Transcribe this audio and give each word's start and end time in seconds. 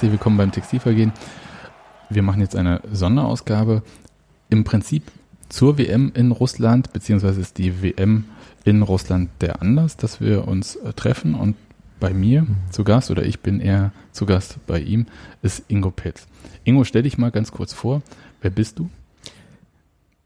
Herzlich 0.00 0.12
willkommen 0.12 0.38
beim 0.38 0.50
Textilvergehen. 0.50 1.12
Wir 2.08 2.22
machen 2.22 2.40
jetzt 2.40 2.56
eine 2.56 2.80
Sonderausgabe 2.90 3.82
im 4.48 4.64
Prinzip 4.64 5.02
zur 5.50 5.76
WM 5.76 6.10
in 6.14 6.32
Russland, 6.32 6.94
beziehungsweise 6.94 7.38
ist 7.42 7.58
die 7.58 7.82
WM 7.82 8.24
in 8.64 8.80
Russland 8.80 9.28
der 9.42 9.60
Anlass, 9.60 9.98
dass 9.98 10.18
wir 10.22 10.48
uns 10.48 10.76
äh, 10.76 10.94
treffen 10.94 11.34
und 11.34 11.54
bei 12.00 12.14
mir 12.14 12.46
zu 12.70 12.82
Gast 12.82 13.10
oder 13.10 13.26
ich 13.26 13.40
bin 13.40 13.60
eher 13.60 13.92
zu 14.10 14.24
Gast 14.24 14.56
bei 14.66 14.80
ihm, 14.80 15.04
ist 15.42 15.64
Ingo 15.68 15.90
Petz. 15.90 16.26
Ingo, 16.64 16.84
stell 16.84 17.02
dich 17.02 17.18
mal 17.18 17.30
ganz 17.30 17.52
kurz 17.52 17.74
vor. 17.74 18.00
Wer 18.40 18.52
bist 18.52 18.78
du? 18.78 18.88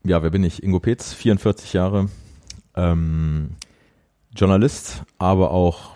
Ja, 0.05 0.23
wer 0.23 0.31
bin 0.31 0.45
ich? 0.45 0.63
Ingo 0.63 0.79
Petz, 0.79 1.13
44 1.15 1.73
Jahre, 1.73 2.11
ähm, 2.77 3.57
Journalist, 4.37 5.03
aber 5.19 5.51
auch 5.51 5.94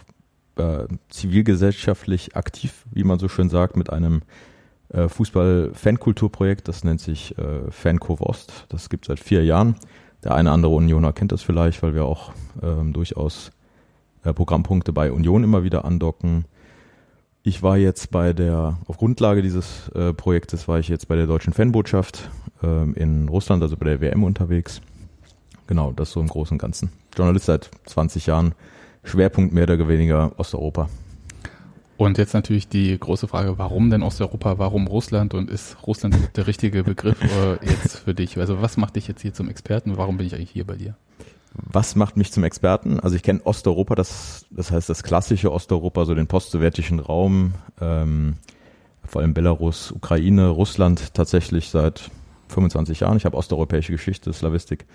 äh, 0.59 0.87
zivilgesellschaftlich 1.09 2.37
aktiv, 2.37 2.85
wie 2.91 3.05
man 3.05 3.19
so 3.19 3.29
schön 3.29 3.49
sagt, 3.49 3.77
mit 3.77 3.91
einem 3.91 4.23
äh, 4.91 5.09
Fußball-Fankulturprojekt, 5.09 6.69
das 6.69 6.85
nennt 6.85 7.01
sich 7.01 7.37
äh, 7.39 7.71
Fankurve 7.71 8.25
Ost. 8.25 8.67
Das 8.69 8.89
gibt 8.89 9.07
seit 9.07 9.21
vier 9.21 9.45
Jahren. 9.45 9.77
Der 10.25 10.35
eine 10.35 10.51
andere 10.51 10.73
Unioner 10.73 11.13
kennt 11.13 11.33
das 11.33 11.43
vielleicht, 11.43 11.83
weil 11.83 11.95
wir 11.95 12.05
auch 12.05 12.33
ähm, 12.63 12.93
durchaus 12.93 13.51
äh, 14.25 14.33
Programmpunkte 14.33 14.93
bei 14.93 15.13
Union 15.13 15.45
immer 15.45 15.63
wieder 15.63 15.85
andocken. 15.85 16.45
Ich 17.43 17.63
war 17.63 17.77
jetzt 17.77 18.11
bei 18.11 18.33
der, 18.33 18.79
auf 18.87 18.97
Grundlage 18.97 19.43
dieses 19.43 19.89
äh, 19.91 20.13
Projektes 20.13 20.69
war 20.69 20.79
ich 20.81 20.89
jetzt 20.89 21.09
bei 21.09 21.17
der 21.17 21.27
deutschen 21.27 21.53
Fanbotschaft 21.53 22.31
ähm, 22.63 22.95
in 22.95 23.29
Russland, 23.29 23.63
also 23.63 23.77
bei 23.77 23.87
der 23.87 24.01
WM 24.01 24.25
unterwegs. 24.25 24.81
Genau, 25.67 25.93
das 25.93 26.11
so 26.11 26.21
im 26.21 26.29
Großen 26.29 26.55
und 26.55 26.59
Ganzen. 26.59 26.91
Journalist 27.17 27.47
seit 27.47 27.71
20 27.87 28.27
Jahren, 28.27 28.55
Schwerpunkt 29.09 29.53
mehr 29.53 29.65
oder 29.65 29.89
weniger 29.89 30.33
Osteuropa. 30.39 30.89
Und 31.99 32.17
jetzt 32.17 32.33
natürlich 32.33 32.69
die 32.69 32.97
große 32.97 33.27
Frage, 33.27 33.59
warum 33.59 33.91
denn 33.91 34.05
Osteuropa, 34.05 34.59
warum 34.59 34.87
Russland 34.87 35.35
und 35.35 35.51
ist 35.51 35.77
Russland 35.85 36.17
der 36.37 36.47
richtige 36.47 36.85
Begriff 36.85 37.21
äh, 37.23 37.55
jetzt 37.67 37.99
für 37.99 38.15
dich? 38.15 38.39
Also 38.39 38.63
was 38.63 38.77
macht 38.77 38.95
dich 38.95 39.09
jetzt 39.09 39.21
hier 39.21 39.35
zum 39.35 39.49
Experten? 39.49 39.97
Warum 39.97 40.17
bin 40.17 40.27
ich 40.27 40.35
eigentlich 40.35 40.51
hier 40.51 40.65
bei 40.65 40.77
dir? 40.77 40.95
Was 41.55 41.97
macht 41.97 42.17
mich 42.17 42.31
zum 42.31 42.45
Experten? 42.45 43.01
Also 43.01 43.17
ich 43.17 43.25
kenne 43.25 43.41
Osteuropa, 43.45 43.97
das, 43.97 44.47
das 44.51 44.71
heißt 44.71 44.89
das 44.89 45.03
klassische 45.03 45.53
Osteuropa, 45.53 46.05
so 46.05 46.15
den 46.15 46.29
postsowjetischen 46.29 47.01
Raum, 47.01 47.55
ähm, 47.81 48.35
vor 49.05 49.23
allem 49.23 49.35
Belarus, 49.35 49.91
Ukraine, 49.91 50.49
Russland 50.49 51.15
tatsächlich 51.15 51.71
seit 51.71 52.11
25 52.49 53.01
Jahren. 53.01 53.17
Ich 53.17 53.25
habe 53.25 53.37
osteuropäische 53.37 53.91
Geschichte, 53.91 54.33
Slavistik 54.33 54.87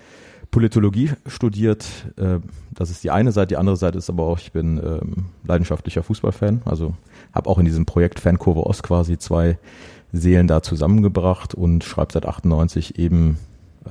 Politologie 0.54 1.10
studiert. 1.26 1.84
Äh, 2.16 2.38
das 2.70 2.88
ist 2.88 3.02
die 3.02 3.10
eine 3.10 3.32
Seite. 3.32 3.48
Die 3.48 3.56
andere 3.56 3.76
Seite 3.76 3.98
ist 3.98 4.08
aber 4.08 4.22
auch, 4.22 4.38
ich 4.38 4.52
bin 4.52 4.78
ähm, 4.78 5.24
leidenschaftlicher 5.44 6.04
Fußballfan. 6.04 6.62
Also 6.64 6.94
habe 7.32 7.50
auch 7.50 7.58
in 7.58 7.64
diesem 7.64 7.86
Projekt 7.86 8.20
Fankurve 8.20 8.64
Ost 8.64 8.84
quasi 8.84 9.18
zwei 9.18 9.58
Seelen 10.12 10.46
da 10.46 10.62
zusammengebracht 10.62 11.56
und 11.56 11.82
schreibe 11.82 12.12
seit 12.12 12.24
98 12.24 13.00
eben 13.00 13.38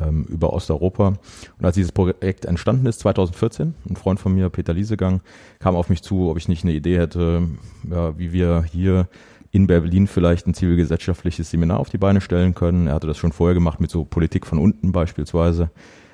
ähm, 0.02 0.24
über 0.30 0.54
Osteuropa. 0.54 1.16
Und 1.60 1.66
als 1.66 1.76
dieses 1.76 1.92
Projekt 1.92 2.46
entstanden 2.46 2.86
ist, 2.86 3.02
2014, 3.02 3.74
ein 3.90 3.98
Freund 3.98 4.22
von 4.22 4.34
mir, 4.34 4.50
Peter 4.50 4.74
Liesegang, 4.74 5.20
kam 5.60 5.76
auf 5.76 5.90
mich 5.90 6.02
zu, 6.02 6.30
ob 6.30 6.38
ich 6.38 6.48
nicht 6.48 6.64
eine 6.64 6.72
Idee 6.72 6.98
hätte, 6.98 7.46
ja, 7.92 8.18
wie 8.18 8.32
wir 8.32 8.64
hier 8.64 9.10
in 9.52 9.68
Berlin 9.68 10.08
vielleicht 10.08 10.48
ein 10.48 10.54
zivilgesellschaftliches 10.54 11.52
Seminar 11.52 11.80
auf 11.80 11.90
die 11.90 11.98
Beine 11.98 12.22
stellen 12.22 12.56
können. 12.56 12.88
Er 12.88 12.94
hatte 12.94 13.08
das 13.08 13.18
schon 13.18 13.34
vorher 13.34 13.54
gemacht 13.54 13.82
mit 13.82 13.92
so 13.92 14.06
Politik 14.06 14.48
von 14.48 14.60
unten 14.60 14.94
beispielsweise 14.94 15.70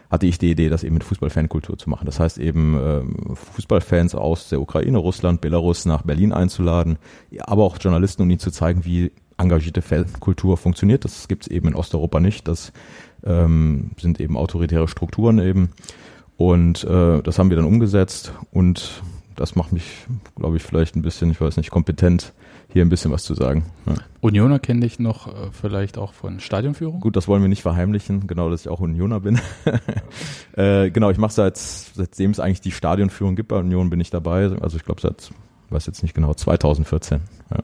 hatte 0.09 0.25
ich 0.25 0.37
die 0.39 0.51
Idee, 0.51 0.69
das 0.69 0.83
eben 0.83 0.95
mit 0.95 1.03
Fußballfankultur 1.03 1.77
zu 1.77 1.89
machen. 1.89 2.05
Das 2.05 2.19
heißt 2.19 2.39
eben 2.39 2.75
ähm, 2.81 3.35
Fußballfans 3.35 4.15
aus 4.15 4.49
der 4.49 4.59
Ukraine, 4.59 4.97
Russland, 4.97 5.41
Belarus 5.41 5.85
nach 5.85 6.01
Berlin 6.01 6.33
einzuladen, 6.33 6.97
aber 7.41 7.63
auch 7.63 7.77
Journalisten, 7.79 8.23
um 8.23 8.29
ihnen 8.29 8.39
zu 8.39 8.51
zeigen, 8.51 8.85
wie 8.85 9.11
engagierte 9.37 9.81
Fankultur 9.81 10.57
funktioniert. 10.57 11.05
Das 11.05 11.27
gibt 11.27 11.43
es 11.43 11.47
eben 11.47 11.69
in 11.69 11.75
Osteuropa 11.75 12.19
nicht. 12.19 12.47
Das 12.47 12.73
ähm, 13.23 13.91
sind 13.99 14.19
eben 14.19 14.35
autoritäre 14.35 14.87
Strukturen 14.87 15.39
eben. 15.39 15.69
Und 16.37 16.83
äh, 16.85 17.21
das 17.21 17.37
haben 17.37 17.49
wir 17.49 17.57
dann 17.57 17.65
umgesetzt 17.65 18.33
und 18.51 19.03
das 19.35 19.55
macht 19.55 19.71
mich, 19.71 20.05
glaube 20.35 20.57
ich, 20.57 20.63
vielleicht 20.63 20.95
ein 20.95 21.01
bisschen, 21.01 21.31
ich 21.31 21.39
weiß 21.39 21.57
nicht, 21.57 21.69
kompetent, 21.69 22.33
hier 22.71 22.85
ein 22.85 22.89
bisschen 22.89 23.11
was 23.11 23.23
zu 23.23 23.33
sagen. 23.33 23.65
Ja. 23.87 23.95
Unioner 24.21 24.59
kenne 24.59 24.85
ich 24.85 24.99
noch 24.99 25.27
äh, 25.27 25.51
vielleicht 25.51 25.97
auch 25.97 26.13
von 26.13 26.39
Stadionführung. 26.39 26.99
Gut, 26.99 27.15
das 27.15 27.27
wollen 27.27 27.41
wir 27.41 27.49
nicht 27.49 27.63
verheimlichen, 27.63 28.27
genau, 28.27 28.49
dass 28.49 28.61
ich 28.61 28.69
auch 28.69 28.79
Unioner 28.79 29.19
bin. 29.21 29.39
äh, 30.55 30.91
genau, 30.91 31.09
ich 31.09 31.17
mache 31.17 31.33
seit 31.33 31.57
seitdem 31.57 32.31
es 32.31 32.39
eigentlich 32.39 32.61
die 32.61 32.71
Stadionführung 32.71 33.35
gibt 33.35 33.49
bei 33.49 33.57
Union 33.57 33.89
bin 33.89 33.99
ich 33.99 34.11
dabei. 34.11 34.51
Also 34.61 34.77
ich 34.77 34.85
glaube 34.85 35.01
seit, 35.01 35.31
weiß 35.69 35.87
jetzt 35.87 36.03
nicht 36.03 36.13
genau, 36.13 36.33
2014. 36.33 37.21
Ja. 37.51 37.57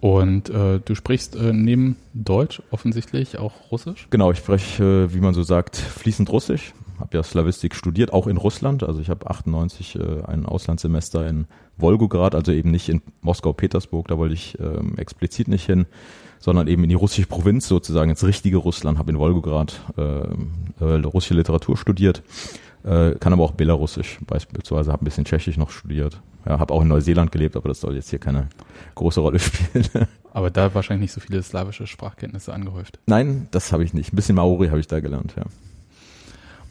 Und 0.00 0.50
äh, 0.50 0.80
du 0.84 0.94
sprichst 0.94 1.36
äh, 1.36 1.52
neben 1.52 1.96
Deutsch 2.12 2.62
offensichtlich 2.70 3.38
auch 3.38 3.70
Russisch? 3.70 4.08
Genau, 4.10 4.32
ich 4.32 4.38
spreche, 4.38 5.08
äh, 5.08 5.14
wie 5.14 5.20
man 5.20 5.34
so 5.34 5.42
sagt, 5.42 5.76
fließend 5.76 6.30
Russisch 6.30 6.74
habe 6.98 7.16
ja 7.16 7.22
Slavistik 7.22 7.74
studiert, 7.74 8.12
auch 8.12 8.26
in 8.26 8.36
Russland. 8.36 8.82
Also 8.82 9.00
ich 9.00 9.10
habe 9.10 9.28
98 9.28 9.96
äh, 9.96 10.22
ein 10.26 10.46
Auslandssemester 10.46 11.26
in 11.26 11.46
Wolgograd, 11.76 12.34
also 12.34 12.52
eben 12.52 12.70
nicht 12.70 12.88
in 12.88 13.02
Moskau-Petersburg, 13.22 14.08
da 14.08 14.18
wollte 14.18 14.34
ich 14.34 14.58
ähm, 14.60 14.94
explizit 14.96 15.48
nicht 15.48 15.66
hin, 15.66 15.86
sondern 16.38 16.68
eben 16.68 16.82
in 16.84 16.88
die 16.90 16.94
russische 16.94 17.26
Provinz 17.26 17.68
sozusagen, 17.68 18.10
ins 18.10 18.24
richtige 18.24 18.58
Russland, 18.58 18.98
habe 18.98 19.10
in 19.10 19.18
Wolgograd 19.18 19.80
äh, 19.96 20.02
äh, 20.02 21.00
russische 21.04 21.34
Literatur 21.34 21.76
studiert, 21.76 22.22
äh, 22.84 23.12
kann 23.12 23.32
aber 23.32 23.44
auch 23.44 23.52
Belarussisch 23.52 24.18
beispielsweise, 24.26 24.92
habe 24.92 25.02
ein 25.02 25.06
bisschen 25.06 25.24
Tschechisch 25.24 25.56
noch 25.56 25.70
studiert. 25.70 26.20
Ja, 26.46 26.58
habe 26.58 26.74
auch 26.74 26.82
in 26.82 26.88
Neuseeland 26.88 27.32
gelebt, 27.32 27.56
aber 27.56 27.70
das 27.70 27.80
soll 27.80 27.94
jetzt 27.94 28.10
hier 28.10 28.18
keine 28.18 28.48
große 28.94 29.20
Rolle 29.20 29.38
spielen. 29.40 29.86
aber 30.32 30.50
da 30.50 30.74
wahrscheinlich 30.74 31.04
nicht 31.04 31.12
so 31.12 31.20
viele 31.20 31.42
slawische 31.42 31.86
Sprachkenntnisse 31.86 32.52
angehäuft. 32.52 32.98
Nein, 33.06 33.48
das 33.50 33.72
habe 33.72 33.82
ich 33.82 33.94
nicht. 33.94 34.12
Ein 34.12 34.16
bisschen 34.16 34.36
Maori 34.36 34.68
habe 34.68 34.80
ich 34.80 34.86
da 34.86 35.00
gelernt, 35.00 35.34
ja. 35.36 35.44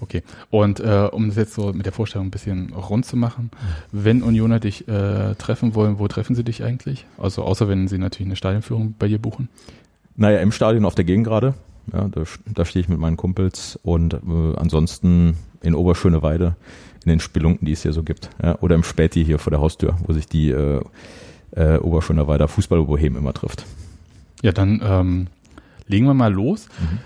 Okay. 0.03 0.22
Und 0.50 0.81
äh, 0.81 1.08
um 1.12 1.28
das 1.28 1.38
jetzt 1.38 1.53
so 1.53 1.72
mit 1.72 1.86
der 1.86 1.94
Vorstellung 1.94 2.28
ein 2.28 2.31
bisschen 2.31 2.74
rund 2.74 3.06
zu 3.06 3.16
machen, 3.16 3.52
wenn 3.94 4.22
Unioner 4.22 4.59
dich 4.59 4.86
äh, 4.90 5.34
treffen 5.36 5.75
wollen, 5.75 5.97
wo 5.97 6.09
treffen 6.09 6.36
sie 6.36 6.44
dich 6.44 6.62
eigentlich? 6.62 7.06
Also 7.18 7.44
außer 7.44 7.69
wenn 7.69 7.88
sie 7.88 7.97
natürlich 7.97 8.28
eine 8.28 8.36
Stadionführung 8.36 8.96
bei 9.00 9.08
dir 9.08 9.18
buchen? 9.18 9.47
Naja, 10.18 10.40
im 10.40 10.52
Stadion 10.52 10.84
auf 10.84 10.94
der 10.94 11.06
Gegend 11.06 11.25
gerade. 11.25 11.53
Ja, 11.94 12.09
da, 12.09 12.24
da 12.46 12.66
stehe 12.66 12.81
ich 12.81 12.90
mit 12.90 13.00
meinen 13.00 13.16
Kumpels 13.16 13.80
und 13.81 14.13
äh, 14.13 14.18
ansonsten 14.58 15.38
in 15.62 15.74
Oberschöneweide 15.74 16.58
in 17.06 17.09
den 17.09 17.19
Spelunken, 17.22 17.66
die 17.66 17.72
es 17.72 17.84
hier 17.84 17.94
so 17.94 18.03
gibt. 18.03 18.30
Ja, 18.42 18.58
oder 18.59 18.75
im 18.75 18.84
Späti 18.84 19.24
hier 19.24 19.40
vor 19.40 19.52
der 19.52 19.62
Haustür, 19.62 19.97
wo 20.06 20.12
sich 20.12 20.28
die 20.28 20.50
äh, 20.52 20.81
äh, 21.52 21.78
Oberschöneweider 21.78 22.50
Fußballbohem 22.50 23.16
immer 23.16 23.34
trifft. 23.34 23.66
Ja, 24.42 24.51
dann 24.51 24.81
ähm, 24.83 25.28
legen 25.88 26.06
wir 26.06 26.13
mal 26.13 26.33
los. 26.33 26.68
Mhm. 26.80 27.00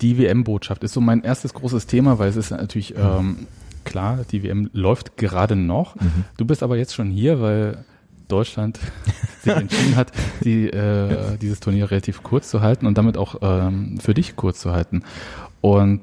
Die 0.00 0.18
WM-Botschaft 0.18 0.82
ist 0.84 0.94
so 0.94 1.00
mein 1.00 1.22
erstes 1.22 1.52
großes 1.54 1.86
Thema, 1.86 2.18
weil 2.18 2.28
es 2.28 2.36
ist 2.36 2.50
natürlich 2.50 2.94
ähm, 2.96 3.46
klar, 3.84 4.20
die 4.30 4.42
WM 4.42 4.70
läuft 4.72 5.16
gerade 5.16 5.56
noch. 5.56 5.96
Mhm. 5.96 6.24
Du 6.36 6.44
bist 6.44 6.62
aber 6.62 6.76
jetzt 6.76 6.94
schon 6.94 7.10
hier, 7.10 7.40
weil 7.40 7.84
Deutschland 8.28 8.78
sich 9.42 9.52
entschieden 9.52 9.96
hat, 9.96 10.12
die, 10.42 10.68
äh, 10.68 11.36
dieses 11.38 11.60
Turnier 11.60 11.90
relativ 11.90 12.22
kurz 12.22 12.48
zu 12.48 12.60
halten 12.62 12.86
und 12.86 12.96
damit 12.96 13.16
auch 13.18 13.36
ähm, 13.42 13.98
für 14.00 14.14
dich 14.14 14.36
kurz 14.36 14.60
zu 14.60 14.72
halten. 14.72 15.02
Und 15.60 16.00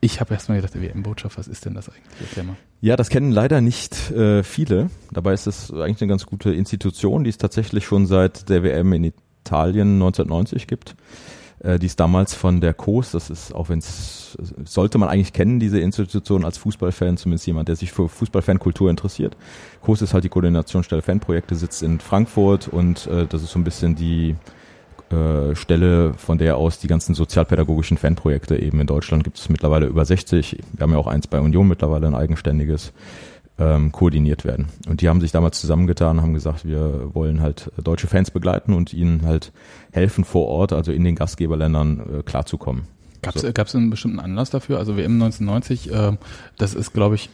ich 0.00 0.20
habe 0.20 0.34
erstmal 0.34 0.60
gedacht, 0.60 0.78
WM-Botschaft, 0.78 1.38
was 1.38 1.48
ist 1.48 1.64
denn 1.64 1.74
das 1.74 1.88
eigentlich? 1.88 2.20
Erklär 2.20 2.44
mal. 2.44 2.56
Ja, 2.80 2.96
das 2.96 3.08
kennen 3.08 3.30
leider 3.30 3.60
nicht 3.60 4.10
äh, 4.10 4.42
viele. 4.42 4.90
Dabei 5.12 5.32
ist 5.32 5.46
es 5.46 5.70
eigentlich 5.72 6.02
eine 6.02 6.08
ganz 6.08 6.26
gute 6.26 6.52
Institution, 6.52 7.22
die 7.22 7.30
es 7.30 7.38
tatsächlich 7.38 7.86
schon 7.86 8.06
seit 8.06 8.48
der 8.48 8.64
WM 8.64 8.92
in 8.92 9.04
Italien 9.04 9.94
1990 9.94 10.66
gibt 10.66 10.96
die 11.64 11.86
ist 11.86 12.00
damals 12.00 12.34
von 12.34 12.60
der 12.60 12.74
COS, 12.74 13.12
das 13.12 13.30
ist, 13.30 13.54
auch 13.54 13.68
wenn 13.68 13.78
es, 13.78 14.36
sollte 14.64 14.98
man 14.98 15.08
eigentlich 15.08 15.32
kennen, 15.32 15.60
diese 15.60 15.78
Institution 15.78 16.44
als 16.44 16.58
Fußballfan, 16.58 17.16
zumindest 17.16 17.46
jemand, 17.46 17.68
der 17.68 17.76
sich 17.76 17.92
für 17.92 18.08
Fußballfankultur 18.08 18.90
interessiert. 18.90 19.36
COS 19.80 20.02
ist 20.02 20.14
halt 20.14 20.24
die 20.24 20.28
Koordinationsstelle 20.28 21.02
Fanprojekte, 21.02 21.54
sitzt 21.54 21.82
in 21.82 22.00
Frankfurt 22.00 22.68
und 22.68 23.06
äh, 23.06 23.26
das 23.26 23.42
ist 23.42 23.52
so 23.52 23.60
ein 23.60 23.64
bisschen 23.64 23.94
die 23.94 24.34
äh, 25.12 25.54
Stelle, 25.54 26.14
von 26.14 26.38
der 26.38 26.56
aus 26.56 26.78
die 26.78 26.86
ganzen 26.86 27.14
sozialpädagogischen 27.14 27.98
Fanprojekte 27.98 28.56
eben 28.56 28.80
in 28.80 28.86
Deutschland 28.86 29.24
gibt 29.24 29.38
es 29.38 29.48
mittlerweile 29.48 29.86
über 29.86 30.04
60. 30.04 30.58
Wir 30.72 30.82
haben 30.82 30.92
ja 30.92 30.98
auch 30.98 31.06
eins 31.06 31.26
bei 31.26 31.38
Union 31.38 31.68
mittlerweile, 31.68 32.06
ein 32.06 32.14
eigenständiges, 32.14 32.92
ähm, 33.62 33.92
koordiniert 33.92 34.44
werden. 34.44 34.66
Und 34.88 35.00
die 35.00 35.08
haben 35.08 35.20
sich 35.20 35.30
damals 35.30 35.60
zusammengetan, 35.60 36.20
haben 36.20 36.34
gesagt, 36.34 36.64
wir 36.64 37.14
wollen 37.14 37.40
halt 37.40 37.70
deutsche 37.82 38.08
Fans 38.08 38.30
begleiten 38.30 38.74
und 38.74 38.92
ihnen 38.92 39.22
halt 39.24 39.52
helfen 39.92 40.24
vor 40.24 40.48
Ort, 40.48 40.72
also 40.72 40.90
in 40.90 41.04
den 41.04 41.14
Gastgeberländern 41.14 42.00
äh, 42.00 42.22
klarzukommen. 42.22 42.84
Gab 43.22 43.36
es 43.36 43.42
so. 43.42 43.52
Gab's 43.52 43.74
einen 43.76 43.90
bestimmten 43.90 44.18
Anlass 44.18 44.50
dafür? 44.50 44.78
Also 44.78 44.96
WM 44.96 45.22
1990, 45.22 45.92
äh, 45.92 46.16
das 46.58 46.74
ist, 46.74 46.92
glaube 46.92 47.14
ich, 47.14 47.30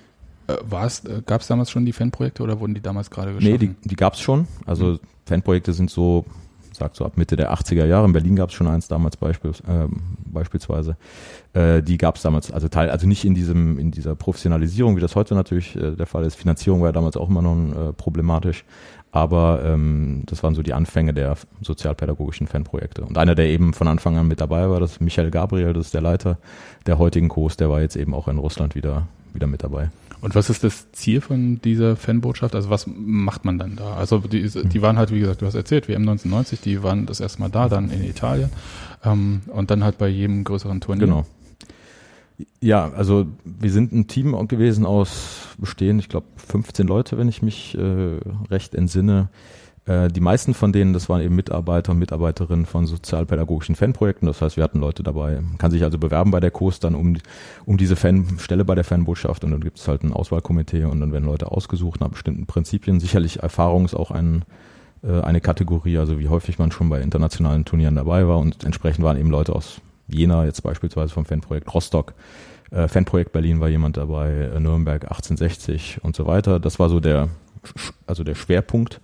äh, 0.48 0.52
äh, 0.52 1.22
gab 1.24 1.40
es 1.40 1.46
damals 1.46 1.70
schon 1.70 1.86
die 1.86 1.92
Fanprojekte 1.92 2.42
oder 2.42 2.60
wurden 2.60 2.74
die 2.74 2.82
damals 2.82 3.10
gerade 3.10 3.32
geschaffen? 3.32 3.52
Nee, 3.52 3.58
die, 3.58 3.74
die 3.84 3.96
gab 3.96 4.14
es 4.14 4.20
schon. 4.20 4.46
Also 4.66 4.84
mhm. 4.84 5.00
Fanprojekte 5.24 5.72
sind 5.72 5.90
so 5.90 6.26
sagt 6.78 6.96
so 6.96 7.04
ab 7.04 7.16
Mitte 7.16 7.36
der 7.36 7.52
80er 7.52 7.84
Jahre. 7.84 8.06
In 8.06 8.12
Berlin 8.12 8.36
gab 8.36 8.48
es 8.48 8.54
schon 8.54 8.66
eins 8.66 8.88
damals 8.88 9.16
beispiel, 9.16 9.50
äh, 9.50 9.86
beispielsweise. 10.26 10.96
Äh, 11.52 11.82
die 11.82 11.98
gab 11.98 12.16
es 12.16 12.22
damals, 12.22 12.50
also 12.50 12.68
Teil, 12.68 12.90
also 12.90 13.06
nicht 13.06 13.24
in 13.24 13.34
diesem, 13.34 13.78
in 13.78 13.90
dieser 13.90 14.14
Professionalisierung, 14.14 14.96
wie 14.96 15.00
das 15.00 15.14
heute 15.14 15.34
natürlich 15.34 15.76
äh, 15.76 15.92
der 15.92 16.06
Fall 16.06 16.24
ist. 16.24 16.36
Finanzierung 16.36 16.80
war 16.80 16.88
ja 16.88 16.92
damals 16.92 17.16
auch 17.16 17.28
immer 17.28 17.42
noch 17.42 17.88
äh, 17.88 17.92
problematisch. 17.92 18.64
Aber 19.10 19.62
ähm, 19.64 20.24
das 20.26 20.42
waren 20.42 20.54
so 20.54 20.62
die 20.62 20.74
Anfänge 20.74 21.14
der 21.14 21.36
sozialpädagogischen 21.62 22.46
Fanprojekte. 22.46 23.02
Und 23.02 23.16
einer, 23.16 23.34
der 23.34 23.46
eben 23.46 23.72
von 23.72 23.88
Anfang 23.88 24.18
an 24.18 24.28
mit 24.28 24.40
dabei 24.40 24.68
war, 24.68 24.80
das 24.80 24.92
ist 24.92 25.00
Michael 25.00 25.30
Gabriel, 25.30 25.72
das 25.72 25.86
ist 25.86 25.94
der 25.94 26.02
Leiter 26.02 26.38
der 26.86 26.98
heutigen 26.98 27.28
Kurs, 27.28 27.56
der 27.56 27.70
war 27.70 27.80
jetzt 27.80 27.96
eben 27.96 28.12
auch 28.14 28.28
in 28.28 28.38
Russland 28.38 28.74
wieder, 28.74 29.08
wieder 29.32 29.46
mit 29.46 29.62
dabei. 29.62 29.88
Und 30.20 30.34
was 30.34 30.50
ist 30.50 30.64
das 30.64 30.90
Ziel 30.92 31.20
von 31.20 31.60
dieser 31.62 31.96
Fanbotschaft? 31.96 32.54
Also 32.54 32.70
was 32.70 32.86
macht 32.88 33.44
man 33.44 33.58
dann 33.58 33.76
da? 33.76 33.94
Also 33.94 34.18
die, 34.18 34.48
die 34.48 34.82
waren 34.82 34.98
halt, 34.98 35.12
wie 35.12 35.20
gesagt, 35.20 35.42
du 35.42 35.46
hast 35.46 35.54
erzählt, 35.54 35.88
WM 35.88 36.02
1990, 36.02 36.60
die 36.60 36.82
waren 36.82 37.06
das 37.06 37.20
erste 37.20 37.40
Mal 37.40 37.50
da, 37.50 37.68
dann 37.68 37.90
in 37.90 38.02
Italien 38.02 38.50
ähm, 39.04 39.42
und 39.46 39.70
dann 39.70 39.84
halt 39.84 39.98
bei 39.98 40.08
jedem 40.08 40.44
größeren 40.44 40.80
Turnier. 40.80 41.06
Genau. 41.06 41.26
Ja, 42.60 42.92
also 42.92 43.26
wir 43.44 43.70
sind 43.70 43.92
ein 43.92 44.06
Team 44.06 44.48
gewesen 44.48 44.86
aus 44.86 45.48
bestehen, 45.58 45.98
ich 45.98 46.08
glaube 46.08 46.26
15 46.36 46.86
Leute, 46.86 47.18
wenn 47.18 47.28
ich 47.28 47.42
mich 47.42 47.76
äh, 47.76 48.18
recht 48.50 48.74
entsinne. 48.74 49.28
Äh, 49.88 50.08
die 50.08 50.20
meisten 50.20 50.52
von 50.52 50.72
denen, 50.72 50.92
das 50.92 51.08
waren 51.08 51.22
eben 51.22 51.34
Mitarbeiter 51.34 51.92
und 51.92 51.98
Mitarbeiterinnen 51.98 52.66
von 52.66 52.86
sozialpädagogischen 52.86 53.74
Fanprojekten. 53.74 54.26
Das 54.26 54.42
heißt, 54.42 54.56
wir 54.56 54.64
hatten 54.64 54.80
Leute 54.80 55.02
dabei. 55.02 55.40
Man 55.40 55.56
kann 55.56 55.70
sich 55.70 55.82
also 55.82 55.98
bewerben 55.98 56.30
bei 56.30 56.40
der 56.40 56.50
COS 56.50 56.78
dann 56.78 56.94
um, 56.94 57.16
um 57.64 57.78
diese 57.78 57.96
Fanstelle 57.96 58.64
bei 58.64 58.74
der 58.74 58.84
Fanbotschaft 58.84 59.44
und 59.44 59.50
dann 59.50 59.62
gibt 59.62 59.78
es 59.78 59.88
halt 59.88 60.02
ein 60.04 60.12
Auswahlkomitee 60.12 60.84
und 60.84 61.00
dann 61.00 61.12
werden 61.12 61.24
Leute 61.24 61.50
ausgesucht 61.50 62.00
nach 62.00 62.10
bestimmten 62.10 62.46
Prinzipien. 62.46 63.00
Sicherlich 63.00 63.42
Erfahrung 63.42 63.86
ist 63.86 63.94
auch 63.94 64.10
ein, 64.10 64.44
äh, 65.02 65.20
eine 65.22 65.40
Kategorie, 65.40 65.96
also 65.96 66.18
wie 66.18 66.28
häufig 66.28 66.58
man 66.58 66.70
schon 66.70 66.90
bei 66.90 67.00
internationalen 67.00 67.64
Turnieren 67.64 67.96
dabei 67.96 68.28
war 68.28 68.38
und 68.38 68.64
entsprechend 68.64 69.04
waren 69.04 69.18
eben 69.18 69.30
Leute 69.30 69.54
aus 69.54 69.80
Jena, 70.06 70.44
jetzt 70.44 70.62
beispielsweise 70.62 71.12
vom 71.12 71.24
Fanprojekt 71.24 71.72
Rostock, 71.72 72.12
äh, 72.70 72.88
Fanprojekt 72.88 73.32
Berlin 73.32 73.60
war 73.60 73.68
jemand 73.68 73.96
dabei, 73.96 74.50
Nürnberg 74.58 75.04
1860 75.04 76.00
und 76.02 76.14
so 76.14 76.26
weiter. 76.26 76.60
Das 76.60 76.78
war 76.78 76.90
so 76.90 77.00
der, 77.00 77.28
also 78.06 78.22
der 78.22 78.34
Schwerpunkt 78.34 79.00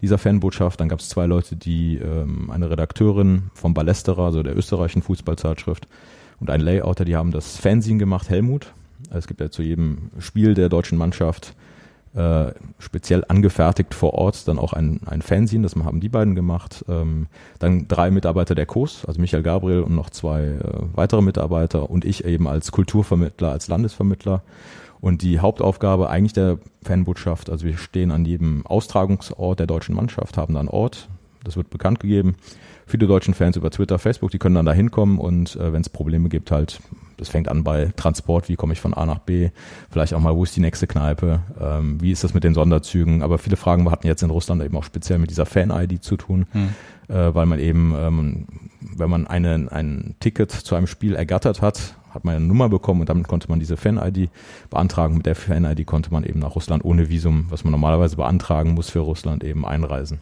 dieser 0.00 0.18
Fanbotschaft. 0.18 0.80
Dann 0.80 0.88
gab 0.88 1.00
es 1.00 1.08
zwei 1.08 1.26
Leute, 1.26 1.56
die 1.56 1.96
ähm, 1.96 2.50
eine 2.50 2.70
Redakteurin 2.70 3.50
vom 3.54 3.74
Ballesterer, 3.74 4.24
also 4.24 4.42
der 4.42 4.56
österreichischen 4.56 5.02
Fußballzeitschrift, 5.02 5.88
und 6.38 6.50
ein 6.50 6.60
Layouter, 6.60 7.04
die 7.04 7.16
haben 7.16 7.30
das 7.30 7.56
Fanzine 7.56 7.98
gemacht, 7.98 8.28
Helmut. 8.28 8.72
Also 9.08 9.18
es 9.20 9.26
gibt 9.26 9.40
ja 9.40 9.50
zu 9.50 9.62
jedem 9.62 10.10
Spiel 10.18 10.54
der 10.54 10.68
deutschen 10.68 10.98
Mannschaft 10.98 11.54
äh, 12.16 12.52
speziell 12.78 13.24
angefertigt 13.28 13.92
vor 13.92 14.14
Ort 14.14 14.48
dann 14.48 14.58
auch 14.58 14.72
ein, 14.72 15.00
ein 15.04 15.20
Fanzine, 15.20 15.62
das 15.62 15.76
haben 15.76 16.00
die 16.00 16.08
beiden 16.08 16.34
gemacht. 16.34 16.82
Ähm, 16.88 17.26
dann 17.58 17.88
drei 17.88 18.10
Mitarbeiter 18.10 18.54
der 18.54 18.64
COS, 18.64 19.04
also 19.04 19.20
Michael 19.20 19.42
Gabriel 19.42 19.82
und 19.82 19.94
noch 19.94 20.08
zwei 20.08 20.44
äh, 20.44 20.60
weitere 20.94 21.20
Mitarbeiter 21.20 21.90
und 21.90 22.06
ich 22.06 22.24
eben 22.24 22.48
als 22.48 22.72
Kulturvermittler, 22.72 23.52
als 23.52 23.68
Landesvermittler. 23.68 24.42
Und 25.06 25.22
die 25.22 25.38
Hauptaufgabe 25.38 26.10
eigentlich 26.10 26.32
der 26.32 26.58
Fanbotschaft, 26.82 27.48
also 27.48 27.64
wir 27.64 27.78
stehen 27.78 28.10
an 28.10 28.24
jedem 28.24 28.66
Austragungsort 28.66 29.60
der 29.60 29.68
deutschen 29.68 29.94
Mannschaft, 29.94 30.36
haben 30.36 30.54
da 30.54 30.58
einen 30.58 30.68
Ort, 30.68 31.08
das 31.44 31.56
wird 31.56 31.70
bekannt 31.70 32.00
gegeben. 32.00 32.34
Viele 32.88 33.06
deutschen 33.06 33.32
Fans 33.32 33.56
über 33.56 33.70
Twitter, 33.70 34.00
Facebook, 34.00 34.32
die 34.32 34.38
können 34.38 34.56
dann 34.56 34.66
da 34.66 34.72
hinkommen 34.72 35.20
und 35.20 35.54
äh, 35.54 35.72
wenn 35.72 35.80
es 35.80 35.90
Probleme 35.90 36.28
gibt, 36.28 36.50
halt, 36.50 36.80
das 37.18 37.28
fängt 37.28 37.46
an 37.46 37.62
bei 37.62 37.92
Transport, 37.94 38.48
wie 38.48 38.56
komme 38.56 38.72
ich 38.72 38.80
von 38.80 38.94
A 38.94 39.06
nach 39.06 39.20
B, 39.20 39.50
vielleicht 39.90 40.12
auch 40.12 40.18
mal, 40.18 40.34
wo 40.34 40.42
ist 40.42 40.56
die 40.56 40.60
nächste 40.60 40.88
Kneipe, 40.88 41.38
ähm, 41.60 42.02
wie 42.02 42.10
ist 42.10 42.24
das 42.24 42.34
mit 42.34 42.42
den 42.42 42.54
Sonderzügen, 42.54 43.22
aber 43.22 43.38
viele 43.38 43.56
Fragen 43.56 43.84
wir 43.84 43.92
hatten 43.92 44.08
jetzt 44.08 44.24
in 44.24 44.30
Russland 44.30 44.60
eben 44.60 44.76
auch 44.76 44.82
speziell 44.82 45.20
mit 45.20 45.30
dieser 45.30 45.46
Fan-ID 45.46 46.02
zu 46.02 46.16
tun, 46.16 46.46
hm. 46.50 46.70
äh, 47.06 47.32
weil 47.32 47.46
man 47.46 47.60
eben, 47.60 47.94
ähm, 47.96 48.46
wenn 48.80 49.08
man 49.08 49.28
eine, 49.28 49.68
ein 49.70 50.16
Ticket 50.18 50.50
zu 50.50 50.74
einem 50.74 50.88
Spiel 50.88 51.14
ergattert 51.14 51.62
hat, 51.62 51.94
hat 52.16 52.24
man 52.24 52.36
eine 52.36 52.44
Nummer 52.44 52.68
bekommen 52.68 53.00
und 53.00 53.08
damit 53.08 53.28
konnte 53.28 53.48
man 53.48 53.60
diese 53.60 53.76
Fan-ID 53.76 54.30
beantragen. 54.70 55.16
Mit 55.16 55.26
der 55.26 55.36
Fan-ID 55.36 55.86
konnte 55.86 56.12
man 56.12 56.24
eben 56.24 56.40
nach 56.40 56.56
Russland 56.56 56.84
ohne 56.84 57.08
Visum, 57.08 57.46
was 57.50 57.64
man 57.64 57.70
normalerweise 57.70 58.16
beantragen 58.16 58.74
muss 58.74 58.90
für 58.90 59.00
Russland, 59.00 59.44
eben 59.44 59.64
einreisen. 59.64 60.18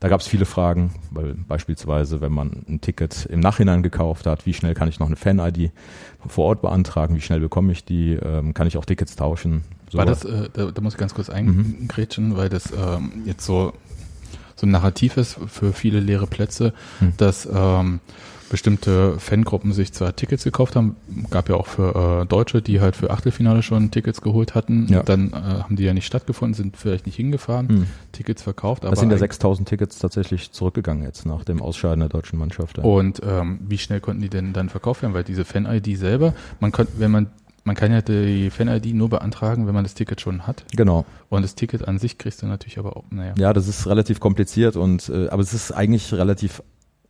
Da 0.00 0.08
gab 0.08 0.20
es 0.20 0.26
viele 0.26 0.46
Fragen, 0.46 0.92
weil 1.10 1.34
beispielsweise, 1.34 2.20
wenn 2.20 2.32
man 2.32 2.64
ein 2.68 2.80
Ticket 2.80 3.26
im 3.26 3.40
Nachhinein 3.40 3.82
gekauft 3.82 4.26
hat, 4.26 4.46
wie 4.46 4.54
schnell 4.54 4.74
kann 4.74 4.88
ich 4.88 4.98
noch 4.98 5.06
eine 5.06 5.16
Fan-ID 5.16 5.70
vor 6.26 6.46
Ort 6.46 6.62
beantragen, 6.62 7.14
wie 7.14 7.20
schnell 7.20 7.40
bekomme 7.40 7.72
ich 7.72 7.84
die, 7.84 8.14
ähm, 8.14 8.52
kann 8.52 8.66
ich 8.66 8.76
auch 8.76 8.84
Tickets 8.84 9.14
tauschen. 9.16 9.62
So 9.90 9.98
War 9.98 10.06
das, 10.06 10.24
äh, 10.24 10.48
da, 10.52 10.72
da, 10.72 10.80
muss 10.80 10.94
ich 10.94 10.98
ganz 10.98 11.14
kurz 11.14 11.30
eingrätschen, 11.30 12.30
mhm. 12.30 12.36
weil 12.36 12.48
das 12.48 12.72
ähm, 12.72 13.22
jetzt 13.26 13.44
so, 13.44 13.74
so 14.56 14.66
ein 14.66 14.70
Narrativ 14.70 15.16
ist 15.16 15.38
für 15.46 15.72
viele 15.72 16.00
leere 16.00 16.26
Plätze, 16.26 16.72
mhm. 17.00 17.12
dass 17.16 17.48
ähm, 17.52 18.00
bestimmte 18.52 19.18
Fangruppen 19.18 19.72
sich 19.72 19.94
zwar 19.94 20.14
Tickets 20.14 20.44
gekauft 20.44 20.76
haben, 20.76 20.96
gab 21.30 21.48
ja 21.48 21.54
auch 21.56 21.66
für 21.66 22.20
äh, 22.20 22.26
Deutsche, 22.26 22.60
die 22.60 22.82
halt 22.82 22.94
für 22.96 23.10
Achtelfinale 23.10 23.62
schon 23.62 23.90
Tickets 23.90 24.20
geholt 24.20 24.54
hatten. 24.54 24.88
Ja. 24.90 25.02
Dann 25.02 25.32
äh, 25.32 25.36
haben 25.36 25.74
die 25.74 25.84
ja 25.84 25.94
nicht 25.94 26.04
stattgefunden, 26.04 26.52
sind 26.52 26.76
vielleicht 26.76 27.06
nicht 27.06 27.16
hingefahren, 27.16 27.68
hm. 27.68 27.86
Tickets 28.12 28.42
verkauft. 28.42 28.84
Das 28.84 29.00
sind 29.00 29.10
ja 29.10 29.16
6000 29.16 29.66
Tickets 29.66 29.98
tatsächlich 29.98 30.52
zurückgegangen 30.52 31.02
jetzt 31.02 31.24
nach 31.24 31.44
dem 31.44 31.62
Ausscheiden 31.62 32.00
der 32.00 32.10
deutschen 32.10 32.38
Mannschaft. 32.38 32.76
Ja. 32.76 32.84
Und 32.84 33.22
ähm, 33.24 33.58
wie 33.66 33.78
schnell 33.78 34.00
konnten 34.00 34.20
die 34.20 34.28
denn 34.28 34.52
dann 34.52 34.68
verkauft 34.68 35.00
werden? 35.00 35.14
Weil 35.14 35.24
diese 35.24 35.46
Fan-ID 35.46 35.96
selber, 35.96 36.34
man 36.60 36.72
könnte, 36.72 36.92
wenn 36.98 37.10
man 37.10 37.28
man 37.64 37.76
kann 37.76 37.92
ja 37.92 38.02
die 38.02 38.50
Fan-ID 38.50 38.92
nur 38.92 39.08
beantragen, 39.08 39.66
wenn 39.68 39.74
man 39.74 39.84
das 39.84 39.94
Ticket 39.94 40.20
schon 40.20 40.48
hat. 40.48 40.64
Genau. 40.76 41.06
Und 41.28 41.42
das 41.42 41.54
Ticket 41.54 41.86
an 41.86 41.98
sich 41.98 42.18
kriegst 42.18 42.42
du 42.42 42.46
natürlich 42.46 42.78
aber 42.78 42.96
auch, 42.96 43.04
naja. 43.10 43.34
Ja, 43.38 43.52
das 43.52 43.68
ist 43.68 43.86
relativ 43.86 44.18
kompliziert 44.20 44.76
und 44.76 45.08
äh, 45.08 45.28
aber 45.28 45.42
es 45.42 45.54
ist 45.54 45.70
eigentlich 45.70 46.12
relativ 46.12 46.60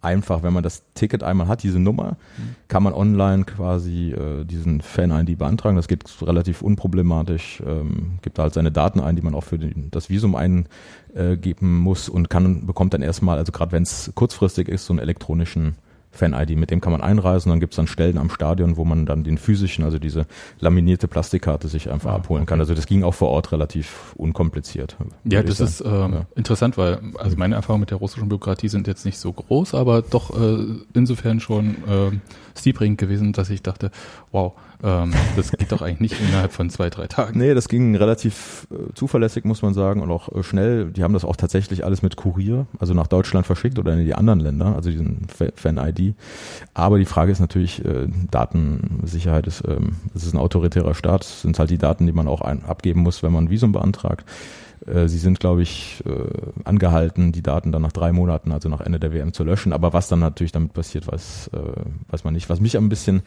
einfach, 0.02 0.42
wenn 0.42 0.52
man 0.52 0.62
das 0.62 0.82
Ticket 0.94 1.22
einmal 1.22 1.48
hat, 1.48 1.62
diese 1.62 1.78
Nummer, 1.78 2.16
mhm. 2.36 2.56
kann 2.68 2.82
man 2.82 2.92
online 2.92 3.44
quasi 3.44 4.10
äh, 4.10 4.44
diesen 4.44 4.80
Fan-ID 4.80 5.38
beantragen. 5.38 5.76
Das 5.76 5.88
geht 5.88 6.04
relativ 6.22 6.60
unproblematisch. 6.60 7.62
Ähm, 7.66 8.18
gibt 8.20 8.38
halt 8.38 8.52
seine 8.52 8.72
Daten 8.72 9.00
ein, 9.00 9.16
die 9.16 9.22
man 9.22 9.34
auch 9.34 9.44
für 9.44 9.58
den, 9.58 9.90
das 9.90 10.10
Visum 10.10 10.34
eingeben 10.34 11.78
muss 11.78 12.08
und 12.08 12.28
kann 12.28 12.66
bekommt 12.66 12.94
dann 12.94 13.02
erstmal, 13.02 13.38
also 13.38 13.52
gerade 13.52 13.72
wenn 13.72 13.84
es 13.84 14.12
kurzfristig 14.14 14.68
ist, 14.68 14.86
so 14.86 14.92
einen 14.92 15.00
elektronischen 15.00 15.76
Fan-ID. 16.12 16.56
Mit 16.56 16.70
dem 16.70 16.80
kann 16.80 16.92
man 16.92 17.00
einreisen, 17.00 17.50
dann 17.50 17.58
gibt 17.58 17.72
es 17.72 17.76
dann 17.76 17.86
Stellen 17.86 18.18
am 18.18 18.30
Stadion, 18.30 18.76
wo 18.76 18.84
man 18.84 19.06
dann 19.06 19.24
den 19.24 19.38
physischen, 19.38 19.82
also 19.82 19.98
diese 19.98 20.26
laminierte 20.60 21.08
Plastikkarte 21.08 21.68
sich 21.68 21.90
einfach 21.90 22.12
ah, 22.12 22.16
abholen 22.16 22.42
okay. 22.42 22.50
kann. 22.50 22.60
Also 22.60 22.74
das 22.74 22.86
ging 22.86 23.02
auch 23.02 23.14
vor 23.14 23.30
Ort 23.30 23.50
relativ 23.52 24.14
unkompliziert. 24.16 24.96
Ja, 25.24 25.42
das 25.42 25.60
ist 25.60 25.80
ähm, 25.80 26.12
ja. 26.12 26.26
interessant, 26.36 26.76
weil 26.76 27.00
also 27.18 27.36
meine 27.36 27.54
Erfahrungen 27.54 27.80
mit 27.80 27.90
der 27.90 27.98
russischen 27.98 28.28
Bürokratie 28.28 28.68
sind 28.68 28.86
jetzt 28.86 29.04
nicht 29.06 29.18
so 29.18 29.32
groß, 29.32 29.74
aber 29.74 30.02
doch 30.02 30.38
äh, 30.38 30.64
insofern 30.92 31.40
schon 31.40 31.76
äh, 31.88 32.10
stilbringend 32.58 32.98
gewesen, 32.98 33.32
dass 33.32 33.48
ich 33.50 33.62
dachte, 33.62 33.90
wow, 34.30 34.52
ähm, 34.82 35.12
das 35.36 35.52
geht 35.52 35.70
doch 35.70 35.82
eigentlich 35.82 36.00
nicht 36.00 36.20
innerhalb 36.20 36.52
von 36.52 36.68
zwei, 36.70 36.90
drei 36.90 37.06
Tagen. 37.06 37.38
Nee, 37.38 37.54
das 37.54 37.68
ging 37.68 37.94
relativ 37.94 38.66
äh, 38.70 38.92
zuverlässig, 38.94 39.44
muss 39.44 39.62
man 39.62 39.74
sagen, 39.74 40.00
und 40.00 40.10
auch 40.10 40.28
äh, 40.34 40.42
schnell. 40.42 40.90
Die 40.90 41.04
haben 41.04 41.14
das 41.14 41.24
auch 41.24 41.36
tatsächlich 41.36 41.84
alles 41.84 42.02
mit 42.02 42.16
Kurier, 42.16 42.66
also 42.78 42.92
nach 42.94 43.06
Deutschland 43.06 43.46
verschickt 43.46 43.78
oder 43.78 43.92
in 43.94 44.04
die 44.04 44.14
anderen 44.14 44.40
Länder, 44.40 44.74
also 44.74 44.90
diesen 44.90 45.26
Fan-ID. 45.28 46.14
Aber 46.74 46.98
die 46.98 47.04
Frage 47.04 47.30
ist 47.30 47.40
natürlich, 47.40 47.84
äh, 47.84 48.08
Datensicherheit 48.30 49.46
ist, 49.46 49.62
ähm, 49.68 49.96
es 50.14 50.24
ist 50.24 50.34
ein 50.34 50.38
autoritärer 50.38 50.94
Staat, 50.94 51.24
sind 51.24 51.58
halt 51.58 51.70
die 51.70 51.78
Daten, 51.78 52.06
die 52.06 52.12
man 52.12 52.26
auch 52.26 52.40
ein, 52.40 52.64
abgeben 52.64 53.02
muss, 53.02 53.22
wenn 53.22 53.32
man 53.32 53.44
ein 53.44 53.50
Visum 53.50 53.72
beantragt. 53.72 54.24
Äh, 54.86 55.08
sie 55.08 55.18
sind, 55.18 55.40
glaube 55.40 55.62
ich, 55.62 56.02
äh, 56.06 56.64
angehalten, 56.64 57.32
die 57.32 57.42
Daten 57.42 57.72
dann 57.72 57.82
nach 57.82 57.92
drei 57.92 58.12
Monaten, 58.12 58.52
also 58.52 58.68
nach 58.68 58.80
Ende 58.80 58.98
der 58.98 59.12
WM, 59.12 59.32
zu 59.32 59.44
löschen. 59.44 59.72
Aber 59.72 59.92
was 59.92 60.08
dann 60.08 60.18
natürlich 60.18 60.52
damit 60.52 60.72
passiert, 60.72 61.06
weiß, 61.06 61.50
äh, 61.52 61.82
weiß 62.10 62.24
man 62.24 62.34
nicht. 62.34 62.50
Was 62.50 62.60
mich 62.60 62.76
ein 62.76 62.88
bisschen 62.88 63.22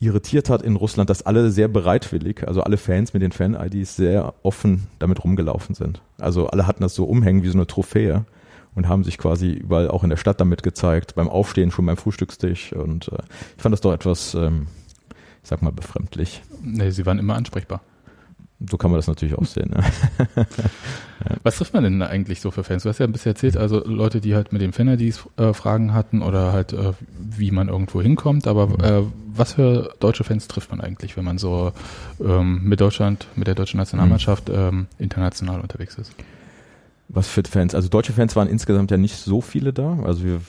irritiert 0.00 0.48
hat 0.48 0.62
in 0.62 0.76
Russland, 0.76 1.10
dass 1.10 1.22
alle 1.22 1.50
sehr 1.50 1.68
bereitwillig, 1.68 2.48
also 2.48 2.62
alle 2.62 2.78
Fans 2.78 3.12
mit 3.12 3.22
den 3.22 3.32
Fan-IDs 3.32 3.96
sehr 3.96 4.34
offen 4.42 4.88
damit 4.98 5.22
rumgelaufen 5.22 5.74
sind. 5.74 6.00
Also 6.18 6.48
alle 6.48 6.66
hatten 6.66 6.82
das 6.82 6.94
so 6.94 7.04
umhängen 7.04 7.42
wie 7.42 7.48
so 7.48 7.58
eine 7.58 7.66
Trophäe 7.66 8.24
und 8.74 8.88
haben 8.88 9.04
sich 9.04 9.18
quasi 9.18 9.52
überall 9.52 9.88
auch 9.88 10.02
in 10.02 10.10
der 10.10 10.16
Stadt 10.16 10.40
damit 10.40 10.62
gezeigt, 10.62 11.14
beim 11.14 11.28
Aufstehen 11.28 11.70
schon 11.70 11.84
beim 11.84 11.98
Frühstückstisch 11.98 12.72
und 12.72 13.08
äh, 13.08 13.18
ich 13.56 13.62
fand 13.62 13.74
das 13.74 13.82
doch 13.82 13.92
etwas, 13.92 14.34
ähm, 14.34 14.68
ich 15.42 15.48
sag 15.48 15.60
mal, 15.60 15.72
befremdlich. 15.72 16.42
Nee, 16.62 16.90
sie 16.90 17.04
waren 17.04 17.18
immer 17.18 17.34
ansprechbar. 17.34 17.82
So 18.68 18.76
kann 18.76 18.90
man 18.90 18.98
das 18.98 19.06
natürlich 19.06 19.36
auch 19.36 19.46
sehen. 19.46 19.70
Ja. 19.74 20.44
Was 21.42 21.56
trifft 21.56 21.74
man 21.74 21.84
denn 21.84 22.02
eigentlich 22.02 22.40
so 22.40 22.50
für 22.50 22.64
Fans? 22.64 22.82
Du 22.82 22.88
hast 22.88 22.98
ja 22.98 23.06
ein 23.06 23.12
bisschen 23.12 23.32
erzählt, 23.32 23.56
also 23.56 23.82
Leute, 23.84 24.20
die 24.20 24.34
halt 24.34 24.52
mit 24.52 24.60
dem 24.60 24.72
Fanadies 24.72 25.24
äh, 25.36 25.52
Fragen 25.52 25.94
hatten 25.94 26.22
oder 26.22 26.52
halt 26.52 26.72
äh, 26.72 26.92
wie 27.18 27.50
man 27.50 27.68
irgendwo 27.68 28.02
hinkommt, 28.02 28.46
aber 28.46 28.66
mhm. 28.66 28.80
äh, 28.80 29.02
was 29.34 29.54
für 29.54 29.94
deutsche 30.00 30.24
Fans 30.24 30.48
trifft 30.48 30.70
man 30.70 30.80
eigentlich, 30.80 31.16
wenn 31.16 31.24
man 31.24 31.38
so 31.38 31.72
ähm, 32.22 32.62
mit 32.64 32.80
Deutschland, 32.80 33.26
mit 33.34 33.46
der 33.46 33.54
deutschen 33.54 33.78
Nationalmannschaft 33.78 34.48
mhm. 34.48 34.54
ähm, 34.54 34.86
international 34.98 35.60
unterwegs 35.60 35.96
ist? 35.96 36.12
Was 37.08 37.28
für 37.28 37.42
Fans? 37.42 37.74
Also 37.74 37.88
deutsche 37.88 38.12
Fans 38.12 38.36
waren 38.36 38.48
insgesamt 38.48 38.90
ja 38.90 38.96
nicht 38.96 39.16
so 39.16 39.40
viele 39.40 39.72
da. 39.72 39.98
Also 40.04 40.24
wir 40.24 40.40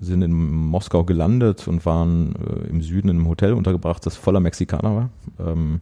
sind 0.00 0.22
in 0.22 0.32
Moskau 0.32 1.04
gelandet 1.04 1.68
und 1.68 1.84
waren 1.86 2.34
äh, 2.34 2.68
im 2.68 2.82
Süden 2.82 3.08
in 3.08 3.16
einem 3.16 3.28
Hotel 3.28 3.52
untergebracht, 3.52 4.04
das 4.06 4.16
voller 4.16 4.40
Mexikaner 4.40 4.96
war. 4.96 5.10
Ähm, 5.38 5.80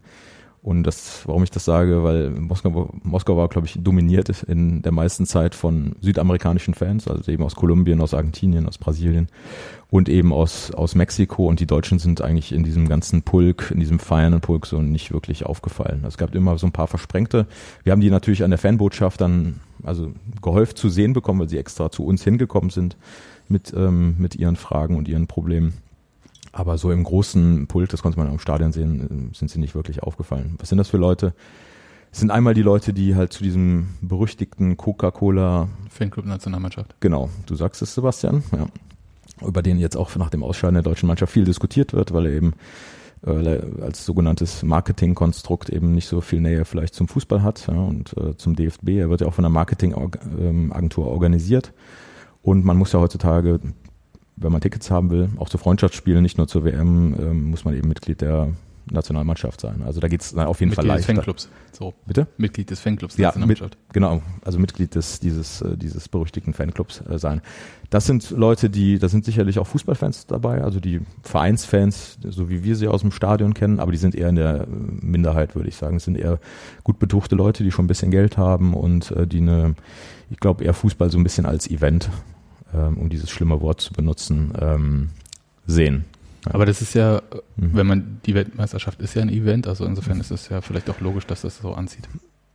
und 0.66 0.82
das, 0.82 1.22
warum 1.26 1.44
ich 1.44 1.52
das 1.52 1.64
sage, 1.64 2.02
weil 2.02 2.30
Moskau, 2.30 2.90
Moskau 3.04 3.36
war, 3.36 3.46
glaube 3.46 3.68
ich, 3.68 3.78
dominiert 3.80 4.42
in 4.42 4.82
der 4.82 4.90
meisten 4.90 5.24
Zeit 5.24 5.54
von 5.54 5.94
südamerikanischen 6.00 6.74
Fans, 6.74 7.06
also 7.06 7.30
eben 7.30 7.44
aus 7.44 7.54
Kolumbien, 7.54 8.00
aus 8.00 8.14
Argentinien, 8.14 8.66
aus 8.66 8.76
Brasilien 8.76 9.28
und 9.90 10.08
eben 10.08 10.32
aus, 10.32 10.72
aus 10.72 10.96
Mexiko. 10.96 11.46
Und 11.46 11.60
die 11.60 11.68
Deutschen 11.68 12.00
sind 12.00 12.20
eigentlich 12.20 12.50
in 12.50 12.64
diesem 12.64 12.88
ganzen 12.88 13.22
Pulk, 13.22 13.70
in 13.70 13.78
diesem 13.78 14.00
feiernden 14.00 14.40
Pulk 14.40 14.66
so 14.66 14.82
nicht 14.82 15.12
wirklich 15.12 15.46
aufgefallen. 15.46 16.02
Es 16.04 16.18
gab 16.18 16.34
immer 16.34 16.58
so 16.58 16.66
ein 16.66 16.72
paar 16.72 16.88
Versprengte. 16.88 17.46
Wir 17.84 17.92
haben 17.92 18.00
die 18.00 18.10
natürlich 18.10 18.42
an 18.42 18.50
der 18.50 18.58
Fanbotschaft 18.58 19.20
dann 19.20 19.60
also 19.84 20.10
gehäuft 20.42 20.78
zu 20.78 20.88
sehen 20.88 21.12
bekommen, 21.12 21.38
weil 21.38 21.48
sie 21.48 21.58
extra 21.58 21.92
zu 21.92 22.04
uns 22.04 22.24
hingekommen 22.24 22.70
sind 22.70 22.96
mit, 23.48 23.72
ähm, 23.72 24.16
mit 24.18 24.34
ihren 24.34 24.56
Fragen 24.56 24.96
und 24.96 25.06
ihren 25.06 25.28
Problemen. 25.28 25.74
Aber 26.56 26.78
so 26.78 26.90
im 26.90 27.04
großen 27.04 27.66
Pult, 27.66 27.92
das 27.92 28.00
konnte 28.00 28.18
man 28.18 28.32
im 28.32 28.38
Stadion 28.38 28.72
sehen, 28.72 29.30
sind 29.34 29.50
sie 29.50 29.58
nicht 29.58 29.74
wirklich 29.74 30.02
aufgefallen. 30.02 30.54
Was 30.56 30.70
sind 30.70 30.78
das 30.78 30.88
für 30.88 30.96
Leute? 30.96 31.34
Es 32.10 32.20
sind 32.20 32.30
einmal 32.30 32.54
die 32.54 32.62
Leute, 32.62 32.94
die 32.94 33.14
halt 33.14 33.34
zu 33.34 33.42
diesem 33.42 33.88
berüchtigten 34.00 34.78
Coca-Cola 34.78 35.68
Fanclub 35.90 36.24
Nationalmannschaft. 36.24 36.96
Genau, 37.00 37.28
du 37.44 37.56
sagst 37.56 37.82
es, 37.82 37.94
Sebastian, 37.94 38.42
ja. 38.52 38.66
Über 39.46 39.60
den 39.60 39.78
jetzt 39.78 39.98
auch 39.98 40.16
nach 40.16 40.30
dem 40.30 40.42
Ausscheiden 40.42 40.76
der 40.76 40.82
deutschen 40.82 41.08
Mannschaft 41.08 41.30
viel 41.30 41.44
diskutiert 41.44 41.92
wird, 41.92 42.14
weil 42.14 42.24
er 42.24 42.32
eben 42.32 42.54
äh, 43.26 43.60
als 43.82 44.06
sogenanntes 44.06 44.62
Marketingkonstrukt 44.62 45.68
eben 45.68 45.92
nicht 45.92 46.06
so 46.06 46.22
viel 46.22 46.40
Nähe 46.40 46.64
vielleicht 46.64 46.94
zum 46.94 47.06
Fußball 47.06 47.42
hat 47.42 47.66
ja, 47.66 47.74
und 47.74 48.16
äh, 48.16 48.34
zum 48.38 48.56
DFB. 48.56 48.88
Er 48.92 49.10
wird 49.10 49.20
ja 49.20 49.26
auch 49.26 49.34
von 49.34 49.44
einer 49.44 49.52
Marketingagentur 49.52 51.04
ähm, 51.04 51.12
organisiert. 51.12 51.74
Und 52.40 52.64
man 52.64 52.78
muss 52.78 52.92
ja 52.92 53.00
heutzutage 53.00 53.60
wenn 54.36 54.52
man 54.52 54.60
Tickets 54.60 54.90
haben 54.90 55.10
will, 55.10 55.30
auch 55.38 55.48
zu 55.48 55.58
Freundschaftsspielen, 55.58 56.22
nicht 56.22 56.38
nur 56.38 56.46
zur 56.46 56.64
WM, 56.64 57.14
ähm, 57.18 57.50
muss 57.50 57.64
man 57.64 57.74
eben 57.74 57.88
Mitglied 57.88 58.20
der 58.20 58.52
Nationalmannschaft 58.90 59.60
sein. 59.60 59.82
Also 59.84 60.00
da 60.00 60.08
geht 60.08 60.20
es 60.20 60.34
auf 60.34 60.60
jeden 60.60 60.70
Mitglied 60.70 60.86
Fall 60.86 60.96
leichter. 60.96 61.12
Mitglied 61.12 61.36
des 61.36 61.44
Fanclubs. 61.44 61.48
So. 61.72 61.94
Bitte? 62.06 62.28
Mitglied 62.36 62.70
des 62.70 62.80
Fanclubs 62.80 63.16
der 63.16 63.22
ja, 63.22 63.28
Nationalmannschaft. 63.28 63.76
Mit, 63.76 63.92
genau, 63.92 64.22
also 64.44 64.58
Mitglied 64.58 64.94
des 64.94 65.20
dieses 65.20 65.60
äh, 65.62 65.76
dieses 65.76 66.08
berüchtigten 66.08 66.54
Fanclubs 66.54 67.02
äh, 67.08 67.18
sein. 67.18 67.40
Das 67.90 68.06
sind 68.06 68.30
Leute, 68.30 68.70
die, 68.70 68.98
da 68.98 69.08
sind 69.08 69.24
sicherlich 69.24 69.58
auch 69.58 69.66
Fußballfans 69.66 70.26
dabei, 70.26 70.62
also 70.62 70.80
die 70.80 71.00
Vereinsfans, 71.22 72.18
so 72.28 72.48
wie 72.48 72.64
wir 72.64 72.76
sie 72.76 72.88
aus 72.88 73.00
dem 73.00 73.12
Stadion 73.12 73.54
kennen, 73.54 73.80
aber 73.80 73.92
die 73.92 73.98
sind 73.98 74.14
eher 74.14 74.28
in 74.28 74.36
der 74.36 74.62
äh, 74.62 74.66
Minderheit, 74.68 75.54
würde 75.54 75.68
ich 75.68 75.76
sagen. 75.76 75.96
Es 75.96 76.04
sind 76.04 76.16
eher 76.16 76.38
gut 76.84 76.98
betuchte 76.98 77.34
Leute, 77.34 77.64
die 77.64 77.72
schon 77.72 77.84
ein 77.84 77.88
bisschen 77.88 78.10
Geld 78.10 78.36
haben 78.36 78.74
und 78.74 79.10
äh, 79.10 79.26
die 79.26 79.38
eine, 79.38 79.74
ich 80.30 80.38
glaube, 80.38 80.64
eher 80.64 80.74
Fußball 80.74 81.10
so 81.10 81.18
ein 81.18 81.24
bisschen 81.24 81.46
als 81.46 81.68
Event 81.68 82.08
um 82.84 83.08
dieses 83.08 83.30
schlimme 83.30 83.60
Wort 83.60 83.80
zu 83.80 83.92
benutzen, 83.92 84.52
ähm, 84.60 85.08
sehen. 85.66 86.04
Aber 86.50 86.66
das 86.66 86.80
ist 86.80 86.94
ja, 86.94 87.22
mhm. 87.56 87.70
wenn 87.72 87.86
man, 87.86 88.20
die 88.24 88.34
Weltmeisterschaft 88.34 89.00
ist 89.00 89.14
ja 89.14 89.22
ein 89.22 89.28
Event, 89.28 89.66
also 89.66 89.84
insofern 89.84 90.20
ist 90.20 90.30
es 90.30 90.48
ja 90.48 90.60
vielleicht 90.60 90.88
auch 90.88 91.00
logisch, 91.00 91.26
dass 91.26 91.42
das 91.42 91.58
so 91.58 91.72
anzieht. 91.72 92.08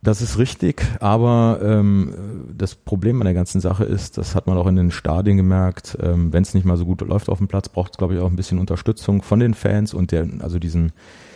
Das 0.04 0.20
ist 0.20 0.36
richtig, 0.36 0.82
aber 0.98 1.60
ähm, 1.62 2.46
das 2.52 2.74
Problem 2.74 3.20
an 3.20 3.26
der 3.26 3.34
ganzen 3.34 3.60
Sache 3.60 3.84
ist, 3.84 4.18
das 4.18 4.34
hat 4.34 4.48
man 4.48 4.56
auch 4.56 4.66
in 4.66 4.74
den 4.74 4.90
Stadien 4.90 5.36
gemerkt, 5.36 5.96
ähm, 6.00 6.32
wenn 6.32 6.42
es 6.42 6.54
nicht 6.54 6.64
mal 6.64 6.76
so 6.76 6.84
gut 6.84 7.02
läuft 7.02 7.28
auf 7.28 7.38
dem 7.38 7.46
Platz, 7.46 7.68
braucht 7.68 7.92
es, 7.92 7.98
glaube 7.98 8.14
ich, 8.14 8.20
auch 8.20 8.28
ein 8.28 8.34
bisschen 8.34 8.58
Unterstützung 8.58 9.22
von 9.22 9.38
den 9.38 9.54
Fans 9.54 9.94
und 9.94 10.10
der, 10.10 10.26
also 10.40 10.58
diesen 10.58 10.90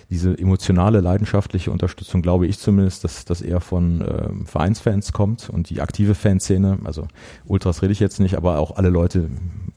diese 0.09 0.39
emotionale, 0.39 1.01
leidenschaftliche 1.01 1.73
Unterstützung, 1.73 2.23
glaube 2.23 2.47
ich 2.47 2.59
zumindest, 2.59 3.03
dass 3.03 3.25
das 3.25 3.43
eher 3.43 3.61
von 3.61 4.03
äh, 4.03 4.29
Vereinsfans 4.45 5.13
kommt 5.13 5.51
und 5.51 5.69
die 5.69 5.81
aktive 5.81 6.15
Fanszene, 6.15 6.79
also 6.85 7.09
Ultras 7.45 7.83
rede 7.83 7.91
ich 7.93 7.99
jetzt 7.99 8.21
nicht, 8.21 8.37
aber 8.37 8.59
auch 8.59 8.77
alle 8.77 8.89
Leute 8.89 9.29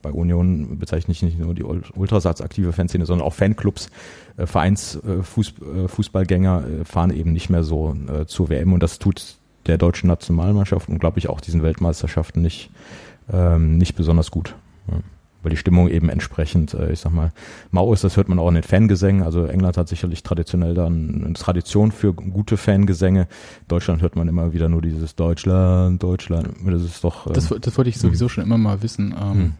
bei 0.01 0.11
Union 0.11 0.77
bezeichne 0.77 1.13
ich 1.13 1.23
nicht 1.23 1.39
nur 1.39 1.55
die 1.55 1.63
Ultras 1.63 2.27
als 2.27 2.41
aktive 2.41 2.73
Fanszene, 2.73 3.05
sondern 3.05 3.25
auch 3.25 3.33
Fanclubs, 3.33 3.89
äh, 4.37 4.45
Vereinsfußballgänger 4.45 6.63
äh, 6.63 6.81
äh, 6.81 6.85
fahren 6.85 7.09
eben 7.11 7.33
nicht 7.33 7.49
mehr 7.49 7.63
so 7.63 7.95
äh, 8.07 8.27
zur 8.27 8.49
WM 8.49 8.73
und 8.73 8.83
das 8.83 8.99
tut 8.99 9.37
der 9.65 9.79
deutschen 9.79 10.07
Nationalmannschaft 10.07 10.87
und 10.89 10.99
glaube 10.99 11.17
ich 11.19 11.27
auch 11.27 11.41
diesen 11.41 11.63
Weltmeisterschaften 11.63 12.41
nicht, 12.41 12.69
ähm, 13.31 13.77
nicht 13.77 13.95
besonders 13.95 14.31
gut. 14.31 14.55
Weil 15.41 15.51
die 15.51 15.57
Stimmung 15.57 15.87
eben 15.89 16.09
entsprechend, 16.09 16.73
äh, 16.73 16.91
ich 16.91 16.99
sag 16.99 17.13
mal, 17.13 17.31
mau 17.71 17.93
ist. 17.93 18.03
Das 18.03 18.17
hört 18.17 18.27
man 18.27 18.39
auch 18.39 18.49
in 18.49 18.55
den 18.55 18.63
Fangesängen. 18.63 19.23
Also 19.23 19.45
England 19.45 19.77
hat 19.77 19.87
sicherlich 19.87 20.23
traditionell 20.23 20.73
dann 20.73 21.23
eine 21.25 21.33
Tradition 21.33 21.91
für 21.91 22.13
gute 22.13 22.57
Fangesänge. 22.57 23.27
Deutschland 23.67 24.01
hört 24.01 24.15
man 24.15 24.27
immer 24.27 24.53
wieder 24.53 24.67
nur 24.67 24.81
dieses 24.81 25.15
Deutschland, 25.15 26.01
Deutschland. 26.03 26.49
Das 26.65 26.81
ist 26.81 27.03
doch. 27.03 27.27
Ähm, 27.27 27.33
das, 27.33 27.53
das 27.61 27.77
wollte 27.77 27.89
ich 27.89 27.97
sowieso 27.97 28.25
hm. 28.25 28.29
schon 28.29 28.43
immer 28.43 28.57
mal 28.57 28.81
wissen. 28.83 29.15
Ähm, 29.17 29.33
hm. 29.33 29.53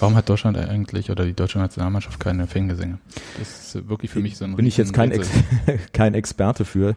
Warum 0.00 0.16
hat 0.16 0.28
Deutschland 0.30 0.56
eigentlich 0.56 1.10
oder 1.10 1.26
die 1.26 1.34
deutsche 1.34 1.58
Nationalmannschaft 1.58 2.18
keine 2.18 2.46
Fangesänge? 2.46 2.98
Das 3.38 3.74
ist 3.74 3.88
wirklich 3.88 4.10
für 4.10 4.20
mich 4.20 4.38
so 4.38 4.46
ein 4.46 4.56
Bin 4.56 4.64
ich 4.64 4.78
jetzt 4.78 4.94
kein, 4.94 5.10
Ex 5.10 5.30
kein 5.92 6.14
Experte 6.14 6.64
für. 6.64 6.96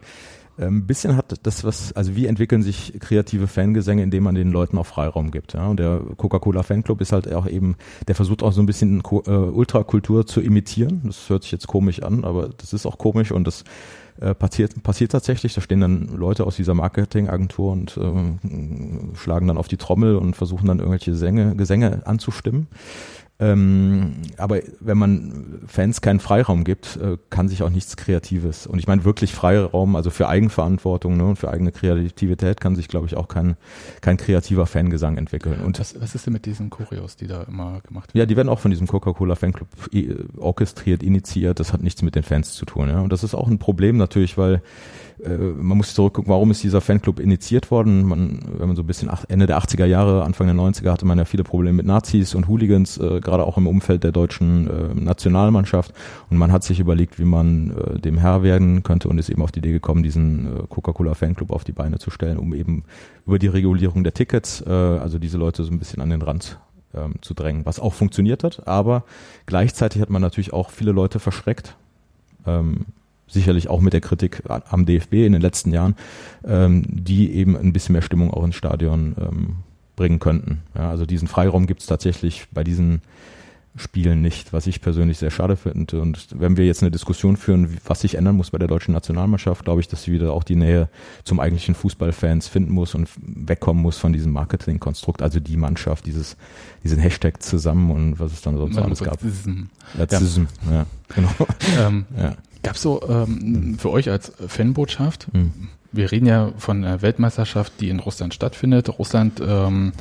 Ein 0.56 0.66
ähm, 0.66 0.86
bisschen 0.86 1.16
hat 1.16 1.34
das 1.42 1.64
was, 1.64 1.92
also 1.94 2.14
wie 2.14 2.26
entwickeln 2.26 2.62
sich 2.62 2.94
kreative 3.00 3.48
Fangesänge, 3.48 4.02
indem 4.02 4.24
man 4.24 4.34
den 4.34 4.52
Leuten 4.52 4.78
auch 4.78 4.86
Freiraum 4.86 5.30
gibt. 5.30 5.54
Ja? 5.54 5.66
Und 5.66 5.80
der 5.80 6.00
Coca-Cola 6.16 6.62
Fanclub 6.62 7.00
ist 7.00 7.12
halt 7.12 7.32
auch 7.32 7.46
eben, 7.46 7.76
der 8.06 8.14
versucht 8.14 8.42
auch 8.42 8.52
so 8.52 8.62
ein 8.62 8.66
bisschen 8.66 9.00
äh, 9.00 9.30
Ultrakultur 9.30 10.26
zu 10.26 10.40
imitieren. 10.40 11.02
Das 11.04 11.28
hört 11.28 11.42
sich 11.42 11.52
jetzt 11.52 11.66
komisch 11.66 12.02
an, 12.02 12.24
aber 12.24 12.50
das 12.56 12.72
ist 12.72 12.86
auch 12.86 12.98
komisch 12.98 13.32
und 13.32 13.46
das 13.46 13.64
äh, 14.20 14.32
passiert, 14.32 14.80
passiert 14.84 15.10
tatsächlich. 15.10 15.54
Da 15.54 15.60
stehen 15.60 15.80
dann 15.80 16.08
Leute 16.16 16.46
aus 16.46 16.54
dieser 16.54 16.74
Marketingagentur 16.74 17.72
und 17.72 17.96
äh, 17.96 19.16
schlagen 19.16 19.48
dann 19.48 19.58
auf 19.58 19.66
die 19.66 19.76
Trommel 19.76 20.14
und 20.16 20.36
versuchen 20.36 20.68
dann 20.68 20.78
irgendwelche 20.78 21.16
Sänge, 21.16 21.56
Gesänge 21.56 22.06
anzustimmen. 22.06 22.68
Ähm, 23.40 24.22
aber 24.36 24.60
wenn 24.78 24.96
man 24.96 25.60
Fans 25.66 26.00
keinen 26.00 26.20
Freiraum 26.20 26.62
gibt, 26.62 26.96
äh, 26.96 27.16
kann 27.30 27.48
sich 27.48 27.64
auch 27.64 27.70
nichts 27.70 27.96
Kreatives. 27.96 28.66
Und 28.68 28.78
ich 28.78 28.86
meine 28.86 29.04
wirklich 29.04 29.34
Freiraum, 29.34 29.96
also 29.96 30.10
für 30.10 30.28
Eigenverantwortung 30.28 31.16
ne, 31.16 31.24
und 31.24 31.36
für 31.36 31.50
eigene 31.50 31.72
Kreativität 31.72 32.60
kann 32.60 32.76
sich, 32.76 32.86
glaube 32.86 33.06
ich, 33.06 33.16
auch 33.16 33.26
kein, 33.26 33.56
kein 34.02 34.18
kreativer 34.18 34.66
Fangesang 34.66 35.16
entwickeln. 35.16 35.62
Und 35.62 35.80
was, 35.80 36.00
was 36.00 36.14
ist 36.14 36.26
denn 36.26 36.32
mit 36.32 36.46
diesen 36.46 36.70
Choreos, 36.70 37.16
die 37.16 37.26
da 37.26 37.42
immer 37.42 37.80
gemacht 37.80 38.14
werden? 38.14 38.18
Ja, 38.20 38.26
die 38.26 38.36
werden 38.36 38.48
auch 38.48 38.60
von 38.60 38.70
diesem 38.70 38.86
Coca-Cola 38.86 39.34
Fanclub 39.34 39.68
äh, 39.92 40.14
orchestriert, 40.36 41.02
initiiert. 41.02 41.58
Das 41.58 41.72
hat 41.72 41.82
nichts 41.82 42.02
mit 42.02 42.14
den 42.14 42.22
Fans 42.22 42.54
zu 42.54 42.64
tun. 42.64 42.88
Ja? 42.88 43.00
Und 43.00 43.12
das 43.12 43.24
ist 43.24 43.34
auch 43.34 43.48
ein 43.48 43.58
Problem 43.58 43.96
natürlich, 43.96 44.38
weil 44.38 44.62
man 45.26 45.78
muss 45.78 45.94
zurückgucken, 45.94 46.30
warum 46.30 46.50
ist 46.50 46.62
dieser 46.62 46.80
Fanclub 46.80 47.18
initiiert 47.18 47.70
worden? 47.70 48.04
Man, 48.04 48.40
wenn 48.58 48.66
man 48.66 48.76
so 48.76 48.82
ein 48.82 48.86
bisschen 48.86 49.10
Ende 49.28 49.46
der 49.46 49.58
80er 49.58 49.86
Jahre, 49.86 50.22
Anfang 50.24 50.46
der 50.46 50.56
90er 50.56 50.90
hatte 50.90 51.06
man 51.06 51.18
ja 51.18 51.24
viele 51.24 51.44
Probleme 51.44 51.76
mit 51.76 51.86
Nazis 51.86 52.34
und 52.34 52.48
Hooligans, 52.48 52.98
äh, 52.98 53.20
gerade 53.20 53.44
auch 53.44 53.56
im 53.56 53.66
Umfeld 53.66 54.04
der 54.04 54.12
deutschen 54.12 54.68
äh, 54.68 54.94
Nationalmannschaft. 54.94 55.92
Und 56.30 56.36
man 56.36 56.52
hat 56.52 56.64
sich 56.64 56.80
überlegt, 56.80 57.18
wie 57.18 57.24
man 57.24 57.70
äh, 57.70 57.98
dem 57.98 58.18
Herr 58.18 58.42
werden 58.42 58.82
könnte 58.82 59.08
und 59.08 59.18
ist 59.18 59.30
eben 59.30 59.42
auf 59.42 59.52
die 59.52 59.60
Idee 59.60 59.72
gekommen, 59.72 60.02
diesen 60.02 60.46
äh, 60.46 60.62
Coca-Cola 60.68 61.14
Fanclub 61.14 61.50
auf 61.50 61.64
die 61.64 61.72
Beine 61.72 61.98
zu 61.98 62.10
stellen, 62.10 62.38
um 62.38 62.54
eben 62.54 62.84
über 63.26 63.38
die 63.38 63.48
Regulierung 63.48 64.04
der 64.04 64.14
Tickets, 64.14 64.62
äh, 64.66 64.70
also 64.70 65.18
diese 65.18 65.38
Leute 65.38 65.64
so 65.64 65.72
ein 65.72 65.78
bisschen 65.78 66.02
an 66.02 66.10
den 66.10 66.22
Rand 66.22 66.58
ähm, 66.94 67.14
zu 67.20 67.34
drängen, 67.34 67.66
was 67.66 67.80
auch 67.80 67.94
funktioniert 67.94 68.44
hat. 68.44 68.66
Aber 68.66 69.04
gleichzeitig 69.46 70.02
hat 70.02 70.10
man 70.10 70.22
natürlich 70.22 70.52
auch 70.52 70.70
viele 70.70 70.92
Leute 70.92 71.18
verschreckt. 71.18 71.76
Ähm, 72.46 72.86
sicherlich 73.26 73.68
auch 73.68 73.80
mit 73.80 73.92
der 73.92 74.00
Kritik 74.00 74.42
am 74.48 74.86
DFB 74.86 75.14
in 75.14 75.32
den 75.32 75.42
letzten 75.42 75.72
Jahren, 75.72 75.96
ähm, 76.44 76.84
die 76.88 77.32
eben 77.32 77.56
ein 77.56 77.72
bisschen 77.72 77.94
mehr 77.94 78.02
Stimmung 78.02 78.32
auch 78.32 78.44
ins 78.44 78.56
Stadion 78.56 79.14
ähm, 79.18 79.56
bringen 79.96 80.18
könnten. 80.18 80.62
Ja, 80.74 80.90
also 80.90 81.06
diesen 81.06 81.28
Freiraum 81.28 81.66
gibt 81.66 81.80
es 81.80 81.86
tatsächlich 81.86 82.46
bei 82.52 82.64
diesen 82.64 83.02
Spielen 83.76 84.22
nicht, 84.22 84.52
was 84.52 84.68
ich 84.68 84.80
persönlich 84.80 85.18
sehr 85.18 85.32
schade 85.32 85.56
finde. 85.56 86.00
Und 86.00 86.28
wenn 86.30 86.56
wir 86.56 86.64
jetzt 86.64 86.82
eine 86.82 86.92
Diskussion 86.92 87.36
führen, 87.36 87.76
was 87.84 88.02
sich 88.02 88.14
ändern 88.14 88.36
muss 88.36 88.50
bei 88.50 88.58
der 88.58 88.68
deutschen 88.68 88.94
Nationalmannschaft, 88.94 89.64
glaube 89.64 89.80
ich, 89.80 89.88
dass 89.88 90.04
sie 90.04 90.12
wieder 90.12 90.32
auch 90.32 90.44
die 90.44 90.54
Nähe 90.54 90.88
zum 91.24 91.40
eigentlichen 91.40 91.74
Fußballfans 91.74 92.46
finden 92.46 92.72
muss 92.72 92.94
und 92.94 93.08
wegkommen 93.16 93.82
muss 93.82 93.98
von 93.98 94.12
diesem 94.12 94.30
Marketingkonstrukt, 94.30 95.22
also 95.22 95.40
die 95.40 95.56
Mannschaft, 95.56 96.06
dieses, 96.06 96.36
diesen 96.84 97.00
Hashtag 97.00 97.42
zusammen 97.42 97.90
und 97.90 98.20
was 98.20 98.32
es 98.32 98.42
dann 98.42 98.56
sonst 98.56 98.78
alles 98.78 99.02
gab. 99.02 99.14
Racism. 99.14 100.44
Ja. 100.66 100.72
ja, 100.72 100.86
genau. 101.08 101.30
Ähm, 101.76 102.04
ja. 102.16 102.36
Gab 102.64 102.76
es 102.76 102.82
so 102.82 103.02
ähm, 103.08 103.76
für 103.78 103.90
euch 103.90 104.08
als 104.10 104.32
Fanbotschaft, 104.48 105.28
hm. 105.32 105.52
wir 105.92 106.10
reden 106.10 106.26
ja 106.26 106.50
von 106.56 106.82
einer 106.82 107.02
Weltmeisterschaft, 107.02 107.74
die 107.80 107.90
in 107.90 108.00
Russland 108.00 108.32
stattfindet. 108.32 108.98
Russland 108.98 109.40
ähm, 109.46 109.92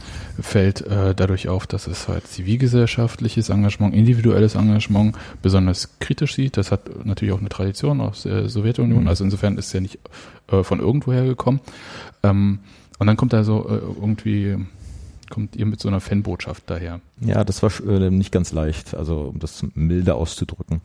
fällt 0.41 0.81
äh, 0.81 1.13
dadurch 1.13 1.49
auf, 1.49 1.67
dass 1.67 1.87
es 1.87 2.07
halt 2.07 2.25
zivilgesellschaftliches 2.25 3.49
Engagement, 3.49 3.93
individuelles 3.93 4.55
Engagement 4.55 5.15
besonders 5.41 5.99
kritisch 5.99 6.35
sieht. 6.35 6.55
Das 6.55 6.71
hat 6.71 7.05
natürlich 7.05 7.33
auch 7.33 7.41
eine 7.41 7.49
Tradition 7.49 7.99
aus 7.99 8.23
der 8.23 8.47
Sowjetunion. 8.47 9.03
Mhm. 9.03 9.07
Also 9.09 9.25
insofern 9.25 9.57
ist 9.57 9.67
es 9.67 9.73
ja 9.73 9.81
nicht 9.81 9.99
äh, 10.47 10.63
von 10.63 10.79
irgendwoher 10.79 11.25
gekommen. 11.25 11.59
Ähm, 12.23 12.59
und 12.97 13.07
dann 13.07 13.17
kommt 13.17 13.33
da 13.33 13.43
so 13.43 13.67
äh, 13.67 13.73
irgendwie 13.73 14.57
kommt 15.29 15.55
ihr 15.55 15.65
mit 15.65 15.81
so 15.81 15.89
einer 15.89 15.99
Fanbotschaft 15.99 16.63
daher? 16.67 17.01
Ja, 17.19 17.43
das 17.43 17.63
war 17.63 17.71
äh, 17.87 18.09
nicht 18.11 18.31
ganz 18.31 18.51
leicht, 18.51 18.93
also 18.93 19.31
um 19.33 19.39
das 19.39 19.65
milde 19.73 20.13
auszudrücken. 20.13 20.81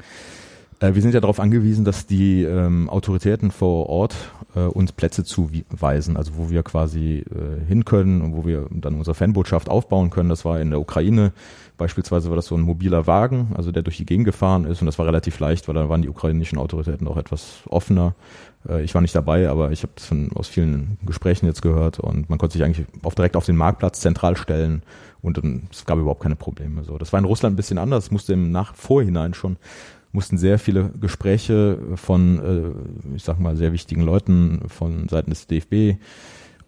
Äh, 0.80 0.94
wir 0.94 1.02
sind 1.02 1.14
ja 1.14 1.20
darauf 1.20 1.40
angewiesen, 1.40 1.84
dass 1.84 2.06
die 2.06 2.42
ähm, 2.42 2.88
Autoritäten 2.88 3.50
vor 3.50 3.88
Ort 3.88 4.14
äh, 4.54 4.60
uns 4.60 4.92
Plätze 4.92 5.24
zuweisen, 5.24 6.16
also 6.16 6.32
wo 6.36 6.50
wir 6.50 6.62
quasi 6.62 7.24
äh, 7.30 7.66
hin 7.66 7.84
können 7.84 8.22
und 8.22 8.36
wo 8.36 8.46
wir 8.46 8.66
dann 8.70 8.94
unsere 8.94 9.14
Fanbotschaft 9.14 9.68
aufbauen 9.68 10.10
können. 10.10 10.28
Das 10.28 10.44
war 10.44 10.60
in 10.60 10.70
der 10.70 10.80
Ukraine 10.80 11.32
beispielsweise 11.78 12.28
war 12.28 12.36
das 12.36 12.46
so 12.46 12.56
ein 12.56 12.60
mobiler 12.60 13.06
Wagen, 13.06 13.52
also 13.54 13.72
der 13.72 13.82
durch 13.82 13.96
die 13.96 14.04
Gegend 14.04 14.26
gefahren 14.26 14.64
ist 14.64 14.82
und 14.82 14.86
das 14.86 14.98
war 14.98 15.06
relativ 15.06 15.38
leicht, 15.38 15.68
weil 15.68 15.74
da 15.74 15.88
waren 15.88 16.02
die 16.02 16.08
ukrainischen 16.08 16.58
Autoritäten 16.58 17.08
auch 17.08 17.16
etwas 17.16 17.60
offener. 17.68 18.14
Äh, 18.68 18.82
ich 18.82 18.94
war 18.94 19.00
nicht 19.00 19.14
dabei, 19.14 19.48
aber 19.48 19.70
ich 19.70 19.84
habe 19.84 19.92
von, 19.96 20.30
aus 20.34 20.48
vielen 20.48 20.98
Gesprächen 21.06 21.46
jetzt 21.46 21.62
gehört 21.62 21.98
und 22.00 22.28
man 22.28 22.38
konnte 22.38 22.54
sich 22.54 22.64
eigentlich 22.64 22.86
auf, 23.02 23.14
direkt 23.14 23.36
auf 23.36 23.46
den 23.46 23.56
Marktplatz 23.56 24.00
zentral 24.00 24.36
stellen 24.36 24.82
und 25.22 25.38
dann, 25.38 25.68
es 25.72 25.86
gab 25.86 25.98
überhaupt 25.98 26.22
keine 26.22 26.36
Probleme. 26.36 26.84
So, 26.84 26.98
das 26.98 27.12
war 27.12 27.18
in 27.18 27.24
Russland 27.24 27.54
ein 27.54 27.56
bisschen 27.56 27.78
anders, 27.78 28.10
musste 28.10 28.34
im 28.34 28.50
Nach 28.50 28.74
Vorhinein 28.74 29.32
schon 29.32 29.56
mussten 30.12 30.38
sehr 30.38 30.58
viele 30.58 30.90
Gespräche 30.90 31.78
von, 31.96 32.38
äh, 33.12 33.16
ich 33.16 33.24
sag 33.24 33.38
mal, 33.38 33.56
sehr 33.56 33.72
wichtigen 33.72 34.02
Leuten 34.02 34.62
von 34.68 35.08
Seiten 35.08 35.30
des 35.30 35.46
DFB 35.46 36.00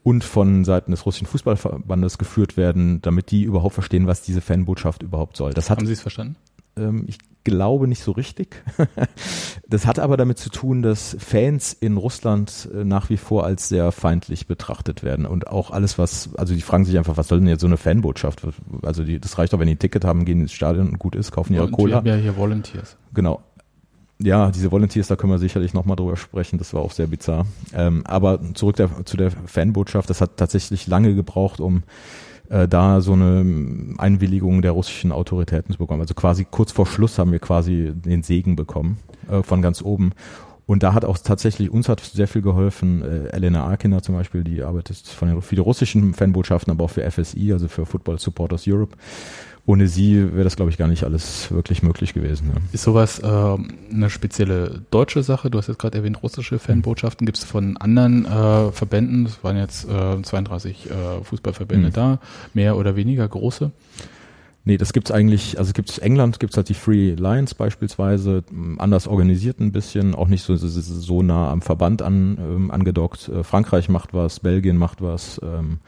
und 0.03 0.25
von 0.25 0.65
Seiten 0.65 0.91
des 0.91 1.05
russischen 1.05 1.27
Fußballverbandes 1.27 2.19
geführt 2.19 2.57
werden, 2.57 3.01
damit 3.03 3.31
die 3.31 3.43
überhaupt 3.43 3.75
verstehen, 3.75 4.07
was 4.07 4.23
diese 4.23 4.41
Fanbotschaft 4.41 5.03
überhaupt 5.03 5.37
soll. 5.37 5.53
Das 5.53 5.69
hat, 5.71 5.79
Haben 5.79 5.87
Sie 5.87 5.93
es 5.93 6.01
verstanden? 6.01 6.37
Ähm, 6.81 7.05
ich 7.07 7.19
glaube 7.45 7.89
nicht 7.89 8.03
so 8.03 8.13
richtig. 8.13 8.63
das 9.69 9.87
hat 9.87 9.99
aber 9.99 10.17
damit 10.17 10.39
zu 10.39 10.51
tun, 10.51 10.83
dass 10.83 11.17
Fans 11.19 11.73
in 11.73 11.97
Russland 11.97 12.69
äh, 12.75 12.85
nach 12.85 13.11
wie 13.11 13.17
vor 13.17 13.45
als 13.45 13.69
sehr 13.69 13.93
feindlich 13.93 14.47
betrachtet 14.47 15.03
werden 15.03 15.27
und 15.27 15.47
auch 15.47 15.71
alles, 15.71 15.99
was, 15.99 16.31
also 16.37 16.55
die 16.55 16.61
fragen 16.61 16.85
sich 16.85 16.99
einfach, 16.99 17.17
was 17.17 17.29
soll 17.29 17.39
denn 17.39 17.49
jetzt 17.49 17.61
so 17.61 17.67
eine 17.67 17.77
Fanbotschaft? 17.77 18.43
Also 18.83 19.05
die, 19.05 19.19
das 19.19 19.39
reicht 19.39 19.53
doch, 19.53 19.59
wenn 19.59 19.67
die 19.67 19.75
ein 19.75 19.79
Ticket 19.79 20.05
haben, 20.05 20.25
gehen 20.25 20.41
ins 20.41 20.53
Stadion 20.53 20.89
und 20.91 20.99
gut 20.99 21.15
ist, 21.15 21.33
kaufen 21.33 21.55
ihre 21.55 21.71
Cola. 21.71 21.91
Wir 21.91 21.97
haben 21.97 22.07
ja 22.07 22.17
hier 22.17 22.37
Volunteers. 22.37 22.97
Genau. 23.15 23.43
Ja, 24.23 24.51
diese 24.51 24.71
Volunteers, 24.71 25.09
da 25.09 25.17
können 25.17 25.33
wir 25.33 25.39
sicherlich 25.39 25.73
nochmal 25.73 25.97
drüber 25.97 26.17
sprechen. 26.17 26.59
Das 26.59 26.75
war 26.75 26.83
auch 26.83 26.93
sehr 26.93 27.07
bizarr. 27.07 27.47
Ähm, 27.73 28.03
aber 28.07 28.39
zurück 28.53 28.77
der, 28.77 29.07
zu 29.07 29.17
der 29.17 29.31
Fanbotschaft. 29.31 30.11
Das 30.11 30.21
hat 30.21 30.37
tatsächlich 30.37 30.87
lange 30.87 31.15
gebraucht, 31.15 31.59
um 31.59 31.85
äh, 32.51 32.69
da 32.69 33.01
so 33.01 33.15
eine 33.15 33.95
Einwilligung 33.99 34.61
der 34.61 34.73
russischen 34.73 35.13
Autoritäten 35.13 35.73
zu 35.73 35.79
bekommen. 35.79 36.03
Also 36.03 36.15
quasi 36.15 36.47
kurz 36.49 36.73
vor 36.73 36.87
Schluss 36.87 37.19
haben 37.19 37.33
wir 37.33 37.39
quasi 37.39 37.93
den 37.95 38.23
Segen 38.23 38.57
bekommen 38.57 38.99
äh, 39.31 39.43
von 39.43 39.63
ganz 39.63 39.81
oben. 39.83 40.13
Und 40.67 40.85
da 40.85 40.95
hat 40.95 41.05
auch 41.05 41.19
tatsächlich, 41.19 41.71
uns 41.71 41.89
hat 41.89 42.01
sehr 42.01 42.29
viel 42.29 42.43
geholfen, 42.43 43.03
äh, 43.03 43.29
Elena 43.31 43.65
Arkiner 43.65 44.03
zum 44.03 44.15
Beispiel, 44.15 44.45
die 44.45 44.63
arbeitet 44.63 44.99
von 44.99 45.29
den, 45.29 45.43
für 45.43 45.57
die 45.57 45.61
russischen 45.61 46.15
Fanbotschaften, 46.15 46.71
aber 46.71 46.85
auch 46.85 46.91
für 46.91 47.09
FSI, 47.09 47.53
also 47.53 47.67
für 47.67 47.87
Football 47.87 48.19
Supporters 48.19 48.69
Europe 48.69 48.97
ohne 49.67 49.89
sie 49.89 50.33
wäre 50.33 50.45
das, 50.45 50.57
glaube 50.57 50.71
ich, 50.71 50.79
gar 50.79 50.89
nicht 50.89 51.05
alles 51.05 51.51
wirklich 51.51 51.83
möglich 51.83 52.15
gewesen. 52.15 52.51
Ja. 52.55 52.61
Ist 52.73 52.83
sowas 52.83 53.19
äh, 53.19 53.27
eine 53.27 54.11
spezielle 54.11 54.83
deutsche 54.91 55.23
Sache? 55.23 55.51
Du 55.51 55.59
hast 55.59 55.69
jetzt 55.69 55.79
gerade 55.79 55.99
erwähnt, 55.99 56.23
russische 56.23 56.59
Fanbotschaften. 56.59 57.27
Gibt 57.27 57.39
es 57.39 57.45
von 57.45 57.77
anderen 57.77 58.25
äh, 58.25 58.73
Verbänden, 58.73 59.27
es 59.27 59.43
waren 59.45 59.57
jetzt 59.57 59.89
äh, 59.89 60.23
32 60.23 60.91
äh, 60.91 61.25
Fußballverbände 61.25 61.89
mhm. 61.89 61.93
da, 61.93 62.19
mehr 62.55 62.77
oder 62.77 62.97
weniger 62.97 63.29
große? 63.29 63.71
Nee, 64.65 64.77
das 64.77 64.93
gibt's 64.93 65.11
eigentlich, 65.11 65.59
also 65.59 65.73
gibt's 65.73 65.97
England, 65.99 66.39
gibt's 66.39 66.57
halt 66.57 66.69
die 66.69 66.75
Free 66.75 67.15
Lions 67.15 67.55
beispielsweise, 67.55 68.45
anders 68.77 69.09
organisiert 69.09 69.59
ein 69.59 69.73
bisschen, 69.73 70.15
auch 70.15 70.29
nicht 70.29 70.43
so, 70.43 70.55
so, 70.55 70.69
so 70.69 71.23
nah 71.23 71.51
am 71.51 71.63
Verband 71.63 72.03
an, 72.03 72.37
ähm, 72.39 72.71
angedockt. 72.71 73.29
Äh, 73.29 73.43
Frankreich 73.43 73.89
macht 73.89 74.13
was, 74.13 74.41
Belgien 74.41 74.77
macht 74.77 75.01
was, 75.01 75.41
ähm, 75.43 75.79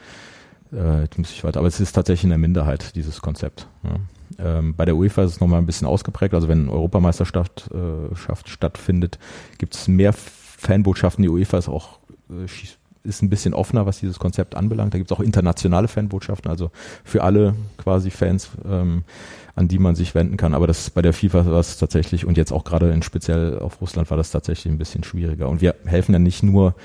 äh, 0.73 1.01
jetzt 1.01 1.17
muss 1.17 1.31
ich 1.31 1.43
weiter, 1.43 1.59
aber 1.59 1.67
es 1.67 1.79
ist 1.79 1.93
tatsächlich 1.93 2.25
in 2.25 2.29
der 2.29 2.39
Minderheit, 2.39 2.95
dieses 2.95 3.21
Konzept. 3.21 3.67
Ja. 3.83 4.57
Ähm, 4.57 4.75
bei 4.75 4.85
der 4.85 4.95
UEFA 4.95 5.23
ist 5.23 5.31
es 5.31 5.39
nochmal 5.39 5.59
ein 5.59 5.65
bisschen 5.65 5.87
ausgeprägt. 5.87 6.33
Also 6.33 6.47
wenn 6.47 6.69
Europameisterschaft 6.69 7.69
äh, 7.71 8.15
stattfindet, 8.45 9.19
gibt 9.57 9.75
es 9.75 9.87
mehr 9.87 10.13
Fanbotschaften. 10.13 11.21
Die 11.21 11.29
UEFA 11.29 11.57
ist 11.57 11.69
auch 11.69 11.99
äh, 12.29 12.47
ist 13.03 13.21
ein 13.21 13.29
bisschen 13.29 13.53
offener, 13.53 13.85
was 13.85 13.99
dieses 13.99 14.17
Konzept 14.17 14.55
anbelangt. 14.55 14.93
Da 14.93 14.97
gibt 14.97 15.11
es 15.11 15.17
auch 15.17 15.21
internationale 15.21 15.89
Fanbotschaften, 15.89 16.49
also 16.49 16.71
für 17.03 17.21
alle 17.23 17.53
quasi 17.77 18.09
Fans, 18.09 18.49
ähm, 18.65 19.03
an 19.55 19.67
die 19.67 19.77
man 19.77 19.95
sich 19.95 20.15
wenden 20.15 20.37
kann. 20.37 20.53
Aber 20.53 20.67
das 20.67 20.89
bei 20.89 21.01
der 21.01 21.11
FIFA 21.11 21.45
war 21.45 21.59
es 21.59 21.77
tatsächlich 21.77 22.25
und 22.25 22.37
jetzt 22.37 22.53
auch 22.53 22.63
gerade 22.63 22.91
in 22.91 23.03
speziell 23.03 23.59
auf 23.59 23.81
Russland 23.81 24.09
war 24.09 24.17
das 24.17 24.31
tatsächlich 24.31 24.71
ein 24.71 24.77
bisschen 24.77 25.03
schwieriger. 25.03 25.49
Und 25.49 25.61
wir 25.61 25.75
helfen 25.85 26.13
ja 26.13 26.19
nicht 26.19 26.43
nur 26.43 26.75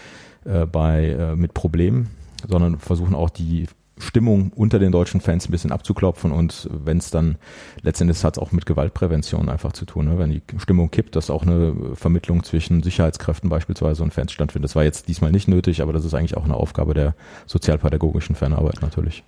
äh, 0.44 0.66
bei 0.66 1.06
äh, 1.06 1.36
mit 1.36 1.54
Problemen, 1.54 2.10
sondern 2.48 2.78
versuchen 2.78 3.14
auch 3.14 3.30
die 3.30 3.68
Stimmung 3.98 4.52
unter 4.54 4.78
den 4.78 4.92
deutschen 4.92 5.20
Fans 5.20 5.48
ein 5.48 5.52
bisschen 5.52 5.72
abzuklopfen 5.72 6.32
und 6.32 6.68
wenn 6.72 6.98
es 6.98 7.10
dann 7.10 7.36
letztendlich 7.82 8.22
hat 8.24 8.36
es 8.36 8.42
auch 8.42 8.52
mit 8.52 8.66
Gewaltprävention 8.66 9.48
einfach 9.48 9.72
zu 9.72 9.84
tun, 9.84 10.06
ne? 10.06 10.18
wenn 10.18 10.30
die 10.30 10.42
Stimmung 10.58 10.90
kippt, 10.90 11.16
dass 11.16 11.30
auch 11.30 11.42
eine 11.42 11.74
Vermittlung 11.94 12.44
zwischen 12.44 12.82
Sicherheitskräften 12.82 13.50
beispielsweise 13.50 14.02
und 14.02 14.12
Fans 14.12 14.32
stattfindet. 14.32 14.70
Das 14.70 14.76
war 14.76 14.84
jetzt 14.84 15.08
diesmal 15.08 15.32
nicht 15.32 15.48
nötig, 15.48 15.82
aber 15.82 15.92
das 15.92 16.04
ist 16.04 16.14
eigentlich 16.14 16.36
auch 16.36 16.44
eine 16.44 16.54
Aufgabe 16.54 16.94
der 16.94 17.14
sozialpädagogischen 17.46 18.34
Fanarbeit 18.36 18.82
natürlich. 18.82 19.24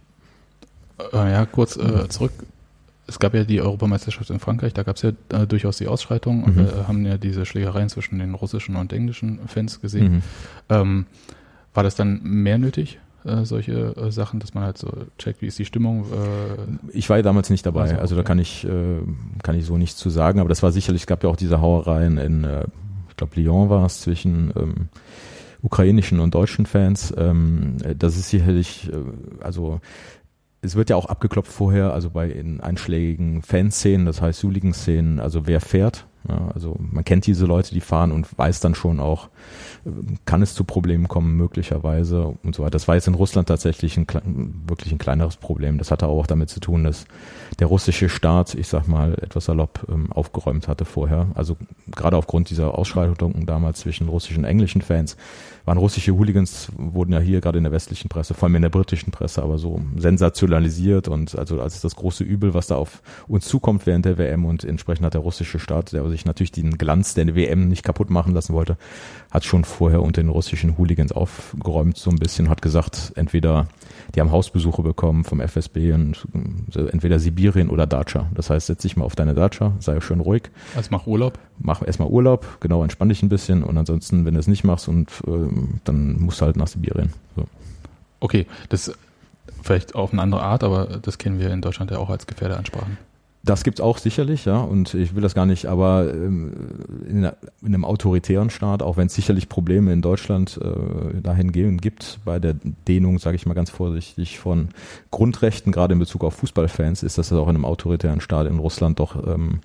Äh, 1.13 1.33
ja, 1.33 1.47
kurz 1.47 1.77
äh, 1.77 2.09
zurück. 2.09 2.33
Es 3.07 3.19
gab 3.19 3.35
ja 3.35 3.43
die 3.43 3.61
Europameisterschaft 3.61 4.31
in 4.31 4.39
Frankreich, 4.39 4.73
da 4.73 4.85
gab 4.85 4.97
es 4.97 5.03
ja 5.03 5.11
äh, 5.31 5.47
durchaus 5.47 5.79
die 5.79 5.89
Ausschreitung 5.89 6.45
und 6.45 6.57
mhm. 6.57 6.61
wir 6.61 6.89
haben 6.89 7.05
ja 7.05 7.19
diese 7.19 7.45
Schlägereien 7.45 7.89
zwischen 7.89 8.21
den 8.21 8.35
russischen 8.35 8.77
und 8.77 8.93
englischen 8.93 9.41
Fans 9.49 9.81
gesehen. 9.81 10.13
Mhm. 10.13 10.23
Ähm, 10.69 11.07
war 11.75 11.83
das 11.83 11.97
dann 11.97 12.21
mehr 12.23 12.59
nötig? 12.59 13.01
Äh, 13.25 13.45
solche 13.45 13.97
äh, 13.97 14.11
Sachen, 14.11 14.41
dass 14.41 14.55
man 14.55 14.65
halt 14.65 14.79
so 14.79 14.89
checkt, 15.19 15.43
wie 15.43 15.47
ist 15.47 15.59
die 15.59 15.65
Stimmung. 15.65 16.05
Äh 16.05 16.97
ich 16.97 17.09
war 17.11 17.17
ja 17.17 17.23
damals 17.23 17.51
nicht 17.51 17.67
dabei, 17.67 17.83
also, 17.83 17.97
also 17.97 18.17
da 18.17 18.23
kann 18.23 18.39
ich 18.39 18.65
äh, 18.65 19.01
kann 19.43 19.57
ich 19.57 19.65
so 19.65 19.77
nichts 19.77 19.97
zu 19.97 20.11
sagen, 20.11 20.41
aber 20.41 20.49
das 20.49 20.63
war 20.63 20.73
sicherlich, 20.73 21.03
es 21.03 21.07
gab 21.07 21.23
ja 21.23 21.31
auch 21.31 21.37
diese 21.37 21.61
Hauereien 21.61 22.19
in, 22.19 22.45
äh, 22.45 22.65
ich 23.09 23.17
glaube 23.17 23.41
Lyon 23.41 23.69
war 23.69 23.85
es 23.87 24.01
zwischen 24.01 24.53
ähm, 24.57 24.89
ukrainischen 25.63 26.21
und 26.21 26.35
deutschen 26.35 26.67
Fans. 26.67 27.13
Ähm, 27.17 27.77
das 27.99 28.17
ist 28.17 28.31
sicherlich, 28.31 28.91
also 29.41 29.81
es 30.63 30.77
wird 30.77 30.91
ja 30.91 30.97
auch 30.97 31.07
abgeklopft 31.07 31.53
vorher, 31.53 31.93
also 31.93 32.11
bei 32.11 32.29
in 32.31 32.61
einschlägigen 32.61 33.43
Fanszenen, 33.43 34.07
das 34.07 34.21
heißt 34.21 34.43
Hooligan-Szenen, 34.43 35.21
also 35.21 35.47
wer 35.47 35.61
fährt. 35.61 36.07
Ja, 36.29 36.49
also 36.53 36.77
man 36.79 37.05
kennt 37.05 37.27
diese 37.27 37.47
Leute, 37.47 37.73
die 37.73 37.81
fahren 37.81 38.13
und 38.13 38.27
weiß 38.37 38.61
dann 38.61 38.75
schon 38.75 39.01
auch, 39.01 39.31
kann 40.25 40.43
es 40.43 40.55
zu 40.55 40.64
Problemen 40.64 41.09
kommen, 41.09 41.37
möglicherweise 41.37 42.37
und 42.43 42.55
so 42.55 42.62
weiter. 42.62 42.73
Das 42.73 42.88
war 42.88 42.97
jetzt 42.97 43.09
in 43.09 43.14
Russland 43.14 43.49
tatsächlich 43.49 43.97
ein, 43.97 44.07
wirklich 44.66 44.93
ein 44.93 44.99
kleineres 44.99 45.37
Problem. 45.37 45.79
Das 45.79 45.90
hatte 45.90 46.07
auch 46.07 46.27
damit 46.27 46.51
zu 46.51 46.61
tun, 46.61 46.85
dass 46.85 47.07
der 47.59 47.66
russische 47.66 48.09
Staat, 48.09 48.55
ich 48.55 48.69
sag 48.69 48.88
mal, 48.88 49.14
etwas 49.14 49.47
salopp 49.47 49.87
ähm, 49.90 50.12
aufgeräumt 50.12 50.69
hatte 50.69 50.85
vorher. 50.85 51.29
Also 51.35 51.57
gerade 51.90 52.16
aufgrund 52.16 52.51
dieser 52.51 52.77
Ausschreitungen 52.77 53.47
damals 53.47 53.81
zwischen 53.81 54.09
russischen 54.09 54.45
und 54.45 54.51
englischen 54.51 54.83
Fans 54.83 55.16
waren 55.64 55.79
russische 55.79 56.12
Hooligans, 56.12 56.69
wurden 56.77 57.12
ja 57.12 57.21
hier 57.21 57.40
gerade 57.40 57.59
in 57.59 57.64
der 57.64 57.73
westlichen 57.73 58.09
Presse, 58.09 58.35
vor 58.35 58.47
allem 58.47 58.57
in 58.57 58.62
der 58.62 58.71
britischen 58.71 59.11
Presse, 59.12 59.43
aber 59.43 59.59
so 59.59 59.81
sensationalisiert 59.97 61.09
und 61.09 61.38
also 61.38 61.61
als 61.61 61.81
das 61.81 61.97
große 61.97 62.25
Übel, 62.25 62.55
was 62.55 62.66
da 62.66 62.77
auf 62.77 63.03
uns 63.29 63.47
zukommt 63.47 63.87
während 63.87 64.05
der 64.05 64.19
WM 64.19 64.45
und 64.45 64.64
entsprechend 64.64 65.07
hat 65.07 65.14
der 65.14 65.21
russische 65.21 65.59
Staat, 65.59 65.93
der 65.93 66.09
sich 66.09 66.25
natürlich 66.25 66.53
den 66.53 66.79
Glanz 66.79 67.14
der 67.14 67.35
WM 67.35 67.69
nicht 67.69 67.85
kaputt 67.85 68.11
machen 68.11 68.35
lassen 68.35 68.55
wollte, 68.55 68.77
hat 69.31 69.45
schon 69.45 69.64
vorher 69.71 70.03
unter 70.03 70.23
den 70.23 70.29
russischen 70.29 70.77
Hooligans 70.77 71.13
aufgeräumt 71.13 71.97
so 71.97 72.11
ein 72.11 72.19
bisschen, 72.19 72.49
hat 72.49 72.63
gesagt, 72.63 73.13
entweder 73.17 73.69
die 74.15 74.21
haben 74.21 74.33
Hausbesuche 74.33 74.83
bekommen 74.83 75.25
vom 75.25 75.41
FSB 75.41 75.93
und 75.93 76.27
äh, 76.75 76.89
entweder 76.89 77.19
Sibirien 77.19 77.71
oder 77.71 77.87
Dacia. 77.87 78.29
Das 78.35 78.51
heißt, 78.51 78.67
setz 78.67 78.83
dich 78.83 78.97
mal 78.97 79.05
auf 79.05 79.15
deine 79.15 79.35
Dacia, 79.35 79.73
sei 79.79 80.01
schön 80.01 80.21
ruhig. 80.21 80.51
Also 80.77 80.89
mach 80.91 81.07
Urlaub. 81.07 81.39
Mach 81.59 81.87
erstmal 81.87 82.09
Urlaub, 82.09 82.59
genau, 82.61 82.83
entspann 82.83 83.09
dich 83.09 83.23
ein 83.23 83.29
bisschen 83.29 83.63
und 83.63 83.77
ansonsten, 83.77 84.25
wenn 84.25 84.35
du 84.35 84.41
es 84.41 84.47
nicht 84.47 84.65
machst 84.65 84.89
und 84.89 85.11
äh, 85.27 85.31
dann 85.85 86.21
musst 86.21 86.41
du 86.41 86.47
halt 86.47 86.57
nach 86.57 86.69
Sibirien. 86.69 87.13
So. 87.37 87.45
Okay, 88.21 88.47
das 88.69 88.93
vielleicht 89.63 89.95
auf 89.95 90.13
eine 90.13 90.23
andere 90.23 90.43
Art, 90.43 90.65
aber 90.65 90.87
das 91.03 91.19
kennen 91.19 91.39
wir 91.39 91.51
in 91.51 91.63
Deutschland 91.63 91.91
ja 91.91 91.99
auch 91.99 92.11
als 92.11 92.27
Gefährderansprachen. 92.27 92.99
Das 93.42 93.64
gibt's 93.64 93.81
auch 93.81 93.96
sicherlich, 93.96 94.44
ja, 94.44 94.59
und 94.59 94.92
ich 94.92 95.14
will 95.14 95.22
das 95.22 95.35
gar 95.35 95.46
nicht, 95.46 95.64
aber 95.64 96.12
ähm, 96.12 96.53
in, 97.09 97.24
in, 97.24 97.35
einem 97.62 97.87
autoritären 97.87 98.50
Staat, 98.50 98.83
auch 98.83 98.98
wenn 98.98 99.07
es 99.07 99.14
sicherlich 99.14 99.48
Probleme 99.48 99.94
in 99.94 100.03
Deutschland 100.03 100.61
äh, 100.62 101.22
dahingehend 101.22 101.81
gibt, 101.81 102.20
bei 102.26 102.38
der 102.38 102.55
Dehnung, 102.87 103.18
sage 103.18 103.37
ich 103.37 103.46
mal 103.46 103.55
ganz 103.55 103.70
vorsichtig, 103.70 104.38
von 104.38 104.68
Grundrechten, 105.11 105.72
gerade 105.72 105.94
in 105.94 105.98
Bezug 105.98 106.22
auf 106.22 106.35
Fußballfans, 106.35 107.03
ist 107.03 107.16
das 107.16 107.33
auch 107.33 107.48
in 107.48 107.57
einem 107.57 107.64
autoritären 107.64 108.20
Staat 108.20 108.46
in 108.46 108.59
Russland 108.59 109.00
doch, 109.00 109.16
ähm, 109.26 109.61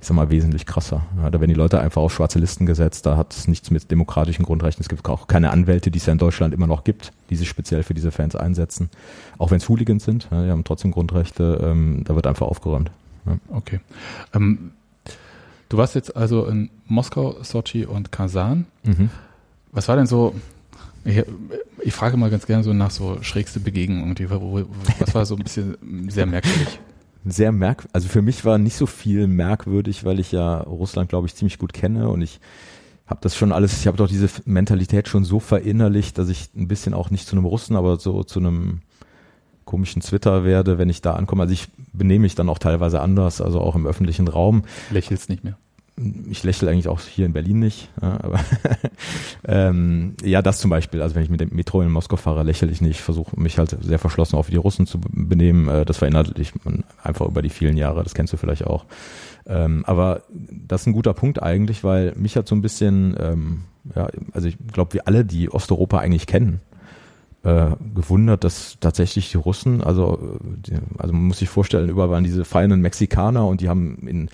ich 0.00 0.06
sag 0.06 0.16
mal, 0.16 0.30
wesentlich 0.30 0.64
krasser. 0.64 1.02
Ja, 1.18 1.28
da 1.28 1.38
werden 1.38 1.50
die 1.50 1.54
Leute 1.54 1.80
einfach 1.80 2.00
auf 2.00 2.14
schwarze 2.14 2.38
Listen 2.38 2.64
gesetzt, 2.64 3.04
da 3.04 3.18
hat 3.18 3.34
es 3.34 3.46
nichts 3.46 3.70
mit 3.70 3.90
demokratischen 3.90 4.46
Grundrechten. 4.46 4.82
Es 4.82 4.88
gibt 4.88 5.06
auch 5.06 5.26
keine 5.26 5.50
Anwälte, 5.50 5.90
die 5.90 5.98
es 5.98 6.06
ja 6.06 6.12
in 6.14 6.18
Deutschland 6.18 6.54
immer 6.54 6.66
noch 6.66 6.82
gibt, 6.82 7.12
die 7.28 7.36
sich 7.36 7.50
speziell 7.50 7.82
für 7.82 7.92
diese 7.92 8.10
Fans 8.10 8.36
einsetzen. 8.36 8.88
Auch 9.36 9.50
wenn 9.50 9.58
es 9.58 9.68
Hooligans 9.68 10.04
sind, 10.04 10.28
ja, 10.30 10.44
die 10.44 10.50
haben 10.50 10.64
trotzdem 10.64 10.92
Grundrechte, 10.92 11.60
ähm, 11.62 12.04
da 12.06 12.14
wird 12.14 12.26
einfach 12.26 12.46
aufgeräumt. 12.46 12.90
Okay. 13.48 13.80
Ähm, 14.34 14.72
du 15.68 15.76
warst 15.76 15.94
jetzt 15.94 16.16
also 16.16 16.46
in 16.46 16.70
Moskau, 16.86 17.36
Sochi 17.42 17.84
und 17.84 18.12
Kasan. 18.12 18.66
Mhm. 18.84 19.10
Was 19.72 19.88
war 19.88 19.96
denn 19.96 20.06
so, 20.06 20.34
ich, 21.04 21.22
ich, 21.82 21.94
frage 21.94 22.16
mal 22.16 22.30
ganz 22.30 22.46
gerne 22.46 22.64
so 22.64 22.72
nach 22.72 22.90
so 22.90 23.22
schrägste 23.22 23.60
Begegnungen. 23.60 24.16
Was 24.98 25.14
war 25.14 25.26
so 25.26 25.36
ein 25.36 25.42
bisschen 25.42 25.76
sehr 26.10 26.26
merkwürdig? 26.26 26.80
Sehr 27.24 27.52
merkwürdig. 27.52 27.94
Also 27.94 28.08
für 28.08 28.22
mich 28.22 28.44
war 28.44 28.58
nicht 28.58 28.76
so 28.76 28.86
viel 28.86 29.26
merkwürdig, 29.26 30.04
weil 30.04 30.18
ich 30.20 30.32
ja 30.32 30.58
Russland, 30.60 31.08
glaube 31.08 31.26
ich, 31.26 31.34
ziemlich 31.34 31.58
gut 31.58 31.72
kenne 31.72 32.08
und 32.08 32.22
ich 32.22 32.40
habe 33.06 33.20
das 33.22 33.36
schon 33.36 33.52
alles, 33.52 33.80
ich 33.80 33.86
habe 33.86 33.96
doch 33.96 34.08
diese 34.08 34.28
Mentalität 34.44 35.08
schon 35.08 35.24
so 35.24 35.40
verinnerlicht, 35.40 36.18
dass 36.18 36.28
ich 36.28 36.50
ein 36.54 36.68
bisschen 36.68 36.92
auch 36.92 37.10
nicht 37.10 37.26
zu 37.26 37.36
einem 37.36 37.46
Russen, 37.46 37.74
aber 37.74 37.98
so 37.98 38.22
zu 38.22 38.38
einem 38.38 38.82
komischen 39.68 40.00
Twitter 40.00 40.44
werde, 40.44 40.78
wenn 40.78 40.88
ich 40.88 41.02
da 41.02 41.12
ankomme. 41.12 41.42
Also 41.42 41.52
ich 41.52 41.68
benehme 41.92 42.22
mich 42.22 42.34
dann 42.34 42.48
auch 42.48 42.58
teilweise 42.58 43.02
anders, 43.02 43.42
also 43.42 43.60
auch 43.60 43.76
im 43.76 43.86
öffentlichen 43.86 44.26
Raum. 44.26 44.62
Lächelst 44.90 45.28
nicht 45.28 45.44
mehr? 45.44 45.58
Ich 46.30 46.42
lächle 46.42 46.70
eigentlich 46.70 46.88
auch 46.88 47.00
hier 47.00 47.26
in 47.26 47.34
Berlin 47.34 47.58
nicht. 47.58 47.90
Ja, 48.00 48.18
aber 48.22 48.40
ähm, 49.46 50.14
ja, 50.22 50.40
das 50.40 50.58
zum 50.58 50.70
Beispiel. 50.70 51.02
Also 51.02 51.14
wenn 51.16 51.24
ich 51.24 51.28
mit 51.28 51.40
dem 51.40 51.50
Metro 51.54 51.82
in 51.82 51.90
Moskau 51.90 52.16
fahre, 52.16 52.44
lächle 52.44 52.70
ich 52.70 52.80
nicht. 52.80 53.00
Versuche 53.00 53.38
mich 53.38 53.58
halt 53.58 53.76
sehr 53.82 53.98
verschlossen 53.98 54.36
auf 54.36 54.48
die 54.48 54.56
Russen 54.56 54.86
zu 54.86 55.00
benehmen. 55.00 55.68
Äh, 55.68 55.84
das 55.84 55.98
verändert 55.98 56.36
sich 56.36 56.52
einfach 57.02 57.26
über 57.26 57.42
die 57.42 57.50
vielen 57.50 57.76
Jahre. 57.76 58.04
Das 58.04 58.14
kennst 58.14 58.32
du 58.32 58.38
vielleicht 58.38 58.64
auch. 58.64 58.86
Ähm, 59.46 59.84
aber 59.86 60.22
das 60.30 60.82
ist 60.82 60.86
ein 60.86 60.92
guter 60.94 61.14
Punkt 61.14 61.42
eigentlich, 61.42 61.84
weil 61.84 62.14
mich 62.16 62.36
hat 62.36 62.48
so 62.48 62.54
ein 62.54 62.62
bisschen, 62.62 63.16
ähm, 63.20 63.64
ja, 63.94 64.08
also 64.32 64.48
ich 64.48 64.56
glaube, 64.72 64.94
wir 64.94 65.08
alle, 65.08 65.24
die 65.24 65.50
Osteuropa 65.50 65.98
eigentlich 65.98 66.26
kennen, 66.26 66.60
äh, 67.48 67.76
gewundert, 67.94 68.44
dass 68.44 68.76
tatsächlich 68.80 69.30
die 69.30 69.38
Russen, 69.38 69.82
also, 69.82 70.38
die, 70.42 70.74
also 70.98 71.14
man 71.14 71.28
muss 71.28 71.38
sich 71.38 71.48
vorstellen, 71.48 71.88
überall 71.88 72.10
waren 72.10 72.24
diese 72.24 72.44
feinen 72.44 72.80
Mexikaner 72.80 73.46
und 73.46 73.60
die 73.60 73.68
haben 73.68 74.06
in 74.06 74.28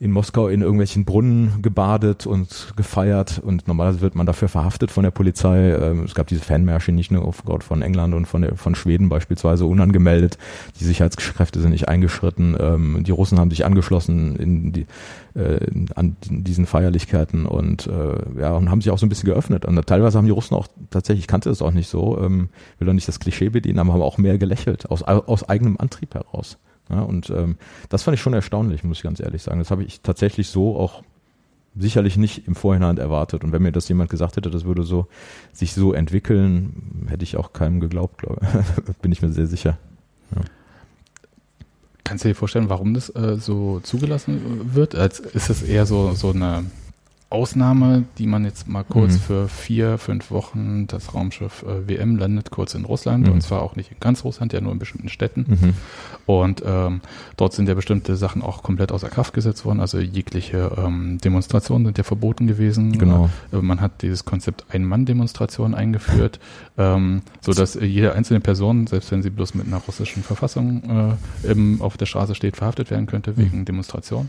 in 0.00 0.12
Moskau 0.12 0.48
in 0.48 0.62
irgendwelchen 0.62 1.04
Brunnen 1.04 1.60
gebadet 1.60 2.26
und 2.26 2.72
gefeiert 2.74 3.38
und 3.44 3.68
normalerweise 3.68 4.00
wird 4.00 4.14
man 4.14 4.24
dafür 4.24 4.48
verhaftet 4.48 4.90
von 4.90 5.04
der 5.04 5.10
Polizei. 5.10 5.74
Ähm, 5.74 6.04
es 6.04 6.14
gab 6.14 6.26
diese 6.26 6.40
Fanmärsche 6.40 6.90
nicht 6.90 7.10
nur 7.10 7.30
von 7.34 7.82
England 7.82 8.14
und 8.14 8.24
von, 8.24 8.40
der, 8.40 8.56
von 8.56 8.74
Schweden 8.74 9.10
beispielsweise 9.10 9.66
unangemeldet. 9.66 10.38
Die 10.80 10.84
Sicherheitskräfte 10.84 11.60
sind 11.60 11.72
nicht 11.72 11.88
eingeschritten. 11.88 12.56
Ähm, 12.58 13.04
die 13.04 13.10
Russen 13.10 13.38
haben 13.38 13.50
sich 13.50 13.66
angeschlossen 13.66 14.36
in 14.36 14.72
die, 14.72 14.86
äh, 15.34 15.60
an 15.94 16.16
diesen 16.22 16.64
Feierlichkeiten 16.64 17.44
und 17.44 17.86
äh, 17.86 18.40
ja 18.40 18.54
und 18.54 18.70
haben 18.70 18.80
sich 18.80 18.90
auch 18.90 18.98
so 18.98 19.04
ein 19.04 19.10
bisschen 19.10 19.28
geöffnet. 19.28 19.66
Und 19.66 19.86
teilweise 19.86 20.16
haben 20.16 20.24
die 20.24 20.32
Russen 20.32 20.54
auch 20.54 20.68
tatsächlich, 20.88 21.24
ich 21.24 21.28
kannte 21.28 21.50
das 21.50 21.60
auch 21.60 21.72
nicht 21.72 21.90
so, 21.90 22.18
ähm, 22.22 22.48
will 22.78 22.86
doch 22.86 22.94
nicht 22.94 23.08
das 23.08 23.20
Klischee 23.20 23.50
bedienen, 23.50 23.78
aber 23.78 23.92
haben 23.92 24.00
auch 24.00 24.16
mehr 24.16 24.38
gelächelt 24.38 24.90
aus, 24.90 25.02
aus 25.02 25.46
eigenem 25.46 25.76
Antrieb 25.78 26.14
heraus. 26.14 26.56
Ja, 26.90 27.02
und 27.02 27.30
ähm, 27.30 27.56
das 27.88 28.02
fand 28.02 28.16
ich 28.16 28.20
schon 28.20 28.34
erstaunlich, 28.34 28.84
muss 28.84 28.98
ich 28.98 29.02
ganz 29.02 29.20
ehrlich 29.20 29.42
sagen. 29.42 29.58
Das 29.58 29.70
habe 29.70 29.84
ich 29.84 30.00
tatsächlich 30.00 30.48
so 30.48 30.76
auch 30.76 31.02
sicherlich 31.76 32.16
nicht 32.16 32.48
im 32.48 32.54
Vorhinein 32.54 32.98
erwartet. 32.98 33.44
Und 33.44 33.52
wenn 33.52 33.62
mir 33.62 33.72
das 33.72 33.88
jemand 33.88 34.10
gesagt 34.10 34.36
hätte, 34.36 34.50
das 34.50 34.64
würde 34.64 34.82
so 34.82 35.06
sich 35.52 35.72
so 35.72 35.92
entwickeln, 35.92 37.06
hätte 37.08 37.22
ich 37.22 37.36
auch 37.36 37.52
keinem 37.52 37.80
geglaubt, 37.80 38.18
glaube. 38.18 38.40
Bin 39.02 39.12
ich 39.12 39.22
mir 39.22 39.30
sehr 39.32 39.46
sicher. 39.46 39.78
Ja. 40.34 40.42
Kannst 42.02 42.24
du 42.24 42.28
dir 42.28 42.34
vorstellen, 42.34 42.68
warum 42.68 42.94
das 42.94 43.14
äh, 43.14 43.36
so 43.36 43.78
zugelassen 43.80 44.74
wird? 44.74 44.96
Als 44.96 45.20
ist 45.20 45.48
es 45.48 45.62
eher 45.62 45.86
so, 45.86 46.12
so 46.14 46.30
eine 46.30 46.64
Ausnahme, 47.30 48.04
die 48.18 48.26
man 48.26 48.44
jetzt 48.44 48.66
mal 48.66 48.82
kurz 48.82 49.14
mhm. 49.14 49.18
für 49.18 49.48
vier, 49.48 49.98
fünf 49.98 50.32
Wochen, 50.32 50.88
das 50.88 51.14
Raumschiff 51.14 51.62
äh, 51.62 51.88
WM 51.88 52.16
landet 52.16 52.50
kurz 52.50 52.74
in 52.74 52.84
Russland 52.84 53.26
mhm. 53.26 53.34
und 53.34 53.40
zwar 53.40 53.62
auch 53.62 53.76
nicht 53.76 53.92
in 53.92 53.98
ganz 54.00 54.24
Russland, 54.24 54.52
ja 54.52 54.60
nur 54.60 54.72
in 54.72 54.80
bestimmten 54.80 55.08
Städten. 55.08 55.46
Mhm. 55.48 55.74
Und 56.26 56.62
ähm, 56.66 57.00
dort 57.36 57.52
sind 57.52 57.68
ja 57.68 57.74
bestimmte 57.74 58.16
Sachen 58.16 58.42
auch 58.42 58.64
komplett 58.64 58.90
außer 58.90 59.08
Kraft 59.08 59.32
gesetzt 59.32 59.64
worden. 59.64 59.78
Also 59.78 60.00
jegliche 60.00 60.72
ähm, 60.76 61.18
Demonstrationen 61.18 61.86
sind 61.86 61.98
ja 61.98 62.04
verboten 62.04 62.48
gewesen. 62.48 62.98
Genau. 62.98 63.30
Äh, 63.52 63.58
man 63.58 63.80
hat 63.80 64.02
dieses 64.02 64.24
Konzept 64.24 64.64
Ein-Mann-Demonstration 64.68 65.76
eingeführt, 65.76 66.40
ähm, 66.78 67.22
so 67.40 67.52
dass 67.52 67.74
jede 67.74 68.14
einzelne 68.14 68.40
Person, 68.40 68.88
selbst 68.88 69.12
wenn 69.12 69.22
sie 69.22 69.30
bloß 69.30 69.54
mit 69.54 69.68
einer 69.68 69.78
russischen 69.78 70.24
Verfassung 70.24 71.16
äh, 71.44 71.50
im, 71.50 71.80
auf 71.80 71.96
der 71.96 72.06
Straße 72.06 72.34
steht, 72.34 72.56
verhaftet 72.56 72.90
werden 72.90 73.06
könnte 73.06 73.36
wegen 73.36 73.60
mhm. 73.60 73.64
Demonstration. 73.66 74.28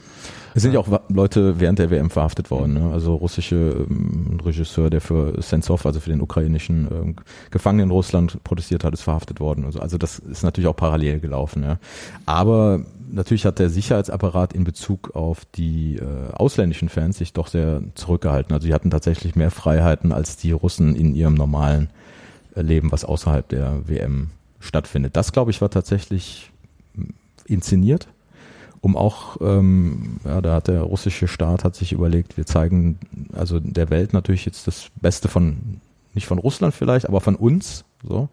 Es 0.53 0.63
sind 0.63 0.73
ja 0.73 0.79
auch 0.79 1.01
Leute 1.09 1.59
während 1.59 1.79
der 1.79 1.89
WM 1.91 2.09
verhaftet 2.09 2.51
worden. 2.51 2.73
Ne? 2.73 2.91
Also 2.91 3.15
russische 3.15 3.85
ähm, 3.89 4.39
Regisseur, 4.43 4.89
der 4.89 5.01
für 5.01 5.41
Sentsov, 5.41 5.85
also 5.85 5.99
für 5.99 6.09
den 6.09 6.21
ukrainischen 6.21 6.87
ähm, 6.91 7.15
Gefangenen 7.51 7.89
in 7.89 7.91
Russland 7.91 8.43
protestiert 8.43 8.83
hat, 8.83 8.93
ist 8.93 9.01
verhaftet 9.01 9.39
worden. 9.39 9.65
Also, 9.65 9.79
also 9.79 9.97
das 9.97 10.19
ist 10.19 10.43
natürlich 10.43 10.67
auch 10.67 10.75
parallel 10.75 11.19
gelaufen. 11.19 11.63
Ja? 11.63 11.77
Aber 12.25 12.81
natürlich 13.09 13.45
hat 13.45 13.59
der 13.59 13.69
Sicherheitsapparat 13.69 14.53
in 14.53 14.63
Bezug 14.63 15.15
auf 15.15 15.45
die 15.45 15.95
äh, 15.97 16.33
ausländischen 16.33 16.89
Fans 16.89 17.17
sich 17.17 17.33
doch 17.33 17.47
sehr 17.47 17.81
zurückgehalten. 17.95 18.53
Also 18.53 18.67
sie 18.67 18.73
hatten 18.73 18.89
tatsächlich 18.89 19.35
mehr 19.35 19.51
Freiheiten 19.51 20.11
als 20.11 20.35
die 20.35 20.51
Russen 20.51 20.95
in 20.95 21.15
ihrem 21.15 21.35
normalen 21.35 21.89
äh, 22.55 22.61
Leben, 22.61 22.91
was 22.91 23.05
außerhalb 23.05 23.47
der 23.47 23.87
WM 23.87 24.31
stattfindet. 24.59 25.15
Das, 25.15 25.31
glaube 25.31 25.51
ich, 25.51 25.61
war 25.61 25.69
tatsächlich 25.69 26.51
inszeniert 27.45 28.07
um 28.81 28.97
auch, 28.97 29.37
ähm, 29.41 30.17
ja, 30.25 30.41
da 30.41 30.55
hat 30.55 30.67
der 30.67 30.81
russische 30.81 31.27
Staat 31.27 31.63
hat 31.63 31.75
sich 31.75 31.93
überlegt, 31.93 32.37
wir 32.37 32.45
zeigen 32.45 32.99
also 33.33 33.59
der 33.59 33.89
Welt 33.89 34.13
natürlich 34.13 34.45
jetzt 34.45 34.67
das 34.67 34.87
Beste 34.99 35.27
von, 35.27 35.79
nicht 36.13 36.25
von 36.25 36.39
Russland 36.39 36.73
vielleicht, 36.73 37.07
aber 37.07 37.21
von 37.21 37.35
uns, 37.35 37.85
so 38.03 38.29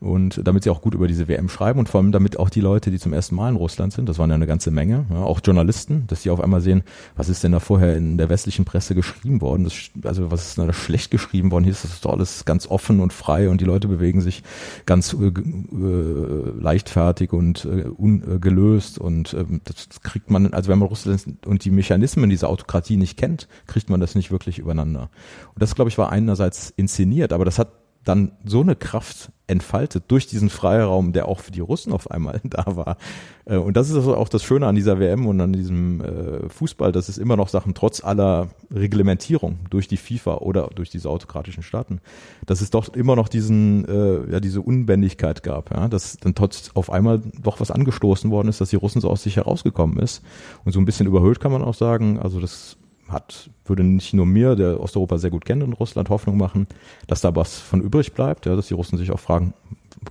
und 0.00 0.40
damit 0.46 0.64
sie 0.64 0.70
auch 0.70 0.80
gut 0.80 0.94
über 0.94 1.08
diese 1.08 1.28
WM 1.28 1.48
schreiben 1.48 1.78
und 1.78 1.88
vor 1.88 2.00
allem 2.00 2.12
damit 2.12 2.38
auch 2.38 2.50
die 2.50 2.60
Leute, 2.60 2.90
die 2.90 2.98
zum 2.98 3.12
ersten 3.12 3.34
Mal 3.34 3.50
in 3.50 3.56
Russland 3.56 3.92
sind, 3.92 4.08
das 4.08 4.18
waren 4.18 4.30
ja 4.30 4.36
eine 4.36 4.46
ganze 4.46 4.70
Menge, 4.70 5.06
ja, 5.10 5.22
auch 5.22 5.40
Journalisten, 5.44 6.04
dass 6.06 6.22
die 6.22 6.30
auf 6.30 6.40
einmal 6.40 6.60
sehen, 6.60 6.82
was 7.16 7.28
ist 7.28 7.42
denn 7.42 7.52
da 7.52 7.60
vorher 7.60 7.96
in 7.96 8.16
der 8.16 8.28
westlichen 8.28 8.64
Presse 8.64 8.94
geschrieben 8.94 9.40
worden, 9.40 9.64
das, 9.64 9.90
also 10.04 10.30
was 10.30 10.48
ist 10.48 10.58
da 10.58 10.72
schlecht 10.72 11.10
geschrieben 11.10 11.50
worden, 11.50 11.64
hier 11.64 11.72
ist 11.72 11.84
das 11.84 12.00
doch 12.00 12.12
alles 12.12 12.44
ganz 12.44 12.66
offen 12.66 13.00
und 13.00 13.12
frei 13.12 13.48
und 13.48 13.60
die 13.60 13.64
Leute 13.64 13.88
bewegen 13.88 14.20
sich 14.20 14.42
ganz 14.86 15.14
äh, 15.14 15.26
äh, 15.26 16.52
leichtfertig 16.60 17.32
und 17.32 17.64
äh, 17.64 17.84
ungelöst 17.88 18.98
und 18.98 19.34
äh, 19.34 19.44
das 19.64 20.00
kriegt 20.02 20.30
man, 20.30 20.52
also 20.54 20.70
wenn 20.70 20.78
man 20.78 20.88
Russland 20.88 21.46
und 21.46 21.64
die 21.64 21.70
Mechanismen 21.70 22.30
dieser 22.30 22.48
Autokratie 22.48 22.96
nicht 22.96 23.16
kennt, 23.16 23.48
kriegt 23.66 23.90
man 23.90 24.00
das 24.00 24.14
nicht 24.14 24.30
wirklich 24.30 24.58
übereinander. 24.58 25.10
Und 25.54 25.62
das, 25.62 25.74
glaube 25.74 25.90
ich, 25.90 25.98
war 25.98 26.10
einerseits 26.10 26.72
inszeniert, 26.76 27.32
aber 27.32 27.44
das 27.44 27.58
hat 27.58 27.72
dann 28.08 28.32
so 28.44 28.62
eine 28.62 28.74
Kraft 28.74 29.30
entfaltet 29.46 30.04
durch 30.08 30.26
diesen 30.26 30.48
Freiraum, 30.48 31.12
der 31.12 31.28
auch 31.28 31.40
für 31.40 31.50
die 31.50 31.60
Russen 31.60 31.92
auf 31.92 32.10
einmal 32.10 32.40
da 32.44 32.64
war. 32.76 32.96
Äh, 33.44 33.56
und 33.56 33.76
das 33.76 33.90
ist 33.90 33.96
also 33.96 34.16
auch 34.16 34.28
das 34.30 34.42
Schöne 34.42 34.66
an 34.66 34.74
dieser 34.74 34.98
WM 34.98 35.26
und 35.26 35.40
an 35.40 35.52
diesem 35.52 36.00
äh, 36.00 36.48
Fußball, 36.48 36.90
dass 36.90 37.08
es 37.08 37.18
immer 37.18 37.36
noch 37.36 37.48
Sachen 37.48 37.74
trotz 37.74 38.02
aller 38.02 38.48
Reglementierung 38.70 39.58
durch 39.68 39.88
die 39.88 39.98
FIFA 39.98 40.38
oder 40.38 40.68
durch 40.74 40.88
diese 40.88 41.10
autokratischen 41.10 41.62
Staaten, 41.62 42.00
dass 42.46 42.62
es 42.62 42.70
doch 42.70 42.94
immer 42.94 43.14
noch 43.14 43.28
diesen, 43.28 43.86
äh, 43.86 44.32
ja, 44.32 44.40
diese 44.40 44.62
Unbändigkeit 44.62 45.42
gab, 45.42 45.70
ja, 45.70 45.88
dass 45.88 46.16
dann 46.16 46.34
trotz 46.34 46.70
auf 46.74 46.90
einmal 46.90 47.20
doch 47.42 47.60
was 47.60 47.70
angestoßen 47.70 48.30
worden 48.30 48.48
ist, 48.48 48.60
dass 48.60 48.70
die 48.70 48.76
Russen 48.76 49.00
so 49.02 49.10
aus 49.10 49.22
sich 49.22 49.36
herausgekommen 49.36 49.98
ist. 49.98 50.22
Und 50.64 50.72
so 50.72 50.80
ein 50.80 50.86
bisschen 50.86 51.06
überhöht 51.06 51.40
kann 51.40 51.52
man 51.52 51.62
auch 51.62 51.74
sagen, 51.74 52.18
also 52.18 52.40
das 52.40 52.78
hat, 53.08 53.50
würde 53.64 53.82
nicht 53.84 54.14
nur 54.14 54.26
mir, 54.26 54.56
der 54.56 54.80
Osteuropa 54.80 55.18
sehr 55.18 55.30
gut 55.30 55.44
kennt 55.44 55.62
in 55.62 55.72
Russland, 55.72 56.10
Hoffnung 56.10 56.36
machen, 56.36 56.66
dass 57.06 57.20
da 57.20 57.34
was 57.34 57.58
von 57.58 57.80
übrig 57.80 58.12
bleibt, 58.12 58.46
ja, 58.46 58.56
dass 58.56 58.68
die 58.68 58.74
Russen 58.74 58.98
sich 58.98 59.10
auch 59.10 59.20
fragen, 59.20 59.54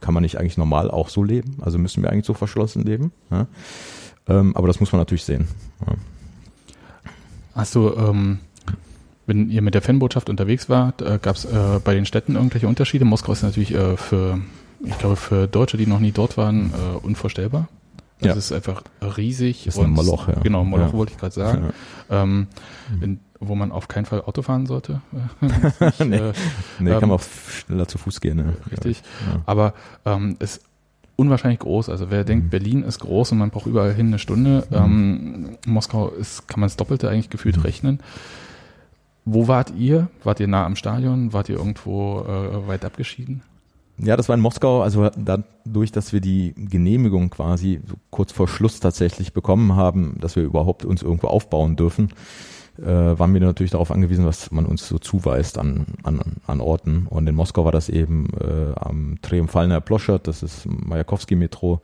kann 0.01 0.13
man 0.13 0.23
nicht 0.23 0.39
eigentlich 0.39 0.57
normal 0.57 0.91
auch 0.91 1.09
so 1.09 1.23
leben? 1.23 1.57
Also 1.61 1.77
müssen 1.77 2.03
wir 2.03 2.11
eigentlich 2.11 2.25
so 2.25 2.33
verschlossen 2.33 2.83
leben? 2.83 3.11
Ja? 3.31 3.47
Ähm, 4.27 4.55
aber 4.55 4.67
das 4.67 4.79
muss 4.79 4.91
man 4.91 4.99
natürlich 4.99 5.23
sehen. 5.23 5.47
Ja. 5.85 5.93
Hast 7.55 7.75
du, 7.75 7.93
ähm, 7.93 8.39
wenn 9.25 9.49
ihr 9.49 9.61
mit 9.61 9.73
der 9.73 9.81
Fanbotschaft 9.81 10.29
unterwegs 10.29 10.69
wart, 10.69 11.01
äh, 11.01 11.19
gab 11.21 11.35
es 11.35 11.45
äh, 11.45 11.79
bei 11.83 11.93
den 11.93 12.05
Städten 12.05 12.35
irgendwelche 12.35 12.67
Unterschiede? 12.67 13.05
Moskau 13.05 13.31
ist 13.31 13.43
natürlich 13.43 13.73
äh, 13.73 13.97
für, 13.97 14.39
ich 14.83 14.97
glaube, 14.97 15.15
für 15.15 15.47
Deutsche, 15.47 15.77
die 15.77 15.87
noch 15.87 15.99
nie 15.99 16.11
dort 16.11 16.37
waren, 16.37 16.71
äh, 16.71 16.97
unvorstellbar. 16.97 17.67
Das 18.19 18.29
ja. 18.29 18.33
ist 18.33 18.51
einfach 18.51 18.83
riesig. 19.01 19.65
Das 19.65 19.75
ist 19.75 19.83
ein 19.83 19.91
Moloch, 19.91 20.27
ja. 20.27 20.39
Genau, 20.39 20.63
Moloch 20.63 20.87
ja. 20.87 20.93
wollte 20.93 21.11
ich 21.13 21.19
gerade 21.19 21.35
sagen. 21.35 21.73
Ja. 22.09 22.23
Ähm, 22.23 22.47
in, 23.01 23.19
wo 23.39 23.53
man 23.53 23.71
auf 23.71 23.87
keinen 23.87 24.05
Fall 24.05 24.21
Auto 24.21 24.41
fahren 24.41 24.65
sollte. 24.65 25.01
nicht, 25.41 25.99
nee, 25.99 26.15
äh, 26.17 26.33
nee 26.79 26.89
ähm, 26.91 26.99
kann 26.99 27.09
man 27.09 27.19
auch 27.19 27.23
schneller 27.23 27.87
zu 27.87 27.99
Fuß 27.99 28.21
gehen. 28.21 28.37
Ne? 28.37 28.53
Richtig. 28.71 29.03
Aber 29.45 29.73
ähm, 30.05 30.35
es 30.39 30.61
unwahrscheinlich 31.17 31.59
groß. 31.59 31.89
Also 31.89 32.09
wer 32.09 32.23
denkt, 32.23 32.49
Berlin 32.49 32.83
ist 32.83 32.99
groß 32.99 33.33
und 33.33 33.39
man 33.39 33.49
braucht 33.49 33.65
überall 33.65 33.93
hin 33.93 34.07
eine 34.07 34.19
Stunde, 34.19 34.65
ähm, 34.71 35.57
Moskau 35.65 36.09
ist, 36.09 36.47
kann 36.47 36.61
man 36.61 36.67
das 36.67 36.77
Doppelte 36.77 37.09
eigentlich 37.09 37.29
gefühlt 37.29 37.63
rechnen. 37.63 37.99
Wo 39.25 39.47
wart 39.49 39.73
ihr? 39.75 40.07
Wart 40.23 40.39
ihr 40.39 40.47
nah 40.47 40.65
am 40.65 40.77
Stadion? 40.77 41.33
Wart 41.33 41.49
ihr 41.49 41.57
irgendwo 41.57 42.21
äh, 42.21 42.67
weit 42.67 42.85
abgeschieden? 42.85 43.41
Ja, 43.99 44.15
das 44.15 44.29
war 44.29 44.35
in 44.35 44.41
Moskau, 44.41 44.81
also 44.83 45.09
dadurch, 45.17 45.91
dass 45.91 46.13
wir 46.13 46.21
die 46.21 46.53
Genehmigung 46.55 47.31
quasi 47.31 47.81
so 47.87 47.95
kurz 48.11 48.31
vor 48.31 48.47
Schluss 48.47 48.79
tatsächlich 48.79 49.33
bekommen 49.33 49.75
haben, 49.75 50.17
dass 50.21 50.35
wir 50.35 50.43
überhaupt 50.43 50.85
uns 50.85 51.01
irgendwo 51.01 51.27
aufbauen 51.27 51.75
dürfen, 51.75 52.09
äh, 52.79 52.85
waren 52.85 53.33
wir 53.33 53.41
natürlich 53.41 53.71
darauf 53.71 53.89
angewiesen, 53.89 54.25
was 54.25 54.51
man 54.51 54.67
uns 54.67 54.87
so 54.87 54.99
zuweist 54.99 55.57
an, 55.57 55.87
an, 56.03 56.21
an 56.45 56.61
Orten. 56.61 57.07
Und 57.09 57.27
in 57.27 57.33
Moskau 57.33 57.65
war 57.65 57.71
das 57.71 57.89
eben 57.89 58.27
äh, 58.39 58.73
am 58.79 59.17
Triumphalner 59.23 59.81
Ploschert, 59.81 60.27
das 60.27 60.43
ist 60.43 60.67
Majakowski-Metro, 60.67 61.81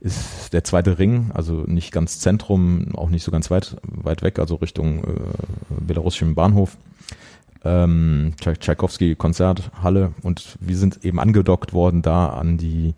ist 0.00 0.52
der 0.52 0.64
zweite 0.64 0.98
Ring, 0.98 1.30
also 1.32 1.62
nicht 1.66 1.92
ganz 1.92 2.18
Zentrum, 2.18 2.88
auch 2.96 3.08
nicht 3.08 3.22
so 3.22 3.30
ganz 3.30 3.52
weit, 3.52 3.76
weit 3.84 4.22
weg, 4.22 4.40
also 4.40 4.56
Richtung 4.56 5.04
äh, 5.04 5.10
belarussischem 5.78 6.34
Bahnhof 6.34 6.76
ähm, 7.64 8.34
Tchaikovsky 8.40 9.14
Konzerthalle 9.14 10.12
und 10.22 10.56
wir 10.60 10.76
sind 10.76 11.04
eben 11.04 11.20
angedockt 11.20 11.72
worden 11.72 12.02
da 12.02 12.28
an 12.28 12.58
die 12.58 12.94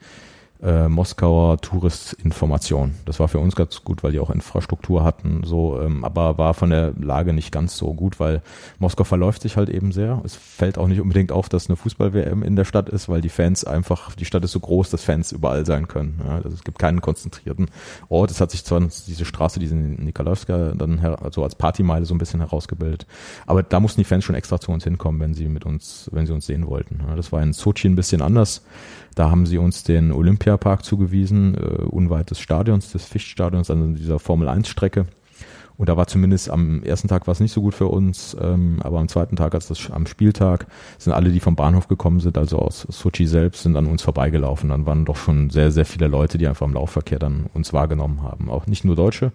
äh, 0.64 0.88
Moskauer 0.88 1.61
Touristinformation. 1.61 2.94
Das 3.05 3.20
war 3.20 3.29
für 3.29 3.38
uns 3.38 3.55
ganz 3.55 3.85
gut, 3.85 4.03
weil 4.03 4.12
die 4.12 4.18
auch 4.18 4.31
Infrastruktur 4.31 5.05
hatten, 5.05 5.42
so, 5.44 5.81
ähm, 5.81 6.05
aber 6.05 6.38
war 6.38 6.55
von 6.55 6.70
der 6.70 6.92
Lage 6.98 7.33
nicht 7.33 7.53
ganz 7.53 7.77
so 7.77 7.92
gut, 7.92 8.18
weil 8.18 8.42
Moskau 8.79 9.05
verläuft 9.05 9.42
sich 9.42 9.57
halt 9.57 9.68
eben 9.68 9.92
sehr. 9.92 10.22
Es 10.24 10.35
fällt 10.35 10.79
auch 10.79 10.88
nicht 10.88 11.00
unbedingt 11.00 11.33
auf, 11.33 11.48
dass 11.48 11.68
eine 11.68 11.77
Fußball-WM 11.77 12.42
in 12.42 12.57
der 12.57 12.64
Stadt 12.64 12.88
ist, 12.88 13.09
weil 13.09 13.20
die 13.20 13.29
Fans 13.29 13.64
einfach, 13.64 14.14
die 14.14 14.24
Stadt 14.24 14.42
ist 14.44 14.53
so 14.53 14.61
groß, 14.61 14.90
dass 14.90 15.05
Fans 15.05 15.33
überall 15.33 15.66
sein 15.66 15.87
können. 15.87 16.20
Ja, 16.27 16.37
also 16.37 16.48
es 16.48 16.64
gibt 16.64 16.79
keinen 16.79 17.03
konzentrierten 17.03 17.70
Ort. 18.09 18.31
Es 18.31 18.40
hat 18.40 18.50
sich 18.50 18.64
zwar 18.64 18.81
diese 18.81 19.24
Straße, 19.24 19.61
diese 19.61 19.74
Nikolajewska, 19.74 20.72
dann 20.74 21.00
also 21.00 21.42
als 21.44 21.55
Partymeile 21.55 22.07
so 22.07 22.14
ein 22.14 22.18
bisschen 22.18 22.40
herausgebildet, 22.40 23.07
aber 23.46 23.62
da 23.62 23.81
mussten 23.81 24.00
die 24.00 24.05
Fans 24.05 24.24
schon 24.24 24.35
extra 24.35 24.59
zu 24.59 24.72
uns 24.72 24.85
hinkommen, 24.85 25.20
wenn 25.20 25.35
sie 25.35 25.48
mit 25.48 25.66
uns, 25.66 26.09
wenn 26.12 26.27
sie 26.27 26.33
uns 26.33 26.46
sehen 26.46 26.66
wollten. 26.66 27.00
Ja, 27.07 27.16
das 27.16 27.33
war 27.33 27.42
in 27.42 27.53
Sochi 27.53 27.88
ein 27.88 27.96
bisschen 27.96 28.22
anders. 28.22 28.62
Da 29.14 29.31
haben 29.31 29.46
sie 29.46 29.59
uns 29.59 29.85
den 29.85 30.12
Olympiapark 30.12 30.85
zugewiesen, 30.85 31.55
äh, 31.55 31.83
unweit 31.85 32.31
des 32.31 32.40
Stadions, 32.40 32.92
des 32.92 33.05
Fichtstadions, 33.05 33.70
also 33.70 33.87
dieser 33.88 34.18
Formel 34.18 34.48
1 34.48 34.68
Strecke. 34.68 35.07
Und 35.77 35.88
da 35.88 35.96
war 35.96 36.07
zumindest 36.07 36.50
am 36.50 36.83
ersten 36.85 37.09
Tag 37.09 37.27
war 37.27 37.33
es 37.33 37.40
nicht 37.40 37.53
so 37.53 37.61
gut 37.61 37.74
für 37.74 37.88
uns, 37.88 38.37
ähm, 38.40 38.79
aber 38.83 39.00
am 39.00 39.09
zweiten 39.09 39.35
Tag, 39.35 39.55
als 39.55 39.66
das 39.66 39.90
am 39.90 40.07
Spieltag, 40.07 40.66
sind 40.98 41.12
alle, 41.12 41.31
die 41.31 41.40
vom 41.40 41.57
Bahnhof 41.57 41.88
gekommen 41.88 42.20
sind, 42.20 42.38
also 42.38 42.59
aus 42.59 42.87
Sochi 42.88 43.27
selbst, 43.27 43.64
sind 43.64 43.77
an 43.77 43.87
uns 43.87 44.03
vorbeigelaufen. 44.03 44.70
Dann 44.70 44.87
waren 44.87 45.05
doch 45.05 45.16
schon 45.16 45.50
sehr, 45.50 45.72
sehr 45.72 45.85
viele 45.85 46.07
Leute, 46.07 46.38
die 46.38 46.46
einfach 46.46 46.66
im 46.66 46.74
Laufverkehr 46.74 47.18
dann 47.18 47.46
uns 47.55 47.72
wahrgenommen 47.72 48.22
haben. 48.22 48.50
Auch 48.50 48.66
nicht 48.66 48.85
nur 48.85 48.94
Deutsche, 48.94 49.33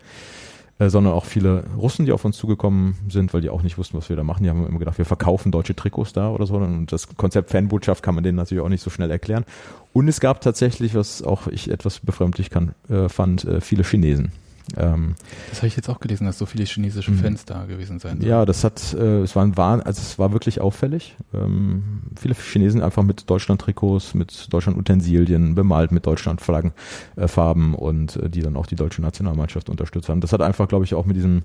äh, 0.79 0.89
sondern 0.89 1.13
auch 1.13 1.25
viele 1.25 1.65
Russen, 1.77 2.05
die 2.05 2.11
auf 2.13 2.25
uns 2.25 2.37
zugekommen 2.37 2.95
sind, 3.09 3.33
weil 3.33 3.41
die 3.41 3.49
auch 3.49 3.61
nicht 3.61 3.77
wussten, 3.77 3.97
was 3.97 4.09
wir 4.09 4.15
da 4.15 4.23
machen. 4.23 4.43
Die 4.43 4.49
haben 4.49 4.65
immer 4.65 4.79
gedacht, 4.79 4.97
wir 4.97 5.05
verkaufen 5.05 5.51
deutsche 5.51 5.75
Trikots 5.75 6.13
da 6.13 6.29
oder 6.29 6.45
so. 6.45 6.55
Und 6.55 6.91
das 6.91 7.15
Konzept 7.17 7.51
Fanbotschaft 7.51 8.01
kann 8.01 8.15
man 8.15 8.23
denen 8.23 8.37
natürlich 8.37 8.63
auch 8.63 8.69
nicht 8.69 8.81
so 8.81 8.89
schnell 8.89 9.11
erklären. 9.11 9.45
Und 9.93 10.07
es 10.07 10.19
gab 10.19 10.41
tatsächlich, 10.41 10.95
was 10.95 11.21
auch 11.21 11.47
ich 11.47 11.69
etwas 11.69 11.99
befremdlich 11.99 12.49
kann, 12.49 12.73
äh, 12.89 13.09
fand, 13.09 13.43
äh, 13.43 13.61
viele 13.61 13.83
Chinesen. 13.83 14.31
Ähm, 14.77 15.15
das 15.49 15.59
habe 15.59 15.67
ich 15.67 15.75
jetzt 15.75 15.89
auch 15.89 15.99
gelesen, 15.99 16.25
dass 16.25 16.37
so 16.37 16.45
viele 16.45 16.65
chinesische 16.65 17.11
mhm. 17.11 17.19
Fans 17.19 17.45
da 17.45 17.65
gewesen 17.65 17.99
sein 17.99 18.19
sollen. 18.19 18.29
Ja, 18.29 18.45
das 18.45 18.63
hat, 18.63 18.93
äh, 18.93 19.21
es 19.21 19.35
war, 19.35 19.57
war, 19.57 19.85
also 19.85 20.01
es 20.01 20.19
war 20.19 20.31
wirklich 20.31 20.61
auffällig. 20.61 21.15
Ähm, 21.33 22.03
viele 22.19 22.35
Chinesen 22.35 22.81
einfach 22.81 23.03
mit 23.03 23.29
Deutschland-Trikots, 23.29 24.13
mit 24.13 24.47
Deutschland-Utensilien, 24.51 25.55
bemalt 25.55 25.91
mit 25.91 26.05
Deutschland-Flaggen, 26.05 26.73
äh, 27.15 27.27
Farben 27.27 27.75
und 27.75 28.15
äh, 28.17 28.29
die 28.29 28.41
dann 28.41 28.55
auch 28.55 28.67
die 28.67 28.75
deutsche 28.75 29.01
Nationalmannschaft 29.01 29.69
unterstützt 29.69 30.09
haben. 30.09 30.21
Das 30.21 30.33
hat 30.33 30.41
einfach, 30.41 30.67
glaube 30.67 30.85
ich, 30.85 30.93
auch 30.93 31.05
mit 31.05 31.15
diesem 31.15 31.43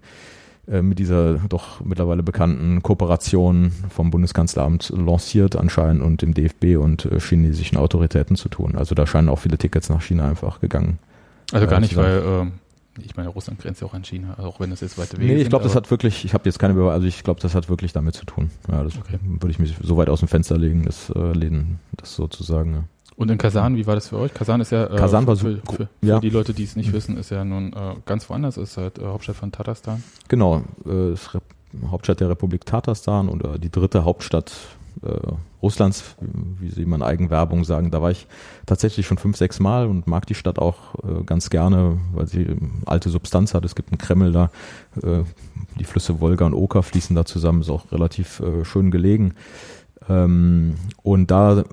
äh, 0.66 0.80
mit 0.80 0.98
dieser 0.98 1.34
doch 1.48 1.84
mittlerweile 1.84 2.22
bekannten 2.22 2.82
Kooperation 2.82 3.70
vom 3.90 4.10
Bundeskanzleramt 4.10 4.92
lanciert 4.96 5.56
anscheinend 5.56 6.02
und 6.02 6.22
dem 6.22 6.32
DFB 6.32 6.76
und 6.78 7.04
äh, 7.04 7.20
chinesischen 7.20 7.76
Autoritäten 7.76 8.36
zu 8.36 8.48
tun. 8.48 8.74
Also 8.74 8.94
da 8.94 9.06
scheinen 9.06 9.28
auch 9.28 9.40
viele 9.40 9.58
Tickets 9.58 9.90
nach 9.90 10.00
China 10.00 10.28
einfach 10.28 10.60
gegangen. 10.60 10.98
Also 11.52 11.66
gar 11.66 11.80
nicht, 11.80 11.96
weil 11.96 12.18
äh, 12.18 12.46
ich 13.02 13.16
meine, 13.16 13.28
Russland 13.28 13.60
grenzt 13.60 13.80
ja 13.80 13.86
auch 13.86 13.94
an 13.94 14.04
China, 14.04 14.38
auch 14.38 14.60
wenn 14.60 14.70
das 14.70 14.80
jetzt 14.80 14.98
weite 14.98 15.18
Wege 15.18 15.34
Nee, 15.34 15.42
ich 15.42 15.48
glaube, 15.48 15.64
das 15.64 15.74
hat 15.74 15.90
wirklich, 15.90 16.24
ich 16.24 16.34
habe 16.34 16.44
jetzt 16.44 16.58
keine, 16.58 16.80
also 16.90 17.06
ich 17.06 17.22
glaube, 17.24 17.40
das 17.40 17.54
hat 17.54 17.68
wirklich 17.68 17.92
damit 17.92 18.14
zu 18.14 18.24
tun. 18.24 18.50
Ja, 18.70 18.82
das 18.84 18.96
okay. 18.96 19.18
würde 19.22 19.50
ich 19.50 19.58
mich 19.58 19.74
so 19.82 19.96
weit 19.96 20.08
aus 20.08 20.20
dem 20.20 20.28
Fenster 20.28 20.58
legen, 20.58 20.84
das 20.84 21.10
äh, 21.10 21.32
lehnen, 21.32 21.80
das 21.96 22.14
sozusagen. 22.14 22.72
Ja. 22.74 22.84
Und 23.16 23.30
in 23.30 23.38
Kasan, 23.38 23.76
wie 23.76 23.86
war 23.86 23.94
das 23.94 24.08
für 24.08 24.18
euch? 24.18 24.34
Kasan 24.34 24.60
ist 24.60 24.72
ja, 24.72 24.86
äh, 24.86 24.96
Kasan 24.96 25.26
war 25.26 25.36
für, 25.36 25.58
für, 25.58 25.76
für 25.76 25.88
ja. 26.02 26.20
die 26.20 26.30
Leute, 26.30 26.52
die 26.52 26.64
es 26.64 26.76
nicht 26.76 26.88
mhm. 26.88 26.94
wissen, 26.94 27.16
ist 27.16 27.30
ja 27.30 27.44
nun 27.44 27.72
äh, 27.72 27.94
ganz 28.06 28.28
woanders, 28.28 28.56
ist 28.56 28.76
halt 28.76 28.98
äh, 28.98 29.04
Hauptstadt 29.04 29.36
von 29.36 29.52
Tatarstan. 29.52 30.02
Genau, 30.28 30.62
äh, 30.86 31.12
ist 31.12 31.30
Hauptstadt 31.90 32.20
der 32.20 32.28
Republik 32.28 32.66
Tatarstan 32.66 33.28
oder 33.28 33.58
die 33.58 33.70
dritte 33.70 34.04
Hauptstadt 34.04 34.52
äh, 34.52 34.83
Russlands, 35.62 36.16
wie 36.60 36.70
sie 36.70 36.82
immer 36.82 36.96
in 36.96 37.02
Eigenwerbung 37.02 37.64
sagen. 37.64 37.90
Da 37.90 38.02
war 38.02 38.10
ich 38.10 38.26
tatsächlich 38.66 39.06
schon 39.06 39.18
fünf, 39.18 39.36
sechs 39.36 39.60
Mal 39.60 39.86
und 39.86 40.06
mag 40.06 40.26
die 40.26 40.34
Stadt 40.34 40.58
auch 40.58 40.94
äh, 41.02 41.24
ganz 41.24 41.50
gerne, 41.50 41.98
weil 42.12 42.26
sie 42.26 42.46
alte 42.84 43.08
Substanz 43.08 43.54
hat. 43.54 43.64
Es 43.64 43.74
gibt 43.74 43.90
einen 43.90 43.98
Kreml 43.98 44.32
da, 44.32 44.50
äh, 45.02 45.24
die 45.78 45.84
Flüsse 45.84 46.20
Wolga 46.20 46.44
und 46.44 46.54
Oka 46.54 46.82
fließen 46.82 47.16
da 47.16 47.24
zusammen, 47.24 47.62
ist 47.62 47.70
auch 47.70 47.90
relativ 47.92 48.40
äh, 48.40 48.64
schön 48.64 48.90
gelegen. 48.90 49.34
Ähm, 50.08 50.74
und 51.02 51.30
da 51.30 51.64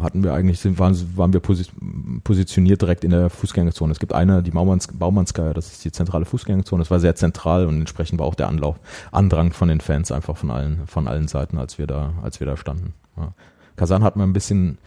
hatten 0.00 0.22
wir 0.22 0.34
eigentlich, 0.34 0.60
sind, 0.60 0.78
waren, 0.78 0.96
waren 1.16 1.32
wir 1.32 1.40
positioniert 1.40 2.80
direkt 2.80 3.04
in 3.04 3.10
der 3.10 3.30
Fußgängerzone. 3.30 3.92
Es 3.92 3.98
gibt 3.98 4.12
eine, 4.12 4.42
die 4.42 4.52
Baumans, 4.52 4.88
Baumannskaya, 4.88 5.52
das 5.52 5.72
ist 5.72 5.84
die 5.84 5.92
zentrale 5.92 6.24
Fußgängerzone. 6.24 6.80
Das 6.82 6.90
war 6.90 7.00
sehr 7.00 7.14
zentral 7.16 7.66
und 7.66 7.80
entsprechend 7.80 8.20
war 8.20 8.26
auch 8.26 8.34
der 8.34 8.48
Anlauf, 8.48 8.78
Andrang 9.10 9.52
von 9.52 9.68
den 9.68 9.80
Fans 9.80 10.12
einfach 10.12 10.36
von 10.36 10.50
allen, 10.50 10.86
von 10.86 11.08
allen 11.08 11.28
Seiten, 11.28 11.58
als 11.58 11.78
wir 11.78 11.86
da, 11.86 12.12
als 12.22 12.40
wir 12.40 12.46
da 12.46 12.56
standen. 12.56 12.94
Ja. 13.16 13.34
Kasan 13.76 14.04
hat 14.04 14.16
man 14.16 14.30
ein 14.30 14.32
bisschen, 14.32 14.78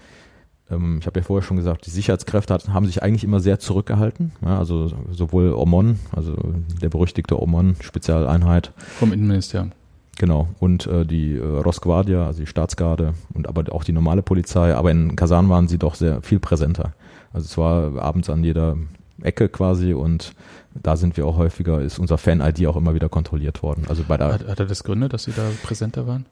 ähm, 0.69 0.99
ich 0.99 1.07
habe 1.07 1.19
ja 1.19 1.25
vorher 1.25 1.45
schon 1.45 1.57
gesagt, 1.57 1.85
die 1.85 1.91
Sicherheitskräfte 1.91 2.53
hat, 2.53 2.69
haben 2.69 2.85
sich 2.85 3.03
eigentlich 3.03 3.23
immer 3.23 3.41
sehr 3.41 3.59
zurückgehalten. 3.59 4.31
Ja, 4.41 4.57
also 4.57 4.91
sowohl 5.11 5.53
Omon, 5.53 5.99
also 6.15 6.35
der 6.81 6.89
berüchtigte 6.89 7.41
Omon, 7.41 7.75
Spezialeinheit. 7.81 8.71
Vom 8.77 9.11
Innenministerium. 9.11 9.71
Genau, 10.17 10.47
und 10.59 10.87
äh, 10.87 11.05
die 11.05 11.35
äh, 11.35 11.43
Rosguardia, 11.43 12.25
also 12.25 12.39
die 12.39 12.47
Staatsgarde 12.47 13.13
und 13.33 13.47
aber 13.47 13.73
auch 13.73 13.83
die 13.83 13.91
normale 13.91 14.21
Polizei, 14.21 14.73
aber 14.73 14.91
in 14.91 15.15
Kasan 15.15 15.49
waren 15.49 15.67
sie 15.67 15.77
doch 15.77 15.95
sehr 15.95 16.21
viel 16.21 16.39
präsenter. 16.39 16.93
Also 17.33 17.45
es 17.45 17.57
war 17.57 18.01
abends 18.01 18.29
an 18.29 18.43
jeder 18.43 18.77
Ecke 19.21 19.49
quasi 19.49 19.93
und 19.93 20.33
da 20.73 20.95
sind 20.95 21.17
wir 21.17 21.25
auch 21.25 21.37
häufiger, 21.37 21.81
ist 21.81 21.99
unser 21.99 22.17
Fan-ID 22.17 22.65
auch 22.67 22.77
immer 22.77 22.93
wieder 22.93 23.09
kontrolliert 23.09 23.61
worden. 23.61 23.85
Also 23.89 24.03
bei 24.07 24.17
der 24.17 24.33
hat, 24.33 24.47
hat 24.47 24.59
er 24.59 24.65
das 24.65 24.83
Gründe, 24.83 25.09
dass 25.09 25.23
sie 25.23 25.31
da 25.31 25.43
präsenter 25.63 26.07
waren? 26.07 26.25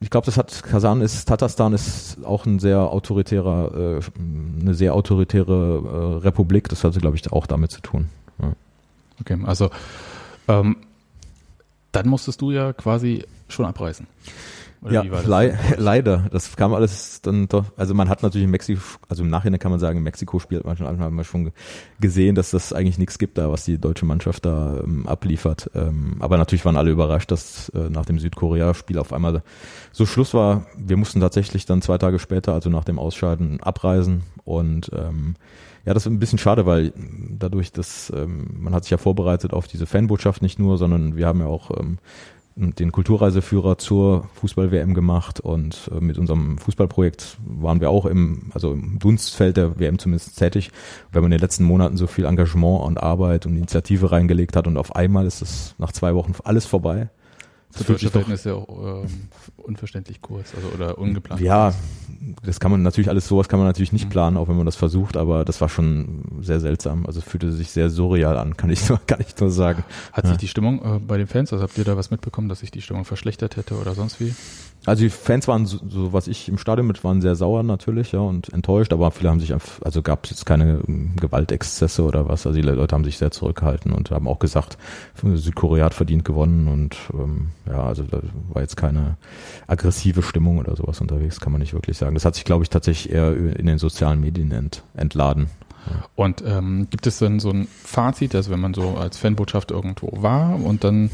Ich 0.00 0.10
glaube, 0.10 0.26
das 0.26 0.36
hat 0.36 0.62
Kasan 0.62 1.00
ist 1.00 1.24
Tatarstan 1.26 1.72
ist 1.72 2.18
auch 2.24 2.46
ein 2.46 2.58
sehr 2.58 2.78
autoritärer, 2.80 3.98
äh, 3.98 4.00
eine 4.60 4.74
sehr 4.74 4.94
autoritäre 4.94 6.20
äh, 6.22 6.24
Republik. 6.24 6.68
Das 6.68 6.84
hatte, 6.84 7.00
glaube 7.00 7.16
ich, 7.16 7.32
auch 7.32 7.46
damit 7.46 7.70
zu 7.70 7.80
tun. 7.80 8.08
Ja. 8.40 8.52
Okay, 9.20 9.38
also 9.44 9.70
ähm, 10.48 10.76
dann 11.94 12.08
musstest 12.08 12.40
du 12.40 12.50
ja 12.50 12.72
quasi 12.72 13.24
schon 13.48 13.66
abreißen. 13.66 14.06
Oder 14.84 15.02
ja, 15.02 15.02
le 15.02 15.58
leider. 15.78 16.26
Das 16.30 16.54
kam 16.56 16.74
alles 16.74 17.22
dann 17.22 17.48
doch. 17.48 17.64
Also 17.76 17.94
man 17.94 18.10
hat 18.10 18.22
natürlich 18.22 18.44
in 18.44 18.50
Mexiko, 18.50 18.82
also 19.08 19.22
im 19.22 19.30
Nachhinein 19.30 19.58
kann 19.58 19.70
man 19.70 19.80
sagen, 19.80 19.96
in 19.96 20.04
Mexiko 20.04 20.38
spielt 20.38 20.66
man 20.66 20.76
schon, 20.76 20.86
haben 21.00 21.16
wir 21.16 21.24
schon 21.24 21.52
gesehen, 22.00 22.34
dass 22.34 22.50
das 22.50 22.74
eigentlich 22.74 22.98
nichts 22.98 23.18
gibt 23.18 23.38
da, 23.38 23.50
was 23.50 23.64
die 23.64 23.78
deutsche 23.78 24.04
Mannschaft 24.04 24.44
da 24.44 24.80
ähm, 24.84 25.06
abliefert. 25.06 25.70
Ähm, 25.74 26.16
aber 26.20 26.36
natürlich 26.36 26.66
waren 26.66 26.76
alle 26.76 26.90
überrascht, 26.90 27.30
dass 27.30 27.70
äh, 27.70 27.88
nach 27.88 28.04
dem 28.04 28.18
Südkorea-Spiel 28.18 28.98
auf 28.98 29.14
einmal 29.14 29.42
so 29.90 30.04
Schluss 30.04 30.34
war. 30.34 30.66
Wir 30.76 30.98
mussten 30.98 31.20
tatsächlich 31.20 31.64
dann 31.64 31.80
zwei 31.80 31.96
Tage 31.96 32.18
später, 32.18 32.52
also 32.52 32.68
nach 32.68 32.84
dem 32.84 32.98
Ausscheiden, 32.98 33.62
abreisen 33.62 34.22
und 34.44 34.90
ähm, 34.94 35.36
ja, 35.84 35.92
das 35.92 36.06
ist 36.06 36.12
ein 36.12 36.18
bisschen 36.18 36.38
schade, 36.38 36.66
weil 36.66 36.92
dadurch, 36.96 37.72
dass 37.72 38.12
ähm, 38.14 38.46
man 38.58 38.74
hat 38.74 38.84
sich 38.84 38.90
ja 38.90 38.96
vorbereitet 38.96 39.52
auf 39.52 39.68
diese 39.68 39.86
Fanbotschaft 39.86 40.40
nicht 40.40 40.58
nur, 40.58 40.78
sondern 40.78 41.16
wir 41.16 41.26
haben 41.26 41.40
ja 41.40 41.46
auch 41.46 41.70
ähm, 41.78 41.98
den 42.56 42.92
Kulturreiseführer 42.92 43.78
zur 43.78 44.28
Fußball-WM 44.34 44.94
gemacht 44.94 45.40
und 45.40 45.90
äh, 45.92 46.00
mit 46.00 46.18
unserem 46.18 46.56
Fußballprojekt 46.58 47.38
waren 47.44 47.80
wir 47.80 47.90
auch 47.90 48.06
im, 48.06 48.50
also 48.54 48.72
im 48.72 48.98
Dunstfeld 48.98 49.56
der 49.56 49.78
WM 49.78 49.98
zumindest 49.98 50.38
tätig. 50.38 50.70
Wenn 51.10 51.22
man 51.22 51.32
in 51.32 51.38
den 51.38 51.42
letzten 51.42 51.64
Monaten 51.64 51.96
so 51.96 52.06
viel 52.06 52.26
Engagement 52.26 52.82
und 52.84 53.02
Arbeit 53.02 53.44
und 53.44 53.56
Initiative 53.56 54.12
reingelegt 54.12 54.56
hat 54.56 54.66
und 54.66 54.76
auf 54.76 54.94
einmal 54.94 55.26
ist 55.26 55.42
es 55.42 55.74
nach 55.78 55.92
zwei 55.92 56.14
Wochen 56.14 56.32
alles 56.44 56.64
vorbei, 56.64 57.10
für 57.74 57.84
deutsche 57.84 58.10
Verhältnisse 58.10 58.54
auch 58.54 59.02
ähm, 59.04 59.28
unverständlich 59.56 60.22
kurz, 60.22 60.54
also 60.54 60.68
oder 60.68 60.98
ungeplant. 60.98 61.40
Ja, 61.40 61.74
das 62.42 62.60
kann 62.60 62.70
man 62.70 62.82
natürlich 62.82 63.08
alles 63.08 63.26
sowas 63.26 63.48
kann 63.48 63.58
man 63.58 63.66
natürlich 63.66 63.92
nicht 63.92 64.06
mhm. 64.06 64.10
planen, 64.10 64.36
auch 64.36 64.48
wenn 64.48 64.56
man 64.56 64.66
das 64.66 64.76
versucht, 64.76 65.16
aber 65.16 65.44
das 65.44 65.60
war 65.60 65.68
schon 65.68 66.22
sehr 66.40 66.60
seltsam. 66.60 67.06
Also 67.06 67.20
fühlte 67.20 67.52
sich 67.52 67.70
sehr 67.70 67.90
surreal 67.90 68.36
an, 68.38 68.56
kann 68.56 68.70
ich 68.70 68.88
nur, 68.88 68.98
kann 69.06 69.20
ich 69.20 69.38
nur 69.38 69.50
sagen. 69.50 69.84
Hat 70.12 70.24
ja. 70.24 70.30
sich 70.30 70.38
die 70.38 70.48
Stimmung 70.48 70.80
äh, 70.82 70.98
bei 71.00 71.18
den 71.18 71.26
Fans, 71.26 71.52
also 71.52 71.62
habt 71.62 71.76
ihr 71.76 71.84
da 71.84 71.96
was 71.96 72.10
mitbekommen, 72.10 72.48
dass 72.48 72.60
sich 72.60 72.70
die 72.70 72.82
Stimmung 72.82 73.04
verschlechtert 73.04 73.56
hätte 73.56 73.74
oder 73.74 73.94
sonst 73.94 74.20
wie? 74.20 74.34
Also 74.86 75.02
die 75.02 75.10
Fans 75.10 75.48
waren 75.48 75.64
so, 75.66 76.12
was 76.12 76.28
ich 76.28 76.48
im 76.48 76.58
Stadion 76.58 76.86
mit 76.86 77.02
waren 77.04 77.22
sehr 77.22 77.36
sauer 77.36 77.62
natürlich, 77.62 78.12
ja, 78.12 78.20
und 78.20 78.52
enttäuscht, 78.52 78.92
aber 78.92 79.10
viele 79.10 79.30
haben 79.30 79.40
sich 79.40 79.54
also 79.54 80.02
gab 80.02 80.24
es 80.24 80.30
jetzt 80.30 80.46
keine 80.46 80.80
ähm, 80.86 81.12
Gewaltexzesse 81.16 82.02
oder 82.02 82.28
was. 82.28 82.46
Also 82.46 82.60
die 82.60 82.66
Leute 82.66 82.94
haben 82.94 83.04
sich 83.04 83.16
sehr 83.16 83.30
zurückgehalten 83.30 83.92
und 83.92 84.10
haben 84.10 84.28
auch 84.28 84.38
gesagt, 84.38 84.76
Südkorea 85.22 85.86
hat 85.86 85.94
verdient 85.94 86.24
gewonnen 86.24 86.68
und 86.68 86.96
ähm, 87.14 87.48
ja, 87.66 87.82
also 87.82 88.02
da 88.02 88.20
war 88.52 88.62
jetzt 88.62 88.76
keine 88.76 89.16
aggressive 89.66 90.22
Stimmung 90.22 90.58
oder 90.58 90.76
sowas 90.76 91.00
unterwegs, 91.00 91.40
kann 91.40 91.52
man 91.52 91.60
nicht 91.60 91.72
wirklich 91.72 91.96
sagen. 91.96 92.14
Das 92.14 92.24
hat 92.24 92.34
sich, 92.34 92.44
glaube 92.44 92.64
ich, 92.64 92.70
tatsächlich 92.70 93.12
eher 93.12 93.34
in 93.34 93.66
den 93.66 93.78
sozialen 93.78 94.20
Medien 94.20 94.52
ent, 94.52 94.82
entladen. 94.94 95.48
Und 96.14 96.42
ähm, 96.46 96.88
gibt 96.90 97.06
es 97.06 97.18
dann 97.18 97.40
so 97.40 97.50
ein 97.50 97.66
Fazit, 97.66 98.34
also 98.34 98.50
wenn 98.50 98.60
man 98.60 98.74
so 98.74 98.96
als 98.96 99.18
Fanbotschaft 99.18 99.70
irgendwo 99.70 100.10
war 100.22 100.58
und 100.62 100.84
dann 100.84 101.10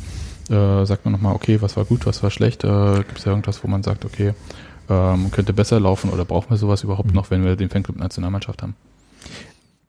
äh, 0.51 0.85
sagt 0.85 1.05
man 1.05 1.13
nochmal, 1.13 1.35
okay, 1.35 1.63
was 1.63 1.77
war 1.77 1.85
gut, 1.85 2.07
was 2.07 2.23
war 2.23 2.31
schlecht? 2.31 2.65
Äh, 2.65 2.97
Gibt 2.99 3.19
es 3.19 3.25
ja 3.25 3.33
irgendwas, 3.33 3.63
wo 3.63 3.69
man 3.69 3.83
sagt, 3.83 4.05
okay, 4.05 4.35
ähm, 4.89 5.31
könnte 5.31 5.53
besser 5.53 5.79
laufen 5.79 6.11
oder 6.11 6.25
brauchen 6.25 6.51
wir 6.51 6.57
sowas 6.57 6.83
überhaupt 6.83 7.09
mhm. 7.09 7.15
noch, 7.15 7.31
wenn 7.31 7.45
wir 7.45 7.57
den 7.57 7.71
Fanclub 7.71 7.97
Nationalmannschaft 7.97 8.63
haben? 8.63 8.75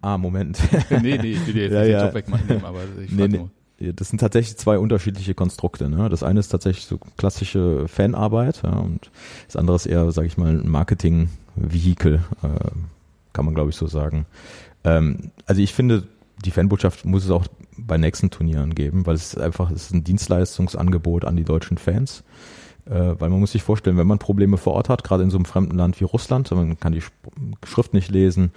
Ah, 0.02 0.18
Moment. 0.18 0.60
nee, 0.90 1.18
nee, 1.18 1.32
ich 1.32 1.48
will 1.48 1.54
dir 1.54 1.64
jetzt 1.64 1.74
ja, 1.74 1.82
nicht 1.82 1.92
ja. 1.92 2.00
den 2.00 2.06
Job 2.06 2.16
wegmachen, 2.16 2.66
aber 2.66 2.80
ich 3.04 3.12
nee, 3.12 3.28
nee. 3.28 3.94
Das 3.94 4.10
sind 4.10 4.20
tatsächlich 4.20 4.58
zwei 4.58 4.78
unterschiedliche 4.78 5.34
Konstrukte. 5.34 5.90
Ne? 5.90 6.08
Das 6.10 6.22
eine 6.22 6.40
ist 6.40 6.50
tatsächlich 6.50 6.86
so 6.86 7.00
klassische 7.18 7.88
Fanarbeit 7.88 8.62
ja, 8.64 8.74
und 8.74 9.10
das 9.48 9.56
andere 9.56 9.76
ist 9.76 9.88
eher, 9.88 10.12
sage 10.12 10.28
ich 10.28 10.38
mal, 10.38 10.50
ein 10.50 10.70
Marketing-Vehikel, 10.70 12.22
äh, 12.44 12.48
kann 13.34 13.46
man 13.46 13.56
glaube 13.56 13.72
ich 13.72 13.76
so 13.76 13.88
sagen. 13.88 14.28
Ähm, 14.84 15.32
also 15.48 15.62
ich 15.62 15.74
finde, 15.74 16.04
die 16.46 16.52
Fanbotschaft 16.52 17.06
muss 17.06 17.26
es 17.26 17.32
auch 17.32 17.48
bei 17.86 17.98
nächsten 17.98 18.30
Turnieren 18.30 18.76
geben, 18.76 19.06
weil 19.06 19.16
es 19.16 19.38
einfach 19.38 19.72
es 19.72 19.84
ist 19.84 19.94
ein 19.94 20.04
Dienstleistungsangebot 20.04 21.26
an 21.26 21.36
die 21.36 21.44
deutschen 21.44 21.78
Fans. 21.78 22.24
Äh, 22.86 23.20
weil 23.20 23.30
man 23.30 23.40
muss 23.40 23.52
sich 23.52 23.62
vorstellen, 23.62 23.98
wenn 23.98 24.08
man 24.08 24.18
Probleme 24.18 24.58
vor 24.58 24.74
Ort 24.74 24.90
hat, 24.90 25.04
gerade 25.04 25.24
in 25.24 25.30
so 25.30 25.38
einem 25.38 25.46
fremden 25.46 25.78
Land 25.78 26.00
wie 26.02 26.04
Russland, 26.04 26.50
man 26.52 26.80
kann 26.80 26.94
die 26.94 27.04
Schrift 27.64 27.94
nicht 27.94 28.10
lesen, 28.10 28.52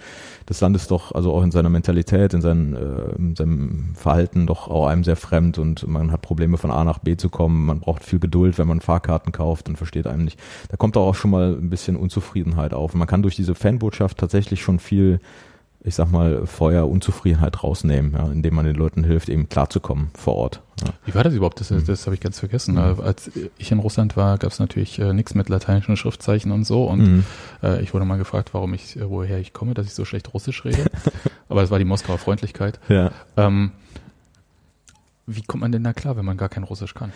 das 0.47 0.61
Land 0.61 0.75
ist 0.75 0.89
doch 0.89 1.11
also 1.11 1.31
auch 1.31 1.43
in 1.43 1.51
seiner 1.51 1.69
Mentalität, 1.69 2.33
in, 2.33 2.41
seinen, 2.41 2.73
äh, 2.73 3.15
in 3.17 3.35
seinem 3.35 3.93
Verhalten 3.93 4.47
doch 4.47 4.67
auch 4.67 4.87
einem 4.87 5.03
sehr 5.03 5.15
fremd 5.15 5.59
und 5.59 5.87
man 5.87 6.11
hat 6.11 6.21
Probleme 6.21 6.57
von 6.57 6.71
A 6.71 6.83
nach 6.83 6.99
B 6.99 7.17
zu 7.17 7.29
kommen, 7.29 7.67
man 7.67 7.81
braucht 7.81 8.03
viel 8.03 8.19
Geduld, 8.19 8.57
wenn 8.57 8.67
man 8.67 8.81
Fahrkarten 8.81 9.31
kauft 9.31 9.69
und 9.69 9.77
versteht 9.77 10.07
einem 10.07 10.25
nicht. 10.25 10.39
Da 10.69 10.77
kommt 10.77 10.97
auch 10.97 11.15
schon 11.15 11.31
mal 11.31 11.53
ein 11.53 11.69
bisschen 11.69 11.95
Unzufriedenheit 11.95 12.73
auf. 12.73 12.95
man 12.95 13.07
kann 13.07 13.21
durch 13.21 13.35
diese 13.35 13.53
Fanbotschaft 13.53 14.17
tatsächlich 14.17 14.61
schon 14.61 14.79
viel 14.79 15.19
ich 15.85 15.93
sag 15.93 16.11
mal, 16.11 16.47
Feuer, 16.47 16.89
Unzufriedenheit 16.89 17.63
rausnehmen, 17.63 18.13
ja, 18.13 18.25
indem 18.31 18.55
man 18.55 18.65
den 18.65 18.75
Leuten 18.75 19.03
hilft, 19.03 19.29
eben 19.29 19.49
klarzukommen 19.49 20.09
vor 20.15 20.35
Ort. 20.35 20.61
Ja. 20.83 20.93
Wie 21.05 21.13
war 21.13 21.23
das 21.23 21.35
überhaupt? 21.35 21.59
Das, 21.59 21.67
das 21.67 21.79
mhm. 21.81 22.05
habe 22.05 22.15
ich 22.15 22.21
ganz 22.21 22.39
vergessen. 22.39 22.73
Mhm. 22.73 22.99
Als 23.01 23.29
ich 23.59 23.71
in 23.71 23.77
Russland 23.77 24.17
war, 24.17 24.39
gab 24.39 24.51
es 24.51 24.57
natürlich 24.59 24.97
äh, 24.97 25.13
nichts 25.13 25.35
mit 25.35 25.47
lateinischen 25.47 25.95
Schriftzeichen 25.95 26.51
und 26.51 26.63
so. 26.65 26.85
Und 26.85 26.99
mhm. 26.99 27.25
äh, 27.61 27.81
ich 27.83 27.93
wurde 27.93 28.05
mal 28.05 28.17
gefragt, 28.17 28.49
warum 28.53 28.73
ich, 28.73 28.97
äh, 28.97 29.07
woher 29.07 29.37
ich 29.37 29.53
komme, 29.53 29.75
dass 29.75 29.85
ich 29.85 29.93
so 29.93 30.05
schlecht 30.05 30.33
Russisch 30.33 30.65
rede. 30.65 30.85
Aber 31.49 31.61
es 31.61 31.69
war 31.69 31.77
die 31.77 31.85
Moskauer 31.85 32.17
Freundlichkeit. 32.17 32.79
Ja. 32.89 33.11
Ähm, 33.37 33.71
wie 35.27 35.43
kommt 35.43 35.61
man 35.61 35.71
denn 35.71 35.83
da 35.83 35.93
klar, 35.93 36.17
wenn 36.17 36.25
man 36.25 36.37
gar 36.37 36.49
kein 36.49 36.63
Russisch 36.63 36.95
kann? 36.95 37.13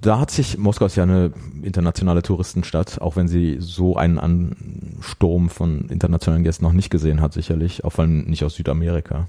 Da 0.00 0.20
hat 0.20 0.30
sich, 0.30 0.58
Moskau 0.58 0.86
ist 0.86 0.96
ja 0.96 1.02
eine 1.02 1.32
internationale 1.62 2.22
Touristenstadt, 2.22 3.00
auch 3.00 3.16
wenn 3.16 3.28
sie 3.28 3.56
so 3.60 3.96
einen 3.96 4.18
Ansturm 4.18 5.48
von 5.48 5.88
internationalen 5.88 6.44
Gästen 6.44 6.64
noch 6.64 6.72
nicht 6.72 6.90
gesehen 6.90 7.20
hat, 7.20 7.32
sicherlich, 7.32 7.84
auch 7.84 7.90
vor 7.90 8.04
allem 8.04 8.24
nicht 8.24 8.44
aus 8.44 8.54
Südamerika. 8.54 9.26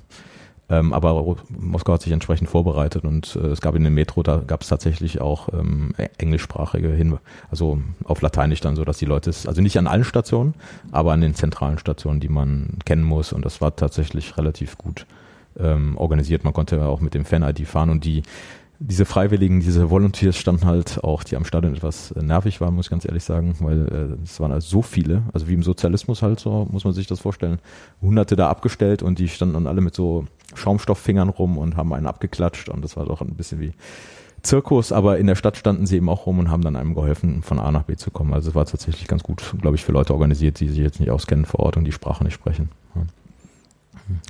Ähm, 0.69 0.91
aber 0.91 1.38
Moskau 1.49 1.93
hat 1.93 2.01
sich 2.01 2.12
entsprechend 2.12 2.49
vorbereitet 2.49 3.06
und 3.06 3.38
äh, 3.38 3.47
es 3.47 3.62
gab 3.62 3.75
in 3.75 3.86
dem 3.86 3.93
Metro, 3.93 4.21
da 4.21 4.43
gab 4.45 4.63
es 4.63 4.67
tatsächlich 4.67 5.21
auch 5.21 5.47
ähm, 5.53 5.93
e-, 5.97 6.10
englischsprachige 6.17 6.89
Hinweise, 6.89 7.21
also 7.49 7.80
auf 8.03 8.21
Lateinisch 8.21 8.60
dann 8.60 8.75
so, 8.75 8.84
dass 8.84 8.97
die 8.97 9.06
Leute 9.06 9.30
es, 9.30 9.47
also 9.47 9.62
nicht 9.62 9.77
an 9.77 9.88
allen 9.88 10.03
Stationen, 10.03 10.56
aber 10.91 11.13
an 11.13 11.21
den 11.21 11.36
zentralen 11.36 11.77
Stationen, 11.77 12.19
die 12.19 12.27
man 12.27 12.80
kennen 12.84 13.03
muss 13.03 13.32
und 13.32 13.45
das 13.45 13.62
war 13.62 13.77
tatsächlich 13.77 14.38
relativ 14.38 14.77
gut 14.77 15.06
ähm, 15.58 15.97
organisiert. 15.97 16.43
Man 16.43 16.53
konnte 16.53 16.86
auch 16.86 16.99
mit 16.99 17.13
dem 17.13 17.23
Fan-ID 17.23 17.65
fahren 17.65 17.89
und 17.89 18.03
die 18.03 18.23
diese 18.80 19.06
Freiwilligen, 19.06 19.60
diese 19.60 19.90
Volunteers 19.90 20.38
standen 20.38 20.66
halt 20.66 21.04
auch, 21.04 21.24
die 21.24 21.36
am 21.36 21.46
Stadion 21.46 21.74
etwas 21.74 22.12
äh, 22.12 22.22
nervig 22.22 22.62
waren, 22.62 22.76
muss 22.76 22.88
ich 22.88 22.90
ganz 22.92 23.06
ehrlich 23.06 23.24
sagen, 23.24 23.56
weil 23.60 23.88
äh, 23.88 24.24
es 24.24 24.40
waren 24.40 24.52
also 24.52 24.68
so 24.68 24.82
viele, 24.82 25.24
also 25.34 25.48
wie 25.48 25.54
im 25.54 25.63
Sozialismus 25.63 26.22
halt 26.22 26.40
so, 26.40 26.68
muss 26.72 26.84
man 26.84 26.94
sich 26.94 27.08
das 27.08 27.20
vorstellen. 27.20 27.60
Hunderte 28.02 28.36
da 28.36 28.50
abgestellt 28.50 29.02
und 29.02 29.20
die 29.20 29.30
standen 29.30 29.56
dann 29.56 29.68
alle 29.68 29.82
mit 29.82 29.96
so 29.96 30.26
Schaumstofffingern 30.54 31.30
rum 31.30 31.58
und 31.58 31.76
haben 31.76 31.92
einen 31.94 32.06
abgeklatscht 32.06 32.70
und 32.70 32.84
das 32.84 32.96
war 32.98 33.06
doch 33.06 33.22
ein 33.22 33.36
bisschen 33.36 33.60
wie 33.60 33.72
Zirkus, 34.44 34.92
aber 34.92 35.18
in 35.18 35.28
der 35.28 35.36
Stadt 35.36 35.58
standen 35.58 35.88
sie 35.88 35.98
eben 35.98 36.10
auch 36.10 36.28
rum 36.28 36.38
und 36.40 36.52
haben 36.52 36.62
dann 36.62 36.76
einem 36.76 36.94
geholfen, 36.94 37.42
von 37.42 37.60
A 37.60 37.72
nach 37.72 37.84
B 37.84 37.96
zu 37.96 38.12
kommen. 38.12 38.34
Also 38.34 38.50
es 38.50 38.56
war 38.56 38.66
tatsächlich 38.66 39.08
ganz 39.08 39.24
gut, 39.24 39.56
glaube 39.60 39.76
ich, 39.76 39.84
für 39.84 39.92
Leute 39.92 40.13
organisiert, 40.13 40.60
die 40.60 40.70
sich 40.70 40.78
jetzt 40.78 41.00
nicht 41.00 41.10
auskennen 41.10 41.46
vor 41.46 41.62
Ort 41.62 41.78
und 41.78 41.86
die 41.86 41.92
Sprache 41.92 42.24
nicht 42.24 42.36
sprechen. 42.36 42.70
Ja. 42.96 43.02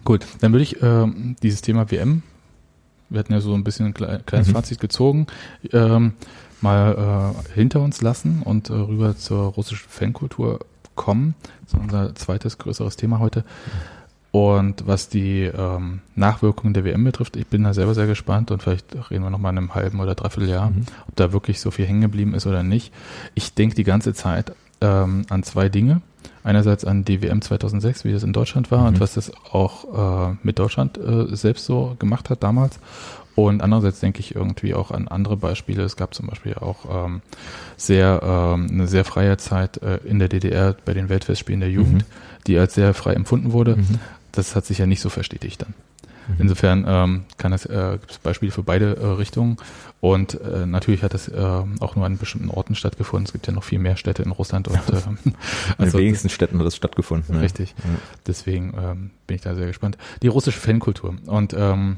Gut, 0.05 0.25
dann 0.39 0.53
würde 0.53 0.63
ich 0.63 0.81
äh, 0.81 1.05
dieses 1.43 1.61
Thema 1.61 1.91
WM 1.91 2.23
wir 3.09 3.19
hatten 3.19 3.33
ja 3.33 3.41
so 3.41 3.53
ein 3.53 3.63
bisschen 3.63 3.87
ein 3.87 3.93
kleines 3.93 4.47
mhm. 4.47 4.53
Fazit 4.53 4.79
gezogen, 4.79 5.27
ähm, 5.71 6.13
mal 6.61 7.33
äh, 7.35 7.53
hinter 7.53 7.81
uns 7.81 8.01
lassen 8.01 8.41
und 8.43 8.69
äh, 8.69 8.73
rüber 8.73 9.15
zur 9.15 9.53
russischen 9.53 9.89
Fankultur 9.89 10.59
kommen. 10.95 11.35
Das 11.63 11.73
ist 11.73 11.79
unser 11.79 12.15
zweites 12.15 12.57
größeres 12.57 12.95
Thema 12.95 13.19
heute. 13.19 13.43
Und 14.31 14.85
was 14.85 15.09
die 15.09 15.43
ähm, 15.43 16.01
Nachwirkungen 16.15 16.73
der 16.73 16.83
WM 16.83 17.03
betrifft, 17.03 17.37
ich 17.37 17.47
bin 17.47 17.63
da 17.63 17.73
selber 17.73 17.95
sehr 17.95 18.07
gespannt 18.07 18.51
und 18.51 18.61
vielleicht 18.61 18.93
reden 19.09 19.23
wir 19.23 19.29
nochmal 19.29 19.53
in 19.53 19.57
einem 19.57 19.73
halben 19.73 19.99
oder 19.99 20.15
dreiviertel 20.15 20.49
Jahr, 20.49 20.69
mhm. 20.69 20.83
ob 21.07 21.15
da 21.15 21.31
wirklich 21.31 21.59
so 21.59 21.71
viel 21.71 21.85
hängen 21.85 22.01
geblieben 22.01 22.33
ist 22.33 22.45
oder 22.45 22.61
nicht. 22.61 22.93
Ich 23.35 23.53
denke 23.53 23.75
die 23.75 23.83
ganze 23.83 24.13
Zeit 24.13 24.53
ähm, 24.81 25.25
an 25.29 25.43
zwei 25.43 25.69
Dinge 25.69 26.01
einerseits 26.47 26.85
an 26.85 27.03
die 27.03 27.21
WM 27.21 27.41
2006, 27.41 28.05
wie 28.05 28.13
das 28.13 28.23
in 28.23 28.33
Deutschland 28.33 28.71
war 28.71 28.81
mhm. 28.81 28.87
und 28.87 28.99
was 28.99 29.13
das 29.13 29.31
auch 29.51 30.31
äh, 30.31 30.35
mit 30.43 30.57
Deutschland 30.57 30.97
äh, 30.97 31.35
selbst 31.35 31.65
so 31.65 31.95
gemacht 31.99 32.29
hat 32.29 32.41
damals. 32.41 32.79
Und 33.35 33.61
andererseits 33.61 33.99
denke 33.99 34.19
ich 34.19 34.33
irgendwie 34.33 34.73
auch 34.73 34.89
an 34.89 35.07
andere 35.07 35.37
Beispiele. 35.37 35.83
Es 35.83 35.95
gab 35.95 36.15
zum 36.15 36.25
Beispiel 36.25 36.55
auch 36.55 37.05
ähm, 37.05 37.21
sehr 37.75 38.21
ähm, 38.23 38.67
eine 38.71 38.87
sehr 38.87 39.05
freie 39.05 39.37
Zeit 39.37 39.77
äh, 39.83 39.97
in 40.05 40.17
der 40.17 40.27
DDR 40.27 40.75
bei 40.85 40.95
den 40.95 41.07
Weltfestspielen 41.09 41.59
der 41.59 41.69
Jugend, 41.69 42.01
mhm. 42.01 42.47
die 42.47 42.57
als 42.57 42.73
sehr 42.73 42.95
frei 42.95 43.13
empfunden 43.13 43.51
wurde. 43.51 43.75
Mhm. 43.75 43.99
Das 44.31 44.55
hat 44.55 44.65
sich 44.65 44.79
ja 44.79 44.87
nicht 44.87 45.01
so 45.01 45.09
verstetigt 45.09 45.61
dann. 45.61 45.75
Mhm. 46.27 46.35
Insofern 46.39 46.85
ähm, 46.87 47.23
kann 47.37 47.53
es 47.53 47.65
äh, 47.65 47.97
gibt 47.99 48.11
es 48.11 48.17
Beispiele 48.19 48.51
für 48.51 48.63
beide 48.63 48.97
äh, 48.97 49.05
Richtungen. 49.05 49.57
Und 49.99 50.39
äh, 50.41 50.65
natürlich 50.65 51.03
hat 51.03 51.13
es 51.13 51.27
äh, 51.27 51.63
auch 51.79 51.95
nur 51.95 52.05
an 52.05 52.17
bestimmten 52.17 52.49
Orten 52.49 52.75
stattgefunden. 52.75 53.25
Es 53.25 53.33
gibt 53.33 53.47
ja 53.47 53.53
noch 53.53 53.63
viel 53.63 53.79
mehr 53.79 53.97
Städte 53.97 54.23
in 54.23 54.31
Russland. 54.31 54.67
Und, 54.67 54.77
äh, 54.77 54.81
also, 54.97 55.33
in 55.77 55.85
den 55.85 55.93
wenigsten 55.93 56.29
Städten 56.29 56.59
hat 56.59 56.67
es 56.67 56.75
stattgefunden. 56.75 57.35
Richtig. 57.37 57.73
Ja. 57.77 57.83
Deswegen 58.27 58.73
ähm, 58.77 59.11
bin 59.25 59.35
ich 59.35 59.41
da 59.41 59.55
sehr 59.55 59.67
gespannt. 59.67 59.97
Die 60.21 60.27
russische 60.27 60.59
Fankultur. 60.59 61.15
Und 61.25 61.53
ähm, 61.57 61.97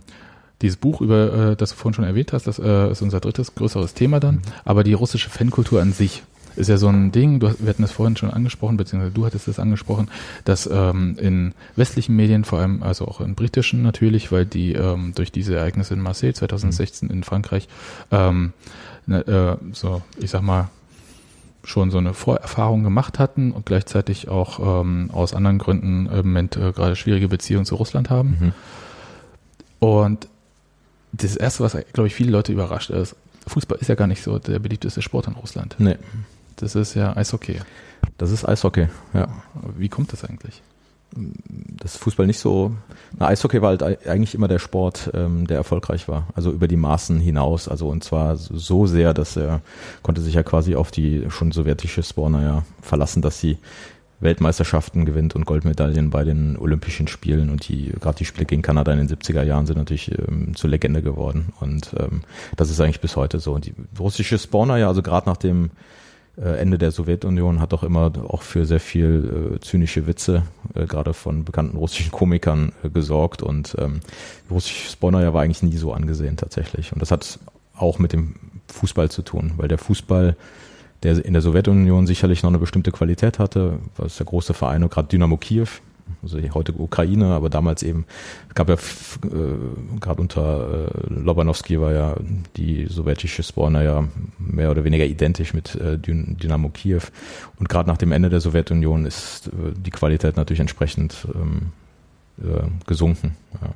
dieses 0.62 0.78
Buch, 0.78 1.02
über 1.02 1.52
äh, 1.52 1.56
das 1.56 1.72
du 1.72 1.76
vorhin 1.76 1.94
schon 1.94 2.06
erwähnt 2.06 2.34
hast, 2.34 2.48
das 2.48 2.60
äh, 2.60 2.92
ist 2.92 3.02
unser 3.02 3.20
drittes 3.20 3.56
größeres 3.56 3.94
Thema 3.94 4.20
dann. 4.20 4.36
Mhm. 4.36 4.42
Aber 4.66 4.84
die 4.84 4.94
russische 4.94 5.30
Fankultur 5.30 5.82
an 5.82 5.94
sich 5.94 6.24
ist 6.56 6.68
ja 6.68 6.78
so 6.78 6.88
ein 6.88 7.12
Ding, 7.12 7.40
du, 7.40 7.54
wir 7.60 7.70
hatten 7.70 7.82
das 7.82 7.92
vorhin 7.92 8.18
schon 8.18 8.32
angesprochen, 8.32 8.78
beziehungsweise 8.78 9.14
du 9.14 9.26
hattest 9.26 9.48
das 9.48 9.60
angesprochen, 9.60 10.10
dass 10.46 10.70
ähm, 10.72 11.18
in 11.20 11.54
westlichen 11.76 12.16
Medien, 12.16 12.44
vor 12.44 12.60
allem 12.60 12.84
also 12.84 13.08
auch 13.08 13.22
in 13.22 13.36
britischen 13.36 13.82
natürlich, 13.82 14.32
weil 14.32 14.46
die 14.46 14.74
ähm, 14.74 15.14
durch 15.16 15.32
diese 15.32 15.56
Ereignisse 15.56 15.94
in 15.94 16.02
Marseille 16.02 16.34
2016 16.34 17.08
mhm. 17.08 17.16
in 17.16 17.24
Frankreich 17.24 17.68
ähm, 18.12 18.54
ne, 19.08 19.20
äh, 19.28 19.74
so, 19.74 20.02
ich 20.18 20.30
sag 20.32 20.42
mal, 20.42 20.70
schon 21.64 21.92
so 21.92 21.98
eine 21.98 22.14
Vorerfahrung 22.14 22.84
gemacht 22.84 23.20
hatten 23.20 23.52
und 23.52 23.66
gleichzeitig 23.66 24.30
auch 24.30 24.82
ähm, 24.82 25.10
aus 25.14 25.34
anderen 25.34 25.60
Gründen 25.60 26.08
im 26.08 26.18
Moment 26.18 26.56
äh, 26.56 26.72
gerade 26.72 26.96
schwierige 26.96 27.28
Beziehungen 27.28 27.66
zu 27.66 27.76
Russland 27.76 28.10
haben. 28.10 28.38
Mhm. 28.40 28.52
Und 29.80 30.28
das 31.12 31.36
Erste, 31.36 31.64
was, 31.64 31.78
glaube 31.94 32.08
ich, 32.08 32.16
viele 32.16 32.32
Leute 32.32 32.52
überrascht 32.52 32.90
ist, 32.90 33.16
Fußball 33.48 33.78
ist 33.80 33.88
ja 33.88 33.96
gar 33.96 34.08
nicht 34.08 34.24
so 34.24 34.40
der 34.40 34.60
beliebteste 34.60 35.02
Sport 35.02 35.28
in 35.28 35.34
Russland. 35.34 35.76
Nee. 35.80 35.98
Das 36.60 36.76
ist 36.76 36.94
ja 36.94 37.16
Eishockey. 37.16 37.60
Das 38.18 38.32
ist 38.32 38.48
Eishockey, 38.48 38.88
ja. 39.14 39.30
Wie 39.78 39.88
kommt 39.90 40.12
das 40.12 40.26
eigentlich? 40.26 40.62
Das 41.16 41.96
Fußball 41.98 42.28
nicht 42.28 42.38
so. 42.38 42.74
Na, 43.18 43.28
Eishockey 43.28 43.62
war 43.62 43.70
halt 43.70 43.82
eigentlich 43.82 44.36
immer 44.36 44.48
der 44.48 44.60
Sport, 44.60 45.10
ähm, 45.14 45.48
der 45.48 45.58
erfolgreich 45.58 46.08
war. 46.08 46.28
Also 46.36 46.52
über 46.52 46.68
die 46.68 46.76
Maßen 46.76 47.20
hinaus. 47.20 47.68
Also 47.68 47.88
und 47.88 48.04
zwar 48.04 48.36
so 48.36 48.86
sehr, 48.86 49.14
dass 49.14 49.36
er 49.38 49.62
konnte 50.04 50.22
sich 50.22 50.36
ja 50.36 50.44
quasi 50.44 50.76
auf 50.76 50.92
die 50.92 51.26
schon 51.30 51.52
sowjetische 51.52 52.04
Spawner 52.04 52.44
ja 52.44 52.64
verlassen, 52.82 53.22
dass 53.22 53.40
sie 53.40 53.58
Weltmeisterschaften 54.20 55.06
gewinnt 55.06 55.34
und 55.36 55.46
Goldmedaillen 55.46 56.10
bei 56.10 56.26
den 56.26 56.58
Olympischen 56.58 57.08
Spielen 57.08 57.50
und 57.50 57.70
die 57.70 57.94
gerade 58.02 58.18
die 58.18 58.26
Spiele 58.26 58.46
gegen 58.46 58.62
Kanada 58.62 58.92
in 58.92 59.00
den 59.00 59.08
70er 59.08 59.44
Jahren 59.44 59.66
sind 59.66 59.78
natürlich 59.78 60.12
ähm, 60.12 60.56
zur 60.56 60.70
Legende 60.70 61.02
geworden 61.02 61.54
und 61.62 61.96
ähm, 61.98 62.22
das 62.58 62.70
ist 62.70 62.82
eigentlich 62.82 63.00
bis 63.00 63.16
heute 63.16 63.40
so. 63.40 63.54
Und 63.54 63.66
die 63.66 63.74
russische 63.98 64.38
Spawner 64.38 64.78
ja, 64.78 64.90
also 64.90 65.02
gerade 65.02 65.30
nach 65.30 65.38
dem 65.38 65.72
Ende 66.44 66.78
der 66.78 66.92
Sowjetunion 66.92 67.60
hat 67.60 67.74
doch 67.74 67.84
immer 67.84 68.12
auch 68.28 68.42
für 68.44 68.66
sehr 68.66 68.80
viel 68.80 69.56
äh, 69.56 69.60
zynische 69.60 70.08
Witze, 70.08 70.44
äh, 70.74 70.86
gerade 70.86 71.14
von 71.14 71.44
bekannten 71.44 71.78
russischen 71.78 72.12
Komikern 72.12 72.72
äh, 72.84 72.90
gesorgt. 72.90 73.44
Und 73.44 73.76
ähm, 73.78 74.00
russische 74.50 74.90
Spawner 74.92 75.34
war 75.34 75.42
eigentlich 75.42 75.64
nie 75.64 75.78
so 75.78 75.94
angesehen 75.94 76.38
tatsächlich. 76.38 76.94
Und 76.94 77.02
das 77.02 77.12
hat 77.12 77.40
auch 77.76 78.00
mit 78.00 78.14
dem 78.14 78.36
Fußball 78.68 79.10
zu 79.10 79.22
tun, 79.22 79.54
weil 79.58 79.68
der 79.68 79.78
Fußball 79.78 80.36
der 81.04 81.24
in 81.24 81.34
der 81.34 81.42
Sowjetunion 81.42 82.08
sicherlich 82.08 82.44
noch 82.44 82.50
eine 82.50 82.60
bestimmte 82.60 82.92
Qualität 82.92 83.40
hatte, 83.40 83.80
was 83.96 84.18
der 84.18 84.26
große 84.26 84.54
Verein, 84.54 84.88
gerade 84.90 85.08
Dynamo 85.08 85.38
Kiew, 85.38 85.68
also 86.22 86.40
die 86.40 86.52
heutige 86.52 86.80
Ukraine, 86.80 87.28
aber 87.28 87.50
damals 87.50 87.84
eben, 87.84 88.06
gab 88.54 88.70
ja 88.70 88.76
äh, 88.76 90.00
gerade 90.00 90.22
unter 90.22 90.90
äh, 90.90 91.14
Lobanowski 91.14 91.80
war 91.80 91.94
ja 91.94 92.16
die 92.58 92.86
sowjetische 92.88 93.44
Spawner 93.44 93.84
ja 93.84 94.08
mehr 94.38 94.72
oder 94.72 94.84
weniger 94.84 95.06
identisch 95.06 95.54
mit 95.54 95.76
äh, 95.76 95.98
Dynamo 95.98 96.70
Kiew 96.70 97.02
und 97.58 97.70
gerade 97.70 97.90
nach 97.90 97.98
dem 97.98 98.12
Ende 98.12 98.30
der 98.30 98.42
Sowjetunion 98.42 99.06
ist 99.06 99.48
äh, 99.48 99.74
die 99.76 99.92
Qualität 99.92 100.38
natürlich 100.38 100.60
entsprechend 100.60 101.28
ähm, 101.34 101.72
äh, 102.42 102.68
gesunken. 102.88 103.36
Ja. 103.62 103.70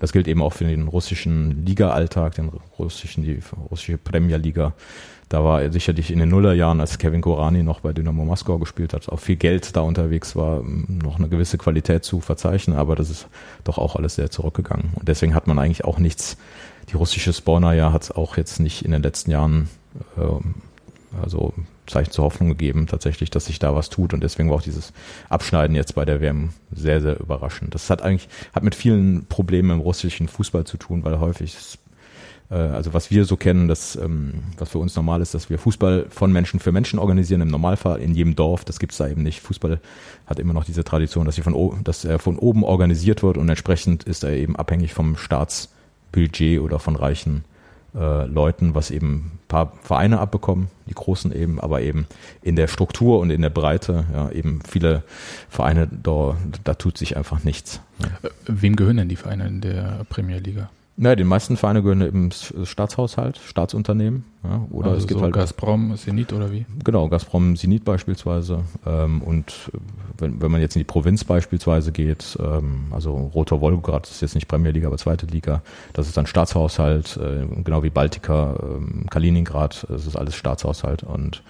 Das 0.00 0.12
gilt 0.12 0.28
eben 0.28 0.42
auch 0.42 0.52
für 0.52 0.64
den 0.64 0.88
russischen 0.88 1.64
Liga-Alltag, 1.64 2.34
den 2.34 2.50
russischen, 2.78 3.22
die 3.22 3.40
russische 3.70 3.98
Premier-Liga. 3.98 4.72
Da 5.28 5.44
war 5.44 5.62
er 5.62 5.72
sicherlich 5.72 6.10
in 6.10 6.18
den 6.18 6.30
Nullerjahren, 6.30 6.80
als 6.80 6.98
Kevin 6.98 7.20
Korani 7.20 7.62
noch 7.62 7.80
bei 7.80 7.92
Dynamo 7.92 8.24
Moskau 8.24 8.58
gespielt 8.58 8.94
hat, 8.94 9.08
auch 9.08 9.20
viel 9.20 9.36
Geld 9.36 9.76
da 9.76 9.82
unterwegs 9.82 10.36
war, 10.36 10.62
noch 10.62 11.18
eine 11.18 11.28
gewisse 11.28 11.58
Qualität 11.58 12.04
zu 12.04 12.20
verzeichnen, 12.20 12.76
aber 12.76 12.96
das 12.96 13.10
ist 13.10 13.28
doch 13.64 13.76
auch 13.76 13.96
alles 13.96 14.14
sehr 14.14 14.30
zurückgegangen. 14.30 14.90
Und 14.94 15.08
deswegen 15.08 15.34
hat 15.34 15.46
man 15.46 15.58
eigentlich 15.58 15.84
auch 15.84 15.98
nichts, 15.98 16.38
die 16.90 16.96
russische 16.96 17.32
Spawner 17.32 17.74
ja 17.74 17.92
hat 17.92 18.04
es 18.04 18.10
auch 18.10 18.38
jetzt 18.38 18.58
nicht 18.60 18.84
in 18.84 18.90
den 18.90 19.02
letzten 19.02 19.30
Jahren 19.30 19.68
äh, 20.16 20.40
also 21.22 21.52
Zeichen 21.86 22.10
zur 22.10 22.24
Hoffnung 22.24 22.48
gegeben, 22.50 22.86
tatsächlich, 22.86 23.30
dass 23.30 23.46
sich 23.46 23.58
da 23.58 23.74
was 23.74 23.88
tut. 23.88 24.12
Und 24.12 24.22
deswegen 24.22 24.50
war 24.50 24.56
auch 24.56 24.62
dieses 24.62 24.92
Abschneiden 25.28 25.74
jetzt 25.74 25.94
bei 25.94 26.04
der 26.04 26.20
WM 26.20 26.50
sehr, 26.70 27.00
sehr 27.00 27.18
überraschend. 27.18 27.74
Das 27.74 27.88
hat 27.90 28.02
eigentlich, 28.02 28.28
hat 28.52 28.62
mit 28.62 28.74
vielen 28.74 29.26
Problemen 29.26 29.70
im 29.70 29.80
russischen 29.80 30.28
Fußball 30.28 30.64
zu 30.64 30.76
tun, 30.76 31.04
weil 31.04 31.18
häufig 31.18 31.56
also 32.54 32.94
was 32.94 33.10
wir 33.10 33.24
so 33.26 33.36
kennen, 33.36 33.68
das, 33.68 33.96
ähm, 33.96 34.34
was 34.56 34.70
für 34.70 34.78
uns 34.78 34.96
normal 34.96 35.20
ist, 35.20 35.34
dass 35.34 35.50
wir 35.50 35.58
Fußball 35.58 36.06
von 36.08 36.32
Menschen 36.32 36.60
für 36.60 36.72
Menschen 36.72 36.98
organisieren, 36.98 37.42
im 37.42 37.48
Normalfall 37.48 38.00
in 38.00 38.14
jedem 38.14 38.36
Dorf, 38.36 38.64
das 38.64 38.78
gibt's 38.78 38.96
da 38.96 39.06
eben 39.06 39.22
nicht. 39.22 39.40
Fußball 39.40 39.80
hat 40.26 40.38
immer 40.38 40.54
noch 40.54 40.64
diese 40.64 40.82
Tradition, 40.82 41.26
dass, 41.26 41.34
sie 41.34 41.42
von, 41.42 41.84
dass 41.84 42.04
er 42.04 42.18
von 42.18 42.38
oben 42.38 42.64
organisiert 42.64 43.22
wird 43.22 43.36
und 43.36 43.48
entsprechend 43.48 44.04
ist 44.04 44.24
er 44.24 44.30
eben 44.30 44.56
abhängig 44.56 44.94
vom 44.94 45.16
Staatsbudget 45.16 46.60
oder 46.60 46.78
von 46.78 46.96
reichen 46.96 47.44
äh, 47.94 48.24
Leuten, 48.24 48.74
was 48.74 48.90
eben 48.90 49.32
ein 49.34 49.38
paar 49.48 49.72
Vereine 49.82 50.18
abbekommen, 50.18 50.68
die 50.86 50.94
großen 50.94 51.34
eben, 51.34 51.60
aber 51.60 51.82
eben 51.82 52.06
in 52.40 52.56
der 52.56 52.68
Struktur 52.68 53.18
und 53.20 53.30
in 53.30 53.42
der 53.42 53.50
Breite, 53.50 54.06
ja, 54.12 54.30
eben 54.30 54.60
viele 54.66 55.02
Vereine, 55.50 55.86
da, 55.86 56.36
da 56.64 56.74
tut 56.74 56.96
sich 56.96 57.16
einfach 57.18 57.44
nichts. 57.44 57.80
Äh, 58.00 58.28
wem 58.46 58.76
gehören 58.76 58.96
denn 58.96 59.08
die 59.08 59.16
Vereine 59.16 59.46
in 59.46 59.60
der 59.60 60.06
Premier 60.08 60.38
Liga? 60.38 60.70
Naja, 61.00 61.14
die 61.14 61.22
meisten 61.22 61.56
Vereine 61.56 61.80
gehören 61.80 62.00
im 62.00 62.30
Staatshaushalt, 62.32 63.38
Staatsunternehmen. 63.38 64.24
Ja, 64.42 64.66
oder 64.72 64.88
also 64.88 64.98
es 64.98 65.06
gibt 65.06 65.20
so 65.20 65.24
halt 65.24 65.32
Gazprom, 65.32 65.96
Zenit 65.96 66.32
oder 66.32 66.50
wie? 66.50 66.66
Genau, 66.82 67.08
Gazprom, 67.08 67.54
Zenit 67.54 67.84
beispielsweise. 67.84 68.64
Ähm, 68.84 69.22
und 69.22 69.70
wenn, 70.18 70.42
wenn 70.42 70.50
man 70.50 70.60
jetzt 70.60 70.74
in 70.74 70.80
die 70.80 70.84
Provinz 70.84 71.22
beispielsweise 71.22 71.92
geht, 71.92 72.36
ähm, 72.40 72.86
also 72.90 73.30
Rotor 73.32 73.60
Wolgograd 73.60 74.10
ist 74.10 74.22
jetzt 74.22 74.34
nicht 74.34 74.48
Premier 74.48 74.72
Liga, 74.72 74.88
aber 74.88 74.98
zweite 74.98 75.26
Liga, 75.26 75.62
das 75.92 76.08
ist 76.08 76.16
dann 76.16 76.26
Staatshaushalt, 76.26 77.16
äh, 77.16 77.46
genau 77.62 77.84
wie 77.84 77.90
Baltica, 77.90 78.54
äh, 78.54 79.06
Kaliningrad, 79.08 79.86
das 79.88 80.04
ist 80.04 80.16
alles 80.16 80.34
Staatshaushalt. 80.34 81.04
Und 81.04 81.44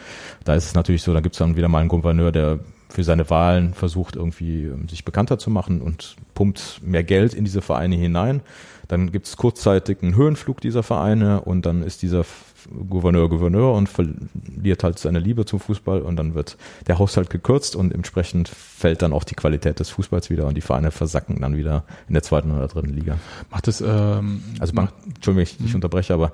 da 0.44 0.56
ist 0.56 0.66
es 0.66 0.74
natürlich 0.74 1.02
so, 1.02 1.14
da 1.14 1.20
gibt 1.20 1.36
es 1.36 1.38
dann 1.38 1.56
wieder 1.56 1.68
mal 1.68 1.80
einen 1.80 1.88
Gouverneur, 1.88 2.32
der 2.32 2.58
für 2.90 3.04
seine 3.04 3.28
Wahlen 3.30 3.74
versucht 3.74 4.16
irgendwie 4.16 4.64
ähm, 4.64 4.88
sich 4.88 5.04
bekannter 5.04 5.38
zu 5.38 5.50
machen 5.50 5.80
und 5.80 6.16
pumpt 6.34 6.80
mehr 6.82 7.04
Geld 7.04 7.34
in 7.34 7.44
diese 7.44 7.62
Vereine 7.62 7.96
hinein. 7.96 8.42
Dann 8.88 9.12
gibt 9.12 9.26
es 9.26 9.36
kurzzeitig 9.36 9.98
einen 10.02 10.16
Höhenflug 10.16 10.60
dieser 10.60 10.82
Vereine 10.82 11.42
und 11.42 11.66
dann 11.66 11.82
ist 11.82 12.02
dieser 12.02 12.24
Gouverneur 12.88 13.28
Gouverneur 13.28 13.74
und 13.74 13.88
verliert 13.88 14.82
halt 14.82 14.98
seine 14.98 15.20
Liebe 15.20 15.44
zum 15.44 15.60
Fußball 15.60 16.02
und 16.02 16.16
dann 16.16 16.34
wird 16.34 16.56
der 16.86 16.98
Haushalt 16.98 17.30
gekürzt 17.30 17.76
und 17.76 17.94
entsprechend 17.94 18.48
fällt 18.48 19.02
dann 19.02 19.12
auch 19.12 19.24
die 19.24 19.34
Qualität 19.34 19.80
des 19.80 19.90
Fußballs 19.90 20.28
wieder 20.30 20.46
und 20.46 20.56
die 20.56 20.60
Vereine 20.60 20.90
versacken 20.90 21.40
dann 21.40 21.56
wieder 21.56 21.84
in 22.08 22.14
der 22.14 22.22
zweiten 22.22 22.50
oder 22.50 22.66
dritten 22.66 22.92
Liga. 22.92 23.18
Macht 23.50 23.68
es 23.68 23.80
ähm, 23.80 24.42
also 24.58 24.72
Bank, 24.72 24.92
Entschuldigung, 25.06 25.42
ich, 25.42 25.60
ich 25.60 25.70
mhm. 25.70 25.76
unterbreche, 25.76 26.14
aber 26.14 26.32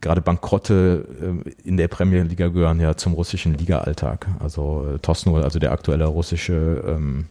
gerade 0.00 0.20
Bankrotte 0.20 1.06
äh, 1.46 1.68
in 1.68 1.76
der 1.76 1.88
Premier 1.88 2.22
Liga 2.22 2.48
gehören 2.48 2.80
ja 2.80 2.96
zum 2.96 3.14
russischen 3.14 3.54
Liga-Alltag. 3.54 4.26
Also 4.38 4.86
äh, 4.94 4.98
Tosno, 4.98 5.36
also 5.36 5.58
der 5.58 5.72
aktuelle 5.72 6.06
russische 6.06 6.84
ähm, 6.86 7.26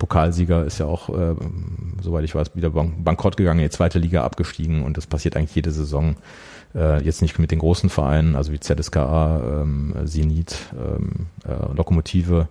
Pokalsieger 0.00 0.64
ist 0.64 0.78
ja 0.78 0.86
auch, 0.86 1.10
äh, 1.10 1.36
soweit 2.02 2.24
ich 2.24 2.34
weiß, 2.34 2.56
wieder 2.56 2.70
bankrott 2.70 3.36
gegangen, 3.36 3.60
in 3.60 3.66
die 3.66 3.70
zweite 3.70 4.00
Liga 4.00 4.24
abgestiegen 4.24 4.82
und 4.82 4.96
das 4.96 5.06
passiert 5.06 5.36
eigentlich 5.36 5.54
jede 5.54 5.70
Saison. 5.70 6.16
Äh, 6.74 7.04
jetzt 7.04 7.22
nicht 7.22 7.38
mit 7.38 7.50
den 7.52 7.60
großen 7.60 7.90
Vereinen, 7.90 8.34
also 8.34 8.50
wie 8.50 8.58
ZSKA, 8.58 9.62
ähm, 9.62 9.94
Zenit, 10.06 10.56
ähm, 10.72 11.26
äh, 11.44 11.72
Lokomotive, 11.74 12.48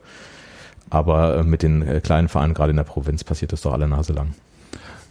aber 0.90 1.38
äh, 1.38 1.44
mit 1.44 1.64
den 1.64 1.82
äh, 1.82 2.02
kleinen 2.02 2.30
Vereinen, 2.30 2.54
gerade 2.54 2.70
in 2.70 2.78
der 2.78 2.84
Provinz, 2.84 3.24
passiert 3.24 3.52
das 3.52 3.62
doch 3.62 3.74
alle 3.74 3.88
Nase 3.88 4.14
lang. 4.14 4.36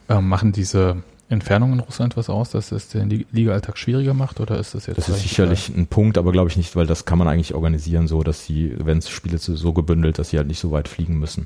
Ähm, 0.08 0.28
machen 0.28 0.52
diese 0.52 1.02
Entfernung 1.30 1.74
in 1.74 1.80
Russland 1.80 2.16
was 2.16 2.30
aus, 2.30 2.50
dass 2.50 2.72
es 2.72 2.88
den 2.88 3.26
Liga-Alltag 3.32 3.76
schwieriger 3.76 4.14
macht 4.14 4.40
oder 4.40 4.58
ist 4.58 4.74
das 4.74 4.86
jetzt? 4.86 4.96
Das 4.96 5.10
ist 5.10 5.22
sicherlich 5.22 5.68
ein 5.68 5.86
Punkt, 5.86 6.16
aber 6.16 6.32
glaube 6.32 6.48
ich 6.48 6.56
nicht, 6.56 6.74
weil 6.74 6.86
das 6.86 7.04
kann 7.04 7.18
man 7.18 7.28
eigentlich 7.28 7.54
organisieren, 7.54 8.08
so 8.08 8.22
dass 8.22 8.46
sie, 8.46 8.74
wenn 8.78 8.98
es 8.98 9.10
Spiele 9.10 9.36
so 9.36 9.72
gebündelt, 9.74 10.18
dass 10.18 10.30
sie 10.30 10.38
halt 10.38 10.48
nicht 10.48 10.58
so 10.58 10.70
weit 10.70 10.88
fliegen 10.88 11.18
müssen. 11.18 11.44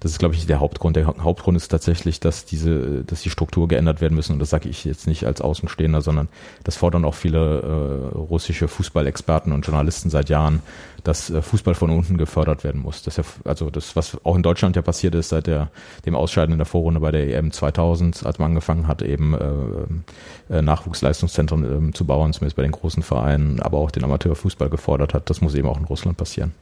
Das 0.00 0.10
ist, 0.10 0.18
glaube 0.18 0.34
ich, 0.34 0.46
der 0.46 0.58
Hauptgrund. 0.58 0.96
Der 0.96 1.06
Hauptgrund 1.06 1.56
ist 1.56 1.68
tatsächlich, 1.68 2.18
dass 2.18 2.44
diese, 2.44 3.04
dass 3.04 3.22
die 3.22 3.30
Struktur 3.30 3.68
geändert 3.68 4.00
werden 4.00 4.14
müssen. 4.14 4.32
Und 4.32 4.40
das 4.40 4.50
sage 4.50 4.68
ich 4.68 4.84
jetzt 4.84 5.06
nicht 5.06 5.24
als 5.24 5.40
Außenstehender, 5.40 6.00
sondern 6.00 6.28
das 6.64 6.76
fordern 6.76 7.04
auch 7.04 7.14
viele 7.14 7.60
äh, 7.60 8.16
russische 8.16 8.66
Fußballexperten 8.66 9.52
und 9.52 9.64
Journalisten 9.64 10.10
seit 10.10 10.28
Jahren, 10.28 10.60
dass 11.04 11.30
äh, 11.30 11.42
Fußball 11.42 11.74
von 11.74 11.90
unten 11.90 12.18
gefördert 12.18 12.64
werden 12.64 12.82
muss. 12.82 13.02
Das 13.02 13.16
ja, 13.16 13.24
also 13.44 13.70
das, 13.70 13.96
was 13.96 14.18
auch 14.24 14.36
in 14.36 14.42
Deutschland 14.42 14.76
ja 14.76 14.82
passiert 14.82 15.14
ist 15.14 15.30
seit 15.30 15.46
der, 15.46 15.70
dem 16.04 16.14
Ausscheiden 16.14 16.52
in 16.52 16.58
der 16.58 16.66
Vorrunde 16.66 17.00
bei 17.00 17.10
der 17.10 17.36
EM 17.36 17.52
2000, 17.52 18.26
als 18.26 18.38
man 18.38 18.50
angefangen 18.50 18.86
hat, 18.86 19.02
eben 19.02 19.19
äh, 19.34 20.54
äh, 20.54 20.62
Nachwuchsleistungszentren 20.62 21.90
äh, 21.90 21.92
zu 21.92 22.04
bauen, 22.04 22.32
zumindest 22.32 22.56
bei 22.56 22.62
den 22.62 22.72
großen 22.72 23.02
Vereinen, 23.02 23.60
aber 23.60 23.78
auch 23.78 23.90
den 23.90 24.04
Amateurfußball 24.04 24.70
gefordert 24.70 25.14
hat. 25.14 25.30
Das 25.30 25.40
muss 25.40 25.54
eben 25.54 25.68
auch 25.68 25.78
in 25.78 25.84
Russland 25.84 26.16
passieren. 26.16 26.52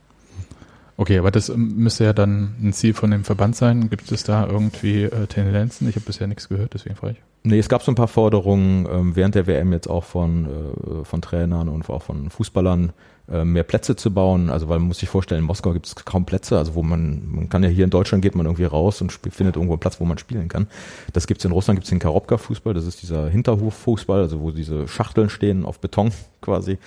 Okay, 1.00 1.18
aber 1.18 1.30
das 1.30 1.48
ähm, 1.48 1.76
müsste 1.76 2.04
ja 2.04 2.12
dann 2.12 2.56
ein 2.60 2.72
Ziel 2.72 2.92
von 2.92 3.12
dem 3.12 3.24
Verband 3.24 3.54
sein. 3.54 3.88
Gibt 3.88 4.10
es 4.10 4.24
da 4.24 4.46
irgendwie 4.46 5.04
äh, 5.04 5.26
Tendenzen? 5.28 5.88
Ich 5.88 5.94
habe 5.94 6.04
bisher 6.04 6.26
nichts 6.26 6.48
gehört, 6.48 6.74
deswegen 6.74 6.96
frage 6.96 7.12
ich. 7.12 7.22
Nee, 7.44 7.60
es 7.60 7.68
gab 7.68 7.84
so 7.84 7.92
ein 7.92 7.94
paar 7.94 8.08
Forderungen 8.08 8.86
ähm, 8.90 9.16
während 9.16 9.36
der 9.36 9.46
WM 9.46 9.72
jetzt 9.72 9.88
auch 9.88 10.02
von, 10.02 10.46
äh, 10.46 11.04
von 11.04 11.22
Trainern 11.22 11.68
und 11.68 11.88
auch 11.88 12.02
von 12.02 12.30
Fußballern, 12.30 12.92
mehr 13.28 13.62
Plätze 13.62 13.94
zu 13.94 14.12
bauen. 14.12 14.50
Also 14.50 14.68
weil 14.68 14.78
man 14.78 14.88
muss 14.88 14.98
sich 14.98 15.08
vorstellen, 15.08 15.40
in 15.40 15.46
Moskau 15.46 15.72
gibt 15.72 15.86
es 15.86 15.94
kaum 15.94 16.24
Plätze. 16.24 16.56
Also 16.58 16.74
wo 16.74 16.82
man, 16.82 17.22
man 17.30 17.48
kann 17.48 17.62
ja 17.62 17.68
hier 17.68 17.84
in 17.84 17.90
Deutschland 17.90 18.22
geht 18.22 18.34
man 18.34 18.46
irgendwie 18.46 18.64
raus 18.64 19.00
und 19.00 19.12
findet 19.12 19.56
irgendwo 19.56 19.74
einen 19.74 19.80
Platz, 19.80 20.00
wo 20.00 20.04
man 20.04 20.18
spielen 20.18 20.48
kann. 20.48 20.66
Das 21.12 21.26
gibt's 21.26 21.44
in 21.44 21.52
Russland, 21.52 21.78
gibt's 21.78 21.90
den 21.90 21.98
Karobka-Fußball, 21.98 22.74
das 22.74 22.86
ist 22.86 23.02
dieser 23.02 23.28
Hinterhof-Fußball, 23.28 24.20
also 24.20 24.40
wo 24.40 24.50
diese 24.50 24.88
Schachteln 24.88 25.28
stehen 25.28 25.64
auf 25.64 25.78
Beton 25.80 26.10
quasi. 26.40 26.78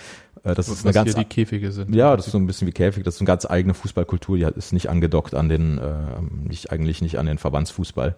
Äh, 0.44 0.56
das 0.56 0.70
Was 0.70 0.80
ist 0.80 0.86
eine 0.86 0.94
ganz 0.94 1.16
die 1.16 1.26
Käfige 1.26 1.72
sind. 1.72 1.94
Ja, 1.94 2.16
das 2.16 2.28
ist 2.28 2.32
so 2.32 2.38
ein 2.38 2.48
bisschen 2.48 2.68
wie 2.68 2.72
Käfig. 2.72 3.04
Das 3.04 3.16
ist 3.16 3.22
eine 3.22 3.28
ganz 3.28 3.46
eigene 3.46 3.74
Fußballkultur. 3.74 4.38
Die 4.38 4.44
ist 4.44 4.74
nicht 4.74 4.90
angedockt 4.90 5.36
an 5.36 5.50
den, 5.50 5.78
äh, 5.78 5.92
nicht 6.48 6.72
eigentlich 6.72 7.02
nicht 7.02 7.20
an 7.20 7.26
den 7.26 7.38
Verbandsfußball. 7.38 8.16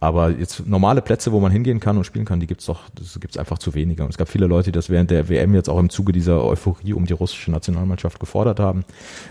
Aber 0.00 0.30
jetzt 0.30 0.64
normale 0.64 1.02
Plätze, 1.02 1.32
wo 1.32 1.40
man 1.40 1.50
hingehen 1.50 1.80
kann 1.80 1.96
und 1.96 2.04
spielen 2.04 2.24
kann, 2.24 2.38
die 2.38 2.46
gibt's 2.46 2.66
doch, 2.66 2.88
das 2.94 3.18
gibt's 3.18 3.36
einfach 3.36 3.58
zu 3.58 3.74
wenige. 3.74 4.04
Und 4.04 4.10
es 4.10 4.16
gab 4.16 4.28
viele 4.28 4.46
Leute, 4.46 4.70
die 4.70 4.76
das 4.76 4.90
während 4.90 5.10
der 5.10 5.28
WM 5.28 5.54
jetzt 5.54 5.68
auch 5.68 5.78
im 5.78 5.90
Zuge 5.90 6.12
dieser 6.12 6.44
Euphorie 6.44 6.92
um 6.92 7.04
die 7.04 7.14
russische 7.14 7.50
Nationalmannschaft 7.50 8.20
gefordert 8.20 8.60
haben. 8.60 8.84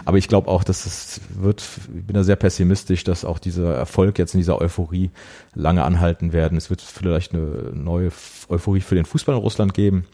Aber 0.03 0.17
ich 0.17 0.27
glaube 0.27 0.49
auch, 0.49 0.65
dass 0.65 0.85
es 0.85 1.21
wird, 1.33 1.63
ich 1.95 2.03
bin 2.03 2.13
da 2.13 2.23
sehr 2.23 2.35
pessimistisch, 2.35 3.05
dass 3.05 3.23
auch 3.23 3.39
dieser 3.39 3.75
Erfolg 3.75 4.19
jetzt 4.19 4.33
in 4.33 4.39
dieser 4.39 4.59
Euphorie 4.59 5.09
lange 5.55 5.83
anhalten 5.83 6.33
werden. 6.33 6.57
Es 6.57 6.69
wird 6.69 6.81
vielleicht 6.81 7.33
eine 7.33 7.71
neue 7.73 8.11
Euphorie 8.49 8.81
für 8.81 8.95
den 8.95 9.05
Fußball 9.05 9.35
in 9.35 9.41
Russland 9.41 9.73
geben. 9.73 10.05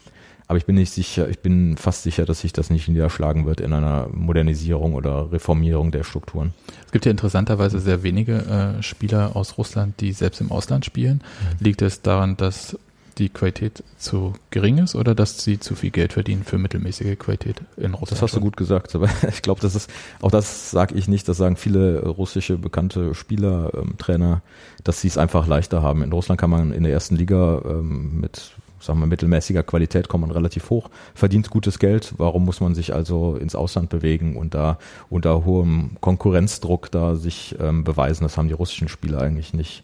Aber 0.47 0.57
ich 0.57 0.65
bin 0.65 0.75
nicht 0.75 0.91
sicher, 0.91 1.29
ich 1.29 1.39
bin 1.39 1.77
fast 1.77 2.03
sicher, 2.03 2.25
dass 2.25 2.41
sich 2.41 2.53
das 2.53 2.69
nicht 2.69 2.87
niederschlagen 2.87 3.45
wird 3.45 3.61
in 3.61 3.73
einer 3.73 4.09
Modernisierung 4.11 4.93
oder 4.93 5.31
Reformierung 5.31 5.91
der 5.91 6.03
Strukturen. 6.03 6.53
Es 6.85 6.91
gibt 6.91 7.05
ja 7.05 7.11
interessanterweise 7.11 7.79
sehr 7.79 8.03
wenige 8.03 8.77
äh, 8.79 8.83
Spieler 8.83 9.35
aus 9.35 9.57
Russland, 9.57 9.99
die 10.01 10.11
selbst 10.11 10.41
im 10.41 10.51
Ausland 10.51 10.85
spielen. 10.85 11.23
Mhm. 11.59 11.65
Liegt 11.65 11.81
es 11.81 12.01
daran, 12.01 12.37
dass 12.37 12.77
die 13.17 13.29
Qualität 13.29 13.83
zu 13.97 14.33
gering 14.49 14.79
ist 14.79 14.95
oder 14.95 15.15
dass 15.15 15.43
sie 15.43 15.59
zu 15.59 15.75
viel 15.75 15.91
Geld 15.91 16.13
verdienen 16.13 16.43
für 16.43 16.57
mittelmäßige 16.57 17.17
Qualität 17.17 17.61
in 17.77 17.93
Russland? 17.93 18.11
Das 18.11 18.21
hast 18.21 18.35
du 18.35 18.39
gut 18.39 18.57
gesagt, 18.57 18.95
aber 18.95 19.09
ich 19.29 19.41
glaube, 19.41 19.61
das 19.61 19.75
ist, 19.75 19.89
auch 20.21 20.31
das 20.31 20.71
sage 20.71 20.95
ich 20.95 21.07
nicht, 21.07 21.27
das 21.27 21.37
sagen 21.37 21.55
viele 21.55 22.05
russische 22.05 22.57
bekannte 22.57 23.13
Spieler, 23.15 23.71
ähm, 23.75 23.97
Trainer, 23.97 24.41
dass 24.83 25.01
sie 25.01 25.07
es 25.07 25.17
einfach 25.17 25.47
leichter 25.47 25.81
haben. 25.81 26.01
In 26.01 26.11
Russland 26.11 26.39
kann 26.39 26.49
man 26.49 26.71
in 26.71 26.83
der 26.83 26.91
ersten 26.91 27.15
Liga 27.15 27.61
ähm, 27.65 28.19
mit 28.19 28.53
sagen 28.83 28.99
wir, 28.99 29.07
mittelmäßiger 29.07 29.63
Qualität 29.63 30.07
kommt 30.07 30.21
man 30.21 30.31
relativ 30.31 30.69
hoch, 30.69 30.89
verdient 31.15 31.49
gutes 31.49 31.79
Geld. 31.79 32.13
Warum 32.17 32.45
muss 32.45 32.61
man 32.61 32.75
sich 32.75 32.93
also 32.93 33.35
ins 33.35 33.55
Ausland 33.55 33.89
bewegen 33.89 34.35
und 34.35 34.53
da 34.53 34.77
unter 35.09 35.45
hohem 35.45 35.97
Konkurrenzdruck 36.01 36.91
da 36.91 37.15
sich 37.15 37.55
ähm, 37.59 37.83
beweisen? 37.83 38.23
Das 38.23 38.37
haben 38.37 38.47
die 38.47 38.53
russischen 38.53 38.89
Spieler 38.89 39.21
eigentlich 39.21 39.53
nicht 39.53 39.83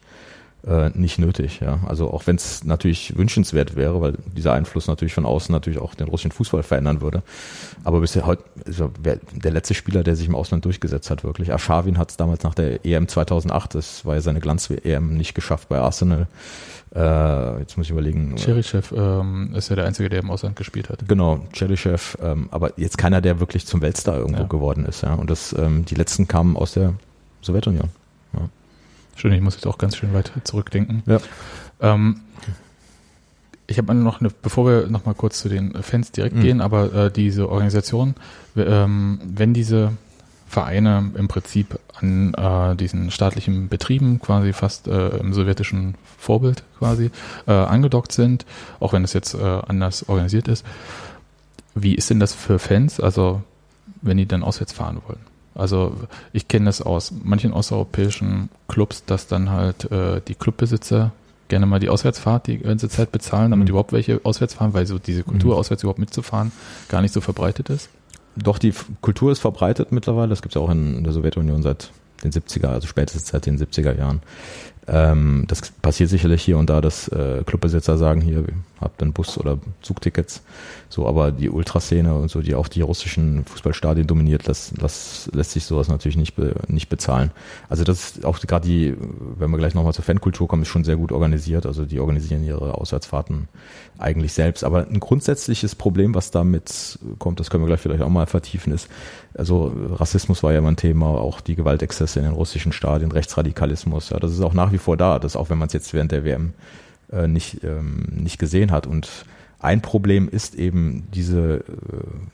äh, 0.68 0.90
nicht 0.94 1.20
nötig. 1.20 1.62
Ja, 1.62 1.80
also 1.88 2.12
auch 2.12 2.28
wenn 2.28 2.36
es 2.36 2.64
natürlich 2.64 3.18
wünschenswert 3.18 3.76
wäre, 3.76 4.02
weil 4.02 4.16
dieser 4.36 4.54
Einfluss 4.54 4.88
natürlich 4.88 5.14
von 5.14 5.26
außen 5.26 5.54
natürlich 5.54 5.80
auch 5.80 5.96
den 5.96 6.10
russischen 6.10 6.32
Fußball 6.32 6.64
verändern 6.64 7.02
würde. 7.02 7.24
Aber 7.84 8.02
bisher 8.02 8.26
heute 8.26 8.44
also 8.66 8.92
der 9.04 9.52
letzte 9.52 9.74
Spieler, 9.74 10.04
der 10.04 10.16
sich 10.16 10.28
im 10.28 10.36
Ausland 10.36 10.66
durchgesetzt 10.66 11.10
hat, 11.10 11.24
wirklich. 11.24 11.54
Aschawin 11.54 11.98
hat 11.98 12.12
es 12.12 12.18
damals 12.18 12.44
nach 12.44 12.56
der 12.56 12.86
EM 12.86 13.08
2008, 13.08 13.76
das 13.76 14.06
war 14.06 14.16
ja 14.16 14.22
seine 14.22 14.42
Glanz-EM, 14.42 15.14
nicht 15.16 15.34
geschafft 15.34 15.70
bei 15.70 15.80
Arsenal. 15.80 16.28
Äh, 16.96 17.60
jetzt 17.60 17.78
muss 17.78 17.86
ich 17.86 17.92
überlegen. 17.92 18.36
Cherichev 18.36 18.92
ähm, 18.96 19.54
ist 19.54 19.70
ja 19.70 19.76
der 19.76 19.86
Einzige, 19.86 20.10
der 20.10 20.20
im 20.20 20.32
Ausland 20.32 20.56
gespielt 20.56 20.90
hat. 20.90 21.08
Genau, 21.08 21.40
Cherichev, 21.54 22.18
ähm, 22.22 22.50
aber 22.52 22.74
jetzt 22.78 22.98
keiner, 22.98 23.22
der 23.22 23.40
wirklich 23.40 23.68
zum 23.68 23.82
Weltstar 23.82 24.18
irgendwo 24.18 24.42
ja. 24.42 24.48
geworden 24.48 24.86
ist. 24.86 25.02
Ja. 25.02 25.14
Und 25.14 25.30
das, 25.30 25.54
ähm, 25.54 25.86
die 25.86 25.96
letzten 25.96 26.28
kamen 26.28 26.58
aus 26.58 26.74
der 26.74 26.94
Sowjetunion. 27.42 27.90
Ja. 28.34 28.50
Schön, 29.16 29.34
ich 29.34 29.42
muss 29.42 29.56
jetzt 29.56 29.68
auch 29.68 29.78
ganz 29.78 29.98
schön 29.98 30.14
weit 30.14 30.32
zurückdenken. 30.44 31.04
Ja. 31.06 31.20
Ähm, 31.80 32.22
ich 33.68 33.78
habe 33.78 33.94
noch 33.94 34.20
eine, 34.20 34.30
bevor 34.30 34.66
wir 34.66 34.88
noch 34.88 35.06
mal 35.06 35.14
kurz 35.14 35.40
zu 35.40 35.50
den 35.50 35.74
Fans 35.84 36.12
direkt 36.12 36.38
mhm. 36.38 36.42
gehen, 36.42 36.62
aber 36.62 36.94
äh, 36.94 37.12
diese 37.12 37.50
Organisation, 37.50 38.16
ähm, 38.56 39.20
wenn 39.24 39.54
diese 39.54 39.92
Vereine 40.50 41.12
im 41.16 41.28
Prinzip 41.28 41.80
an 42.00 42.34
äh, 42.34 42.76
diesen 42.76 43.12
staatlichen 43.12 43.70
Betrieben 43.70 44.20
quasi 44.20 44.54
fast 44.54 44.88
äh, 44.88 45.18
im 45.18 45.34
sowjetischen 45.34 45.96
Vorbild 46.18 46.64
quasi 46.78 47.12
äh, 47.48 47.52
angedockt 47.52 48.12
sind, 48.12 48.46
auch 48.80 48.94
wenn 48.94 49.04
es 49.04 49.14
jetzt 49.14 49.36
äh, 49.36 49.62
anders 49.68 50.10
organisiert 50.10 50.48
ist. 50.48 50.66
Wie 51.76 51.96
ist 51.96 52.10
denn 52.10 52.20
das 52.20 52.34
für 52.34 52.60
Fans, 52.60 53.00
also 53.00 53.42
wenn 54.02 54.18
die 54.18 54.26
dann 54.26 54.44
auswärts 54.44 54.74
fahren 54.74 55.02
wollen? 55.08 55.20
Also 55.56 55.96
ich 56.34 56.48
kenne 56.48 56.66
das 56.66 56.82
aus 56.82 57.14
manchen 57.24 57.54
osteuropäischen 57.54 58.50
Clubs, 58.68 59.04
dass 59.06 59.28
dann 59.28 59.50
halt 59.50 59.92
äh, 59.92 60.22
die 60.28 60.36
Clubbesitzer 60.36 61.12
gerne 61.50 61.66
mal 61.66 61.80
die 61.80 61.90
Auswärtsfahrt 61.90 62.48
die 62.48 62.60
ganze 62.60 62.90
Zeit 62.90 63.12
bezahlen, 63.12 63.52
damit 63.52 63.68
mhm. 63.68 63.72
überhaupt 63.72 63.92
welche 63.92 64.22
auswärts 64.24 64.54
fahren, 64.54 64.74
weil 64.74 64.86
so 64.86 65.00
diese 65.00 65.24
Kultur 65.24 65.54
mhm. 65.54 65.60
auswärts 65.60 65.84
überhaupt 65.84 66.00
mitzufahren 66.00 66.52
gar 66.88 67.02
nicht 67.02 67.14
so 67.14 67.22
verbreitet 67.22 67.70
ist. 67.70 67.90
Doch, 68.36 68.58
die 68.58 68.74
Kultur 69.02 69.32
ist 69.32 69.40
verbreitet 69.40 69.92
mittlerweile. 69.92 70.30
Das 70.30 70.42
gibt 70.42 70.56
es 70.56 70.60
ja 70.60 70.66
auch 70.66 70.72
in 70.72 71.04
der 71.04 71.14
Sowjetunion 71.14 71.62
seit 71.64 71.92
den 72.24 72.32
70er, 72.32 72.68
also 72.68 72.88
spätestens 72.88 73.28
seit 73.28 73.46
den 73.46 73.58
70er 73.58 73.98
Jahren. 73.98 74.22
Ähm, 74.92 75.46
das 75.48 75.72
passiert 75.72 76.10
sicherlich 76.10 76.42
hier 76.44 76.58
und 76.58 76.70
da, 76.70 76.82
dass 76.82 77.08
äh, 77.10 77.44
Clubbesitzer 77.46 77.98
sagen, 77.98 78.22
hier, 78.22 78.44
habt 78.82 79.04
ein 79.04 79.14
Bus- 79.14 79.38
oder 79.38 79.60
Zugtickets. 79.82 80.42
So, 80.90 81.08
aber 81.08 81.32
die 81.32 81.50
Ultraszene 81.50 82.16
und 82.16 82.32
so, 82.32 82.42
die 82.42 82.56
auch 82.56 82.68
die 82.68 82.82
russischen 82.82 83.46
Fußballstadien 83.46 84.08
dominiert, 84.08 84.48
das, 84.48 84.74
das 84.80 85.30
lässt 85.34 85.52
sich 85.52 85.66
sowas 85.66 85.90
natürlich 85.90 86.18
nicht, 86.18 86.36
be, 86.36 86.56
nicht 86.68 86.90
bezahlen. 86.90 87.32
Also 87.70 87.84
das 87.84 88.18
ist 88.18 88.26
auch 88.26 88.40
gerade 88.40 88.68
die, 88.68 88.96
wenn 89.38 89.52
wir 89.52 89.58
gleich 89.58 89.76
nochmal 89.76 89.94
zur 89.94 90.04
Fankultur 90.04 90.48
kommen, 90.48 90.64
ist 90.64 90.70
schon 90.70 90.84
sehr 90.84 90.96
gut 90.96 91.12
organisiert. 91.12 91.68
Also 91.68 91.86
die 91.86 92.00
organisieren 92.00 92.44
ihre 92.44 92.74
Auswärtsfahrten 92.74 93.48
eigentlich 94.00 94.34
selbst. 94.34 94.64
Aber 94.64 94.88
ein 94.88 95.00
grundsätzliches 95.00 95.76
Problem, 95.76 96.16
was 96.16 96.32
damit 96.32 96.98
kommt, 97.20 97.40
das 97.40 97.52
können 97.52 97.64
wir 97.64 97.68
gleich 97.68 97.82
vielleicht 97.82 98.02
auch 98.02 98.10
mal 98.10 98.26
vertiefen, 98.26 98.74
ist, 98.74 98.88
also 99.38 99.72
Rassismus 99.92 100.42
war 100.42 100.54
ja 100.54 100.60
immer 100.60 100.72
ein 100.72 100.76
Thema, 100.76 101.08
auch 101.08 101.42
die 101.42 101.56
Gewaltexzesse 101.56 102.20
in 102.20 102.26
den 102.26 102.34
russischen 102.34 102.72
Stadien, 102.72 103.12
Rechtsradikalismus, 103.12 104.10
ja, 104.10 104.20
das 104.20 104.32
ist 104.32 104.42
auch 104.42 104.54
nach 104.54 104.72
wie 104.72 104.79
vor 104.80 104.98
da, 104.98 105.20
das 105.20 105.36
auch 105.36 105.50
wenn 105.50 105.58
man 105.58 105.68
es 105.68 105.74
jetzt 105.74 105.94
während 105.94 106.12
der 106.12 106.26
WM 106.26 106.54
äh, 107.12 107.28
nicht, 107.28 107.64
ähm, 107.64 108.06
nicht 108.12 108.40
gesehen 108.40 108.72
hat. 108.72 108.88
Und 108.88 109.26
ein 109.60 109.82
Problem 109.82 110.30
ist 110.30 110.56
eben 110.56 111.08
diese, 111.14 111.58
äh, 111.58 111.64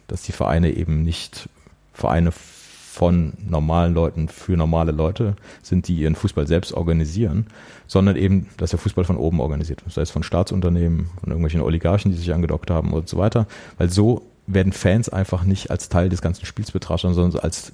dass 0.07 0.23
die 0.23 0.31
Vereine 0.31 0.71
eben 0.71 1.03
nicht 1.03 1.49
Vereine 1.93 2.31
von 2.31 3.33
normalen 3.45 3.93
Leuten 3.93 4.29
für 4.29 4.55
normale 4.55 4.93
Leute 4.93 5.35
sind, 5.61 5.89
die 5.89 5.95
ihren 5.95 6.15
Fußball 6.15 6.47
selbst 6.47 6.73
organisieren, 6.73 7.47
sondern 7.87 8.15
eben, 8.15 8.47
dass 8.55 8.69
der 8.69 8.79
Fußball 8.79 9.03
von 9.03 9.17
oben 9.17 9.41
organisiert 9.41 9.83
wird, 9.83 9.93
sei 9.93 10.01
es 10.01 10.11
von 10.11 10.23
Staatsunternehmen, 10.23 11.09
von 11.19 11.29
irgendwelchen 11.29 11.61
Oligarchen, 11.61 12.11
die 12.11 12.17
sich 12.17 12.33
angedockt 12.33 12.71
haben 12.71 12.93
und 12.93 13.09
so 13.09 13.17
weiter, 13.17 13.47
weil 13.77 13.89
so 13.89 14.21
werden 14.47 14.71
Fans 14.71 15.09
einfach 15.09 15.43
nicht 15.43 15.71
als 15.71 15.89
Teil 15.89 16.07
des 16.07 16.21
ganzen 16.21 16.45
Spiels 16.45 16.71
betrachtet, 16.71 17.13
sondern 17.15 17.41
als 17.41 17.73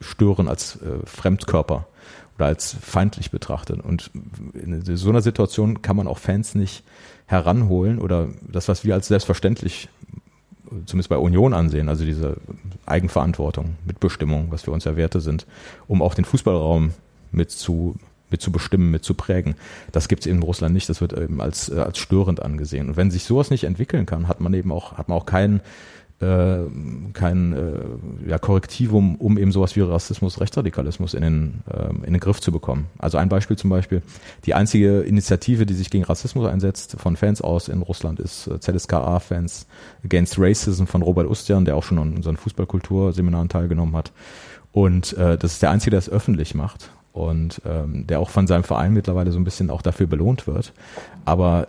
Stören, 0.00 0.46
als 0.46 0.76
äh, 0.76 1.04
Fremdkörper 1.04 1.86
als 2.46 2.76
feindlich 2.80 3.30
betrachtet. 3.30 3.80
Und 3.80 4.10
in 4.54 4.82
so 4.96 5.10
einer 5.10 5.22
Situation 5.22 5.82
kann 5.82 5.96
man 5.96 6.06
auch 6.06 6.18
Fans 6.18 6.54
nicht 6.54 6.84
heranholen 7.26 7.98
oder 7.98 8.28
das, 8.46 8.68
was 8.68 8.84
wir 8.84 8.94
als 8.94 9.08
selbstverständlich 9.08 9.88
zumindest 10.86 11.08
bei 11.08 11.16
Union 11.16 11.52
ansehen, 11.52 11.88
also 11.88 12.04
diese 12.04 12.36
Eigenverantwortung, 12.86 13.76
Mitbestimmung, 13.84 14.48
was 14.50 14.62
für 14.62 14.70
uns 14.70 14.84
ja 14.84 14.96
Werte 14.96 15.20
sind, 15.20 15.46
um 15.88 16.02
auch 16.02 16.14
den 16.14 16.24
Fußballraum 16.24 16.92
mit 17.32 17.50
zu 17.50 17.96
mit 18.30 18.40
zu 18.40 18.52
bestimmen, 18.52 18.92
mit 18.92 19.04
zu 19.04 19.14
prägen. 19.14 19.56
Das 19.92 20.08
gibt 20.08 20.22
es 20.22 20.26
in 20.26 20.40
Russland 20.42 20.72
nicht. 20.72 20.88
Das 20.88 21.00
wird 21.00 21.12
eben 21.12 21.40
als, 21.40 21.68
äh, 21.68 21.80
als 21.80 21.98
störend 21.98 22.40
angesehen. 22.40 22.88
Und 22.90 22.96
wenn 22.96 23.10
sich 23.10 23.24
sowas 23.24 23.50
nicht 23.50 23.64
entwickeln 23.64 24.06
kann, 24.06 24.28
hat 24.28 24.40
man 24.40 24.54
eben 24.54 24.70
auch, 24.70 24.96
hat 24.96 25.08
man 25.08 25.18
auch 25.18 25.26
keinen 25.26 25.60
äh, 26.20 26.58
kein 27.14 27.52
äh, 27.52 28.28
ja, 28.28 28.38
Korrektivum, 28.38 29.16
um 29.16 29.38
eben 29.38 29.52
sowas 29.52 29.74
wie 29.74 29.80
Rassismus, 29.80 30.40
Rechtsradikalismus 30.40 31.14
in 31.14 31.22
den, 31.22 31.54
äh, 31.70 31.88
in 32.06 32.12
den 32.12 32.20
Griff 32.20 32.40
zu 32.40 32.52
bekommen. 32.52 32.86
Also 32.98 33.18
ein 33.18 33.28
Beispiel 33.28 33.56
zum 33.56 33.70
Beispiel, 33.70 34.02
die 34.44 34.54
einzige 34.54 35.00
Initiative, 35.00 35.64
die 35.64 35.74
sich 35.74 35.90
gegen 35.90 36.04
Rassismus 36.04 36.46
einsetzt, 36.46 36.96
von 36.98 37.16
Fans 37.16 37.40
aus 37.40 37.68
in 37.68 37.82
Russland, 37.82 38.20
ist 38.20 38.46
äh, 38.48 38.60
ZSKA-Fans 38.60 39.66
Against 40.04 40.36
Racism 40.38 40.84
von 40.84 41.02
Robert 41.02 41.28
Ustian, 41.28 41.64
der 41.64 41.76
auch 41.76 41.84
schon 41.84 41.98
an 41.98 42.14
unseren 42.14 42.36
Fußballkulturseminaren 42.36 43.48
teilgenommen 43.48 43.96
hat. 43.96 44.12
Und 44.72 45.16
äh, 45.16 45.38
das 45.38 45.54
ist 45.54 45.62
der 45.62 45.70
Einzige, 45.70 45.90
der 45.90 45.98
es 45.98 46.10
öffentlich 46.10 46.54
macht 46.54 46.90
und 47.12 47.60
ähm, 47.64 48.06
der 48.06 48.20
auch 48.20 48.30
von 48.30 48.46
seinem 48.46 48.62
Verein 48.62 48.92
mittlerweile 48.92 49.32
so 49.32 49.38
ein 49.38 49.44
bisschen 49.44 49.70
auch 49.70 49.82
dafür 49.82 50.06
belohnt 50.06 50.46
wird. 50.46 50.72
Aber 51.24 51.68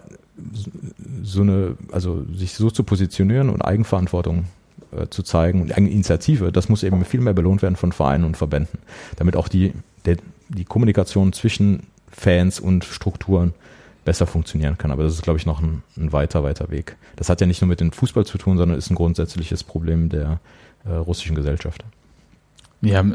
so 1.24 1.42
eine, 1.42 1.78
also 1.92 2.26
sich 2.34 2.54
so 2.54 2.72
zu 2.72 2.84
positionieren 2.84 3.50
und 3.50 3.62
Eigenverantwortung 3.62 4.46
äh, 4.92 5.08
zu 5.10 5.24
zeigen 5.24 5.62
und 5.62 5.76
Eigeninitiative, 5.76 6.52
das 6.52 6.70
muss 6.70 6.84
eben 6.84 7.04
viel 7.06 7.22
mehr 7.22 7.34
belohnt 7.34 7.62
werden 7.62 7.76
von 7.76 7.92
Vereinen 7.92 8.24
und 8.24 8.38
Verbänden, 8.38 8.80
damit 9.18 9.36
auch 9.36 9.48
die, 9.48 9.74
der, 10.06 10.18
die 10.50 10.66
Kommunikation 10.66 11.34
zwischen 11.34 11.84
Fans 12.10 12.60
und 12.60 12.84
Strukturen 12.84 13.54
besser 14.04 14.26
funktionieren 14.26 14.78
kann. 14.78 14.92
Aber 14.92 15.04
das 15.04 15.14
ist, 15.14 15.22
glaube 15.22 15.38
ich, 15.38 15.46
noch 15.46 15.62
ein, 15.62 15.84
ein, 15.96 16.12
weiter, 16.12 16.44
weiter 16.44 16.72
Weg. 16.72 16.98
Das 17.16 17.30
hat 17.30 17.40
ja 17.40 17.48
nicht 17.48 17.62
nur 17.62 17.70
mit 17.70 17.80
dem 17.80 17.92
Fußball 17.92 18.26
zu 18.26 18.38
tun, 18.38 18.58
sondern 18.58 18.78
ist 18.78 18.90
ein 18.90 18.96
grundsätzliches 18.96 19.64
Problem 19.64 20.10
der 20.10 20.40
äh, 20.86 20.92
russischen 20.92 21.36
Gesellschaft. 21.36 21.84
Ja, 22.82 23.06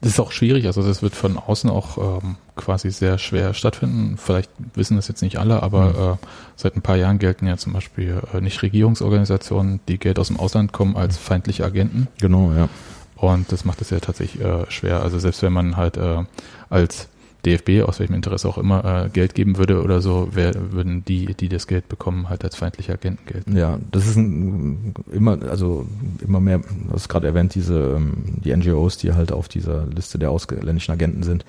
das 0.00 0.12
ist 0.12 0.20
auch 0.20 0.30
schwierig, 0.30 0.66
also 0.66 0.82
das 0.82 1.02
wird 1.02 1.14
von 1.16 1.36
außen 1.36 1.68
auch 1.70 2.20
ähm, 2.22 2.36
quasi 2.54 2.90
sehr 2.90 3.18
schwer 3.18 3.52
stattfinden. 3.52 4.16
Vielleicht 4.16 4.50
wissen 4.74 4.96
das 4.96 5.08
jetzt 5.08 5.22
nicht 5.22 5.38
alle, 5.38 5.62
aber 5.62 5.86
mhm. 5.86 6.12
äh, 6.12 6.26
seit 6.54 6.76
ein 6.76 6.82
paar 6.82 6.96
Jahren 6.96 7.18
gelten 7.18 7.48
ja 7.48 7.56
zum 7.56 7.72
Beispiel 7.72 8.22
äh, 8.32 8.40
Nichtregierungsorganisationen, 8.40 9.80
die 9.88 9.98
Geld 9.98 10.20
aus 10.20 10.28
dem 10.28 10.38
Ausland 10.38 10.72
kommen, 10.72 10.96
als 10.96 11.16
feindliche 11.16 11.64
Agenten. 11.64 12.06
Genau, 12.20 12.52
ja. 12.52 12.68
Und 13.16 13.50
das 13.50 13.64
macht 13.64 13.80
es 13.80 13.90
ja 13.90 13.98
tatsächlich 13.98 14.44
äh, 14.44 14.70
schwer. 14.70 15.02
Also 15.02 15.18
selbst 15.18 15.42
wenn 15.42 15.52
man 15.52 15.76
halt 15.76 15.96
äh, 15.96 16.24
als 16.70 17.08
DFB, 17.48 17.88
aus 17.88 17.98
welchem 17.98 18.14
Interesse 18.14 18.48
auch 18.48 18.58
immer, 18.58 18.84
äh, 18.84 19.08
Geld 19.08 19.34
geben 19.34 19.56
würde 19.56 19.82
oder 19.82 20.00
so, 20.00 20.28
wär, 20.32 20.72
würden 20.72 21.04
die, 21.04 21.34
die 21.34 21.48
das 21.48 21.66
Geld 21.66 21.88
bekommen, 21.88 22.28
halt 22.28 22.44
als 22.44 22.56
feindliche 22.56 22.92
Agenten 22.92 23.26
gelten. 23.26 23.56
Ja, 23.56 23.78
das 23.90 24.06
ist 24.06 24.16
ein, 24.16 24.94
immer, 25.10 25.38
also 25.48 25.86
immer 26.20 26.40
mehr, 26.40 26.58
du 26.58 26.92
hast 26.92 27.08
gerade 27.08 27.26
erwähnt, 27.26 27.54
diese, 27.54 27.96
ähm, 27.96 28.12
die 28.44 28.54
NGOs, 28.54 28.98
die 28.98 29.12
halt 29.12 29.32
auf 29.32 29.48
dieser 29.48 29.86
Liste 29.86 30.18
der 30.18 30.30
ausländischen 30.30 30.92
Agenten 30.92 31.22
sind. 31.22 31.44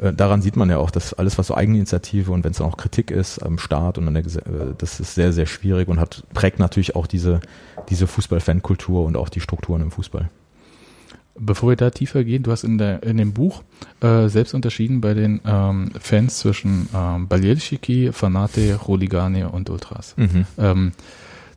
Äh, 0.00 0.12
daran 0.12 0.42
sieht 0.42 0.56
man 0.56 0.70
ja 0.70 0.78
auch, 0.78 0.90
dass 0.90 1.14
alles, 1.14 1.38
was 1.38 1.48
so 1.48 1.54
Eigeninitiative 1.54 2.32
und 2.32 2.44
wenn 2.44 2.52
es 2.52 2.58
dann 2.58 2.66
auch 2.66 2.76
Kritik 2.76 3.10
ist 3.10 3.38
am 3.38 3.58
Staat 3.58 3.98
und 3.98 4.08
an 4.08 4.14
der 4.14 4.24
äh, 4.24 4.74
das 4.76 5.00
ist 5.00 5.14
sehr, 5.14 5.32
sehr 5.32 5.46
schwierig 5.46 5.88
und 5.88 6.00
hat, 6.00 6.24
prägt 6.34 6.58
natürlich 6.58 6.96
auch 6.96 7.06
diese, 7.06 7.40
diese 7.88 8.06
Fußball-Fan-Kultur 8.06 9.04
und 9.04 9.16
auch 9.16 9.28
die 9.28 9.40
Strukturen 9.40 9.82
im 9.82 9.90
Fußball. 9.90 10.30
Bevor 11.38 11.70
wir 11.70 11.76
da 11.76 11.90
tiefer 11.90 12.24
gehen, 12.24 12.42
du 12.42 12.50
hast 12.50 12.64
in, 12.64 12.78
der, 12.78 13.02
in 13.02 13.16
dem 13.16 13.32
Buch 13.32 13.62
äh, 14.00 14.28
selbst 14.28 14.54
unterschieden 14.54 15.00
bei 15.00 15.14
den 15.14 15.40
ähm, 15.44 15.90
Fans 16.00 16.38
zwischen 16.38 16.88
ähm, 16.94 17.28
Baljelschiki, 17.28 18.12
Fanate, 18.12 18.74
Roligane 18.74 19.48
und 19.48 19.70
Ultras. 19.70 20.14
Mhm. 20.16 20.46
Ähm, 20.58 20.92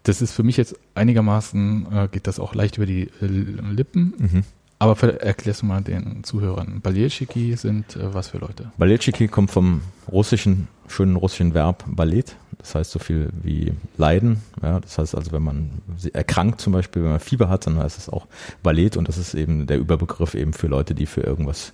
das 0.04 0.22
ist 0.22 0.34
für 0.34 0.44
mich 0.44 0.58
jetzt 0.58 0.76
einigermaßen, 0.96 1.88
äh, 1.92 2.08
geht 2.12 2.28
das 2.28 2.40
auch 2.40 2.56
leicht 2.56 2.78
über 2.78 2.86
die 2.86 3.10
äh, 3.22 3.26
Lippen. 3.26 4.14
Mhm. 4.18 4.44
Aber 4.82 5.00
erklärst 5.22 5.62
du 5.62 5.68
mal 5.68 5.84
den 5.84 6.24
Zuhörern. 6.24 6.82
Balletschiki 6.82 7.56
sind 7.56 7.96
äh, 7.98 8.16
was 8.16 8.30
für 8.30 8.40
Leute? 8.40 8.72
Balletschiki 8.80 9.28
kommt 9.28 9.52
vom 9.52 9.82
russischen, 10.12 10.70
schönen 10.88 11.18
russischen 11.18 11.54
Verb 11.54 11.84
Ballet. 11.86 12.36
Das 12.58 12.74
heißt 12.74 12.90
so 12.90 12.98
viel 12.98 13.30
wie 13.44 13.74
Leiden. 13.98 14.42
Ja, 14.64 14.80
das 14.80 14.98
heißt 14.98 15.14
also, 15.14 15.34
wenn 15.34 15.44
man 15.44 15.70
erkrankt 16.14 16.62
zum 16.62 16.74
Beispiel, 16.74 17.04
wenn 17.04 17.12
man 17.12 17.20
Fieber 17.20 17.48
hat, 17.48 17.68
dann 17.68 17.78
heißt 17.78 17.96
es 17.96 18.10
auch 18.10 18.26
Ballet 18.64 18.98
und 18.98 19.08
das 19.08 19.20
ist 19.20 19.36
eben 19.36 19.68
der 19.68 19.78
Überbegriff 19.78 20.34
eben 20.34 20.52
für 20.52 20.66
Leute, 20.66 20.96
die 20.96 21.06
für 21.06 21.22
irgendwas 21.22 21.74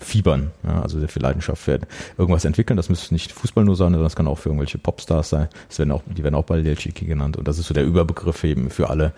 fiebern, 0.00 0.50
ja, 0.64 0.80
also 0.82 0.98
sehr 0.98 1.08
viel 1.08 1.22
Leidenschaft 1.22 1.62
für 1.62 1.80
irgendwas 2.16 2.44
entwickeln. 2.44 2.76
Das 2.76 2.88
müsste 2.88 3.14
nicht 3.14 3.32
Fußball 3.32 3.64
nur 3.64 3.76
sein, 3.76 3.92
sondern 3.92 4.02
das 4.02 4.16
kann 4.16 4.26
auch 4.26 4.38
für 4.38 4.48
irgendwelche 4.48 4.78
Popstars 4.78 5.30
sein. 5.30 5.48
Das 5.68 5.78
werden 5.78 5.92
auch, 5.92 6.02
die 6.06 6.24
werden 6.24 6.34
auch 6.34 6.44
Balletschiki 6.44 7.04
genannt 7.04 7.36
und 7.36 7.46
das 7.46 7.58
ist 7.58 7.68
so 7.68 7.74
der 7.74 7.84
Überbegriff 7.84 8.42
eben 8.44 8.70
für 8.70 8.90
alle 8.90 9.12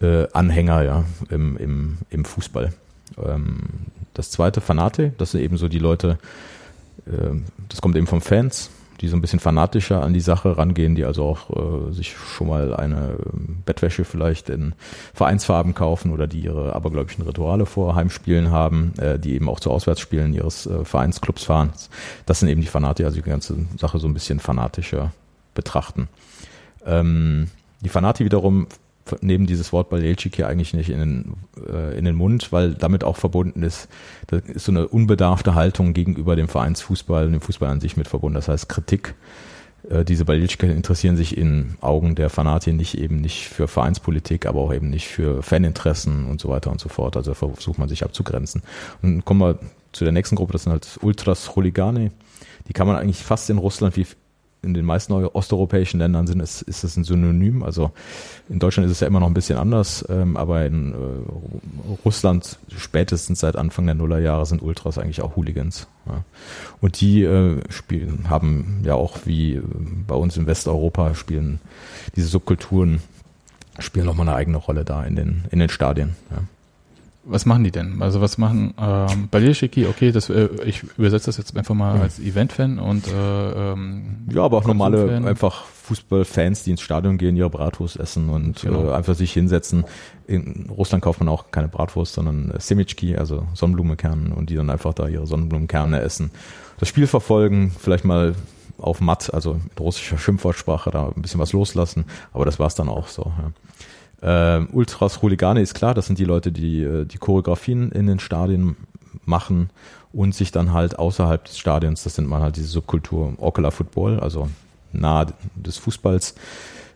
äh, 0.00 0.26
Anhänger 0.32 0.82
ja, 0.82 1.04
im, 1.30 1.56
im, 1.56 1.98
im 2.10 2.24
Fußball. 2.24 2.72
Ähm, 3.24 3.60
das 4.14 4.30
zweite, 4.30 4.60
Fanate, 4.60 5.12
das 5.18 5.32
sind 5.32 5.42
eben 5.42 5.56
so 5.56 5.68
die 5.68 5.78
Leute, 5.78 6.18
äh, 7.06 7.34
das 7.68 7.80
kommt 7.80 7.96
eben 7.96 8.06
von 8.06 8.20
Fans, 8.20 8.70
die 9.00 9.08
so 9.08 9.16
ein 9.16 9.20
bisschen 9.20 9.40
fanatischer 9.40 10.02
an 10.02 10.14
die 10.14 10.20
Sache 10.20 10.56
rangehen, 10.56 10.94
die 10.94 11.04
also 11.04 11.24
auch 11.24 11.90
äh, 11.90 11.92
sich 11.92 12.16
schon 12.16 12.48
mal 12.48 12.74
eine 12.74 13.18
ähm, 13.32 13.58
Bettwäsche 13.66 14.04
vielleicht 14.04 14.48
in 14.48 14.74
Vereinsfarben 15.14 15.74
kaufen 15.74 16.12
oder 16.12 16.26
die 16.26 16.40
ihre 16.40 16.74
abergläubischen 16.74 17.24
Rituale 17.24 17.66
vor 17.66 17.94
Heimspielen 17.94 18.50
haben, 18.50 18.94
äh, 18.98 19.18
die 19.18 19.34
eben 19.34 19.48
auch 19.48 19.60
zu 19.60 19.70
Auswärtsspielen 19.70 20.32
ihres 20.32 20.66
äh, 20.66 20.84
Vereinsclubs 20.84 21.44
fahren. 21.44 21.72
Das 22.24 22.40
sind 22.40 22.48
eben 22.48 22.60
die 22.60 22.66
Fanatiker, 22.66 23.08
also 23.08 23.20
die 23.20 23.28
ganze 23.28 23.56
Sache 23.78 23.98
so 23.98 24.08
ein 24.08 24.14
bisschen 24.14 24.40
fanatischer 24.40 25.12
betrachten. 25.54 26.08
Ähm, 26.86 27.48
die 27.82 27.88
Fanati 27.88 28.24
wiederum 28.24 28.66
nehmen 29.20 29.46
dieses 29.46 29.72
Wort 29.72 29.90
Baljelcik 29.90 30.36
hier 30.36 30.48
eigentlich 30.48 30.74
nicht 30.74 30.90
in 30.90 30.98
den, 30.98 31.34
äh, 31.72 31.96
in 31.98 32.04
den 32.04 32.14
Mund, 32.14 32.52
weil 32.52 32.74
damit 32.74 33.04
auch 33.04 33.16
verbunden 33.16 33.62
ist, 33.62 33.88
da 34.26 34.38
ist 34.38 34.64
so 34.64 34.72
eine 34.72 34.88
unbedarfte 34.88 35.54
Haltung 35.54 35.92
gegenüber 35.92 36.36
dem 36.36 36.48
Vereinsfußball 36.48 37.26
und 37.26 37.32
dem 37.32 37.40
Fußball 37.40 37.68
an 37.68 37.80
sich 37.80 37.96
mit 37.96 38.08
verbunden. 38.08 38.34
Das 38.34 38.48
heißt 38.48 38.68
Kritik. 38.68 39.14
Äh, 39.88 40.04
diese 40.04 40.24
Baljelcik 40.24 40.62
interessieren 40.64 41.16
sich 41.16 41.36
in 41.36 41.76
Augen 41.80 42.14
der 42.14 42.30
Fanatiker 42.30 42.76
nicht 42.76 42.98
eben 42.98 43.20
nicht 43.20 43.48
für 43.48 43.68
Vereinspolitik, 43.68 44.46
aber 44.46 44.60
auch 44.60 44.72
eben 44.72 44.90
nicht 44.90 45.06
für 45.06 45.42
Faninteressen 45.42 46.26
und 46.26 46.40
so 46.40 46.48
weiter 46.48 46.70
und 46.70 46.80
so 46.80 46.88
fort. 46.88 47.16
Also 47.16 47.34
versucht 47.34 47.78
man 47.78 47.88
sich 47.88 48.04
abzugrenzen. 48.04 48.62
Und 49.02 49.24
kommen 49.24 49.40
wir 49.40 49.58
zu 49.92 50.04
der 50.04 50.12
nächsten 50.12 50.36
Gruppe, 50.36 50.52
das 50.52 50.64
sind 50.64 50.72
halt 50.72 50.98
Ultras 51.02 51.56
Holigane. 51.56 52.12
Die 52.68 52.72
kann 52.72 52.86
man 52.86 52.96
eigentlich 52.96 53.22
fast 53.22 53.48
in 53.50 53.58
Russland 53.58 53.96
wie 53.96 54.06
in 54.66 54.74
den 54.74 54.84
meisten 54.84 55.12
osteuropäischen 55.12 56.00
Ländern 56.00 56.26
sind, 56.26 56.40
ist, 56.40 56.62
ist 56.62 56.84
es 56.84 56.96
ein 56.96 57.04
Synonym. 57.04 57.62
Also 57.62 57.92
in 58.48 58.58
Deutschland 58.58 58.86
ist 58.86 58.92
es 58.92 59.00
ja 59.00 59.06
immer 59.06 59.20
noch 59.20 59.28
ein 59.28 59.34
bisschen 59.34 59.58
anders, 59.58 60.04
ähm, 60.08 60.36
aber 60.36 60.66
in 60.66 60.92
äh, 60.92 60.96
Russland 62.04 62.58
spätestens 62.76 63.40
seit 63.40 63.56
Anfang 63.56 63.86
der 63.86 63.94
Nullerjahre 63.94 64.44
sind 64.44 64.60
Ultras 64.60 64.98
eigentlich 64.98 65.22
auch 65.22 65.36
Hooligans. 65.36 65.88
Ja. 66.06 66.24
Und 66.80 67.00
die 67.00 67.22
äh, 67.22 67.60
spielen, 67.70 68.28
haben 68.28 68.80
ja 68.84 68.94
auch 68.94 69.18
wie 69.24 69.54
äh, 69.54 69.62
bei 70.06 70.16
uns 70.16 70.36
in 70.36 70.46
Westeuropa 70.46 71.14
spielen 71.14 71.60
diese 72.14 72.28
Subkulturen 72.28 73.00
spielen 73.78 74.06
nochmal 74.06 74.28
eine 74.28 74.36
eigene 74.36 74.56
Rolle 74.56 74.84
da 74.84 75.04
in 75.04 75.16
den, 75.16 75.44
in 75.50 75.58
den 75.58 75.68
Stadien. 75.68 76.16
Ja. 76.30 76.38
Was 77.28 77.44
machen 77.44 77.64
die 77.64 77.72
denn? 77.72 78.00
Also 78.02 78.20
was 78.20 78.38
machen 78.38 78.72
ähm, 78.78 79.28
Balierschiki, 79.30 79.86
okay, 79.86 80.12
das, 80.12 80.30
äh, 80.30 80.48
ich 80.64 80.84
übersetze 80.96 81.26
das 81.26 81.38
jetzt 81.38 81.56
einfach 81.56 81.74
mal 81.74 82.00
als 82.00 82.20
Event-Fan 82.20 82.78
und 82.78 83.08
äh, 83.08 83.72
ähm, 83.72 84.28
Ja, 84.32 84.44
aber 84.44 84.58
auch 84.58 84.66
normale 84.66 85.26
einfach 85.26 85.64
Fußballfans, 85.64 86.62
die 86.62 86.70
ins 86.72 86.82
Stadion 86.82 87.18
gehen, 87.18 87.36
ihre 87.36 87.50
Bratwurst 87.50 87.98
essen 87.98 88.28
und 88.28 88.62
genau. 88.62 88.90
äh, 88.90 88.92
einfach 88.92 89.16
sich 89.16 89.32
hinsetzen. 89.32 89.84
In 90.28 90.68
Russland 90.70 91.02
kauft 91.02 91.18
man 91.18 91.28
auch 91.28 91.50
keine 91.50 91.68
Bratwurst, 91.68 92.14
sondern 92.14 92.52
Semitschki, 92.58 93.16
also 93.16 93.46
Sonnenblumenkerne 93.54 94.34
und 94.34 94.50
die 94.50 94.54
dann 94.54 94.70
einfach 94.70 94.94
da 94.94 95.08
ihre 95.08 95.26
Sonnenblumenkerne 95.26 96.00
essen. 96.00 96.30
Das 96.78 96.88
Spiel 96.88 97.08
verfolgen, 97.08 97.72
vielleicht 97.76 98.04
mal 98.04 98.36
auf 98.78 99.00
Matt, 99.00 99.32
also 99.32 99.54
mit 99.54 99.80
russischer 99.80 100.18
Schimpfwortsprache 100.18 100.90
da 100.90 101.12
ein 101.14 101.22
bisschen 101.22 101.40
was 101.40 101.52
loslassen, 101.52 102.04
aber 102.32 102.44
das 102.44 102.58
war's 102.58 102.74
dann 102.74 102.88
auch 102.88 103.08
so. 103.08 103.32
Ja. 103.38 103.52
Äh, 104.22 104.60
Ultras 104.72 105.22
Hooligane 105.22 105.60
ist 105.60 105.74
klar, 105.74 105.94
das 105.94 106.06
sind 106.06 106.18
die 106.18 106.24
Leute, 106.24 106.52
die 106.52 106.82
äh, 106.82 107.04
die 107.04 107.18
Choreografien 107.18 107.92
in 107.92 108.06
den 108.06 108.18
Stadien 108.18 108.76
machen 109.24 109.70
und 110.12 110.34
sich 110.34 110.52
dann 110.52 110.72
halt 110.72 110.98
außerhalb 110.98 111.44
des 111.44 111.58
Stadions, 111.58 112.04
das 112.04 112.14
sind 112.14 112.28
mal 112.28 112.40
halt 112.40 112.56
diese 112.56 112.68
Subkultur 112.68 113.34
Ocular 113.38 113.72
Football, 113.72 114.20
also 114.20 114.48
nahe 114.92 115.26
des 115.54 115.76
Fußballs. 115.78 116.34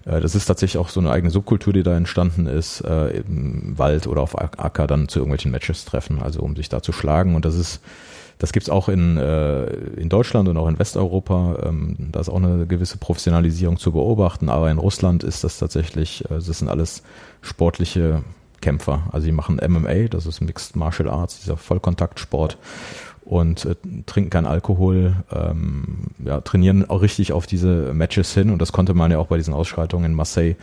Äh, 0.07 0.21
das 0.21 0.35
ist 0.35 0.47
tatsächlich 0.47 0.79
auch 0.79 0.89
so 0.89 1.01
eine 1.01 1.11
eigene 1.11 1.31
Subkultur, 1.31 1.73
die 1.73 1.83
da 1.83 1.97
entstanden 1.97 2.47
ist, 2.47 2.81
äh, 2.83 3.19
im 3.19 3.79
Wald 3.79 4.07
oder 4.07 4.23
auf 4.23 4.39
Acker 4.39 4.87
dann 4.87 5.09
zu 5.09 5.19
irgendwelchen 5.19 5.51
Matches 5.51 5.85
treffen, 5.85 6.21
also 6.23 6.41
um 6.41 6.57
sich 6.57 6.69
da 6.69 6.83
zu 6.83 6.93
schlagen. 6.93 7.35
Und 7.35 7.45
das 7.45 7.57
ist 7.57 7.81
das 8.41 8.53
gibt's 8.53 8.71
auch 8.71 8.89
in, 8.89 9.19
äh, 9.19 9.67
in 9.67 10.09
Deutschland 10.09 10.49
und 10.49 10.57
auch 10.57 10.67
in 10.67 10.79
Westeuropa. 10.79 11.59
Ähm, 11.63 12.09
da 12.11 12.21
ist 12.21 12.31
auch 12.31 12.43
eine 12.43 12.67
gewisse 12.67 12.97
Professionalisierung 12.97 13.77
zu 13.77 13.93
beobachten. 13.93 14.49
Aber 14.49 14.71
in 14.71 14.79
Russland 14.79 15.23
ist 15.23 15.45
das 15.45 15.59
tatsächlich, 15.59 16.25
äh, 16.25 16.37
das 16.37 16.47
sind 16.47 16.69
alles 16.69 17.03
sportliche 17.43 18.25
Kämpfer. 18.63 19.03
Also 19.13 19.27
die 19.27 19.33
machen 19.33 19.57
MMA, 19.57 20.09
das 20.09 20.25
ist 20.25 20.41
Mixed 20.41 20.75
Martial 20.75 21.11
Arts, 21.11 21.41
dieser 21.41 21.59
Vollkontaktsport 21.59 22.57
und 23.31 23.65
äh, 23.65 23.77
trinken 24.07 24.29
keinen 24.31 24.47
Alkohol, 24.47 25.15
ähm, 25.33 26.09
ja, 26.25 26.41
trainieren 26.41 26.91
auch 26.91 27.01
richtig 27.01 27.33
auf 27.33 27.47
diese 27.47 27.95
Matches 27.95 28.35
hin 28.35 28.51
und 28.51 28.61
das 28.61 28.73
konnte 28.73 28.93
man 28.93 29.13
ja 29.13 29.19
auch 29.19 29.29
bei 29.29 29.37
diesen 29.37 29.55
Ausschreitungen 29.55 30.11
in 30.11 30.15
Marseille 30.17 30.57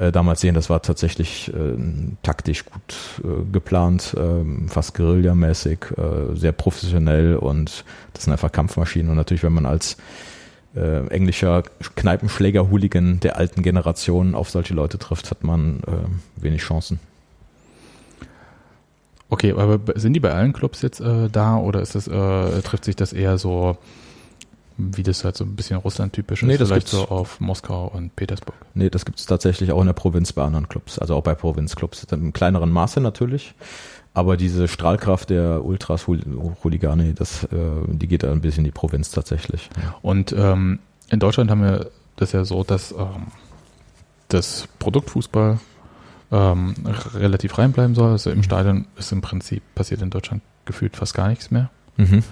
äh, 0.00 0.10
damals 0.10 0.40
sehen. 0.40 0.56
Das 0.56 0.68
war 0.68 0.82
tatsächlich 0.82 1.52
äh, 1.54 1.76
taktisch 2.24 2.64
gut 2.64 3.22
äh, 3.22 3.44
geplant, 3.52 4.16
äh, 4.18 4.68
fast 4.68 4.96
Guerilla-mäßig, 4.96 5.78
äh, 5.96 6.34
sehr 6.34 6.50
professionell 6.50 7.36
und 7.36 7.84
das 8.12 8.24
sind 8.24 8.32
einfach 8.32 8.50
Kampfmaschinen. 8.50 9.10
Und 9.10 9.16
natürlich, 9.16 9.44
wenn 9.44 9.52
man 9.52 9.66
als 9.66 9.96
äh, 10.74 11.06
englischer 11.10 11.62
Kneipenschläger-Hooligan 11.94 13.20
der 13.20 13.36
alten 13.36 13.62
Generation 13.62 14.34
auf 14.34 14.50
solche 14.50 14.74
Leute 14.74 14.98
trifft, 14.98 15.30
hat 15.30 15.44
man 15.44 15.80
äh, 15.86 16.42
wenig 16.42 16.62
Chancen. 16.62 16.98
Okay, 19.30 19.52
aber 19.52 19.80
sind 19.94 20.12
die 20.12 20.20
bei 20.20 20.32
allen 20.32 20.52
Clubs 20.52 20.82
jetzt 20.82 21.00
äh, 21.00 21.28
da 21.30 21.56
oder 21.56 21.80
ist 21.80 21.94
das, 21.94 22.08
äh, 22.08 22.62
trifft 22.62 22.84
sich 22.84 22.96
das 22.96 23.12
eher 23.12 23.38
so 23.38 23.78
wie 24.76 25.02
das 25.02 25.24
halt 25.24 25.36
so 25.36 25.44
ein 25.44 25.56
bisschen 25.56 25.76
Russland-typisch 25.78 26.42
nee, 26.42 26.54
ist, 26.54 26.60
das 26.60 26.68
vielleicht 26.68 26.88
so 26.88 27.08
auf 27.08 27.40
Moskau 27.40 27.86
und 27.86 28.16
Petersburg. 28.16 28.56
Nee, 28.74 28.90
das 28.90 29.04
gibt 29.04 29.18
es 29.18 29.26
tatsächlich 29.26 29.72
auch 29.72 29.80
in 29.80 29.86
der 29.86 29.92
Provinz 29.92 30.32
bei 30.32 30.42
anderen 30.42 30.68
Clubs, 30.68 30.98
also 30.98 31.16
auch 31.16 31.22
bei 31.22 31.34
Provinzclubs, 31.34 32.04
im 32.10 32.32
kleineren 32.32 32.70
Maße 32.70 33.00
natürlich. 33.00 33.54
Aber 34.12 34.36
diese 34.36 34.66
Strahlkraft 34.66 35.30
der 35.30 35.64
Ultras 35.64 36.08
Hooligane, 36.08 37.14
das, 37.14 37.44
äh, 37.44 37.48
die 37.86 38.08
geht 38.08 38.22
da 38.22 38.32
ein 38.32 38.40
bisschen 38.40 38.62
in 38.62 38.64
die 38.64 38.70
Provinz 38.72 39.10
tatsächlich. 39.10 39.70
Und 40.02 40.32
ähm, 40.32 40.80
in 41.10 41.20
Deutschland 41.20 41.50
haben 41.50 41.62
wir 41.62 41.90
das 42.16 42.32
ja 42.32 42.44
so, 42.44 42.64
dass 42.64 42.92
ähm, 42.92 43.28
das 44.28 44.66
Produktfußball 44.78 45.60
ähm, 46.32 46.74
relativ 47.14 47.58
rein 47.58 47.72
bleiben 47.72 47.94
soll. 47.94 48.10
Also 48.10 48.30
im 48.30 48.38
mhm. 48.38 48.42
Stadion 48.42 48.86
ist 48.96 49.12
im 49.12 49.20
Prinzip 49.20 49.62
passiert 49.74 50.02
in 50.02 50.10
Deutschland 50.10 50.42
gefühlt 50.64 50.96
fast 50.96 51.14
gar 51.14 51.28
nichts 51.28 51.50
mehr. 51.50 51.70
Mhm. 51.96 52.22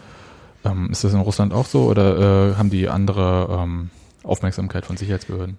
Ähm, 0.65 0.89
ist 0.91 1.05
das 1.05 1.13
in 1.13 1.21
Russland 1.21 1.53
auch 1.53 1.67
so 1.67 1.85
oder 1.85 2.51
äh, 2.51 2.55
haben 2.57 2.71
die 2.71 2.89
andere 2.89 3.49
ähm, 3.51 3.91
Aufmerksamkeit 4.23 4.87
von 4.87 4.97
Sicherheitsbehörden? 4.97 5.59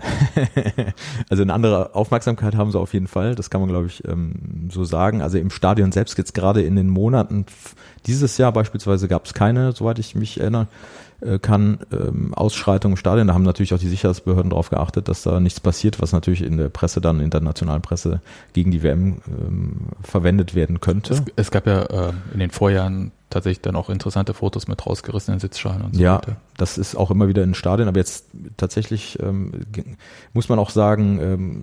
also 1.28 1.42
eine 1.42 1.52
andere 1.52 1.94
Aufmerksamkeit 1.94 2.54
haben 2.54 2.72
sie 2.72 2.78
auf 2.78 2.94
jeden 2.94 3.06
Fall, 3.06 3.34
das 3.34 3.50
kann 3.50 3.60
man 3.60 3.68
glaube 3.68 3.86
ich 3.86 4.06
ähm, 4.06 4.68
so 4.70 4.84
sagen. 4.84 5.20
Also 5.20 5.38
im 5.38 5.50
Stadion 5.50 5.92
selbst 5.92 6.16
jetzt 6.16 6.32
gerade 6.32 6.62
in 6.62 6.76
den 6.76 6.88
Monaten, 6.88 7.44
dieses 8.06 8.38
Jahr 8.38 8.52
beispielsweise 8.52 9.08
gab 9.08 9.26
es 9.26 9.34
keine, 9.34 9.72
soweit 9.72 9.98
ich 9.98 10.14
mich 10.14 10.40
erinnere, 10.40 10.68
kann 11.40 11.78
ähm, 11.92 12.34
Ausschreitungen 12.34 12.94
im 12.94 12.96
Stadion. 12.96 13.26
Da 13.26 13.34
haben 13.34 13.42
natürlich 13.42 13.74
auch 13.74 13.78
die 13.78 13.88
Sicherheitsbehörden 13.88 14.50
darauf 14.50 14.70
geachtet, 14.70 15.08
dass 15.08 15.22
da 15.22 15.40
nichts 15.40 15.60
passiert, 15.60 16.00
was 16.00 16.12
natürlich 16.12 16.42
in 16.42 16.56
der 16.56 16.68
Presse 16.68 17.00
dann, 17.00 17.20
internationalen 17.20 17.82
Presse 17.82 18.20
gegen 18.52 18.70
die 18.70 18.82
WM 18.82 19.20
ähm, 19.28 19.76
verwendet 20.02 20.54
werden 20.54 20.80
könnte. 20.80 21.14
Es, 21.14 21.22
es 21.36 21.50
gab 21.50 21.66
ja 21.66 21.82
äh, 21.82 22.12
in 22.32 22.40
den 22.40 22.50
Vorjahren 22.50 23.12
tatsächlich 23.30 23.60
dann 23.62 23.76
auch 23.76 23.88
interessante 23.88 24.34
Fotos 24.34 24.68
mit 24.68 24.84
rausgerissenen 24.84 25.40
Sitzschalen 25.40 25.82
und 25.82 25.94
so 25.94 26.02
ja, 26.02 26.16
weiter. 26.16 26.32
Ja, 26.32 26.36
das 26.56 26.78
ist 26.78 26.96
auch 26.96 27.10
immer 27.10 27.28
wieder 27.28 27.42
in 27.44 27.54
Stadien, 27.54 27.88
aber 27.88 27.98
jetzt 27.98 28.26
tatsächlich 28.56 29.18
ähm, 29.22 29.52
muss 30.32 30.48
man 30.48 30.58
auch 30.58 30.70
sagen, 30.70 31.20
ähm, 31.20 31.62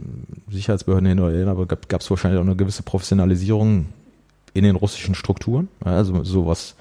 Sicherheitsbehörden 0.50 1.08
hin 1.08 1.20
oder 1.20 1.34
her, 1.34 1.48
aber 1.48 1.66
gab 1.66 2.02
es 2.02 2.10
wahrscheinlich 2.10 2.40
auch 2.40 2.46
eine 2.46 2.56
gewisse 2.56 2.84
Professionalisierung 2.84 3.88
in 4.54 4.64
den 4.64 4.76
russischen 4.76 5.14
Strukturen, 5.14 5.68
also 5.84 6.24
sowas 6.24 6.76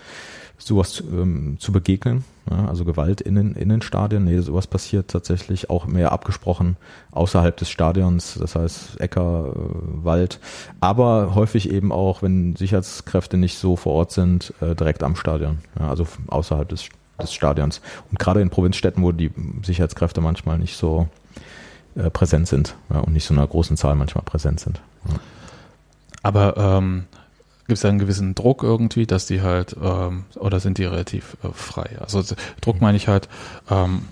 sowas 0.58 1.02
ähm, 1.12 1.56
zu 1.58 1.72
begegnen, 1.72 2.24
ja, 2.50 2.66
also 2.66 2.84
Gewalt 2.84 3.20
in 3.20 3.34
den, 3.34 3.54
in 3.54 3.68
den 3.68 3.82
Stadien. 3.82 4.24
Nee, 4.24 4.40
sowas 4.40 4.66
passiert 4.66 5.10
tatsächlich 5.10 5.70
auch 5.70 5.86
mehr 5.86 6.12
abgesprochen 6.12 6.76
außerhalb 7.12 7.56
des 7.56 7.70
Stadions, 7.70 8.38
das 8.40 8.54
heißt 8.54 9.00
Äcker, 9.00 9.52
äh, 9.54 10.04
Wald, 10.04 10.40
aber 10.80 11.34
häufig 11.34 11.70
eben 11.70 11.92
auch, 11.92 12.22
wenn 12.22 12.56
Sicherheitskräfte 12.56 13.36
nicht 13.36 13.58
so 13.58 13.76
vor 13.76 13.92
Ort 13.94 14.12
sind, 14.12 14.54
äh, 14.60 14.74
direkt 14.74 15.02
am 15.02 15.16
Stadion, 15.16 15.58
ja, 15.78 15.88
also 15.88 16.06
außerhalb 16.28 16.68
des, 16.68 16.88
des 17.20 17.32
Stadions. 17.32 17.80
Und 18.10 18.18
gerade 18.18 18.40
in 18.40 18.50
Provinzstädten, 18.50 19.02
wo 19.02 19.12
die 19.12 19.30
Sicherheitskräfte 19.62 20.20
manchmal 20.20 20.58
nicht 20.58 20.76
so 20.76 21.08
äh, 21.96 22.10
präsent 22.10 22.48
sind 22.48 22.76
ja, 22.90 23.00
und 23.00 23.12
nicht 23.12 23.24
so 23.24 23.34
einer 23.34 23.46
großen 23.46 23.76
Zahl 23.76 23.94
manchmal 23.94 24.24
präsent 24.24 24.60
sind. 24.60 24.80
Aber 26.22 26.56
ähm, 26.56 27.04
Gibt 27.66 27.76
es 27.76 27.80
da 27.82 27.88
einen 27.88 27.98
gewissen 27.98 28.34
Druck 28.34 28.62
irgendwie, 28.62 29.06
dass 29.06 29.26
die 29.26 29.42
halt, 29.42 29.76
ähm, 29.82 30.24
oder 30.36 30.60
sind 30.60 30.78
die 30.78 30.84
relativ 30.84 31.36
äh, 31.42 31.48
frei? 31.52 31.96
Also 32.00 32.22
Druck 32.60 32.80
meine 32.80 32.96
ich 32.96 33.08
halt, 33.08 33.28
ähm, 33.70 34.02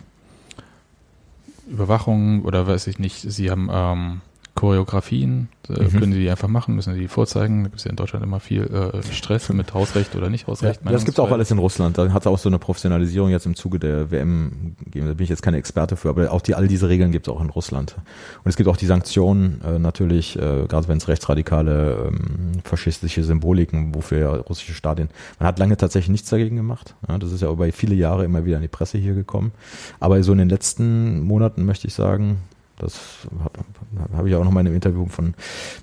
Überwachung 1.66 2.42
oder 2.42 2.66
weiß 2.66 2.86
ich 2.88 2.98
nicht, 2.98 3.20
sie 3.20 3.50
haben 3.50 3.70
ähm, 3.72 4.20
Choreografien, 4.54 5.48
äh, 5.68 5.82
mhm. 5.82 5.88
können 5.90 6.12
die 6.12 6.30
einfach 6.30 6.46
machen, 6.46 6.76
müssen 6.76 6.94
die 6.94 7.08
vorzeigen. 7.08 7.64
Da 7.64 7.68
gibt 7.70 7.78
es 7.78 7.84
ja 7.84 7.90
in 7.90 7.96
Deutschland 7.96 8.24
immer 8.24 8.38
viel 8.38 8.62
äh, 8.62 9.02
Stress 9.12 9.48
mit 9.48 9.74
Hausrecht 9.74 10.14
oder 10.14 10.30
nicht 10.30 10.46
Hausrecht. 10.46 10.80
Ja, 10.84 10.92
das 10.92 11.04
gibt 11.04 11.18
es 11.18 11.24
auch 11.24 11.32
alles 11.32 11.50
in 11.50 11.58
Russland. 11.58 11.98
Da 11.98 12.12
hat 12.12 12.22
es 12.22 12.26
auch 12.28 12.38
so 12.38 12.48
eine 12.48 12.60
Professionalisierung 12.60 13.30
jetzt 13.30 13.46
im 13.46 13.56
Zuge 13.56 13.80
der 13.80 14.12
WM 14.12 14.76
gegeben. 14.84 15.08
Da 15.08 15.14
bin 15.14 15.24
ich 15.24 15.30
jetzt 15.30 15.42
keine 15.42 15.56
Experte 15.56 15.96
für, 15.96 16.08
aber 16.08 16.30
auch 16.30 16.40
die, 16.40 16.54
all 16.54 16.68
diese 16.68 16.88
Regeln 16.88 17.10
gibt 17.10 17.26
es 17.26 17.34
auch 17.34 17.40
in 17.40 17.50
Russland. 17.50 17.96
Und 18.44 18.48
es 18.48 18.56
gibt 18.56 18.68
auch 18.68 18.76
die 18.76 18.86
Sanktionen 18.86 19.60
äh, 19.62 19.78
natürlich, 19.80 20.36
äh, 20.36 20.66
gerade 20.68 20.86
wenn 20.86 20.98
es 20.98 21.08
rechtsradikale 21.08 22.12
ähm, 22.12 22.62
faschistische 22.62 23.24
Symboliken, 23.24 23.92
wofür 23.94 24.18
ja 24.18 24.34
russische 24.36 24.74
Stadien. 24.74 25.08
Man 25.40 25.48
hat 25.48 25.58
lange 25.58 25.76
tatsächlich 25.76 26.10
nichts 26.10 26.30
dagegen 26.30 26.54
gemacht. 26.56 26.94
Ja, 27.08 27.18
das 27.18 27.32
ist 27.32 27.42
ja 27.42 27.50
über 27.50 27.70
viele 27.72 27.96
Jahre 27.96 28.24
immer 28.24 28.44
wieder 28.44 28.56
in 28.56 28.62
die 28.62 28.68
Presse 28.68 28.98
hier 28.98 29.14
gekommen. 29.14 29.50
Aber 29.98 30.22
so 30.22 30.30
in 30.30 30.38
den 30.38 30.48
letzten 30.48 31.20
Monaten 31.22 31.64
möchte 31.64 31.88
ich 31.88 31.94
sagen, 31.94 32.38
das 32.78 33.28
habe 33.38 34.16
hab 34.16 34.26
ich 34.26 34.34
auch 34.34 34.44
noch 34.44 34.50
mal 34.50 34.60
in 34.60 34.66
einem 34.66 34.74
Interview 34.74 35.06
von 35.06 35.34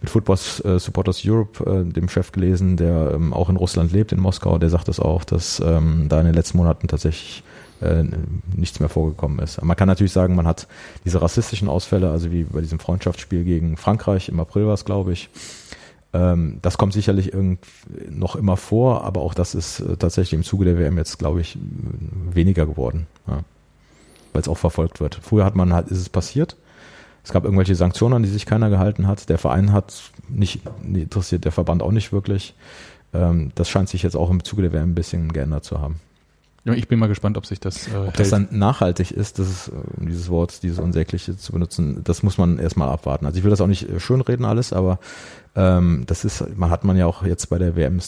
mit 0.01 0.09
Football 0.09 0.37
äh, 0.63 0.79
Supporters 0.79 1.21
Europe, 1.25 1.63
äh, 1.63 1.91
dem 1.91 2.09
Chef 2.09 2.31
gelesen, 2.31 2.75
der 2.77 3.11
ähm, 3.13 3.33
auch 3.33 3.49
in 3.49 3.55
Russland 3.55 3.91
lebt, 3.91 4.11
in 4.11 4.19
Moskau. 4.19 4.57
Der 4.57 4.69
sagt 4.69 4.87
das 4.87 4.99
auch, 4.99 5.23
dass 5.23 5.61
ähm, 5.65 6.07
da 6.09 6.19
in 6.19 6.25
den 6.25 6.35
letzten 6.35 6.57
Monaten 6.57 6.87
tatsächlich 6.87 7.43
äh, 7.81 8.03
nichts 8.55 8.79
mehr 8.79 8.89
vorgekommen 8.89 9.39
ist. 9.39 9.61
Man 9.63 9.77
kann 9.77 9.87
natürlich 9.87 10.11
sagen, 10.11 10.35
man 10.35 10.47
hat 10.47 10.67
diese 11.05 11.21
rassistischen 11.21 11.69
Ausfälle, 11.69 12.11
also 12.11 12.31
wie 12.31 12.43
bei 12.43 12.61
diesem 12.61 12.79
Freundschaftsspiel 12.79 13.45
gegen 13.45 13.77
Frankreich 13.77 14.27
im 14.27 14.39
April 14.39 14.67
war 14.67 14.73
es, 14.73 14.83
glaube 14.83 15.13
ich. 15.13 15.29
Ähm, 16.13 16.59
das 16.61 16.77
kommt 16.77 16.91
sicherlich 16.91 17.33
irgend 17.33 17.65
noch 18.09 18.35
immer 18.35 18.57
vor, 18.57 19.05
aber 19.05 19.21
auch 19.21 19.33
das 19.33 19.55
ist 19.55 19.79
äh, 19.79 19.95
tatsächlich 19.95 20.33
im 20.33 20.43
Zuge 20.43 20.65
der 20.65 20.77
WM 20.77 20.97
jetzt, 20.97 21.19
glaube 21.19 21.39
ich, 21.39 21.57
weniger 22.33 22.65
geworden, 22.65 23.07
ja. 23.27 23.39
weil 24.33 24.41
es 24.41 24.49
auch 24.49 24.57
verfolgt 24.57 24.99
wird. 24.99 25.17
Früher 25.21 25.45
hat 25.45 25.55
man 25.55 25.73
halt, 25.73 25.87
ist 25.87 25.99
es 25.99 26.09
passiert 26.09 26.57
es 27.23 27.31
gab 27.31 27.43
irgendwelche 27.43 27.75
Sanktionen, 27.75 28.15
an 28.15 28.23
die 28.23 28.29
sich 28.29 28.45
keiner 28.45 28.69
gehalten 28.69 29.07
hat. 29.07 29.29
Der 29.29 29.37
Verein 29.37 29.71
hat 29.73 30.11
nicht 30.27 30.61
interessiert, 30.83 31.45
der 31.45 31.51
Verband 31.51 31.83
auch 31.83 31.91
nicht 31.91 32.11
wirklich. 32.11 32.55
Ähm, 33.13 33.51
das 33.55 33.69
scheint 33.69 33.89
sich 33.89 34.03
jetzt 34.03 34.15
auch 34.15 34.29
im 34.29 34.43
Zuge 34.43 34.63
der 34.63 34.73
WM 34.73 34.91
ein 34.91 34.95
bisschen 34.95 35.31
geändert 35.31 35.63
zu 35.63 35.79
haben. 35.79 35.99
Ja, 36.63 36.73
ich 36.73 36.87
bin 36.87 36.99
mal 36.99 37.07
gespannt, 37.07 37.37
ob 37.37 37.45
sich 37.45 37.59
das. 37.59 37.87
Äh, 37.87 37.95
ob 37.95 38.05
hält. 38.05 38.19
das 38.19 38.29
dann 38.29 38.47
nachhaltig 38.51 39.11
ist, 39.11 39.39
das 39.39 39.49
ist, 39.49 39.71
um 39.97 40.07
dieses 40.07 40.29
Wort, 40.29 40.61
dieses 40.61 40.79
Unsägliche 40.79 41.35
zu 41.35 41.51
benutzen, 41.53 42.03
das 42.03 42.21
muss 42.21 42.37
man 42.37 42.59
erstmal 42.59 42.89
abwarten. 42.89 43.25
Also 43.25 43.37
ich 43.37 43.43
will 43.43 43.49
das 43.49 43.61
auch 43.61 43.67
nicht 43.67 43.89
äh, 43.89 43.99
schönreden 43.99 44.45
alles, 44.45 44.71
aber 44.71 44.99
ähm, 45.55 46.03
das 46.05 46.23
ist, 46.23 46.45
man 46.55 46.69
hat 46.69 46.83
man 46.83 46.97
ja 46.97 47.07
auch 47.07 47.23
jetzt 47.23 47.49
bei 47.49 47.57
der 47.57 47.75
WM, 47.75 47.99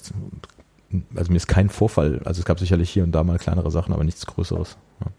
also 1.15 1.31
mir 1.31 1.37
ist 1.37 1.47
kein 1.47 1.69
Vorfall, 1.69 2.21
also 2.25 2.39
es 2.39 2.45
gab 2.45 2.59
sicherlich 2.59 2.91
hier 2.91 3.03
und 3.03 3.11
da 3.11 3.23
mal 3.23 3.39
kleinere 3.39 3.71
Sachen, 3.71 3.93
aber 3.93 4.03
nichts 4.03 4.25
Größeres. 4.27 4.77
Ja. 5.03 5.11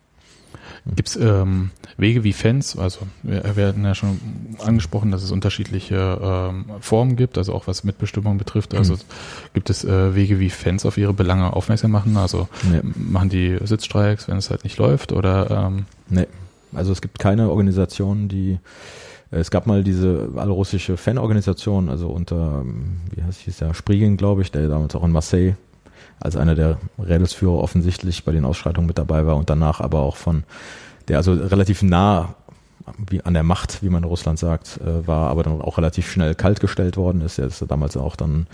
Gibt 0.86 1.08
es 1.08 1.16
ähm, 1.16 1.70
Wege 1.96 2.24
wie 2.24 2.34
Fans, 2.34 2.76
also 2.76 3.00
wir, 3.22 3.56
wir 3.56 3.68
hatten 3.68 3.84
ja 3.84 3.94
schon 3.94 4.20
angesprochen, 4.58 5.10
dass 5.10 5.22
es 5.22 5.30
unterschiedliche 5.30 6.18
ähm, 6.22 6.66
Formen 6.80 7.16
gibt, 7.16 7.38
also 7.38 7.54
auch 7.54 7.66
was 7.66 7.84
Mitbestimmung 7.84 8.36
betrifft. 8.36 8.74
Also 8.74 8.94
mhm. 8.94 8.98
gibt 9.54 9.70
es 9.70 9.84
äh, 9.84 10.14
Wege 10.14 10.40
wie 10.40 10.50
Fans 10.50 10.84
auf 10.84 10.98
ihre 10.98 11.14
Belange 11.14 11.54
aufmerksam 11.54 11.90
machen? 11.90 12.18
Also 12.18 12.48
nee. 12.70 12.80
machen 12.82 13.30
die 13.30 13.56
Sitzstreiks, 13.62 14.28
wenn 14.28 14.36
es 14.36 14.50
halt 14.50 14.64
nicht 14.64 14.76
läuft 14.76 15.12
oder 15.12 15.68
ähm 15.68 15.86
Nee. 16.08 16.26
Also 16.72 16.92
es 16.92 17.00
gibt 17.00 17.18
keine 17.18 17.50
Organisation, 17.50 18.28
die 18.28 18.58
äh, 19.30 19.38
es 19.38 19.50
gab 19.50 19.66
mal 19.66 19.84
diese 19.84 20.30
allrussische 20.36 20.96
Fanorganisation, 20.96 21.88
also 21.88 22.08
unter, 22.08 22.62
ähm, 22.62 22.98
wie 23.14 23.22
heißt 23.22 23.40
hieß 23.40 23.58
der, 23.58 23.74
Sprigin, 23.74 24.16
glaube 24.16 24.42
ich, 24.42 24.50
der 24.50 24.68
damals 24.68 24.94
auch 24.94 25.04
in 25.04 25.12
Marseille 25.12 25.54
als 26.20 26.36
einer 26.36 26.54
der 26.54 26.78
Rädelsführer 26.98 27.58
offensichtlich 27.58 28.24
bei 28.24 28.32
den 28.32 28.44
Ausschreitungen 28.44 28.86
mit 28.86 28.98
dabei 28.98 29.26
war 29.26 29.36
und 29.36 29.50
danach 29.50 29.80
aber 29.80 30.00
auch 30.00 30.16
von 30.16 30.44
der 31.08 31.18
also 31.18 31.32
relativ 31.32 31.82
nah 31.82 32.34
wie 32.98 33.22
an 33.24 33.34
der 33.34 33.42
Macht, 33.42 33.82
wie 33.82 33.88
man 33.88 34.02
in 34.02 34.08
Russland 34.08 34.38
sagt, 34.38 34.78
äh, 34.80 35.06
war, 35.06 35.30
aber 35.30 35.42
dann 35.42 35.60
auch 35.60 35.78
relativ 35.78 36.10
schnell 36.10 36.34
kaltgestellt 36.34 36.96
worden 36.96 37.22
ist. 37.22 37.38
Er 37.38 37.46
ist 37.46 37.64
damals 37.68 37.96
auch 37.96 38.16
dann 38.16 38.46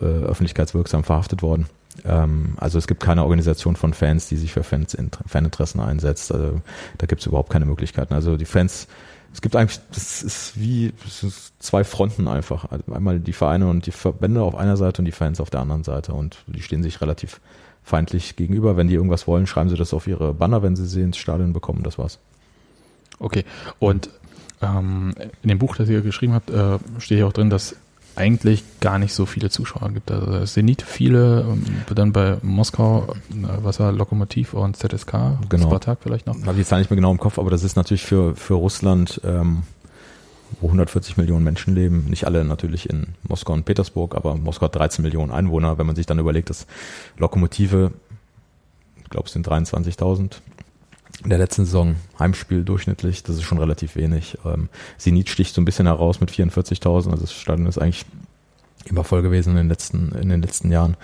äh, 0.00 0.04
öffentlichkeitswirksam 0.04 1.04
verhaftet 1.04 1.42
worden. 1.42 1.66
Ähm, 2.04 2.54
also 2.56 2.78
es 2.78 2.86
gibt 2.86 3.02
keine 3.02 3.22
Organisation 3.22 3.76
von 3.76 3.94
Fans, 3.94 4.28
die 4.28 4.36
sich 4.36 4.52
für 4.52 4.62
Fans, 4.62 4.96
Faninteressen 5.26 5.80
einsetzt. 5.80 6.32
Also 6.32 6.60
da 6.98 7.06
gibt 7.06 7.20
es 7.20 7.26
überhaupt 7.26 7.50
keine 7.50 7.66
Möglichkeiten. 7.66 8.14
Also 8.14 8.36
die 8.36 8.44
Fans 8.44 8.86
es 9.34 9.40
gibt 9.40 9.56
eigentlich, 9.56 9.80
das 9.92 10.22
ist 10.22 10.52
wie 10.54 10.92
ist 11.04 11.52
zwei 11.58 11.82
Fronten 11.82 12.28
einfach. 12.28 12.70
Also 12.70 12.92
einmal 12.94 13.18
die 13.18 13.32
Vereine 13.32 13.68
und 13.68 13.84
die 13.84 13.90
Verbände 13.90 14.40
auf 14.42 14.54
einer 14.54 14.76
Seite 14.76 15.02
und 15.02 15.06
die 15.06 15.12
Fans 15.12 15.40
auf 15.40 15.50
der 15.50 15.60
anderen 15.60 15.82
Seite. 15.82 16.14
Und 16.14 16.44
die 16.46 16.62
stehen 16.62 16.84
sich 16.84 17.00
relativ 17.00 17.40
feindlich 17.82 18.36
gegenüber. 18.36 18.76
Wenn 18.76 18.86
die 18.86 18.94
irgendwas 18.94 19.26
wollen, 19.26 19.48
schreiben 19.48 19.68
sie 19.70 19.76
das 19.76 19.92
auf 19.92 20.06
ihre 20.06 20.34
Banner, 20.34 20.62
wenn 20.62 20.76
sie 20.76 20.86
sie 20.86 21.02
ins 21.02 21.16
Stadion 21.16 21.52
bekommen. 21.52 21.82
Das 21.82 21.98
war's. 21.98 22.20
Okay. 23.18 23.44
Und 23.80 24.08
ähm, 24.62 25.14
in 25.42 25.48
dem 25.48 25.58
Buch, 25.58 25.74
das 25.74 25.88
ihr 25.88 26.00
geschrieben 26.00 26.34
habt, 26.34 26.50
äh, 26.50 26.78
steht 26.98 27.18
ja 27.18 27.26
auch 27.26 27.32
drin, 27.32 27.50
dass 27.50 27.74
eigentlich 28.16 28.62
gar 28.80 28.98
nicht 28.98 29.12
so 29.12 29.26
viele 29.26 29.50
Zuschauer 29.50 29.90
gibt. 29.90 30.10
Also 30.10 30.44
Zenit 30.44 30.82
viele, 30.82 31.42
ähm, 31.42 31.64
dann 31.94 32.12
bei 32.12 32.36
Moskau, 32.42 33.14
äh, 33.30 33.46
was 33.62 33.80
war 33.80 33.92
Lokomotiv 33.92 34.54
und 34.54 34.76
ZSK, 34.76 35.38
genau. 35.48 35.66
Spartak 35.66 35.98
vielleicht 36.02 36.26
noch. 36.26 36.34
Habe 36.42 36.52
ich 36.52 36.58
jetzt 36.68 36.72
nicht 36.72 36.90
mehr 36.90 36.96
genau 36.96 37.10
im 37.10 37.18
Kopf, 37.18 37.38
aber 37.38 37.50
das 37.50 37.64
ist 37.64 37.76
natürlich 37.76 38.04
für, 38.04 38.36
für 38.36 38.54
Russland, 38.54 39.20
ähm, 39.24 39.62
wo 40.60 40.68
140 40.68 41.16
Millionen 41.16 41.44
Menschen 41.44 41.74
leben, 41.74 42.04
nicht 42.08 42.26
alle 42.26 42.44
natürlich 42.44 42.88
in 42.88 43.08
Moskau 43.26 43.52
und 43.52 43.64
Petersburg, 43.64 44.14
aber 44.14 44.36
Moskau 44.36 44.66
hat 44.66 44.76
13 44.76 45.02
Millionen 45.02 45.32
Einwohner. 45.32 45.78
Wenn 45.78 45.86
man 45.86 45.96
sich 45.96 46.06
dann 46.06 46.18
überlegt, 46.18 46.50
dass 46.50 46.66
Lokomotive, 47.18 47.92
ich 49.02 49.10
glaube 49.10 49.26
es 49.26 49.32
sind 49.32 49.48
23.000, 49.48 50.36
in 51.22 51.30
der 51.30 51.38
letzten 51.38 51.64
Saison 51.64 51.96
Heimspiel 52.18 52.64
durchschnittlich, 52.64 53.22
das 53.22 53.36
ist 53.36 53.44
schon 53.44 53.58
relativ 53.58 53.96
wenig. 53.96 54.38
Ähm, 54.44 54.68
Zenit 54.98 55.28
sticht 55.28 55.54
so 55.54 55.60
ein 55.60 55.64
bisschen 55.64 55.86
heraus 55.86 56.20
mit 56.20 56.30
44.000, 56.30 57.10
also 57.10 57.16
das 57.16 57.32
Stadion 57.32 57.66
ist 57.66 57.78
eigentlich 57.78 58.04
immer 58.86 59.04
voll 59.04 59.22
gewesen 59.22 59.50
in 59.50 59.56
den 59.56 59.68
letzten, 59.68 60.12
in 60.12 60.28
den 60.28 60.42
letzten 60.42 60.70
Jahren. 60.70 60.96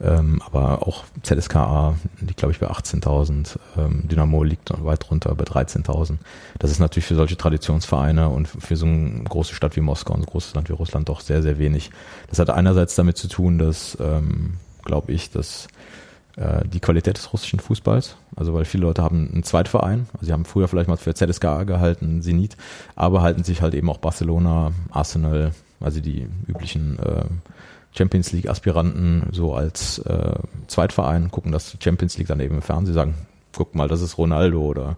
Ähm, 0.00 0.40
aber 0.44 0.86
auch 0.86 1.04
ZSKA 1.22 1.96
liegt, 2.20 2.38
glaube 2.38 2.52
ich, 2.52 2.60
bei 2.60 2.68
18.000. 2.70 3.58
Ähm, 3.76 4.08
Dynamo 4.08 4.42
liegt 4.42 4.70
weit 4.84 5.10
runter 5.10 5.34
bei 5.34 5.44
13.000. 5.44 6.16
Das 6.58 6.70
ist 6.70 6.78
natürlich 6.78 7.06
für 7.06 7.14
solche 7.14 7.36
Traditionsvereine 7.36 8.28
und 8.28 8.48
für 8.48 8.76
so 8.76 8.86
eine 8.86 9.24
große 9.24 9.54
Stadt 9.54 9.76
wie 9.76 9.80
Moskau 9.80 10.14
und 10.14 10.20
ein 10.20 10.26
großes 10.26 10.54
Land 10.54 10.68
wie 10.68 10.74
Russland 10.74 11.08
doch 11.08 11.20
sehr, 11.20 11.42
sehr 11.42 11.58
wenig. 11.58 11.90
Das 12.30 12.38
hat 12.38 12.50
einerseits 12.50 12.94
damit 12.94 13.16
zu 13.16 13.28
tun, 13.28 13.58
dass, 13.58 13.96
ähm, 14.00 14.54
glaube 14.84 15.12
ich, 15.12 15.30
dass 15.30 15.68
die 16.70 16.80
Qualität 16.80 17.16
des 17.16 17.32
russischen 17.32 17.60
Fußballs. 17.60 18.16
Also 18.36 18.52
weil 18.52 18.66
viele 18.66 18.82
Leute 18.82 19.02
haben 19.02 19.30
einen 19.32 19.42
Zweitverein, 19.42 20.06
also 20.12 20.26
sie 20.26 20.32
haben 20.32 20.44
früher 20.44 20.68
vielleicht 20.68 20.88
mal 20.88 20.98
für 20.98 21.14
ZSKA 21.14 21.64
gehalten, 21.64 22.20
Zenit, 22.20 22.58
aber 22.94 23.22
halten 23.22 23.42
sich 23.42 23.62
halt 23.62 23.74
eben 23.74 23.88
auch 23.88 23.96
Barcelona, 23.96 24.72
Arsenal, 24.90 25.52
also 25.80 26.00
die 26.00 26.28
üblichen 26.46 26.98
äh, 26.98 27.24
Champions 27.96 28.32
League 28.32 28.50
Aspiranten 28.50 29.28
so 29.32 29.54
als 29.54 29.98
äh, 30.00 30.34
Zweitverein, 30.66 31.30
gucken 31.30 31.52
das 31.52 31.76
Champions 31.80 32.18
League 32.18 32.28
dann 32.28 32.40
eben 32.40 32.56
im 32.56 32.62
Fernsehen, 32.62 32.94
sagen, 32.94 33.14
guck 33.56 33.74
mal, 33.74 33.88
das 33.88 34.02
ist 34.02 34.18
Ronaldo 34.18 34.60
oder 34.60 34.96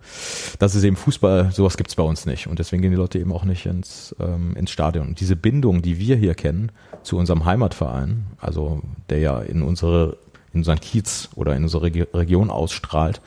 das 0.58 0.74
ist 0.74 0.82
eben 0.82 0.96
Fußball, 0.96 1.52
sowas 1.52 1.76
gibt's 1.76 1.94
bei 1.94 2.02
uns 2.02 2.26
nicht. 2.26 2.48
Und 2.48 2.58
deswegen 2.58 2.82
gehen 2.82 2.90
die 2.90 2.96
Leute 2.96 3.18
eben 3.18 3.32
auch 3.32 3.44
nicht 3.44 3.66
ins, 3.66 4.14
ähm, 4.18 4.56
ins 4.56 4.72
Stadion. 4.72 5.08
Und 5.08 5.20
diese 5.20 5.36
Bindung, 5.36 5.80
die 5.80 5.98
wir 5.98 6.16
hier 6.16 6.34
kennen 6.34 6.72
zu 7.04 7.16
unserem 7.16 7.44
Heimatverein, 7.44 8.26
also 8.40 8.82
der 9.08 9.20
ja 9.20 9.38
in 9.40 9.62
unsere 9.62 10.16
in 10.52 10.60
unseren 10.60 10.80
Kiez 10.80 11.28
oder 11.34 11.54
in 11.56 11.62
unsere 11.62 11.82
Region 11.82 12.50
ausstrahlt 12.50 13.20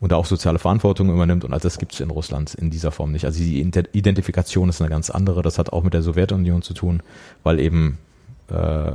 und 0.00 0.12
da 0.12 0.16
auch 0.16 0.26
soziale 0.26 0.58
Verantwortung 0.58 1.10
übernimmt. 1.10 1.44
Und 1.44 1.52
all 1.52 1.60
das 1.60 1.78
gibt 1.78 1.92
es 1.92 2.00
in 2.00 2.10
Russland 2.10 2.54
in 2.54 2.70
dieser 2.70 2.90
Form 2.90 3.12
nicht. 3.12 3.24
Also 3.24 3.38
die 3.38 3.60
Identifikation 3.60 4.68
ist 4.68 4.80
eine 4.80 4.90
ganz 4.90 5.10
andere. 5.10 5.42
Das 5.42 5.58
hat 5.58 5.72
auch 5.72 5.82
mit 5.82 5.94
der 5.94 6.02
Sowjetunion 6.02 6.62
zu 6.62 6.74
tun, 6.74 7.02
weil 7.42 7.60
eben 7.60 7.98
äh, 8.48 8.92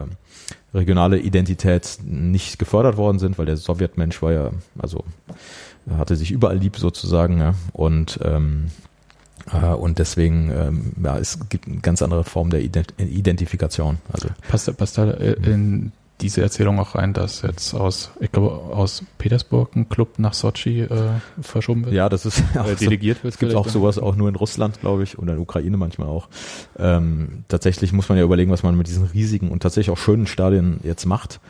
regionale 0.73 1.19
Identität 1.19 1.99
nicht 2.03 2.59
gefördert 2.59 2.97
worden 2.97 3.19
sind, 3.19 3.37
weil 3.37 3.45
der 3.45 3.57
Sowjetmensch 3.57 4.21
war 4.21 4.31
ja, 4.31 4.51
also 4.77 5.03
hatte 5.89 6.15
sich 6.15 6.31
überall 6.31 6.57
lieb 6.57 6.77
sozusagen. 6.77 7.39
Ja, 7.39 7.53
und 7.71 8.19
ähm, 8.23 8.71
äh, 9.51 9.67
und 9.67 9.99
deswegen, 9.99 10.51
ähm, 10.51 10.91
ja, 11.03 11.17
es 11.17 11.49
gibt 11.49 11.67
eine 11.67 11.79
ganz 11.79 12.01
andere 12.01 12.23
Form 12.23 12.49
der 12.49 12.61
Identifikation. 12.61 13.99
Also 14.11 14.29
passt, 14.47 14.75
passt 14.77 14.97
da 14.97 15.11
äh, 15.11 15.33
in 15.33 15.91
diese 16.21 16.41
Erzählung 16.41 16.79
auch 16.79 16.95
rein, 16.95 17.13
dass 17.13 17.41
jetzt 17.41 17.73
aus, 17.73 18.11
ich 18.21 18.31
glaube, 18.31 18.51
aus 18.51 19.03
Petersburg 19.17 19.75
ein 19.75 19.89
Club 19.89 20.17
nach 20.17 20.33
Sochi 20.33 20.81
äh, 20.81 20.89
verschoben 21.41 21.85
wird? 21.85 21.93
Ja, 21.93 22.07
das 22.07 22.25
ist 22.25 22.41
ja 22.53 22.65
äh, 22.65 22.75
delegiert 22.75 23.23
wird. 23.23 23.33
Es 23.33 23.39
gibt 23.39 23.53
auch 23.53 23.67
sowas 23.67 23.99
auch 23.99 24.15
nur 24.15 24.29
in 24.29 24.35
Russland, 24.35 24.79
glaube 24.79 25.03
ich, 25.03 25.17
und 25.17 25.27
in 25.27 25.35
der 25.35 25.41
Ukraine 25.41 25.75
manchmal 25.75 26.07
auch. 26.07 26.29
Ähm, 26.79 27.43
tatsächlich 27.49 27.91
muss 27.91 28.07
man 28.07 28.17
ja 28.17 28.23
überlegen, 28.23 28.51
was 28.51 28.63
man 28.63 28.77
mit 28.77 28.87
diesen 28.87 29.05
riesigen 29.05 29.51
und 29.51 29.61
tatsächlich 29.61 29.91
auch 29.91 29.97
schönen 29.97 30.25
Stadien 30.25 30.79
jetzt 30.83 31.05
macht, 31.05 31.41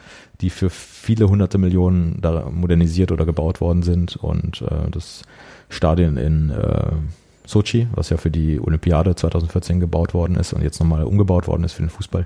die 0.41 0.49
für 0.49 0.71
viele 0.71 1.29
hunderte 1.29 1.59
Millionen 1.59 2.19
da 2.21 2.49
modernisiert 2.49 3.11
oder 3.11 3.25
gebaut 3.25 3.61
worden 3.61 3.83
sind. 3.83 4.15
Und 4.15 4.63
äh, 4.63 4.89
das 4.89 5.21
Stadion 5.69 6.17
in 6.17 6.49
äh, 6.49 6.91
Sochi, 7.45 7.87
was 7.93 8.09
ja 8.09 8.17
für 8.17 8.31
die 8.31 8.59
Olympiade 8.59 9.15
2014 9.15 9.79
gebaut 9.79 10.15
worden 10.15 10.35
ist 10.37 10.53
und 10.53 10.63
jetzt 10.63 10.79
nochmal 10.79 11.03
umgebaut 11.03 11.47
worden 11.47 11.63
ist 11.63 11.73
für 11.73 11.83
den 11.83 11.89
Fußball 11.89 12.25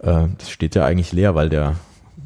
äh, 0.00 0.26
das 0.38 0.50
steht 0.50 0.74
ja 0.74 0.84
eigentlich 0.84 1.12
leer, 1.12 1.34
weil 1.34 1.48
der 1.48 1.76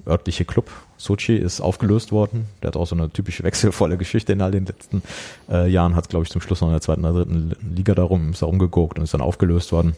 örtliche 0.06 0.44
Club 0.44 0.70
Sochi 0.96 1.36
ist 1.36 1.60
aufgelöst 1.60 2.12
worden. 2.12 2.46
Der 2.62 2.68
hat 2.68 2.76
auch 2.76 2.86
so 2.86 2.94
eine 2.94 3.10
typische 3.10 3.42
wechselvolle 3.44 3.96
Geschichte 3.96 4.32
in 4.32 4.42
all 4.42 4.50
den 4.50 4.66
letzten 4.66 5.02
äh, 5.50 5.68
Jahren. 5.68 5.96
Hat, 5.96 6.08
glaube 6.08 6.24
ich, 6.24 6.30
zum 6.30 6.40
Schluss 6.40 6.60
noch 6.60 6.68
in 6.68 6.74
der 6.74 6.82
zweiten 6.82 7.04
oder 7.04 7.24
dritten 7.24 7.56
Liga 7.74 7.94
darum, 7.94 8.30
ist 8.30 8.42
da 8.42 8.46
rumgeguckt 8.46 8.98
und 8.98 9.04
ist 9.04 9.14
dann 9.14 9.20
aufgelöst 9.20 9.72
worden. 9.72 9.94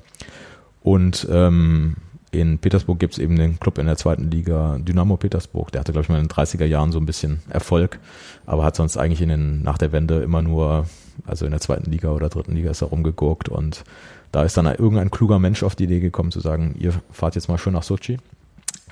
Und 0.82 1.26
ähm, 1.30 1.96
in 2.30 2.58
Petersburg 2.58 2.98
gibt 2.98 3.12
es 3.12 3.18
eben 3.18 3.36
den 3.36 3.60
Club 3.60 3.78
in 3.78 3.86
der 3.86 3.96
zweiten 3.96 4.30
Liga, 4.30 4.78
Dynamo 4.78 5.16
Petersburg. 5.16 5.70
Der 5.70 5.80
hatte, 5.80 5.92
glaube 5.92 6.04
ich, 6.04 6.08
mal 6.08 6.18
in 6.18 6.28
den 6.28 6.30
30er 6.30 6.64
Jahren 6.64 6.90
so 6.90 6.98
ein 6.98 7.06
bisschen 7.06 7.42
Erfolg, 7.50 7.98
aber 8.46 8.64
hat 8.64 8.74
sonst 8.74 8.96
eigentlich 8.96 9.20
in 9.20 9.28
den, 9.28 9.62
nach 9.62 9.76
der 9.76 9.92
Wende 9.92 10.22
immer 10.22 10.40
nur, 10.40 10.86
also 11.26 11.44
in 11.44 11.50
der 11.50 11.60
zweiten 11.60 11.90
Liga 11.90 12.10
oder 12.10 12.30
dritten 12.30 12.54
Liga 12.54 12.70
ist 12.70 12.80
er 12.80 12.88
rumgegurkt 12.88 13.50
und 13.50 13.84
da 14.32 14.42
ist 14.42 14.56
dann 14.56 14.66
irgendein 14.66 15.10
kluger 15.10 15.38
Mensch 15.38 15.62
auf 15.62 15.76
die 15.76 15.84
Idee 15.84 16.00
gekommen 16.00 16.32
zu 16.32 16.40
sagen, 16.40 16.74
ihr 16.78 16.92
fahrt 17.10 17.34
jetzt 17.34 17.48
mal 17.48 17.58
schön 17.58 17.74
nach 17.74 17.82
Sochi, 17.82 18.18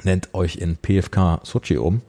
nennt 0.04 0.32
euch 0.34 0.56
in 0.56 0.76
PFK 0.76 1.40
Sochi 1.42 1.78
um. 1.78 2.02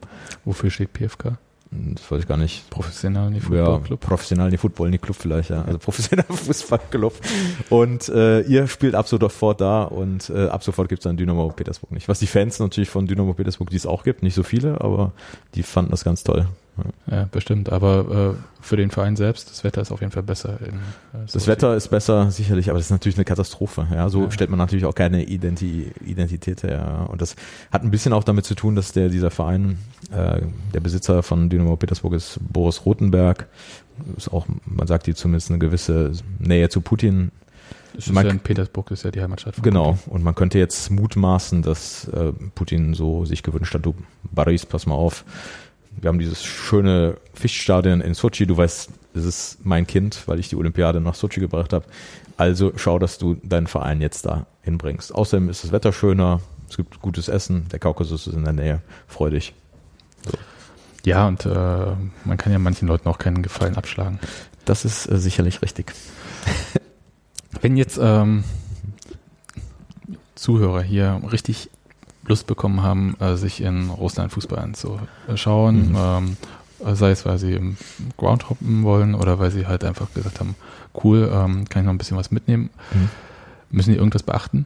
Wofür 0.46 0.70
steht 0.70 0.94
PFK? 0.94 1.38
das 1.72 2.12
weiß 2.12 2.20
ich 2.20 2.28
gar 2.28 2.38
nicht. 2.38 2.70
Professional 2.70 3.34
Football 3.40 3.82
Club. 3.82 4.02
Ja, 4.02 4.08
professional 4.08 4.58
Football 4.58 4.98
Club 4.98 5.16
vielleicht, 5.18 5.52
ja. 5.52 5.62
Also 5.62 5.80
professioneller 5.80 6.28
Fußballclub. 6.34 7.14
Und 7.70 8.10
äh, 8.10 8.42
ihr 8.42 8.68
spielt 8.68 8.94
ab 8.94 9.08
sofort 9.08 9.62
da 9.62 9.84
und 9.84 10.30
äh, 10.30 10.48
ab 10.48 10.64
sofort 10.64 10.90
gibt's 10.90 11.04
dann 11.04 11.16
Dynamo 11.16 11.48
Petersburg 11.50 11.94
nicht. 11.94 12.10
Was 12.10 12.20
die 12.20 12.28
Fans 12.28 12.60
natürlich 12.60 12.90
von 12.90 13.08
Dynamo 13.08 13.34
Petersburg, 13.34 13.70
die 13.70 13.78
es 13.78 13.86
auch 13.86 14.04
gibt, 14.04 14.22
nicht 14.22 14.36
so 14.36 14.44
viele, 14.44 14.82
aber 14.82 15.14
die 15.56 15.64
fanden 15.64 15.92
das 15.92 16.04
ganz 16.04 16.24
toll. 16.24 16.48
Ja, 17.10 17.28
bestimmt. 17.32 17.72
Aber 17.72 18.36
äh, 18.38 18.64
für 18.64 18.78
den 18.78 18.92
Verein 18.92 19.16
selbst, 19.16 19.50
das 19.50 19.64
Wetter 19.64 19.82
ist 19.82 19.92
auf 19.92 20.00
jeden 20.02 20.12
Fall 20.12 20.24
besser. 20.24 20.58
In, 20.62 20.76
äh, 21.20 21.26
das 21.32 21.48
Wetter 21.48 21.76
ist 21.76 21.90
besser, 21.90 22.32
sicherlich, 22.32 22.70
aber 22.70 22.80
das 22.80 22.88
ist 22.88 22.92
natürlich 22.92 23.18
eine 23.18 23.26
Katastrophe. 23.26 23.88
Ja, 23.94 24.10
so 24.10 24.24
ja. 24.24 24.32
stellt 24.32 24.50
man 24.50 24.58
natürlich 24.58 24.86
auch 24.86 24.96
keine 24.96 25.24
Identi 25.26 25.92
Identität 26.06 26.64
her. 26.64 27.08
Und 27.12 27.22
das 27.22 27.36
hat 27.72 27.84
ein 27.84 27.92
bisschen 27.92 28.14
auch 28.14 28.24
damit 28.24 28.46
zu 28.46 28.56
tun, 28.56 28.76
dass 28.76 28.94
der 28.94 29.10
dieser 29.10 29.32
Verein, 29.32 29.78
äh, 30.12 30.42
der 30.74 30.80
Besitzer 30.80 31.24
von 31.24 31.50
Dynamo 31.50 31.76
Petersburg 31.76 32.14
ist 32.14 32.40
Boris 32.42 32.86
Rotenberg, 32.86 33.48
ist 34.18 34.32
auch, 34.32 34.48
man 34.66 34.88
sagt 34.88 35.08
die 35.08 35.14
zumindest 35.14 35.50
eine 35.50 35.60
gewisse 35.60 36.14
Nähe 36.40 36.70
zu 36.70 36.82
Putin. 36.82 37.32
Das 37.94 38.08
ist 38.08 38.14
man, 38.14 38.26
ja 38.26 38.32
in 38.32 38.40
Petersburg, 38.40 38.90
ist 38.92 39.04
ja 39.04 39.12
die 39.12 39.22
Heimatstadt 39.22 39.56
von 39.56 39.64
Genau, 39.64 39.94
Putin. 39.94 40.14
und 40.14 40.24
man 40.24 40.34
könnte 40.34 40.58
jetzt 40.58 40.90
mutmaßen, 40.92 41.62
dass 41.62 42.08
äh, 42.08 42.32
Putin 42.56 42.94
so 42.94 43.26
sich 43.26 43.44
gewünscht 43.44 43.74
hat, 43.74 43.86
du 43.86 43.94
Boris, 44.32 44.66
pass 44.66 44.86
mal 44.86 44.96
auf, 44.96 45.26
wir 46.00 46.08
haben 46.08 46.20
dieses 46.20 46.44
schöne 46.44 47.18
Fischstadion 47.34 48.02
in 48.02 48.14
Sochi. 48.14 48.46
Du 48.46 48.58
weißt, 48.58 48.90
es 49.14 49.26
ist 49.26 49.60
mein 49.64 49.86
Kind, 49.88 50.28
weil 50.28 50.40
ich 50.40 50.50
die 50.50 50.56
Olympiade 50.56 51.02
nach 51.02 51.16
Sochi 51.16 51.40
gebracht 51.40 51.74
habe. 51.74 51.86
Also 52.38 52.74
schau, 52.76 52.98
dass 52.98 53.18
du 53.18 53.36
deinen 53.44 53.68
Verein 53.68 54.02
jetzt 54.02 54.26
da 54.26 54.46
hinbringst. 54.64 55.14
Außerdem 55.14 55.50
ist 55.50 55.64
das 55.64 55.72
Wetter 55.72 55.94
schöner, 55.94 56.42
es 56.70 56.78
gibt 56.78 57.02
gutes 57.02 57.28
Essen, 57.28 57.68
der 57.70 57.80
Kaukasus 57.80 58.28
ist 58.28 58.34
in 58.34 58.44
der 58.44 58.54
Nähe. 58.54 58.82
Freu 59.08 59.30
dich. 59.30 59.54
So. 60.26 60.38
Ja, 61.04 61.28
und 61.28 61.46
äh, 61.46 61.50
man 62.26 62.38
kann 62.38 62.54
ja 62.54 62.60
manchen 62.60 62.88
Leuten 62.88 63.10
auch 63.10 63.18
keinen 63.18 63.42
Gefallen 63.42 63.76
abschlagen. 63.76 64.20
Das 64.66 64.86
ist 64.86 65.08
äh, 65.12 65.18
sicherlich 65.18 65.62
richtig. 65.62 65.94
Wenn 67.62 67.76
jetzt 67.76 68.00
ähm, 68.02 68.44
Zuhörer 70.36 70.82
hier 70.82 71.22
richtig 71.32 71.70
Lust 72.26 72.48
bekommen 72.48 72.84
haben, 72.84 73.16
äh, 73.20 73.36
sich 73.36 73.62
in 73.62 73.90
Russland 73.90 74.32
Fußball 74.32 74.60
anzuschauen. 74.60 75.90
Mhm. 75.90 75.98
Ähm, 75.98 76.38
sei 76.94 77.12
es, 77.12 77.26
weil 77.26 77.38
sie 77.38 77.54
im 77.54 77.78
Ground 78.18 78.50
hoppen 78.50 78.84
wollen 78.84 79.16
oder 79.16 79.40
weil 79.40 79.52
sie 79.52 79.68
halt 79.68 79.84
einfach 79.84 80.14
gesagt 80.14 80.40
haben, 80.40 80.56
cool, 81.04 81.30
ähm, 81.32 81.68
kann 81.70 81.84
ich 81.84 81.86
noch 81.86 81.94
ein 81.94 81.98
bisschen 81.98 82.18
was 82.18 82.32
mitnehmen. 82.32 82.70
Mhm. 82.94 83.10
Müssen 83.70 83.92
die 83.92 83.98
irgendwas 83.98 84.24
beachten? 84.24 84.66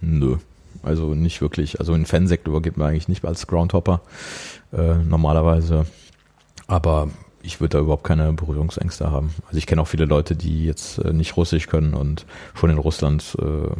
Nö. 0.00 0.36
Also 0.82 1.14
nicht 1.14 1.40
wirklich. 1.40 1.80
Also 1.80 1.94
in 1.94 2.06
Fansektor 2.06 2.62
geht 2.62 2.76
man 2.76 2.88
eigentlich 2.88 3.08
nicht 3.08 3.24
als 3.24 3.46
Groundhopper 3.46 4.00
äh, 4.72 4.94
normalerweise. 4.94 5.86
Aber 6.66 7.08
ich 7.42 7.60
würde 7.60 7.78
da 7.78 7.80
überhaupt 7.80 8.04
keine 8.04 8.32
Berührungsängste 8.32 9.10
haben. 9.10 9.34
Also 9.46 9.58
ich 9.58 9.66
kenne 9.66 9.82
auch 9.82 9.88
viele 9.88 10.04
Leute, 10.04 10.36
die 10.36 10.64
jetzt 10.64 10.98
äh, 10.98 11.12
nicht 11.12 11.36
Russisch 11.36 11.66
können 11.66 11.94
und 11.94 12.26
schon 12.54 12.70
in 12.70 12.78
Russland 12.78 13.36
äh, 13.40 13.70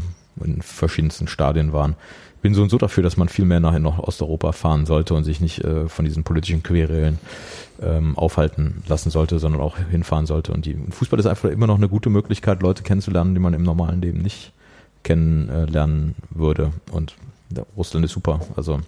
in 0.44 0.62
verschiedensten 0.62 1.28
Stadien 1.28 1.72
waren 1.72 1.96
bin 2.42 2.54
so 2.54 2.62
und 2.62 2.70
so 2.70 2.78
dafür, 2.78 3.02
dass 3.02 3.16
man 3.16 3.28
viel 3.28 3.44
mehr 3.44 3.60
nachher 3.60 3.80
noch 3.80 3.98
Osteuropa 3.98 4.52
fahren 4.52 4.86
sollte 4.86 5.14
und 5.14 5.24
sich 5.24 5.40
nicht 5.40 5.64
äh, 5.64 5.88
von 5.88 6.04
diesen 6.04 6.22
politischen 6.22 6.62
Querelen 6.62 7.18
ähm, 7.82 8.16
aufhalten 8.16 8.82
lassen 8.86 9.10
sollte, 9.10 9.38
sondern 9.38 9.60
auch 9.60 9.76
hinfahren 9.90 10.26
sollte. 10.26 10.52
Und 10.52 10.64
die 10.64 10.76
Fußball 10.90 11.18
ist 11.18 11.26
einfach 11.26 11.50
immer 11.50 11.66
noch 11.66 11.76
eine 11.76 11.88
gute 11.88 12.10
Möglichkeit, 12.10 12.62
Leute 12.62 12.82
kennenzulernen, 12.82 13.34
die 13.34 13.40
man 13.40 13.54
im 13.54 13.62
normalen 13.62 14.00
Leben 14.00 14.22
nicht 14.22 14.52
kennenlernen 15.02 16.14
würde. 16.30 16.72
Und 16.92 17.14
ja, 17.56 17.64
Russland 17.76 18.04
ist 18.04 18.12
super. 18.12 18.40
Also 18.56 18.80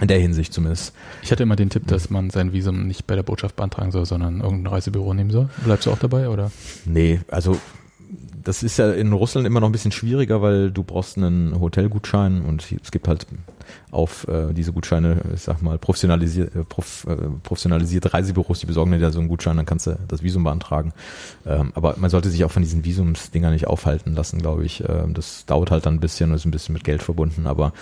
in 0.00 0.08
der 0.08 0.18
Hinsicht 0.18 0.52
zumindest. 0.52 0.92
Ich 1.22 1.30
hatte 1.30 1.44
immer 1.44 1.56
den 1.56 1.70
Tipp, 1.70 1.86
dass 1.86 2.10
man 2.10 2.30
sein 2.30 2.52
Visum 2.52 2.86
nicht 2.86 3.06
bei 3.06 3.14
der 3.14 3.22
Botschaft 3.22 3.54
beantragen 3.54 3.92
soll, 3.92 4.06
sondern 4.06 4.40
irgendein 4.40 4.72
Reisebüro 4.72 5.14
nehmen 5.14 5.30
soll. 5.30 5.50
Bleibst 5.64 5.86
du 5.86 5.92
auch 5.92 5.98
dabei, 5.98 6.28
oder? 6.28 6.50
Nee, 6.84 7.20
also 7.28 7.58
das 8.48 8.62
ist 8.62 8.78
ja 8.78 8.90
in 8.92 9.12
Russland 9.12 9.46
immer 9.46 9.60
noch 9.60 9.68
ein 9.68 9.72
bisschen 9.72 9.92
schwieriger, 9.92 10.40
weil 10.40 10.70
du 10.70 10.82
brauchst 10.82 11.18
einen 11.18 11.60
Hotelgutschein 11.60 12.40
und 12.40 12.72
es 12.82 12.90
gibt 12.90 13.06
halt 13.06 13.26
auf 13.90 14.26
äh, 14.26 14.54
diese 14.54 14.72
Gutscheine, 14.72 15.20
ich 15.34 15.42
sag 15.42 15.60
mal, 15.60 15.76
professionalisiert, 15.76 16.56
äh, 16.56 16.64
prof, 16.64 17.06
äh, 17.10 17.14
professionalisierte 17.42 18.14
Reisebüros, 18.14 18.60
die 18.60 18.64
besorgen 18.64 18.92
dir 18.92 19.00
ja 19.00 19.10
so 19.10 19.18
einen 19.18 19.28
Gutschein, 19.28 19.58
dann 19.58 19.66
kannst 19.66 19.86
du 19.86 19.98
das 20.08 20.22
Visum 20.22 20.44
beantragen. 20.44 20.94
Ähm, 21.44 21.72
aber 21.74 21.96
man 21.98 22.08
sollte 22.08 22.30
sich 22.30 22.42
auch 22.42 22.50
von 22.50 22.62
diesen 22.62 22.86
Visumsdinger 22.86 23.50
nicht 23.50 23.66
aufhalten 23.66 24.14
lassen, 24.14 24.38
glaube 24.38 24.64
ich. 24.64 24.82
Ähm, 24.88 25.12
das 25.12 25.44
dauert 25.44 25.70
halt 25.70 25.84
dann 25.84 25.96
ein 25.96 26.00
bisschen 26.00 26.30
und 26.30 26.36
ist 26.36 26.46
ein 26.46 26.50
bisschen 26.50 26.72
mit 26.72 26.84
Geld 26.84 27.02
verbunden, 27.02 27.46
aber 27.46 27.74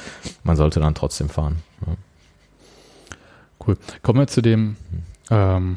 man 0.42 0.56
sollte 0.56 0.80
dann 0.80 0.96
trotzdem 0.96 1.28
fahren. 1.28 1.58
Ja. 1.86 1.94
Cool. 3.64 3.76
Kommen 4.02 4.18
wir 4.18 4.26
zu 4.26 4.42
dem 4.42 4.74
ähm, 5.30 5.76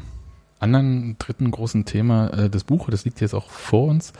anderen 0.58 1.14
dritten 1.20 1.52
großen 1.52 1.84
Thema 1.84 2.26
äh, 2.30 2.50
des 2.50 2.64
Buches, 2.64 2.90
das 2.90 3.04
liegt 3.04 3.20
jetzt 3.20 3.34
auch 3.34 3.50
vor 3.50 3.86
uns. 3.86 4.12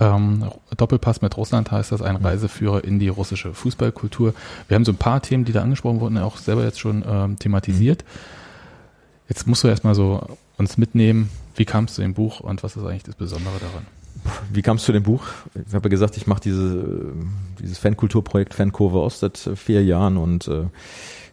Ähm, 0.00 0.44
Doppelpass 0.76 1.22
mit 1.22 1.36
Russland 1.36 1.70
heißt 1.70 1.92
das, 1.92 2.02
ein 2.02 2.16
Reiseführer 2.16 2.84
in 2.84 2.98
die 2.98 3.08
russische 3.08 3.54
Fußballkultur. 3.54 4.34
Wir 4.68 4.74
haben 4.74 4.84
so 4.84 4.92
ein 4.92 4.96
paar 4.96 5.22
Themen, 5.22 5.44
die 5.44 5.52
da 5.52 5.62
angesprochen 5.62 6.00
wurden, 6.00 6.18
auch 6.18 6.36
selber 6.36 6.64
jetzt 6.64 6.80
schon 6.80 7.04
ähm, 7.06 7.38
thematisiert. 7.38 8.04
Jetzt 9.28 9.46
musst 9.46 9.64
du 9.64 9.68
erstmal 9.68 9.94
so 9.94 10.26
uns 10.58 10.76
mitnehmen, 10.76 11.30
wie 11.56 11.64
kam 11.64 11.84
es 11.84 11.94
zu 11.94 12.02
dem 12.02 12.14
Buch 12.14 12.40
und 12.40 12.62
was 12.62 12.76
ist 12.76 12.84
eigentlich 12.84 13.04
das 13.04 13.14
Besondere 13.14 13.54
daran? 13.60 13.86
Wie 14.52 14.62
kam 14.62 14.76
es 14.76 14.84
zu 14.84 14.92
dem 14.92 15.02
Buch? 15.02 15.24
Ich 15.54 15.74
habe 15.74 15.88
ja 15.88 15.90
gesagt, 15.90 16.16
ich 16.16 16.26
mache 16.26 16.40
diese, 16.40 17.12
dieses 17.60 17.78
Fankulturprojekt 17.78 18.54
Fankurve 18.54 19.00
Ost 19.00 19.20
seit 19.20 19.38
vier 19.38 19.84
Jahren 19.84 20.16
und 20.16 20.48
äh, 20.48 20.64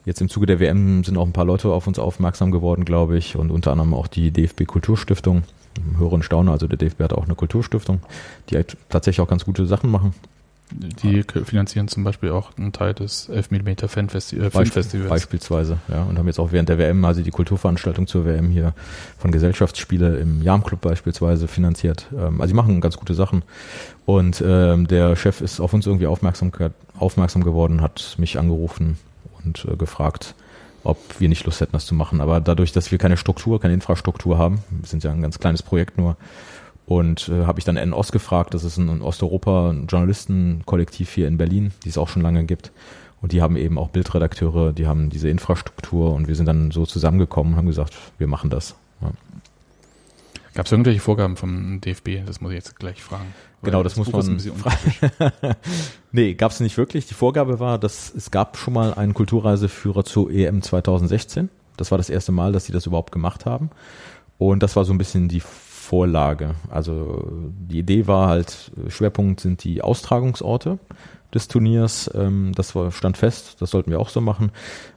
Jetzt 0.04 0.20
im 0.20 0.30
Zuge 0.30 0.48
der 0.48 0.60
WM 0.60 1.04
sind 1.04 1.18
auch 1.18 1.26
ein 1.26 1.34
paar 1.34 1.46
Leute 1.46 1.70
auf 1.70 1.86
uns 1.86 2.00
aufmerksam 2.00 2.52
geworden, 2.52 2.86
glaube 2.86 3.18
ich, 3.18 3.36
und 3.36 3.52
unter 3.52 3.72
anderem 3.72 3.94
auch 3.94 4.08
die 4.08 4.32
DFB 4.32 4.66
Kulturstiftung. 4.66 5.44
Hören 5.98 6.24
Stauner, 6.24 6.52
also 6.52 6.68
der 6.68 6.78
DFB 6.78 7.02
hat 7.02 7.14
auch 7.14 7.26
eine 7.26 7.36
Kulturstiftung, 7.36 8.02
die 8.50 8.56
halt 8.56 8.78
tatsächlich 8.90 9.22
auch 9.22 9.30
ganz 9.30 9.46
gute 9.46 9.66
Sachen 9.66 9.90
machen. 9.90 10.14
Die 10.72 11.24
finanzieren 11.44 11.88
zum 11.88 12.04
Beispiel 12.04 12.32
auch 12.32 12.58
einen 12.58 12.72
Teil 12.72 12.94
des 12.94 13.30
11mm 13.30 13.88
Fanfesti 13.88 14.38
äh, 14.38 14.50
Filmfestivals. 14.50 15.10
Beispielsweise, 15.10 15.80
ja. 15.90 16.04
Und 16.04 16.18
haben 16.18 16.28
jetzt 16.28 16.40
auch 16.40 16.52
während 16.52 16.70
der 16.70 16.78
WM, 16.78 17.04
also 17.04 17.22
die 17.22 17.32
Kulturveranstaltung 17.32 18.08
zur 18.08 18.26
WM 18.26 18.50
hier 18.50 18.74
von 19.18 19.32
Gesellschaftsspiele 19.32 20.18
im 20.18 20.42
Jam 20.42 20.64
Club 20.64 20.82
beispielsweise 20.82 21.48
finanziert. 21.48 22.08
Ähm, 22.14 22.40
also 22.40 22.52
die 22.52 22.56
machen 22.56 22.80
ganz 22.80 22.98
gute 22.98 23.14
Sachen. 23.14 23.44
Und 24.06 24.42
ähm, 24.46 24.88
der 24.88 25.16
Chef 25.16 25.42
ist 25.42 25.60
auf 25.60 25.74
uns 25.74 25.86
irgendwie 25.86 26.08
aufmerksam, 26.08 26.52
aufmerksam 26.98 27.44
geworden, 27.44 27.82
hat 27.82 28.16
mich 28.18 28.40
angerufen 28.40 28.98
und 29.44 29.66
äh, 29.66 29.76
gefragt, 29.76 30.36
ob 30.84 30.98
wir 31.20 31.30
nicht 31.30 31.46
Lust 31.46 31.62
hätten, 31.62 31.74
das 31.74 31.86
zu 31.86 31.96
machen. 31.96 32.22
Aber 32.22 32.42
dadurch, 32.42 32.72
dass 32.72 32.92
wir 32.92 32.98
keine 32.98 33.18
Struktur, 33.18 33.60
keine 33.60 33.74
Infrastruktur 33.74 34.38
haben, 34.38 34.64
wir 34.70 34.88
sind 34.88 35.04
ja 35.04 35.12
ein 35.12 35.22
ganz 35.22 35.40
kleines 35.40 35.64
Projekt 35.64 35.98
nur, 35.98 36.18
und 36.92 37.30
äh, 37.30 37.46
habe 37.46 37.60
ich 37.60 37.66
dann 37.66 37.76
NOS 37.90 38.12
gefragt, 38.12 38.54
das 38.54 38.66
ist 38.66 38.78
ein 38.78 39.02
Osteuropa-Journalistenkollektiv 39.02 41.14
hier 41.14 41.28
in 41.28 41.38
Berlin, 41.38 41.72
die 41.86 41.90
es 41.90 41.98
auch 41.98 42.10
schon 42.10 42.22
lange 42.22 42.44
gibt. 42.44 42.74
Und 43.22 43.32
die 43.32 43.42
haben 43.42 43.56
eben 43.56 43.78
auch 43.78 43.88
Bildredakteure, 43.90 44.74
die 44.74 44.88
haben 44.88 45.10
diese 45.10 45.30
Infrastruktur 45.30 46.14
und 46.14 46.28
wir 46.28 46.36
sind 46.36 46.48
dann 46.48 46.72
so 46.72 46.86
zusammengekommen 46.86 47.54
und 47.54 47.58
haben 47.58 47.68
gesagt, 47.68 47.96
wir 48.18 48.28
machen 48.28 48.50
das. 48.50 48.76
Ja. 49.02 49.12
Gab 50.54 50.66
es 50.66 50.72
irgendwelche 50.74 51.00
Vorgaben 51.00 51.38
vom 51.38 51.80
DFB? 51.80 52.26
Das 52.26 52.42
muss 52.42 52.52
ich 52.52 52.58
jetzt 52.58 52.78
gleich 52.78 53.02
fragen. 53.02 53.34
Genau, 53.64 53.84
das, 53.84 53.96
das 53.96 54.12
muss 54.12 54.28
man. 54.28 54.42
nee, 56.12 56.34
gab 56.34 56.52
es 56.52 56.60
nicht 56.60 56.78
wirklich. 56.78 57.06
Die 57.06 57.14
Vorgabe 57.14 57.60
war, 57.60 57.78
dass 57.78 58.14
es 58.14 58.32
gab 58.32 58.58
schon 58.58 58.74
mal 58.74 58.94
einen 58.94 59.14
Kulturreiseführer 59.14 60.04
zur 60.04 60.32
EM 60.32 60.62
2016. 60.62 61.50
Das 61.78 61.92
war 61.92 61.98
das 61.98 62.10
erste 62.10 62.32
Mal, 62.32 62.52
dass 62.52 62.66
sie 62.66 62.74
das 62.74 62.86
überhaupt 62.86 63.12
gemacht 63.12 63.46
haben. 63.46 63.70
Und 64.38 64.64
das 64.64 64.76
war 64.76 64.86
so 64.86 64.94
ein 64.94 64.98
bisschen 64.98 65.28
die 65.28 65.42
Vorlage. 65.42 66.56
Also 66.70 67.28
die 67.52 67.80
Idee 67.80 68.08
war 68.08 68.30
halt, 68.30 68.72
Schwerpunkt 68.88 69.40
sind 69.40 69.64
die 69.64 69.82
Austragungsorte 69.84 70.80
des 71.34 71.48
Turniers. 71.48 72.10
Ähm, 72.16 72.54
das 72.56 72.74
war, 72.74 72.92
stand 72.92 73.18
fest, 73.18 73.58
das 73.60 73.70
sollten 73.70 73.92
wir 73.92 74.00
auch 74.00 74.10
so 74.10 74.22
machen. 74.22 74.52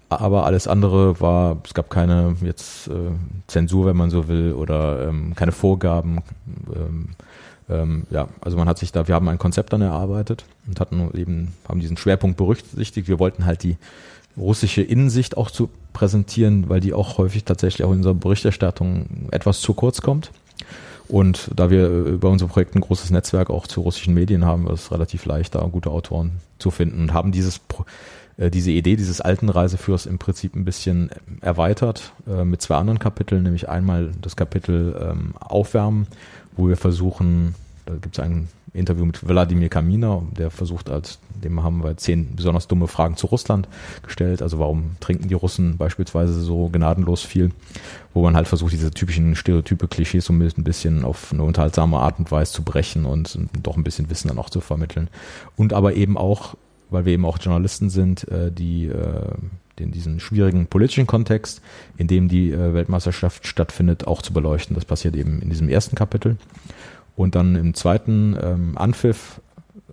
Aber 0.08 0.46
alles 0.46 0.68
andere 0.68 1.20
war, 1.20 1.58
es 1.64 1.74
gab 1.74 1.90
keine 1.90 2.36
jetzt 2.42 2.88
äh, 2.88 3.12
Zensur, 3.46 3.86
wenn 3.86 3.96
man 3.96 4.10
so 4.10 4.28
will, 4.28 4.52
oder 4.52 5.08
ähm, 5.08 5.34
keine 5.34 5.52
Vorgaben. 5.52 6.20
Ähm, 7.68 8.06
ja, 8.10 8.28
also 8.40 8.56
man 8.56 8.68
hat 8.68 8.78
sich 8.78 8.92
da, 8.92 9.08
wir 9.08 9.14
haben 9.14 9.28
ein 9.28 9.38
Konzept 9.38 9.72
dann 9.72 9.82
erarbeitet 9.82 10.44
und 10.66 10.80
hatten 10.80 11.10
eben, 11.14 11.52
haben 11.68 11.80
diesen 11.80 11.96
Schwerpunkt 11.96 12.36
berücksichtigt. 12.36 13.08
Wir 13.08 13.18
wollten 13.18 13.46
halt 13.46 13.62
die 13.62 13.76
russische 14.36 14.82
Innensicht 14.82 15.36
auch 15.36 15.50
zu 15.50 15.70
präsentieren, 15.92 16.68
weil 16.68 16.80
die 16.80 16.92
auch 16.92 17.18
häufig 17.18 17.44
tatsächlich 17.44 17.84
auch 17.84 17.90
in 17.90 17.98
unserer 17.98 18.14
Berichterstattung 18.14 19.28
etwas 19.30 19.60
zu 19.60 19.74
kurz 19.74 20.02
kommt. 20.02 20.30
Und 21.06 21.50
da 21.54 21.70
wir 21.70 21.88
über 21.88 22.30
unser 22.30 22.48
Projekt 22.48 22.74
ein 22.74 22.80
großes 22.80 23.10
Netzwerk 23.10 23.50
auch 23.50 23.66
zu 23.66 23.82
russischen 23.82 24.14
Medien 24.14 24.44
haben, 24.44 24.66
ist 24.68 24.84
es 24.84 24.92
relativ 24.92 25.26
leicht, 25.26 25.54
da 25.54 25.60
gute 25.60 25.90
Autoren 25.90 26.32
zu 26.58 26.70
finden 26.70 27.02
und 27.02 27.12
haben 27.12 27.30
dieses 27.30 27.60
äh, 28.36 28.50
diese 28.50 28.70
Idee 28.70 28.96
dieses 28.96 29.20
alten 29.20 29.48
Reiseführers 29.48 30.06
im 30.06 30.18
Prinzip 30.18 30.56
ein 30.56 30.64
bisschen 30.64 31.10
erweitert 31.40 32.12
äh, 32.26 32.44
mit 32.44 32.62
zwei 32.62 32.76
anderen 32.76 32.98
Kapiteln, 32.98 33.42
nämlich 33.42 33.68
einmal 33.68 34.12
das 34.20 34.36
Kapitel 34.36 34.96
ähm, 35.00 35.34
Aufwärmen, 35.38 36.06
wo 36.57 36.68
wir 36.68 36.76
versuchen, 36.76 37.55
da 37.86 37.94
gibt 37.94 38.18
es 38.18 38.24
ein 38.24 38.48
Interview 38.74 39.05
mit 39.05 39.26
Wladimir 39.26 39.68
Kaminer, 39.68 40.22
der 40.36 40.50
versucht 40.50 40.90
als, 40.90 41.20
dem 41.32 41.62
haben 41.62 41.84
wir 41.84 41.96
zehn 41.96 42.34
besonders 42.34 42.66
dumme 42.66 42.88
Fragen 42.88 43.16
zu 43.16 43.28
Russland 43.28 43.68
gestellt. 44.02 44.42
Also 44.42 44.59
warum 44.59 44.96
trinken 44.98 45.28
die 45.28 45.34
Russen 45.34 45.76
beispielsweise 45.76 46.32
so 46.40 46.68
gnadenlos 46.70 47.22
viel? 47.22 47.52
Wo 48.12 48.22
man 48.22 48.34
halt 48.34 48.48
versucht, 48.48 48.72
diese 48.72 48.90
typischen 48.90 49.36
Stereotype, 49.36 49.86
Klischees 49.86 50.24
so 50.24 50.32
ein 50.32 50.40
bisschen 50.40 51.05
auf 51.05 51.32
eine 51.32 51.44
unterhaltsame 51.44 51.98
Art 51.98 52.18
und 52.18 52.32
Weise 52.32 52.52
zu 52.52 52.62
brechen 52.62 53.05
und 53.05 53.38
doch 53.62 53.76
ein 53.76 53.84
bisschen 53.84 54.11
Wissen 54.11 54.28
dann 54.28 54.38
auch 54.38 54.50
zu 54.50 54.61
vermitteln. 54.61 55.09
Und 55.57 55.72
aber 55.72 55.94
eben 55.94 56.18
auch, 56.18 56.57
weil 56.90 57.05
wir 57.05 57.12
eben 57.12 57.24
auch 57.24 57.38
Journalisten 57.38 57.90
sind, 57.90 58.26
äh, 58.28 58.50
die 58.50 58.86
äh, 58.86 59.34
den 59.79 59.91
diesen 59.91 60.20
schwierigen 60.20 60.66
politischen 60.66 61.07
Kontext, 61.07 61.61
in 61.97 62.07
dem 62.07 62.29
die 62.29 62.53
äh, 62.53 62.75
Weltmeisterschaft 62.75 63.47
stattfindet, 63.47 64.07
auch 64.07 64.22
zu 64.22 64.33
beleuchten. 64.33 64.75
Das 64.75 64.85
passiert 64.85 65.16
eben 65.16 65.41
in 65.43 65.51
diesem 65.51 65.68
ersten 65.68 65.97
Kapitel. 65.97 66.37
Und 67.16 67.35
dann 67.35 67.57
im 67.57 67.75
zweiten 67.75 68.37
ähm, 68.41 68.79
Anpfiff 68.79 69.41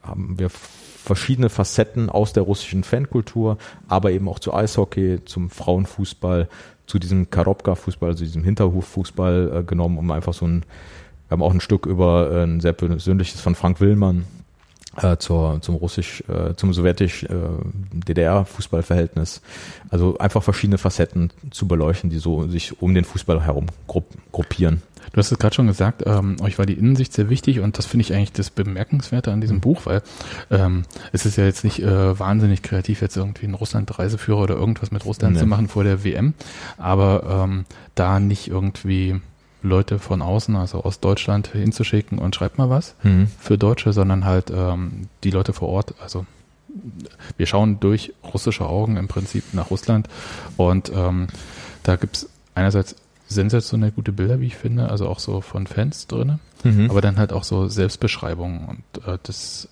haben 0.01 0.39
wir 0.39 0.49
verschiedene 0.49 1.49
Facetten 1.49 2.09
aus 2.09 2.33
der 2.33 2.43
russischen 2.43 2.83
Fankultur, 2.83 3.57
aber 3.87 4.11
eben 4.11 4.27
auch 4.27 4.39
zu 4.39 4.53
Eishockey, 4.53 5.19
zum 5.25 5.49
Frauenfußball, 5.49 6.47
zu 6.85 6.99
diesem 6.99 7.29
Karobka-Fußball, 7.29 8.09
also 8.09 8.23
diesem 8.23 8.43
Hinterhoffußball 8.43 9.59
äh, 9.59 9.63
genommen, 9.63 9.97
um 9.97 10.11
einfach 10.11 10.33
so 10.33 10.45
ein, 10.45 10.63
wir 11.27 11.35
haben 11.35 11.43
auch 11.43 11.53
ein 11.53 11.61
Stück 11.61 11.85
über 11.85 12.31
äh, 12.31 12.43
ein 12.43 12.59
sehr 12.59 12.73
persönliches 12.73 13.41
von 13.41 13.55
Frank 13.55 13.79
Willmann 13.79 14.25
äh, 14.97 15.17
zur, 15.17 15.61
zum 15.61 15.75
russisch, 15.75 16.23
äh, 16.27 16.53
zum 16.55 16.73
sowjetisch 16.73 17.23
äh, 17.23 17.29
DDR-Fußballverhältnis. 17.93 19.41
Also 19.89 20.17
einfach 20.17 20.43
verschiedene 20.43 20.77
Facetten 20.77 21.31
zu 21.51 21.67
beleuchten, 21.67 22.09
die 22.09 22.17
so 22.17 22.47
sich 22.47 22.81
um 22.81 22.93
den 22.93 23.05
Fußball 23.05 23.43
herum 23.43 23.67
grupp 23.87 24.05
gruppieren. 24.31 24.81
Du 25.13 25.17
hast 25.17 25.31
es 25.31 25.39
gerade 25.39 25.53
schon 25.53 25.67
gesagt, 25.67 26.03
ähm, 26.05 26.37
euch 26.41 26.57
war 26.57 26.65
die 26.65 26.73
Innensicht 26.73 27.11
sehr 27.11 27.29
wichtig 27.29 27.59
und 27.59 27.77
das 27.77 27.85
finde 27.85 28.03
ich 28.03 28.13
eigentlich 28.13 28.31
das 28.31 28.49
Bemerkenswerte 28.49 29.31
an 29.31 29.41
diesem 29.41 29.57
mhm. 29.57 29.61
Buch, 29.61 29.85
weil 29.85 30.01
ähm, 30.49 30.83
es 31.11 31.25
ist 31.25 31.37
ja 31.37 31.43
jetzt 31.43 31.63
nicht 31.63 31.79
äh, 31.79 32.17
wahnsinnig 32.17 32.61
kreativ, 32.61 33.01
jetzt 33.01 33.17
irgendwie 33.17 33.45
einen 33.45 33.55
Russland-Reiseführer 33.55 34.39
oder 34.39 34.55
irgendwas 34.55 34.91
mit 34.91 35.03
Russland 35.03 35.33
nee. 35.33 35.41
zu 35.41 35.47
machen 35.47 35.67
vor 35.67 35.83
der 35.83 36.03
WM, 36.05 36.33
aber 36.77 37.43
ähm, 37.43 37.65
da 37.95 38.19
nicht 38.19 38.47
irgendwie 38.47 39.19
Leute 39.61 39.99
von 39.99 40.21
außen, 40.21 40.55
also 40.55 40.83
aus 40.83 40.99
Deutschland 40.99 41.47
hinzuschicken 41.47 42.17
und 42.17 42.35
schreibt 42.35 42.57
mal 42.57 42.69
was 42.69 42.95
mhm. 43.03 43.27
für 43.39 43.57
Deutsche, 43.57 43.93
sondern 43.93 44.25
halt 44.25 44.51
ähm, 44.51 45.07
die 45.23 45.31
Leute 45.31 45.53
vor 45.53 45.69
Ort, 45.69 45.93
also 46.01 46.25
wir 47.37 47.45
schauen 47.45 47.79
durch 47.79 48.13
russische 48.33 48.65
Augen 48.65 48.97
im 48.97 49.07
Prinzip 49.07 49.53
nach 49.53 49.69
Russland 49.71 50.07
und 50.57 50.91
ähm, 50.95 51.27
da 51.83 51.95
gibt's 51.95 52.29
einerseits 52.55 52.95
sensationell 53.27 53.91
gute 53.91 54.11
Bilder, 54.11 54.39
wie 54.39 54.47
ich 54.47 54.55
finde, 54.55 54.89
also 54.89 55.07
auch 55.07 55.19
so 55.19 55.41
von 55.41 55.67
Fans 55.67 56.07
drin, 56.07 56.39
mhm. 56.63 56.89
aber 56.89 57.01
dann 57.01 57.17
halt 57.17 57.33
auch 57.33 57.43
so 57.43 57.67
Selbstbeschreibungen 57.67 58.65
und 58.65 59.07
äh, 59.07 59.17
das 59.23 59.69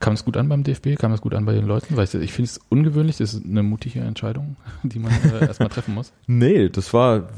kam 0.00 0.14
es 0.14 0.24
gut 0.24 0.36
an 0.36 0.48
beim 0.48 0.64
DFB, 0.64 0.96
kam 0.98 1.12
es 1.12 1.20
gut 1.20 1.34
an 1.34 1.44
bei 1.44 1.52
den 1.52 1.66
Leuten, 1.66 1.96
weil 1.96 2.04
ich, 2.04 2.14
ich 2.14 2.32
finde 2.32 2.50
es 2.50 2.60
ungewöhnlich, 2.68 3.16
das 3.18 3.34
ist 3.34 3.44
eine 3.44 3.62
mutige 3.62 4.00
Entscheidung, 4.00 4.56
die 4.82 4.98
man 4.98 5.12
äh, 5.12 5.46
erstmal 5.46 5.68
treffen 5.68 5.94
muss. 5.94 6.12
Nee, 6.26 6.68
das 6.68 6.92
war, 6.92 7.28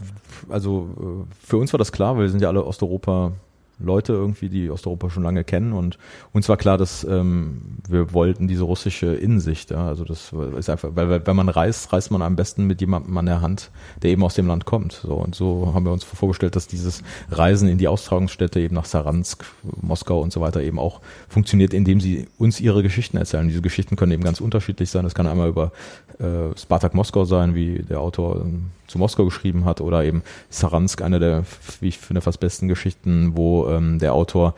also 0.49 1.27
äh, 1.31 1.47
für 1.47 1.57
uns 1.57 1.73
war 1.73 1.79
das 1.79 1.93
klar, 1.93 2.17
weil 2.17 2.25
wir 2.25 2.29
sind 2.29 2.43
ja 2.43 2.49
alle 2.49 2.65
Osteuropa 2.65 3.33
Leute 3.81 4.13
irgendwie, 4.13 4.49
die 4.49 4.71
Osteuropa 4.71 5.11
schon 5.11 5.23
lange 5.23 5.45
kennen 5.45 5.73
und 5.73 5.99
uns 6.33 6.49
war 6.49 6.57
klar, 6.57 6.79
dass 6.79 7.05
ähm, 7.05 7.79
wir 7.89 8.13
wollten 8.13 8.49
diese 8.49 8.65
russische 8.65 9.15
Innensicht. 9.15 9.71
Ja? 9.71 9.87
Also 9.87 10.05
das 10.05 10.33
ist 10.59 10.71
einfach, 10.71 10.91
weil 10.95 11.27
wenn 11.27 11.37
man 11.37 11.49
reist, 11.49 11.93
reist 11.93 12.11
man 12.11 12.23
am 12.23 12.37
besten 12.37 12.67
mit 12.67 12.81
jemandem 12.81 13.17
an 13.17 13.27
der 13.27 13.41
Hand, 13.41 13.71
der 14.03 14.11
eben 14.11 14.23
aus 14.23 14.35
dem 14.35 14.47
Land 14.47 14.65
kommt. 14.65 14.93
So 14.93 15.15
und 15.15 15.35
so 15.35 15.73
haben 15.75 15.85
wir 15.85 15.93
uns 15.93 16.05
vorgestellt, 16.05 16.57
dass 16.57 16.67
dieses 16.67 17.03
Reisen 17.31 17.69
in 17.69 17.79
die 17.79 17.89
Austragungsstätte 17.89 18.61
eben 18.61 18.75
nach 18.75 18.85
Saransk, 18.85 19.45
Moskau 19.81 20.21
und 20.21 20.33
so 20.33 20.41
weiter 20.41 20.63
eben 20.63 20.79
auch 20.79 21.01
funktioniert, 21.29 21.75
indem 21.75 22.01
sie 22.01 22.29
uns 22.39 22.61
ihre 22.61 22.83
Geschichten 22.83 23.17
erzählen. 23.17 23.49
Diese 23.49 23.63
Geschichten 23.63 23.97
können 23.97 24.13
eben 24.13 24.25
ganz 24.25 24.41
unterschiedlich 24.41 24.91
sein. 24.91 25.05
Das 25.05 25.15
kann 25.15 25.27
einmal 25.27 25.49
über 25.49 25.73
äh, 26.19 26.57
Spartak 26.59 26.95
Moskau 26.95 27.25
sein, 27.25 27.55
wie 27.55 27.83
der 27.83 28.01
Autor 28.01 28.43
ähm, 28.43 28.71
zu 28.91 28.99
Moskau 28.99 29.25
geschrieben 29.25 29.65
hat, 29.65 29.81
oder 29.81 30.05
eben 30.05 30.23
Saransk, 30.51 31.03
eine 31.03 31.19
der, 31.19 31.45
wie 31.81 31.89
ich 31.89 31.99
finde, 31.99 32.21
fast 32.21 32.41
besten 32.41 32.69
Geschichten, 32.69 33.37
wo 33.37 33.69
ähm, 33.69 33.99
der 33.99 34.15
Autor 34.15 34.55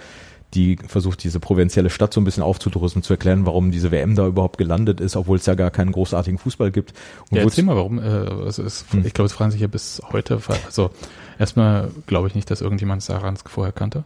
die 0.54 0.76
versucht, 0.86 1.24
diese 1.24 1.40
provinzielle 1.40 1.88
Stadt 1.88 2.12
so 2.12 2.20
ein 2.20 2.24
bisschen 2.24 2.42
aufzudrüsten, 2.42 3.02
zu 3.02 3.14
erklären, 3.14 3.46
warum 3.46 3.70
diese 3.70 3.90
WM 3.90 4.14
da 4.14 4.26
überhaupt 4.26 4.58
gelandet 4.58 5.00
ist, 5.00 5.16
obwohl 5.16 5.38
es 5.38 5.46
ja 5.46 5.54
gar 5.54 5.70
keinen 5.70 5.92
großartigen 5.92 6.38
Fußball 6.38 6.70
gibt. 6.70 6.92
Und 7.30 7.38
ja, 7.38 7.42
erzähl 7.42 7.64
mal, 7.64 7.76
warum, 7.76 7.98
äh, 7.98 8.02
also 8.02 8.62
es, 8.62 8.84
hm. 8.90 9.06
ich 9.06 9.14
glaube, 9.14 9.26
es 9.26 9.32
fragen 9.32 9.50
sich 9.50 9.60
ja 9.60 9.66
bis 9.66 10.02
heute, 10.12 10.40
also 10.66 10.90
erstmal 11.38 11.90
glaube 12.06 12.28
ich 12.28 12.34
nicht, 12.34 12.50
dass 12.50 12.60
irgendjemand 12.60 13.02
Saransk 13.02 13.48
vorher 13.48 13.72
kannte. 13.72 14.04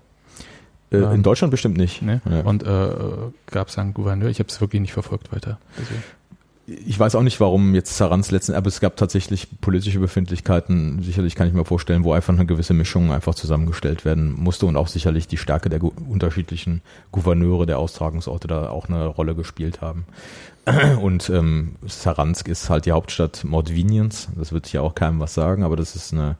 Äh, 0.92 0.98
in 0.98 1.14
ähm, 1.14 1.22
Deutschland 1.24 1.50
bestimmt 1.50 1.76
nicht. 1.76 2.02
Ne? 2.02 2.20
Ja. 2.30 2.42
Und 2.42 2.62
äh, 2.62 2.88
gab 3.46 3.68
es 3.68 3.78
einen 3.78 3.92
Gouverneur, 3.92 4.28
ich 4.28 4.38
habe 4.38 4.48
es 4.48 4.60
wirklich 4.60 4.80
nicht 4.80 4.92
verfolgt 4.92 5.32
weiter. 5.32 5.58
Deswegen 5.78 6.02
ich 6.66 6.98
weiß 6.98 7.14
auch 7.14 7.22
nicht, 7.22 7.38
warum 7.38 7.74
jetzt 7.74 7.96
Sarans 7.96 8.32
letzten, 8.32 8.54
aber 8.54 8.66
es 8.66 8.80
gab 8.80 8.96
tatsächlich 8.96 9.60
politische 9.60 10.00
Befindlichkeiten, 10.00 11.00
sicherlich 11.00 11.36
kann 11.36 11.46
ich 11.46 11.54
mir 11.54 11.64
vorstellen, 11.64 12.02
wo 12.02 12.12
einfach 12.12 12.34
eine 12.34 12.44
gewisse 12.44 12.74
Mischung 12.74 13.12
einfach 13.12 13.36
zusammengestellt 13.36 14.04
werden 14.04 14.32
musste 14.32 14.66
und 14.66 14.76
auch 14.76 14.88
sicherlich 14.88 15.28
die 15.28 15.36
Stärke 15.36 15.68
der 15.68 15.80
unterschiedlichen 15.82 16.82
Gouverneure 17.12 17.66
der 17.66 17.78
Austragungsorte 17.78 18.48
da 18.48 18.70
auch 18.70 18.88
eine 18.88 19.06
Rolle 19.06 19.36
gespielt 19.36 19.80
haben. 19.80 20.06
Und 21.00 21.30
ähm, 21.30 21.76
Saransk 21.86 22.48
ist 22.48 22.68
halt 22.68 22.86
die 22.86 22.92
Hauptstadt 22.92 23.44
Mordviniens, 23.44 24.28
das 24.34 24.52
wird 24.52 24.72
ja 24.72 24.80
auch 24.80 24.96
keinem 24.96 25.20
was 25.20 25.32
sagen, 25.32 25.62
aber 25.62 25.76
das 25.76 25.94
ist 25.94 26.12
eine 26.12 26.34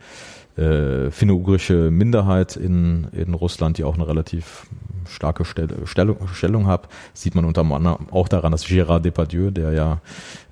äh, 0.57 1.11
finno-ugrische 1.11 1.91
Minderheit 1.91 2.57
in, 2.57 3.09
in 3.13 3.35
Russland, 3.35 3.79
die 3.79 3.85
auch 3.85 3.95
eine 3.95 4.09
relativ 4.09 4.67
starke 5.09 5.45
Stell 5.45 5.69
Stellung, 5.85 6.29
Stellung 6.33 6.67
hat. 6.67 6.89
Sieht 7.15 7.35
man 7.35 7.45
unter 7.45 7.61
anderem 7.61 8.09
auch 8.11 8.29
daran, 8.29 8.53
dass 8.53 8.67
Gérard 8.67 9.01
Depardieu, 9.01 9.51
der 9.51 9.73
ja 9.73 10.01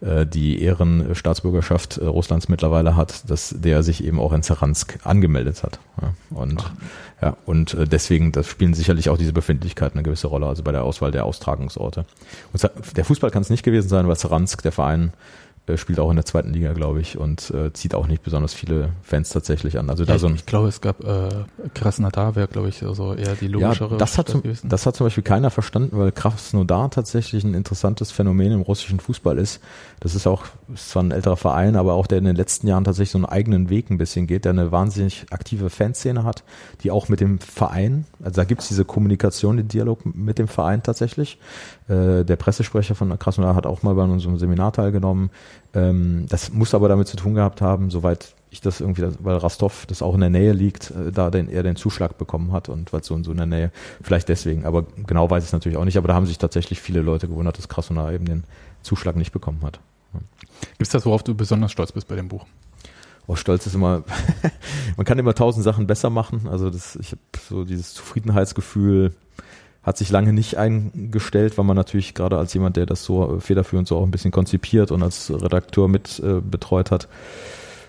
äh, 0.01 0.27
die 0.27 0.63
Ehrenstaatsbürgerschaft 0.63 1.99
äh, 1.99 2.05
Russlands 2.07 2.49
mittlerweile 2.49 2.97
hat, 2.97 3.29
dass 3.31 3.55
der 3.59 3.83
sich 3.83 4.05
eben 4.05 4.21
auch 4.21 4.33
in 4.33 4.43
Saransk 4.43 4.99
angemeldet 5.05 5.63
hat. 5.63 5.79
Ja, 6.01 6.15
und 6.31 6.65
Ach. 6.65 6.73
ja, 7.23 7.37
und 7.47 7.75
äh, 7.75 7.87
deswegen, 7.87 8.33
das 8.33 8.47
spielen 8.47 8.75
sicherlich 8.75 9.09
auch 9.09 9.19
diese 9.19 9.33
Befindlichkeiten 9.33 9.99
eine 9.99 10.05
gewisse 10.05 10.29
Rolle, 10.29 10.47
also 10.47 10.63
bei 10.63 10.73
der 10.73 10.85
Auswahl 10.85 11.11
der 11.11 11.25
Austragungsorte. 11.25 12.05
Und 12.53 12.71
der 12.97 13.05
Fußball 13.05 13.31
kann 13.31 13.43
es 13.43 13.51
nicht 13.51 13.63
gewesen 13.63 13.89
sein, 13.89 14.09
weil 14.09 14.17
Saransk, 14.17 14.63
der 14.63 14.73
Verein, 14.73 15.13
spielt 15.77 15.99
auch 15.99 16.11
in 16.11 16.17
der 16.17 16.27
zweiten 16.27 16.53
Liga, 16.53 16.75
glaube 16.75 17.01
ich, 17.01 17.17
und 17.17 17.51
äh, 17.51 17.73
zieht 17.73 17.95
auch 17.95 18.07
nicht 18.07 18.23
besonders 18.23 18.53
viele 18.53 18.91
Fans 19.03 19.31
tatsächlich 19.31 19.79
an. 19.79 19.89
Also 19.89 20.05
da 20.05 20.13
ja, 20.15 20.19
so 20.19 20.27
ein, 20.27 20.35
ich 20.35 20.45
glaube, 20.45 20.69
es 20.69 20.83
gab 20.83 21.03
äh, 21.03 21.29
Krasnodar 21.73 22.37
wäre, 22.37 22.49
glaube 22.49 22.69
ich, 22.69 22.83
also 22.83 23.15
eher 23.15 23.35
die 23.35 23.49
logischere. 23.49 23.93
Ja, 23.93 23.97
das 23.97 24.19
hat, 24.19 24.29
zum, 24.29 24.43
das 24.63 24.85
hat 24.85 24.97
zum 24.97 25.07
Beispiel 25.07 25.25
keiner 25.25 25.51
verstanden, 25.51 25.99
weil 25.99 26.13
Krasnodar 26.13 26.91
tatsächlich 26.91 27.45
ein 27.45 27.55
interessantes 27.55 28.11
Phänomen 28.11 28.53
im 28.53 28.61
russischen 28.61 29.01
Fußball 29.01 29.39
ist. 29.39 29.61
Das 30.01 30.15
ist 30.15 30.27
auch 30.27 30.45
ist 30.73 30.91
zwar 30.91 31.03
ein 31.03 31.11
älterer 31.11 31.37
Verein, 31.37 31.77
aber 31.77 31.95
auch 31.95 32.07
der 32.07 32.19
in 32.19 32.25
den 32.25 32.37
letzten 32.37 32.67
Jahren 32.67 32.85
tatsächlich 32.85 33.11
so 33.11 33.19
einen 33.19 33.27
eigenen 33.27 33.69
Weg 33.69 33.91
ein 33.91 33.99
bisschen 33.99 34.27
geht, 34.27 34.45
der 34.45 34.53
eine 34.53 34.73
wahnsinnig 34.73 35.27
aktive 35.31 35.71
Fanszene 35.71 36.25
hat, 36.25 36.45
die 36.83 36.91
auch 36.91 37.09
mit 37.09 37.21
dem 37.21 37.39
Verein, 37.39 38.07
also 38.23 38.37
da 38.37 38.45
gibt's 38.45 38.69
diese 38.69 38.85
Kommunikation, 38.85 39.57
den 39.57 39.69
Dialog 39.69 40.01
mit 40.05 40.39
dem 40.39 40.49
Verein 40.49 40.83
tatsächlich. 40.83 41.39
Äh, 41.89 42.25
der 42.25 42.37
Pressesprecher 42.37 42.95
von 42.95 43.19
Krasnodar 43.19 43.55
hat 43.55 43.67
auch 43.67 43.83
mal 43.83 43.95
bei 43.95 44.03
unserem 44.03 44.39
Seminar 44.39 44.73
teilgenommen. 44.73 45.31
Ähm, 45.75 46.27
das 46.29 46.53
muss 46.53 46.75
aber 46.75 46.89
damit 46.89 47.09
zu 47.09 47.17
tun 47.17 47.35
gehabt 47.35 47.61
haben, 47.61 47.91
soweit 47.91 48.35
ich 48.51 48.61
das 48.61 48.81
irgendwie, 48.81 49.07
weil 49.19 49.37
Rastov, 49.37 49.85
das 49.87 50.01
auch 50.01 50.15
in 50.15 50.21
der 50.21 50.31
Nähe 50.31 50.53
liegt, 50.53 50.91
äh, 50.93 51.13
da 51.13 51.31
den, 51.31 51.49
er 51.49 51.63
den 51.63 51.77
Zuschlag 51.77 52.17
bekommen 52.17 52.53
hat 52.53 52.69
und 52.69 52.93
weil 52.93 53.03
so, 53.05 53.21
so 53.23 53.33
in 53.33 53.37
der 53.37 53.47
Nähe, 53.47 53.71
vielleicht 54.01 54.29
deswegen, 54.29 54.65
aber 54.65 54.87
genau 55.07 55.29
weiß 55.29 55.43
ich 55.43 55.49
es 55.49 55.53
natürlich 55.53 55.77
auch 55.77 55.85
nicht, 55.85 55.99
aber 55.99 56.09
da 56.09 56.15
haben 56.15 56.27
sich 56.27 56.39
tatsächlich 56.39 56.81
viele 56.81 57.03
Leute 57.03 57.29
gewundert, 57.29 57.59
dass 57.59 57.69
Krasnodar 57.69 58.13
eben 58.13 58.25
den 58.25 58.45
Zuschlag 58.83 59.17
nicht 59.17 59.33
bekommen 59.33 59.61
hat. 59.63 59.81
Gibt 60.61 60.83
es 60.83 60.91
das, 60.91 61.07
worauf 61.07 61.23
du 61.23 61.35
besonders 61.35 61.73
stolz 61.73 61.93
bist 61.93 62.09
bei 62.09 62.17
dem 62.17 62.29
Buch? 62.29 62.47
Oh, 63.27 63.37
Stolz 63.37 63.67
ist 63.67 63.75
immer, 63.75 64.05
man 64.97 65.07
kann 65.07 65.19
immer 65.19 65.35
tausend 65.35 65.65
Sachen 65.65 65.87
besser 65.87 66.11
machen. 66.11 66.47
Also 66.47 66.69
das, 66.69 66.97
ich 66.97 67.13
habe 67.13 67.21
so 67.49 67.65
dieses 67.65 67.95
Zufriedenheitsgefühl 67.95 69.15
hat 69.83 69.99
sich 69.99 70.11
lange 70.11 70.33
nicht 70.33 70.57
eingestellt, 70.57 71.59
weil 71.59 71.65
man 71.65 71.77
natürlich 71.77 72.15
gerade 72.15 72.39
als 72.39 72.55
jemand, 72.55 72.77
der 72.77 72.87
das 72.87 73.05
so 73.05 73.39
federführend 73.39 73.87
so 73.87 73.99
auch 73.99 74.03
ein 74.03 74.11
bisschen 74.11 74.31
konzipiert 74.31 74.91
und 74.91 75.03
als 75.03 75.31
Redakteur 75.31 75.89
mit 75.89 76.21
äh, 76.21 76.41
betreut 76.41 76.91
hat, 76.91 77.09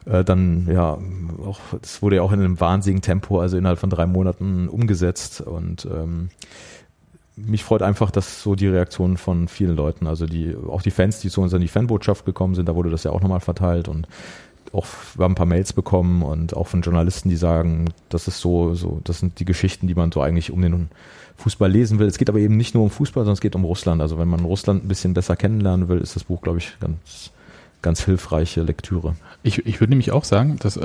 äh, 0.05 0.23
dann 0.25 0.67
ja 0.69 0.97
auch, 1.45 1.59
das 1.81 2.01
wurde 2.01 2.17
ja 2.17 2.21
auch 2.21 2.33
in 2.33 2.41
einem 2.41 2.59
wahnsinnigen 2.59 3.01
Tempo, 3.01 3.39
also 3.39 3.57
innerhalb 3.57 3.79
von 3.79 3.89
drei 3.89 4.05
Monaten 4.07 4.67
umgesetzt 4.67 5.39
und 5.39 5.85
ähm, 5.85 6.29
mich 7.35 7.63
freut 7.63 7.81
einfach, 7.81 8.11
dass 8.11 8.41
so 8.41 8.55
die 8.55 8.67
Reaktion 8.67 9.17
von 9.17 9.47
vielen 9.47 9.75
Leuten, 9.75 10.07
also 10.07 10.25
die, 10.25 10.55
auch 10.55 10.81
die 10.81 10.91
Fans, 10.91 11.19
die 11.19 11.29
zu 11.29 11.41
uns 11.41 11.53
in 11.53 11.61
die 11.61 11.67
Fanbotschaft 11.67 12.25
gekommen 12.25 12.55
sind, 12.55 12.69
da 12.69 12.75
wurde 12.75 12.89
das 12.89 13.03
ja 13.03 13.11
auch 13.11 13.21
nochmal 13.21 13.41
verteilt 13.41 13.87
und 13.87 14.07
auch, 14.73 14.85
wir 15.15 15.23
haben 15.23 15.33
ein 15.33 15.35
paar 15.35 15.45
Mails 15.45 15.73
bekommen 15.73 16.21
und 16.21 16.55
auch 16.55 16.67
von 16.67 16.81
Journalisten, 16.81 17.29
die 17.29 17.35
sagen, 17.35 17.93
das 18.09 18.27
ist 18.27 18.39
so, 18.39 18.73
so, 18.73 18.99
das 19.03 19.19
sind 19.19 19.39
die 19.39 19.45
Geschichten, 19.45 19.87
die 19.87 19.95
man 19.95 20.11
so 20.11 20.21
eigentlich 20.21 20.51
um 20.51 20.61
den 20.61 20.89
Fußball 21.37 21.71
lesen 21.71 21.99
will. 21.99 22.07
Es 22.07 22.17
geht 22.17 22.29
aber 22.29 22.39
eben 22.39 22.57
nicht 22.57 22.73
nur 22.73 22.83
um 22.83 22.89
Fußball, 22.89 23.23
sondern 23.23 23.35
es 23.35 23.41
geht 23.41 23.55
um 23.55 23.63
Russland. 23.63 24.01
Also 24.01 24.17
wenn 24.17 24.27
man 24.27 24.41
Russland 24.41 24.83
ein 24.83 24.87
bisschen 24.87 25.13
besser 25.13 25.35
kennenlernen 25.35 25.87
will, 25.87 25.99
ist 25.99 26.15
das 26.15 26.25
Buch, 26.25 26.41
glaube 26.41 26.57
ich, 26.57 26.77
ganz, 26.79 27.31
ganz 27.81 28.03
hilfreiche 28.03 28.63
Lektüre. 28.63 29.15
Ich, 29.43 29.65
ich 29.65 29.79
würde 29.79 29.91
nämlich 29.91 30.11
auch 30.11 30.23
sagen, 30.23 30.57
dass 30.59 30.75
äh, 30.75 30.81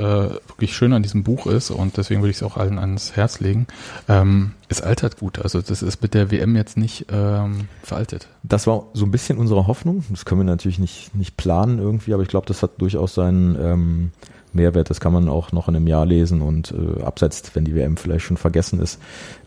wirklich 0.47 0.75
schön 0.75 0.93
an 0.93 1.01
diesem 1.01 1.23
Buch 1.23 1.47
ist 1.47 1.71
und 1.71 1.97
deswegen 1.97 2.21
würde 2.21 2.29
ich 2.29 2.37
es 2.37 2.43
auch 2.43 2.57
allen 2.57 2.77
ans 2.77 3.15
Herz 3.15 3.39
legen. 3.39 3.65
Ähm, 4.07 4.51
es 4.69 4.81
altert 4.81 5.17
gut. 5.17 5.39
Also 5.39 5.61
das 5.61 5.81
ist 5.81 6.01
mit 6.01 6.13
der 6.13 6.29
WM 6.29 6.55
jetzt 6.55 6.77
nicht 6.77 7.07
ähm, 7.11 7.67
veraltet. 7.81 8.27
Das 8.43 8.67
war 8.67 8.85
so 8.93 9.05
ein 9.05 9.11
bisschen 9.11 9.39
unsere 9.39 9.65
Hoffnung. 9.65 10.03
Das 10.09 10.25
können 10.25 10.41
wir 10.41 10.45
natürlich 10.45 10.77
nicht, 10.77 11.15
nicht 11.15 11.37
planen 11.37 11.79
irgendwie, 11.79 12.13
aber 12.13 12.23
ich 12.23 12.29
glaube, 12.29 12.45
das 12.45 12.61
hat 12.61 12.79
durchaus 12.79 13.15
seinen 13.15 13.55
ähm, 13.59 14.11
Mehrwert. 14.53 14.89
Das 14.89 14.99
kann 14.99 15.13
man 15.13 15.27
auch 15.27 15.51
noch 15.51 15.67
in 15.67 15.75
einem 15.75 15.87
Jahr 15.87 16.05
lesen 16.05 16.41
und 16.41 16.71
äh, 16.71 17.01
abseits, 17.01 17.55
wenn 17.55 17.65
die 17.65 17.75
WM 17.75 17.97
vielleicht 17.97 18.25
schon 18.25 18.37
vergessen 18.37 18.79
ist, 18.79 18.99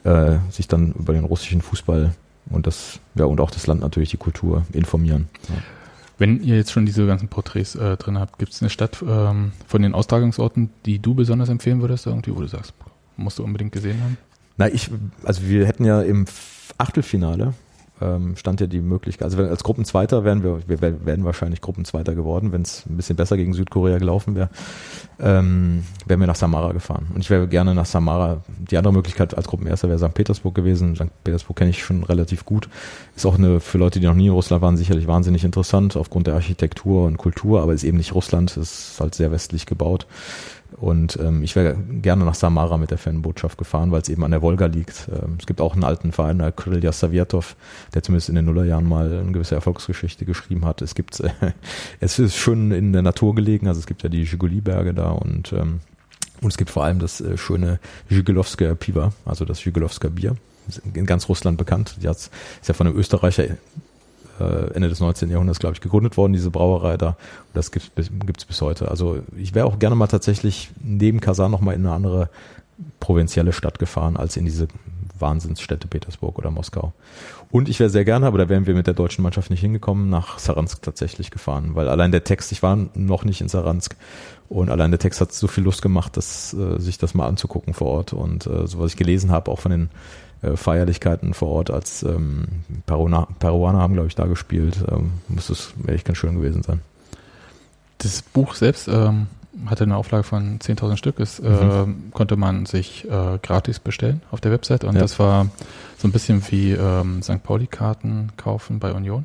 äh, 0.04 0.38
sich 0.50 0.66
dann 0.66 0.92
über 0.92 1.12
den 1.12 1.24
russischen 1.24 1.62
Fußball 1.62 2.12
und 2.50 2.66
das 2.66 2.98
ja 3.14 3.24
und 3.24 3.40
auch 3.40 3.50
das 3.50 3.66
Land 3.66 3.80
natürlich 3.80 4.10
die 4.10 4.16
Kultur 4.16 4.64
informieren. 4.72 5.28
Ja. 5.48 5.54
Wenn 6.18 6.42
ihr 6.42 6.56
jetzt 6.56 6.72
schon 6.72 6.86
diese 6.86 7.06
ganzen 7.06 7.28
Porträts 7.28 7.74
äh, 7.74 7.96
drin 7.96 8.18
habt, 8.18 8.38
gibt 8.38 8.52
es 8.52 8.62
eine 8.62 8.70
Stadt 8.70 9.02
ähm, 9.06 9.52
von 9.66 9.82
den 9.82 9.94
Austragungsorten, 9.94 10.70
die 10.86 11.00
du 11.00 11.14
besonders 11.14 11.48
empfehlen 11.48 11.80
würdest, 11.80 12.06
irgendwie, 12.06 12.34
wo 12.34 12.40
du 12.40 12.46
sagst, 12.46 12.72
musst 13.16 13.38
du 13.38 13.44
unbedingt 13.44 13.72
gesehen 13.72 14.00
haben? 14.02 14.16
Na, 14.56 14.68
ich, 14.68 14.90
also 15.24 15.42
wir 15.42 15.66
hätten 15.66 15.84
ja 15.84 16.02
im 16.02 16.26
Achtelfinale 16.78 17.54
ähm, 18.04 18.36
stand 18.36 18.60
ja 18.60 18.66
die 18.66 18.80
Möglichkeit, 18.80 19.24
also 19.24 19.42
als 19.42 19.64
Gruppenzweiter 19.64 20.24
wären 20.24 20.42
wir, 20.42 20.60
wir 20.66 20.80
wären 20.80 21.24
wahrscheinlich 21.24 21.60
Gruppenzweiter 21.60 22.14
geworden, 22.14 22.52
wenn 22.52 22.62
es 22.62 22.84
ein 22.86 22.96
bisschen 22.96 23.16
besser 23.16 23.36
gegen 23.36 23.54
Südkorea 23.54 23.98
gelaufen 23.98 24.34
wäre, 24.34 24.50
ähm, 25.18 25.84
wären 26.06 26.20
wir 26.20 26.26
nach 26.26 26.36
Samara 26.36 26.72
gefahren. 26.72 27.06
Und 27.14 27.20
ich 27.20 27.30
wäre 27.30 27.48
gerne 27.48 27.74
nach 27.74 27.86
Samara. 27.86 28.42
Die 28.70 28.76
andere 28.76 28.92
Möglichkeit 28.92 29.36
als 29.36 29.46
Gruppenerster 29.46 29.88
wäre 29.88 29.98
St. 29.98 30.14
Petersburg 30.14 30.54
gewesen. 30.54 30.96
St. 30.96 31.24
Petersburg 31.24 31.56
kenne 31.56 31.70
ich 31.70 31.82
schon 31.82 32.04
relativ 32.04 32.44
gut. 32.44 32.68
Ist 33.16 33.26
auch 33.26 33.38
eine, 33.38 33.60
für 33.60 33.78
Leute, 33.78 34.00
die 34.00 34.06
noch 34.06 34.14
nie 34.14 34.26
in 34.26 34.32
Russland 34.32 34.62
waren, 34.62 34.76
sicherlich 34.76 35.06
wahnsinnig 35.06 35.44
interessant 35.44 35.96
aufgrund 35.96 36.26
der 36.26 36.34
Architektur 36.34 37.06
und 37.06 37.16
Kultur, 37.16 37.62
aber 37.62 37.72
ist 37.72 37.84
eben 37.84 37.98
nicht 37.98 38.14
Russland, 38.14 38.56
ist 38.56 39.00
halt 39.00 39.14
sehr 39.14 39.30
westlich 39.30 39.66
gebaut. 39.66 40.06
Und 40.76 41.16
ähm, 41.22 41.42
ich 41.42 41.54
wäre 41.54 41.76
gerne 41.76 42.24
nach 42.24 42.34
Samara 42.34 42.76
mit 42.76 42.90
der 42.90 42.98
Fanbotschaft 42.98 43.58
gefahren, 43.58 43.92
weil 43.92 44.02
es 44.02 44.08
eben 44.08 44.24
an 44.24 44.32
der 44.32 44.42
Wolga 44.42 44.66
liegt. 44.66 45.08
Ähm, 45.08 45.36
es 45.38 45.46
gibt 45.46 45.60
auch 45.60 45.74
einen 45.74 45.84
alten 45.84 46.10
Verein, 46.10 46.38
der 46.38 46.50
Krylja 46.50 46.90
Saviatov, 46.90 47.56
der 47.94 48.02
zumindest 48.02 48.28
in 48.28 48.34
den 48.34 48.44
Nullerjahren 48.46 48.88
mal 48.88 49.20
eine 49.20 49.32
gewisse 49.32 49.54
Erfolgsgeschichte 49.54 50.24
geschrieben 50.24 50.64
hat. 50.64 50.82
Es 50.82 50.94
gibt, 50.94 51.20
äh, 51.20 51.30
es 52.00 52.18
ist 52.18 52.36
schön 52.36 52.72
in 52.72 52.92
der 52.92 53.02
Natur 53.02 53.34
gelegen, 53.34 53.68
also 53.68 53.78
es 53.78 53.86
gibt 53.86 54.02
ja 54.02 54.08
die 54.08 54.24
Zhiguli-Berge 54.24 54.94
da 54.94 55.10
und 55.10 55.52
ähm, 55.52 55.80
und 56.40 56.50
es 56.50 56.58
gibt 56.58 56.70
vor 56.70 56.84
allem 56.84 56.98
das 56.98 57.20
äh, 57.20 57.38
schöne 57.38 57.78
Zhigulowsker 58.08 58.74
Piva, 58.74 59.12
also 59.24 59.44
das 59.44 59.60
Zhigulowsker 59.60 60.10
Bier 60.10 60.36
in 60.94 61.06
ganz 61.06 61.28
Russland 61.28 61.58
bekannt. 61.58 61.96
Die 62.02 62.06
ist 62.06 62.30
ja 62.66 62.74
von 62.74 62.86
einem 62.86 62.96
Österreicher 62.96 63.44
äh, 64.40 64.74
Ende 64.74 64.88
des 64.88 65.00
19. 65.00 65.30
Jahrhunderts, 65.30 65.58
glaube 65.58 65.74
ich, 65.74 65.80
gegründet 65.80 66.16
worden, 66.16 66.32
diese 66.32 66.50
Brauerei 66.50 66.96
da. 66.96 67.08
Und 67.08 67.16
das 67.54 67.70
gibt 67.70 67.98
es 67.98 68.44
bis 68.44 68.60
heute. 68.60 68.90
Also 68.90 69.20
ich 69.36 69.54
wäre 69.54 69.66
auch 69.66 69.78
gerne 69.78 69.96
mal 69.96 70.06
tatsächlich 70.06 70.70
neben 70.82 71.20
Kasan 71.20 71.50
nochmal 71.50 71.74
in 71.74 71.86
eine 71.86 71.94
andere 71.94 72.30
provinzielle 73.00 73.52
Stadt 73.52 73.78
gefahren, 73.78 74.16
als 74.16 74.36
in 74.36 74.44
diese 74.44 74.68
Wahnsinnsstädte 75.18 75.86
Petersburg 75.86 76.38
oder 76.38 76.50
Moskau. 76.50 76.92
Und 77.50 77.68
ich 77.68 77.78
wäre 77.78 77.90
sehr 77.90 78.04
gerne, 78.04 78.26
aber 78.26 78.38
da 78.38 78.48
wären 78.48 78.66
wir 78.66 78.74
mit 78.74 78.86
der 78.86 78.94
deutschen 78.94 79.22
Mannschaft 79.22 79.50
nicht 79.50 79.60
hingekommen, 79.60 80.10
nach 80.10 80.38
Saransk 80.38 80.82
tatsächlich 80.82 81.30
gefahren, 81.30 81.74
weil 81.74 81.88
allein 81.88 82.10
der 82.10 82.24
Text, 82.24 82.50
ich 82.50 82.62
war 82.62 82.76
noch 82.94 83.24
nicht 83.24 83.40
in 83.40 83.48
Saransk 83.48 83.94
und 84.48 84.70
allein 84.70 84.90
der 84.90 84.98
Text 84.98 85.20
hat 85.20 85.32
so 85.32 85.46
viel 85.46 85.62
Lust 85.62 85.80
gemacht, 85.80 86.16
dass, 86.16 86.52
äh, 86.54 86.80
sich 86.80 86.98
das 86.98 87.14
mal 87.14 87.26
anzugucken 87.26 87.74
vor 87.74 87.88
Ort 87.88 88.12
und 88.12 88.46
äh, 88.46 88.66
so 88.66 88.80
was 88.80 88.92
ich 88.92 88.96
gelesen 88.96 89.30
habe, 89.30 89.50
auch 89.50 89.60
von 89.60 89.70
den 89.70 89.90
äh, 90.44 90.56
Feierlichkeiten 90.56 91.34
vor 91.34 91.48
Ort 91.48 91.70
als 91.70 92.02
ähm, 92.02 92.46
Peruaner, 92.86 93.28
Peruaner 93.38 93.78
haben, 93.78 93.94
glaube 93.94 94.08
ich, 94.08 94.14
da 94.14 94.26
gespielt. 94.26 94.84
Ähm, 94.90 95.12
muss 95.28 95.50
es 95.50 95.74
echt 95.86 96.04
ganz 96.04 96.18
schön 96.18 96.36
gewesen 96.36 96.62
sein. 96.62 96.80
Das 97.98 98.22
Buch 98.22 98.54
selbst 98.54 98.88
ähm, 98.88 99.28
hatte 99.66 99.84
eine 99.84 99.96
Auflage 99.96 100.24
von 100.24 100.58
10.000 100.58 100.96
Stück. 100.96 101.20
Es 101.20 101.40
mhm. 101.40 101.48
äh, 101.48 102.10
konnte 102.12 102.36
man 102.36 102.66
sich 102.66 103.08
äh, 103.08 103.38
gratis 103.42 103.78
bestellen 103.78 104.22
auf 104.30 104.40
der 104.40 104.52
Website 104.52 104.84
und 104.84 104.94
ja. 104.94 105.00
das 105.00 105.18
war 105.18 105.48
so 105.98 106.08
ein 106.08 106.12
bisschen 106.12 106.42
wie 106.50 106.72
ähm, 106.72 107.22
St. 107.22 107.42
Pauli-Karten 107.42 108.32
kaufen 108.36 108.78
bei 108.78 108.92
Union. 108.92 109.24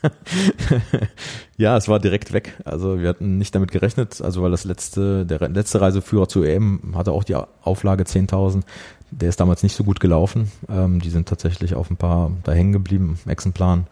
ja, 1.56 1.76
es 1.76 1.88
war 1.88 1.98
direkt 1.98 2.32
weg. 2.32 2.54
Also 2.64 3.00
wir 3.00 3.08
hatten 3.08 3.38
nicht 3.38 3.54
damit 3.54 3.72
gerechnet, 3.72 4.20
also 4.20 4.42
weil 4.42 4.50
das 4.50 4.64
letzte, 4.64 5.26
der 5.26 5.48
letzte 5.48 5.80
Reiseführer 5.80 6.28
zu 6.28 6.42
EM 6.42 6.94
hatte 6.94 7.12
auch 7.12 7.24
die 7.24 7.34
Auflage 7.34 8.04
10.000. 8.04 8.62
Der 9.10 9.28
ist 9.28 9.40
damals 9.40 9.62
nicht 9.62 9.74
so 9.74 9.84
gut 9.84 10.00
gelaufen. 10.00 10.50
Ähm, 10.68 11.00
die 11.00 11.10
sind 11.10 11.28
tatsächlich 11.28 11.74
auf 11.74 11.90
ein 11.90 11.96
paar 11.96 12.30
da 12.44 12.52
hängen 12.52 12.72
geblieben, 12.72 13.18
Exemplaren. 13.26 13.86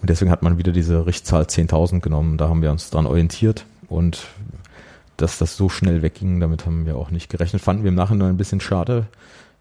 Und 0.00 0.10
deswegen 0.10 0.30
hat 0.30 0.42
man 0.42 0.58
wieder 0.58 0.72
diese 0.72 1.06
Richtzahl 1.06 1.44
10.000 1.44 2.00
genommen. 2.00 2.38
Da 2.38 2.48
haben 2.48 2.62
wir 2.62 2.70
uns 2.70 2.90
dran 2.90 3.06
orientiert. 3.06 3.64
Und 3.88 4.26
dass 5.16 5.38
das 5.38 5.56
so 5.56 5.68
schnell 5.68 6.02
wegging, 6.02 6.40
damit 6.40 6.64
haben 6.66 6.86
wir 6.86 6.96
auch 6.96 7.10
nicht 7.10 7.28
gerechnet. 7.28 7.62
Fanden 7.62 7.82
wir 7.82 7.88
im 7.88 7.94
Nachhinein 7.94 8.30
ein 8.30 8.36
bisschen 8.36 8.60
schade, 8.60 9.06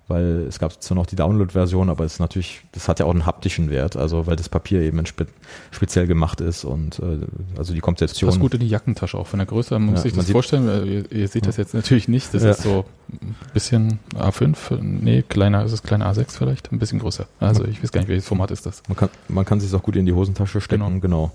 weil 0.08 0.45
es 0.47 0.60
gab 0.60 0.82
zwar 0.82 0.95
noch 0.95 1.05
die 1.05 1.16
Download-Version, 1.16 1.89
aber 1.89 2.05
es 2.05 2.14
ist 2.14 2.20
natürlich, 2.20 2.62
das 2.72 2.88
hat 2.88 2.99
ja 2.99 3.05
auch 3.05 3.12
einen 3.12 3.26
haptischen 3.26 3.70
Wert, 3.70 3.97
also 3.97 4.26
weil 4.26 4.36
das 4.36 4.49
Papier 4.49 4.82
eben 4.82 5.05
spe 5.05 5.28
speziell 5.72 6.08
gemacht 6.08 6.39
ist 6.39 6.64
und 6.64 6.99
äh, 6.99 7.20
also 7.58 7.74
die 7.74 7.82
Konzeption. 7.82 8.28
Das 8.28 8.36
passt 8.36 8.41
gut 8.41 8.53
in 8.53 8.62
die 8.62 8.70
Jackentasche 8.70 9.18
auch 9.18 9.28
von 9.28 9.39
der 9.39 9.45
Größe, 9.45 9.74
man 9.74 9.89
muss 9.89 9.99
ja, 9.99 10.03
sich 10.03 10.14
das 10.14 10.32
vorstellen, 10.32 10.88
ihr, 10.88 11.12
ihr 11.12 11.28
seht 11.28 11.45
das 11.45 11.58
jetzt 11.58 11.74
natürlich 11.74 12.08
nicht, 12.08 12.34
das 12.34 12.43
ja. 12.43 12.51
ist 12.51 12.64
so 12.64 12.86
ein 13.12 13.36
bisschen 13.53 13.99
A5, 14.16 14.82
nee, 14.82 15.24
kleiner, 15.24 15.66
ist 15.66 15.74
es 15.74 15.84
kleiner 15.84 16.12
A6 16.12 16.38
vielleicht, 16.38 16.72
ein 16.72 16.80
bisschen 16.80 16.99
größer. 16.99 17.28
Also 17.39 17.66
ich 17.66 17.84
weiß 17.84 17.91
gar 17.91 18.01
nicht, 18.01 18.10
welches 18.10 18.28
Format 18.28 18.51
ist 18.51 18.66
das. 18.66 18.84
Man 18.88 18.97
kann, 18.97 19.10
man 19.28 19.45
kann 19.45 19.60
sich 19.60 19.74
auch 19.74 19.84
gut 19.84 19.95
in 19.95 20.05
die 20.05 20.14
Hosentasche 20.14 20.62
stecken, 20.62 21.01
genau. 21.01 21.01
genau. 21.01 21.32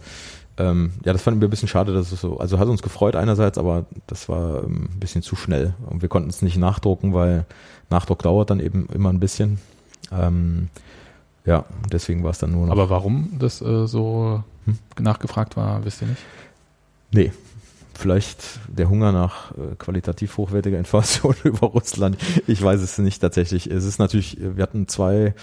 Ähm, 0.58 0.92
ja, 1.04 1.12
das 1.12 1.22
fanden 1.22 1.40
wir 1.40 1.48
ein 1.48 1.50
bisschen 1.50 1.68
schade, 1.68 1.94
dass 1.94 2.12
es 2.12 2.20
so, 2.20 2.38
also 2.38 2.58
hat 2.58 2.68
uns 2.68 2.82
gefreut 2.82 3.16
einerseits, 3.16 3.56
aber 3.56 3.86
das 4.06 4.28
war 4.28 4.64
ähm, 4.64 4.90
ein 4.92 5.00
bisschen 5.00 5.22
zu 5.22 5.34
schnell 5.34 5.74
und 5.88 6.02
wir 6.02 6.08
konnten 6.08 6.28
es 6.28 6.42
nicht 6.42 6.58
nachdrucken, 6.58 7.14
weil 7.14 7.46
Nachdruck 7.88 8.22
dauert 8.22 8.50
dann 8.50 8.60
eben 8.60 8.86
immer 8.92 9.10
ein 9.10 9.20
bisschen. 9.20 9.58
Ähm, 10.10 10.68
ja, 11.44 11.64
deswegen 11.90 12.22
war 12.22 12.30
es 12.30 12.38
dann 12.38 12.52
nur 12.52 12.66
noch. 12.66 12.72
Aber 12.72 12.90
warum 12.90 13.30
das 13.38 13.62
äh, 13.62 13.86
so 13.86 14.44
hm? 14.64 14.78
nachgefragt 15.00 15.56
war, 15.56 15.84
wisst 15.84 16.02
ihr 16.02 16.08
nicht? 16.08 16.22
Nee. 17.12 17.32
Vielleicht 17.94 18.60
der 18.68 18.88
Hunger 18.88 19.12
nach 19.12 19.52
äh, 19.52 19.74
qualitativ 19.76 20.36
hochwertiger 20.38 20.78
Information 20.78 21.34
über 21.44 21.66
Russland. 21.68 22.16
Ich 22.46 22.62
weiß 22.62 22.80
es 22.80 22.98
nicht 22.98 23.20
tatsächlich. 23.20 23.70
Es 23.70 23.84
ist 23.84 23.98
natürlich, 23.98 24.38
wir 24.40 24.62
hatten 24.62 24.88
zwei 24.88 25.34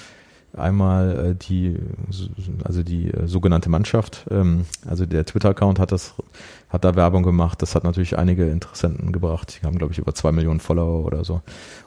Einmal 0.57 1.31
äh, 1.31 1.35
die, 1.35 1.77
also 2.63 2.81
die 2.81 3.11
äh, 3.11 3.27
sogenannte 3.27 3.69
Mannschaft, 3.69 4.25
ähm, 4.31 4.65
also 4.87 5.05
der 5.05 5.25
Twitter-Account 5.25 5.79
hat 5.79 5.91
das, 5.91 6.15
hat 6.69 6.83
da 6.83 6.95
Werbung 6.95 7.23
gemacht. 7.23 7.61
Das 7.61 7.75
hat 7.75 7.83
natürlich 7.83 8.17
einige 8.17 8.49
Interessenten 8.49 9.11
gebracht. 9.11 9.59
Die 9.61 9.65
haben, 9.65 9.77
glaube 9.77 9.93
ich, 9.93 9.99
über 9.99 10.13
zwei 10.15 10.31
Millionen 10.31 10.59
Follower 10.59 11.05
oder 11.05 11.23
so. 11.23 11.41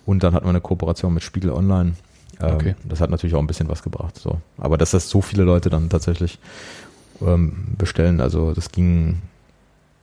Und 0.06 0.22
dann 0.22 0.34
hat 0.34 0.44
man 0.44 0.50
eine 0.50 0.60
Kooperation 0.60 1.12
mit 1.12 1.24
Spiegel 1.24 1.50
Online. 1.50 1.94
Ähm, 2.40 2.54
okay. 2.54 2.74
Das 2.84 3.00
hat 3.00 3.10
natürlich 3.10 3.34
auch 3.34 3.40
ein 3.40 3.46
bisschen 3.46 3.68
was 3.68 3.82
gebracht. 3.82 4.16
So, 4.16 4.40
aber 4.58 4.78
dass 4.78 4.92
das 4.92 5.08
so 5.08 5.20
viele 5.20 5.42
Leute 5.42 5.68
dann 5.68 5.90
tatsächlich 5.90 6.38
ähm, 7.20 7.74
bestellen, 7.78 8.20
also 8.20 8.52
das 8.52 8.70
ging, 8.70 9.22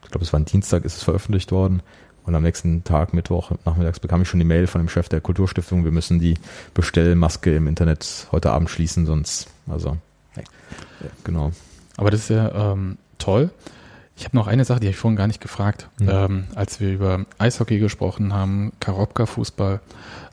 ich 0.02 0.10
glaube, 0.10 0.24
es 0.24 0.32
war 0.32 0.40
ein 0.40 0.44
Dienstag, 0.44 0.84
ist 0.84 0.96
es 0.96 1.02
veröffentlicht 1.02 1.50
worden. 1.52 1.82
Und 2.24 2.34
am 2.34 2.42
nächsten 2.42 2.84
Tag, 2.84 3.14
Mittwoch, 3.14 3.52
nachmittags, 3.64 4.00
bekam 4.00 4.22
ich 4.22 4.28
schon 4.28 4.40
die 4.40 4.46
Mail 4.46 4.66
von 4.66 4.80
dem 4.80 4.88
Chef 4.88 5.08
der 5.08 5.20
Kulturstiftung, 5.20 5.84
wir 5.84 5.90
müssen 5.90 6.18
die 6.18 6.34
Bestellmaske 6.74 7.56
im 7.56 7.66
Internet 7.66 8.28
heute 8.30 8.52
Abend 8.52 8.70
schließen, 8.70 9.06
sonst, 9.06 9.48
also, 9.66 9.96
genau. 11.24 11.52
Aber 11.96 12.10
das 12.10 12.20
ist 12.20 12.30
ja 12.30 12.72
ähm, 12.72 12.98
toll. 13.18 13.50
Ich 14.16 14.24
habe 14.24 14.36
noch 14.36 14.46
eine 14.46 14.64
Sache, 14.64 14.80
die 14.80 14.86
habe 14.86 14.92
ich 14.92 14.98
vorhin 14.98 15.16
gar 15.16 15.26
nicht 15.26 15.40
gefragt. 15.40 15.88
Mhm. 15.98 16.08
Ähm, 16.10 16.44
als 16.54 16.78
wir 16.80 16.92
über 16.92 17.24
Eishockey 17.38 17.78
gesprochen 17.78 18.34
haben, 18.34 18.72
Karobka-Fußball, 18.80 19.80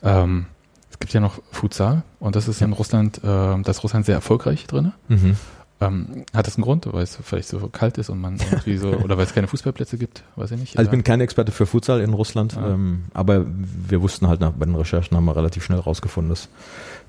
ähm, 0.03 0.47
es 0.91 0.99
gibt 0.99 1.13
ja 1.13 1.19
noch 1.19 1.41
Futsal 1.51 2.03
und 2.19 2.35
das 2.35 2.47
ist 2.47 2.59
ja. 2.59 2.67
in 2.67 2.73
Russland, 2.73 3.19
äh, 3.19 3.61
das 3.61 3.77
ist 3.77 3.83
Russland 3.83 4.05
sehr 4.05 4.15
erfolgreich 4.15 4.67
drin. 4.67 4.93
Mhm. 5.07 5.37
Ähm, 5.79 6.25
hat 6.33 6.47
das 6.47 6.55
einen 6.55 6.63
Grund, 6.63 6.91
weil 6.91 7.03
es 7.03 7.17
vielleicht 7.21 7.49
so 7.49 7.59
kalt 7.67 7.99
ist 7.99 8.09
und 8.09 8.19
man 8.19 8.37
irgendwie 8.37 8.77
so, 8.77 8.87
oder 9.03 9.17
weil 9.17 9.25
es 9.25 9.33
keine 9.33 9.47
Fußballplätze 9.47 9.97
gibt, 9.97 10.23
weiß 10.35 10.51
ich 10.51 10.59
nicht. 10.59 10.77
Also 10.77 10.87
ich 10.87 10.91
bin 10.91 11.03
kein 11.03 11.21
Experte 11.21 11.51
für 11.51 11.67
Futsal 11.67 12.01
in 12.01 12.13
Russland, 12.13 12.57
ah. 12.57 12.71
ähm, 12.71 13.05
aber 13.13 13.45
wir 13.45 14.01
wussten 14.01 14.27
halt 14.27 14.41
nach, 14.41 14.51
bei 14.51 14.65
den 14.65 14.75
Recherchen 14.75 15.15
haben 15.15 15.25
wir 15.25 15.35
relativ 15.35 15.63
schnell 15.63 15.79
rausgefunden, 15.79 16.29
dass 16.29 16.49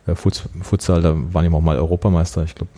äh, 0.07 0.15
Futsal, 0.15 1.01
da 1.01 1.15
waren 1.33 1.49
die 1.49 1.55
auch 1.55 1.61
mal 1.63 1.79
Europameister, 1.79 2.45
ich 2.45 2.55
glaube 2.55 2.71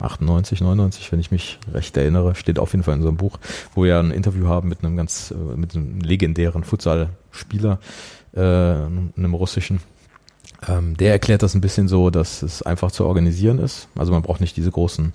98, 0.00 0.60
99, 0.60 1.12
wenn 1.12 1.20
ich 1.20 1.30
mich 1.30 1.58
recht 1.72 1.96
erinnere, 1.96 2.34
steht 2.34 2.58
auf 2.58 2.72
jeden 2.72 2.82
Fall 2.82 2.94
in 2.94 3.02
so 3.02 3.08
einem 3.08 3.16
Buch, 3.16 3.38
wo 3.74 3.84
wir 3.84 3.98
ein 3.98 4.10
Interview 4.10 4.48
haben 4.48 4.68
mit 4.68 4.84
einem 4.84 4.96
ganz, 4.96 5.30
äh, 5.30 5.56
mit 5.56 5.74
einem 5.74 6.00
legendären 6.00 6.64
Futsal-Spieler, 6.64 7.78
äh, 8.34 8.40
einem 8.40 9.34
russischen, 9.34 9.80
Ähm, 10.66 10.96
der 10.96 11.12
erklärt 11.12 11.42
das 11.42 11.54
ein 11.54 11.60
bisschen 11.60 11.88
so, 11.88 12.10
dass 12.10 12.42
es 12.42 12.62
einfach 12.62 12.90
zu 12.90 13.04
organisieren 13.04 13.58
ist. 13.58 13.88
Also 13.96 14.12
man 14.12 14.22
braucht 14.22 14.40
nicht 14.40 14.56
diese 14.56 14.70
großen, 14.70 15.12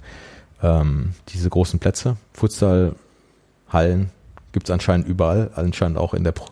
ähm, 0.62 1.14
diese 1.30 1.50
großen 1.50 1.80
Plätze. 1.80 2.18
Futsalhallen 2.34 4.12
gibt 4.52 4.68
es 4.68 4.72
anscheinend 4.72 5.08
überall, 5.08 5.52
anscheinend 5.56 5.98
auch 5.98 6.14
in 6.14 6.24
der 6.24 6.32
Pro 6.32 6.48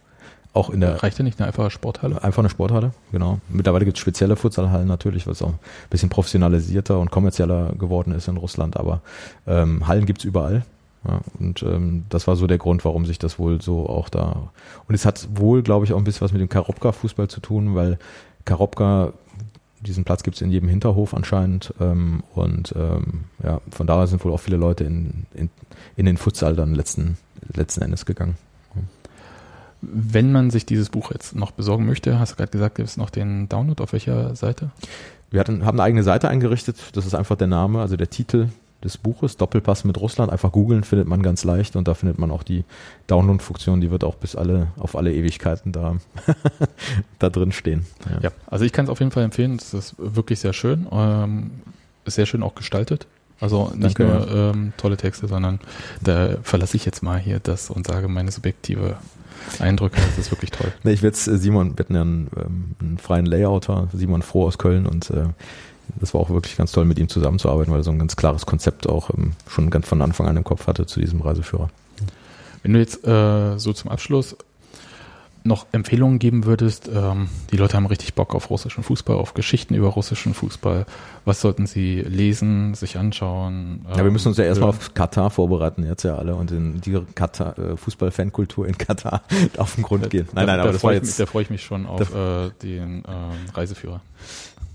auch 0.54 0.70
in 0.72 0.82
der. 0.82 1.02
Reicht 1.04 1.18
ja 1.20 1.24
nicht 1.24 1.40
eine 1.40 1.48
einfache 1.48 1.70
Sporthalle? 1.70 2.24
Einfach 2.24 2.40
eine 2.40 2.50
Sporthalle, 2.50 2.92
genau. 3.12 3.40
Mittlerweile 3.50 3.86
gibt 3.86 3.98
es 3.98 4.02
spezielle 4.02 4.36
Futsalhallen 4.36 4.88
natürlich, 4.88 5.28
was 5.28 5.42
auch 5.42 5.50
ein 5.50 5.60
bisschen 5.90 6.10
professionalisierter 6.10 7.00
und 7.00 7.12
kommerzieller 7.12 7.74
geworden 7.78 8.14
ist 8.14 8.28
in 8.28 8.38
Russland, 8.38 8.78
aber 8.78 9.02
ähm, 9.46 9.88
Hallen 9.88 10.06
gibt's 10.06 10.24
überall. 10.24 10.66
Ja, 11.08 11.22
und 11.40 11.64
ähm, 11.64 12.04
das 12.10 12.28
war 12.28 12.36
so 12.36 12.46
der 12.46 12.58
Grund, 12.58 12.84
warum 12.84 13.06
sich 13.06 13.20
das 13.20 13.40
wohl 13.40 13.62
so 13.62 13.88
auch 13.88 14.10
da. 14.10 14.52
Und 14.88 14.96
es 14.96 15.06
hat 15.06 15.30
wohl, 15.34 15.62
glaube 15.62 15.86
ich, 15.86 15.94
auch 15.94 15.98
ein 15.98 16.04
bisschen 16.04 16.22
was 16.22 16.34
mit 16.34 16.42
dem 16.42 16.50
Karopka-Fußball 16.50 17.30
zu 17.30 17.40
tun, 17.40 17.74
weil 17.74 18.00
Karopka, 18.50 19.14
diesen 19.82 20.04
Platz 20.04 20.24
gibt's 20.24 20.42
in 20.42 20.52
jedem 20.52 20.68
Hinterhof 20.70 21.14
anscheinend. 21.14 21.74
Ähm, 21.80 22.24
und 22.36 22.74
ähm, 22.76 23.26
ja, 23.44 23.62
von 23.72 23.88
daher 23.88 24.08
sind 24.08 24.24
wohl 24.26 24.34
auch 24.34 24.40
viele 24.40 24.58
Leute 24.58 24.84
in, 24.84 25.26
in, 25.34 25.50
in 25.96 26.06
den 26.06 26.18
Futsal 26.18 26.56
dann 26.56 26.74
letzten, 26.74 27.18
letzten 27.54 27.82
Endes 27.82 28.06
gegangen. 28.06 28.36
Wenn 29.82 30.34
man 30.34 30.50
sich 30.50 30.66
dieses 30.66 30.90
Buch 30.90 31.12
jetzt 31.12 31.36
noch 31.36 31.52
besorgen 31.52 31.86
möchte, 31.86 32.20
hast 32.20 32.34
du 32.34 32.36
gerade 32.36 32.52
gesagt, 32.52 32.76
gibt 32.76 32.90
es 32.90 32.98
noch 32.98 33.10
den 33.10 33.48
Download 33.48 33.82
auf 33.82 33.94
welcher 33.94 34.36
Seite? 34.36 34.72
Wir 35.32 35.40
hatten, 35.40 35.64
haben 35.64 35.80
eine 35.80 35.84
eigene 35.84 36.04
Seite 36.04 36.28
eingerichtet, 36.28 36.78
das 36.94 37.06
ist 37.06 37.16
einfach 37.16 37.38
der 37.38 37.48
Name, 37.48 37.80
also 37.80 37.96
der 37.96 38.10
Titel 38.10 38.50
des 38.84 38.98
Buches, 38.98 39.38
Doppelpass 39.38 39.84
mit 39.84 40.00
Russland. 40.00 40.32
Einfach 40.32 40.52
googeln 40.52 40.84
findet 40.84 41.08
man 41.08 41.22
ganz 41.22 41.44
leicht 41.44 41.76
und 41.76 41.88
da 41.88 41.94
findet 41.94 42.18
man 42.18 42.32
auch 42.32 42.44
die 42.44 42.64
Download-Funktion, 43.08 43.82
die 43.82 43.92
wird 43.92 44.04
auch 44.04 44.16
bis 44.16 44.36
alle, 44.36 44.68
auf 44.78 44.96
alle 44.96 45.14
Ewigkeiten 45.14 45.72
da, 45.72 45.98
da 47.20 47.30
drin 47.30 47.52
stehen. 47.52 47.86
Ja. 48.10 48.20
ja 48.24 48.32
also 48.48 48.66
ich 48.66 48.72
kann 48.72 48.86
es 48.86 48.90
auf 48.90 49.00
jeden 49.00 49.12
Fall 49.12 49.24
empfehlen, 49.24 49.56
es 49.56 49.74
ist 49.74 49.96
wirklich 49.98 50.40
sehr 50.40 50.54
schön, 50.54 50.88
ähm, 50.92 51.52
ist 52.06 52.16
sehr 52.16 52.26
schön 52.26 52.44
auch 52.44 52.56
gestaltet. 52.56 53.08
Also 53.42 53.72
nicht 53.74 54.00
Danke, 54.00 54.04
nur 54.06 54.28
ja. 54.28 54.52
ähm, 54.52 54.74
tolle 54.78 54.98
Texte, 54.98 55.28
sondern 55.28 55.60
da 56.02 56.38
verlasse 56.44 56.76
ich 56.76 56.86
jetzt 56.86 57.02
mal 57.02 57.18
hier 57.18 57.40
das 57.40 57.70
und 57.70 57.88
sage 57.88 58.10
meine 58.10 58.32
subjektive 58.32 58.98
Eindrücke. 59.60 59.98
Das 60.02 60.18
ist 60.18 60.32
wirklich 60.32 60.52
toll. 60.52 60.72
Nee, 60.84 60.92
ich 60.92 61.02
jetzt, 61.02 61.28
äh, 61.28 61.38
Simon, 61.38 61.78
wir 61.78 61.86
hatten 61.86 61.96
ja 61.96 62.02
einen, 62.02 62.30
ähm, 62.36 62.76
einen 62.80 62.98
freien 62.98 63.26
Layouter, 63.26 63.88
Simon 63.94 64.22
Froh 64.22 64.46
aus 64.46 64.58
Köln 64.58 64.86
und 64.86 65.10
äh, 65.12 65.28
das 66.00 66.14
war 66.14 66.22
auch 66.22 66.30
wirklich 66.30 66.58
ganz 66.58 66.72
toll, 66.72 66.86
mit 66.86 67.00
ihm 67.00 67.10
zusammenzuarbeiten, 67.10 67.72
weil 67.72 67.80
er 67.80 67.84
so 67.84 67.92
ein 67.92 68.00
ganz 68.00 68.16
klares 68.16 68.46
Konzept 68.46 68.88
auch 68.88 69.10
ähm, 69.12 69.34
schon 69.48 69.70
ganz 69.70 69.88
von 69.88 70.02
Anfang 70.02 70.28
an 70.28 70.38
im 70.38 70.44
Kopf 70.44 70.68
hatte 70.68 70.86
zu 70.86 71.00
diesem 71.00 71.22
Reiseführer. 71.22 71.70
Wenn 72.64 72.74
du 72.74 72.80
jetzt 72.80 73.06
äh, 73.08 73.58
so 73.58 73.74
zum 73.74 73.90
Abschluss 73.90 74.36
noch 75.44 75.68
Empfehlungen 75.72 76.20
geben 76.20 76.46
würdest, 76.46 76.90
ähm, 76.94 77.30
die 77.52 77.58
Leute 77.58 77.78
haben 77.78 77.86
richtig 77.86 78.14
Bock 78.14 78.36
auf 78.36 78.50
russischen 78.50 78.84
Fußball, 78.84 79.16
auf 79.16 79.34
Geschichten 79.34 79.74
über 79.74 79.88
russischen 79.88 80.34
Fußball. 80.34 80.86
Was 81.26 81.42
sollten 81.42 81.66
sie 81.66 82.02
lesen, 82.02 82.74
sich 82.76 82.98
anschauen? 82.98 83.86
Ähm, 83.88 83.98
ja, 83.98 84.04
wir 84.04 84.12
müssen 84.12 84.28
uns 84.30 84.38
ja 84.38 84.44
erstmal 84.44 84.70
auf 84.70 84.94
Katar 84.94 85.30
vorbereiten, 85.30 85.86
jetzt 85.86 86.04
ja 86.04 86.16
alle, 86.16 86.36
und 86.36 86.52
in 86.52 86.82
die 86.82 87.00
Katar, 87.16 87.58
äh, 87.58 87.78
Fußball-Fankultur 87.78 88.68
in 88.68 88.78
Katar 88.78 89.24
auf 89.58 89.76
den 89.76 89.84
Grund 89.84 90.10
gehen. 90.10 90.28
Nein, 90.34 90.46
nein, 90.46 90.58
da, 90.58 90.64
aber 90.64 90.70
da 90.70 90.74
das 90.74 90.84
war 90.84 90.94
jetzt. 90.94 91.06
Mich, 91.06 91.16
da 91.16 91.26
freue 91.26 91.44
ich 91.44 91.50
mich 91.50 91.64
schon 91.64 91.86
auf 91.86 92.14
äh, 92.14 92.50
den 92.62 93.06
äh, 93.06 93.54
Reiseführer. 93.54 94.02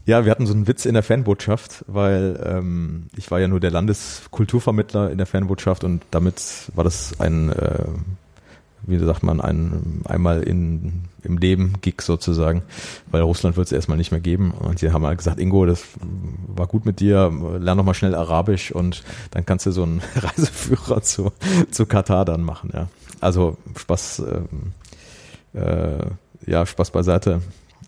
Ja, 0.06 0.24
wir 0.24 0.30
hatten 0.30 0.46
so 0.46 0.52
einen 0.52 0.66
Witz 0.66 0.84
in 0.84 0.94
der 0.94 1.02
Fanbotschaft, 1.02 1.84
weil 1.86 2.38
ähm, 2.44 3.06
ich 3.16 3.30
war 3.30 3.40
ja 3.40 3.48
nur 3.48 3.60
der 3.60 3.70
Landeskulturvermittler 3.70 5.10
in 5.10 5.16
der 5.16 5.26
Fanbotschaft 5.26 5.82
und 5.82 6.02
damit 6.10 6.70
war 6.74 6.84
das 6.84 7.18
ein 7.20 7.50
äh, 7.50 7.84
wie 8.86 8.98
sagt 8.98 9.22
man, 9.22 9.40
ein 9.40 10.02
einmal 10.04 10.42
in, 10.42 11.04
im 11.22 11.38
Leben 11.38 11.74
Gig 11.80 12.02
sozusagen, 12.02 12.62
weil 13.06 13.22
Russland 13.22 13.56
wird 13.56 13.66
es 13.66 13.72
erstmal 13.72 13.96
nicht 13.96 14.10
mehr 14.10 14.20
geben. 14.20 14.52
Und 14.52 14.78
sie 14.78 14.92
haben 14.92 15.06
halt 15.06 15.18
gesagt, 15.18 15.40
Ingo, 15.40 15.64
das 15.66 15.84
war 16.48 16.66
gut 16.66 16.84
mit 16.84 17.00
dir, 17.00 17.32
lern 17.58 17.78
doch 17.78 17.84
mal 17.84 17.94
schnell 17.94 18.14
Arabisch 18.14 18.72
und 18.72 19.02
dann 19.30 19.46
kannst 19.46 19.66
du 19.66 19.72
so 19.72 19.84
einen 19.84 20.02
Reiseführer 20.16 21.02
zu, 21.02 21.32
zu 21.70 21.86
Katar 21.86 22.24
dann 22.24 22.42
machen, 22.42 22.70
ja. 22.72 22.88
Also 23.20 23.56
Spaß, 23.76 24.22
äh, 25.54 25.58
äh, 25.58 26.06
ja, 26.46 26.66
Spaß 26.66 26.90
beiseite. 26.90 27.40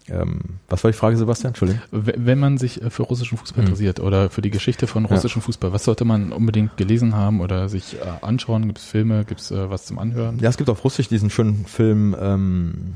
Ähm, 0.09 0.41
was 0.69 0.85
war 0.85 0.91
die 0.91 0.97
Frage, 0.97 1.17
Sebastian? 1.17 1.51
Entschuldigung. 1.51 1.83
Wenn 1.91 2.39
man 2.39 2.59
sich 2.59 2.83
äh, 2.83 2.91
für 2.91 3.03
russischen 3.03 3.39
Fußball 3.39 3.63
mhm. 3.63 3.69
interessiert 3.69 4.01
oder 4.01 4.31
für 4.31 4.43
die 4.43 4.51
Geschichte 4.51 4.87
von 4.87 5.05
russischem 5.05 5.41
ja. 5.41 5.47
Fußball, 5.47 5.73
was 5.73 5.85
sollte 5.85 6.05
man 6.05 6.33
unbedingt 6.33 6.77
gelesen 6.77 7.15
haben 7.15 7.41
oder 7.41 7.69
sich 7.69 7.97
äh, 7.97 8.25
anschauen? 8.25 8.67
Gibt 8.67 8.79
es 8.79 8.85
Filme? 8.85 9.25
Gibt 9.25 9.41
es 9.41 9.51
äh, 9.51 9.71
was 9.71 9.87
zum 9.87 9.99
Anhören? 9.99 10.39
Ja, 10.39 10.49
es 10.49 10.57
gibt 10.57 10.71
auf 10.71 10.85
Russisch 10.85 11.09
diesen 11.09 11.31
schönen 11.31 11.67
Film 11.67 12.17
ähm, 12.21 12.95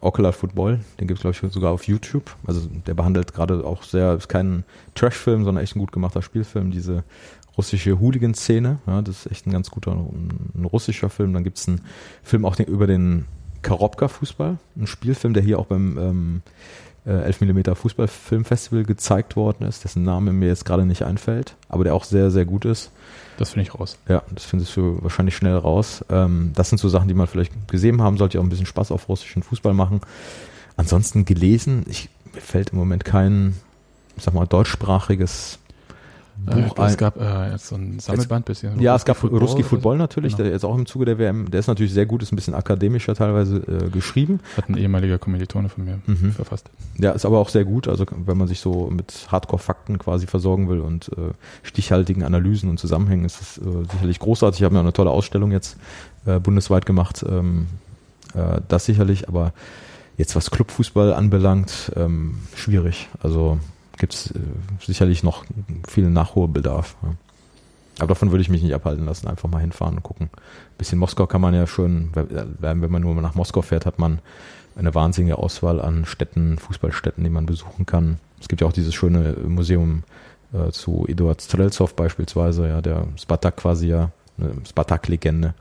Ocular 0.00 0.32
Football. 0.32 0.80
Den 1.00 1.08
gibt 1.08 1.18
es, 1.18 1.22
glaube 1.22 1.36
ich, 1.46 1.52
sogar 1.52 1.72
auf 1.72 1.84
YouTube. 1.84 2.36
Also 2.46 2.68
der 2.86 2.94
behandelt 2.94 3.32
gerade 3.34 3.64
auch 3.64 3.82
sehr, 3.82 4.14
ist 4.14 4.28
kein 4.28 4.64
Trash-Film, 4.94 5.44
sondern 5.44 5.62
echt 5.62 5.76
ein 5.76 5.80
gut 5.80 5.92
gemachter 5.92 6.22
Spielfilm, 6.22 6.70
diese 6.70 7.02
russische 7.56 7.98
Hooligan-Szene. 7.98 8.78
Ja, 8.86 9.02
das 9.02 9.26
ist 9.26 9.32
echt 9.32 9.46
ein 9.46 9.52
ganz 9.52 9.70
guter 9.70 9.92
ein, 9.92 10.50
ein 10.54 10.64
russischer 10.64 11.10
Film. 11.10 11.32
Dann 11.32 11.44
gibt 11.44 11.58
es 11.58 11.66
einen 11.66 11.80
Film 12.22 12.44
auch 12.44 12.56
den, 12.56 12.66
über 12.66 12.86
den 12.86 13.24
Karobka-Fußball, 13.66 14.58
ein 14.76 14.86
Spielfilm, 14.86 15.34
der 15.34 15.42
hier 15.42 15.58
auch 15.58 15.66
beim 15.66 15.98
ähm, 15.98 16.42
äh, 17.04 17.24
11 17.24 17.40
mm 17.40 17.74
Fußballfilmfestival 17.74 18.84
gezeigt 18.84 19.34
worden 19.34 19.66
ist, 19.66 19.82
dessen 19.82 20.04
Name 20.04 20.32
mir 20.32 20.46
jetzt 20.46 20.64
gerade 20.64 20.86
nicht 20.86 21.02
einfällt, 21.02 21.56
aber 21.68 21.82
der 21.82 21.94
auch 21.94 22.04
sehr, 22.04 22.30
sehr 22.30 22.44
gut 22.44 22.64
ist. 22.64 22.92
Das 23.38 23.50
finde 23.50 23.62
ich 23.64 23.74
raus. 23.74 23.98
Ja, 24.08 24.22
das 24.32 24.44
findest 24.44 24.76
du 24.76 24.98
wahrscheinlich 25.02 25.36
schnell 25.36 25.56
raus. 25.56 26.04
Ähm, 26.10 26.52
das 26.54 26.68
sind 26.68 26.78
so 26.78 26.88
Sachen, 26.88 27.08
die 27.08 27.14
man 27.14 27.26
vielleicht 27.26 27.68
gesehen 27.68 28.00
haben 28.00 28.18
sollte, 28.18 28.38
auch 28.38 28.44
ein 28.44 28.48
bisschen 28.48 28.66
Spaß 28.66 28.92
auf 28.92 29.08
russischen 29.08 29.42
Fußball 29.42 29.74
machen. 29.74 30.00
Ansonsten 30.76 31.24
gelesen, 31.24 31.84
ich, 31.88 32.08
mir 32.32 32.40
fällt 32.40 32.70
im 32.70 32.78
Moment 32.78 33.04
kein, 33.04 33.56
ich 34.16 34.22
sag 34.22 34.32
mal, 34.32 34.46
deutschsprachiges 34.46 35.58
Buch 36.44 36.78
äh, 36.78 36.86
es 36.86 36.96
gab 36.96 37.20
äh, 37.20 37.50
jetzt 37.52 37.68
so 37.68 37.76
ein 37.76 37.98
Sammelband 37.98 38.44
bisschen. 38.44 38.78
Ja, 38.80 38.94
es 38.94 39.04
gab 39.04 39.16
Football, 39.16 39.40
Ruski 39.40 39.62
Football 39.62 39.96
natürlich, 39.96 40.34
genau. 40.34 40.44
der 40.44 40.52
jetzt 40.52 40.64
auch 40.64 40.76
im 40.76 40.86
Zuge 40.86 41.04
der 41.04 41.18
WM, 41.18 41.50
der 41.50 41.60
ist 41.60 41.66
natürlich 41.66 41.92
sehr 41.92 42.06
gut, 42.06 42.22
ist 42.22 42.32
ein 42.32 42.36
bisschen 42.36 42.54
akademischer 42.54 43.14
teilweise 43.14 43.56
äh, 43.56 43.88
geschrieben. 43.90 44.40
Hat 44.56 44.68
ein 44.68 44.76
ehemaliger 44.76 45.18
Kommilitone 45.18 45.68
von 45.68 45.84
mir 45.84 45.98
mhm. 46.06 46.32
verfasst. 46.32 46.68
Ja, 46.98 47.12
ist 47.12 47.24
aber 47.24 47.38
auch 47.38 47.48
sehr 47.48 47.64
gut, 47.64 47.88
also 47.88 48.04
wenn 48.24 48.36
man 48.36 48.48
sich 48.48 48.60
so 48.60 48.90
mit 48.90 49.28
Hardcore-Fakten 49.28 49.98
quasi 49.98 50.26
versorgen 50.26 50.68
will 50.68 50.80
und 50.80 51.08
äh, 51.08 51.32
stichhaltigen 51.62 52.22
Analysen 52.22 52.68
und 52.68 52.78
Zusammenhängen, 52.78 53.24
ist 53.24 53.40
es 53.40 53.58
äh, 53.58 53.62
sicherlich 53.92 54.18
großartig. 54.18 54.60
Ich 54.60 54.64
habe 54.64 54.74
mir 54.74 54.80
eine 54.80 54.92
tolle 54.92 55.10
Ausstellung 55.10 55.52
jetzt 55.52 55.76
äh, 56.26 56.38
bundesweit 56.38 56.86
gemacht, 56.86 57.24
ähm, 57.28 57.66
äh, 58.34 58.60
das 58.68 58.84
sicherlich, 58.84 59.28
aber 59.28 59.52
jetzt 60.16 60.36
was 60.36 60.50
Clubfußball 60.50 61.12
anbelangt, 61.12 61.92
ähm, 61.96 62.38
schwierig. 62.54 63.08
Also 63.22 63.58
gibt 63.96 64.14
es 64.14 64.30
äh, 64.30 64.40
sicherlich 64.80 65.22
noch 65.22 65.44
viel 65.86 66.08
Nachholbedarf. 66.08 66.96
Ja. 67.02 67.14
Aber 67.98 68.08
davon 68.08 68.30
würde 68.30 68.42
ich 68.42 68.50
mich 68.50 68.62
nicht 68.62 68.74
abhalten 68.74 69.06
lassen, 69.06 69.26
einfach 69.26 69.48
mal 69.48 69.60
hinfahren 69.60 69.96
und 69.96 70.02
gucken. 70.02 70.28
Ein 70.32 70.78
bisschen 70.78 70.98
Moskau 70.98 71.26
kann 71.26 71.40
man 71.40 71.54
ja 71.54 71.66
schon, 71.66 72.10
wenn 72.14 72.90
man 72.90 73.02
nur 73.02 73.14
nach 73.14 73.34
Moskau 73.34 73.62
fährt, 73.62 73.86
hat 73.86 73.98
man 73.98 74.20
eine 74.76 74.94
wahnsinnige 74.94 75.38
Auswahl 75.38 75.80
an 75.80 76.04
Städten, 76.04 76.58
Fußballstätten, 76.58 77.24
die 77.24 77.30
man 77.30 77.46
besuchen 77.46 77.86
kann. 77.86 78.18
Es 78.40 78.48
gibt 78.48 78.60
ja 78.60 78.66
auch 78.66 78.72
dieses 78.72 78.94
schöne 78.94 79.34
Museum 79.46 80.02
äh, 80.52 80.70
zu 80.72 81.06
Eduard 81.08 81.40
Streltsov 81.40 81.96
beispielsweise, 81.96 82.68
ja, 82.68 82.82
der 82.82 83.06
Spartak 83.16 83.56
quasi 83.56 83.88
ja 83.88 84.10
eine 84.38 84.52
Spartak-Legende, 84.68 85.54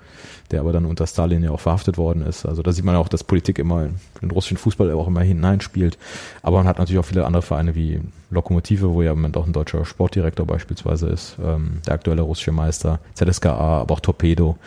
der 0.52 0.60
aber 0.60 0.73
dann 0.73 0.85
unter 0.85 1.07
Stalin 1.07 1.43
ja 1.43 1.52
auch 1.52 1.60
verhaftet 1.60 1.97
worden 1.97 2.26
ist. 2.26 2.45
Also 2.45 2.61
da 2.61 2.72
sieht 2.72 2.85
man 2.85 2.95
auch, 2.95 3.07
dass 3.07 3.23
Politik 3.23 3.60
immer 3.60 3.85
in 3.85 3.95
den 4.22 4.31
russischen 4.31 4.57
Fußball 4.57 4.91
auch 4.91 5.07
immer 5.07 5.22
hineinspielt. 5.22 5.97
Aber 6.41 6.57
man 6.57 6.68
hat 6.68 6.77
natürlich 6.77 6.99
auch 6.99 7.06
viele 7.06 7.26
andere 7.26 7.41
Vereine 7.41 7.76
wie 7.76 8.02
Lokomotive, 8.30 8.93
wo 8.93 9.02
ja 9.02 9.11
im 9.11 9.18
Moment 9.18 9.38
auch 9.38 9.45
ein 9.45 9.53
deutscher 9.53 9.85
Sportdirektor 9.85 10.45
beispielsweise 10.45 11.07
ist, 11.07 11.38
ähm, 11.43 11.81
der 11.85 11.93
aktuelle 11.93 12.22
russische 12.22 12.52
Meister, 12.52 12.99
ZSKA, 13.14 13.81
aber 13.81 13.93
auch 13.93 13.99
Torpedo. 13.99 14.57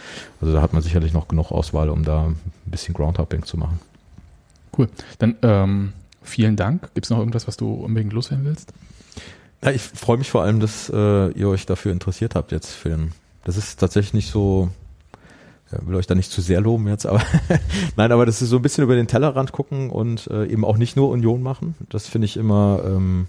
Also 0.41 0.55
da 0.55 0.63
hat 0.63 0.73
man 0.73 0.83
sicherlich 0.83 1.13
noch 1.13 1.29
genug 1.29 1.51
Auswahl, 1.53 1.91
um 1.91 2.05
da 2.05 2.27
ein 2.27 2.37
bisschen 2.67 2.95
Groundhopping 2.95 3.45
zu 3.45 3.57
machen. 3.57 3.79
Cool. 4.77 4.89
Dann 5.19 5.37
ähm, 5.43 5.93
vielen 6.23 6.57
Dank. 6.57 6.95
Gibt 6.95 7.07
es 7.07 7.11
noch 7.11 7.19
irgendwas, 7.19 7.47
was 7.47 7.57
du 7.57 7.73
unbedingt 7.73 8.13
loswerden 8.13 8.45
willst? 8.45 8.73
Ja, 9.63 9.73
ich 9.73 9.83
freue 9.83 10.19
mich 10.19 10.31
vor 10.31 10.43
allem, 10.43 10.61
dass 10.61 10.89
äh, 10.89 11.31
ihr 11.33 11.49
euch 11.49 11.67
dafür 11.67 11.93
interessiert 11.93 12.35
habt 12.37 12.53
jetzt 12.53 12.71
für 12.71 12.91
den 12.91 13.13
das 13.49 13.57
ist 13.57 13.81
tatsächlich 13.81 14.13
nicht 14.13 14.31
so, 14.31 14.69
ja, 15.73 15.79
will 15.87 15.97
euch 15.97 16.07
da 16.07 16.15
nicht 16.15 16.31
zu 16.31 16.43
sehr 16.43 16.61
loben 16.61 16.87
jetzt, 16.87 17.07
aber 17.07 17.23
nein, 17.97 18.13
aber 18.13 18.27
das 18.27 18.43
ist 18.43 18.51
so 18.51 18.57
ein 18.57 18.63
bisschen 18.63 18.85
über 18.85 18.95
den 18.95 19.07
Tellerrand 19.07 19.53
gucken 19.53 19.89
und 19.89 20.27
äh, 20.27 20.45
eben 20.45 20.67
auch 20.67 20.77
nicht 20.77 20.97
nur 20.97 21.09
Union 21.09 21.43
machen. 21.43 21.75
Das 21.89 22.07
finde 22.07 22.27
ich 22.27 22.37
immer 22.37 22.83
ähm, 22.85 23.29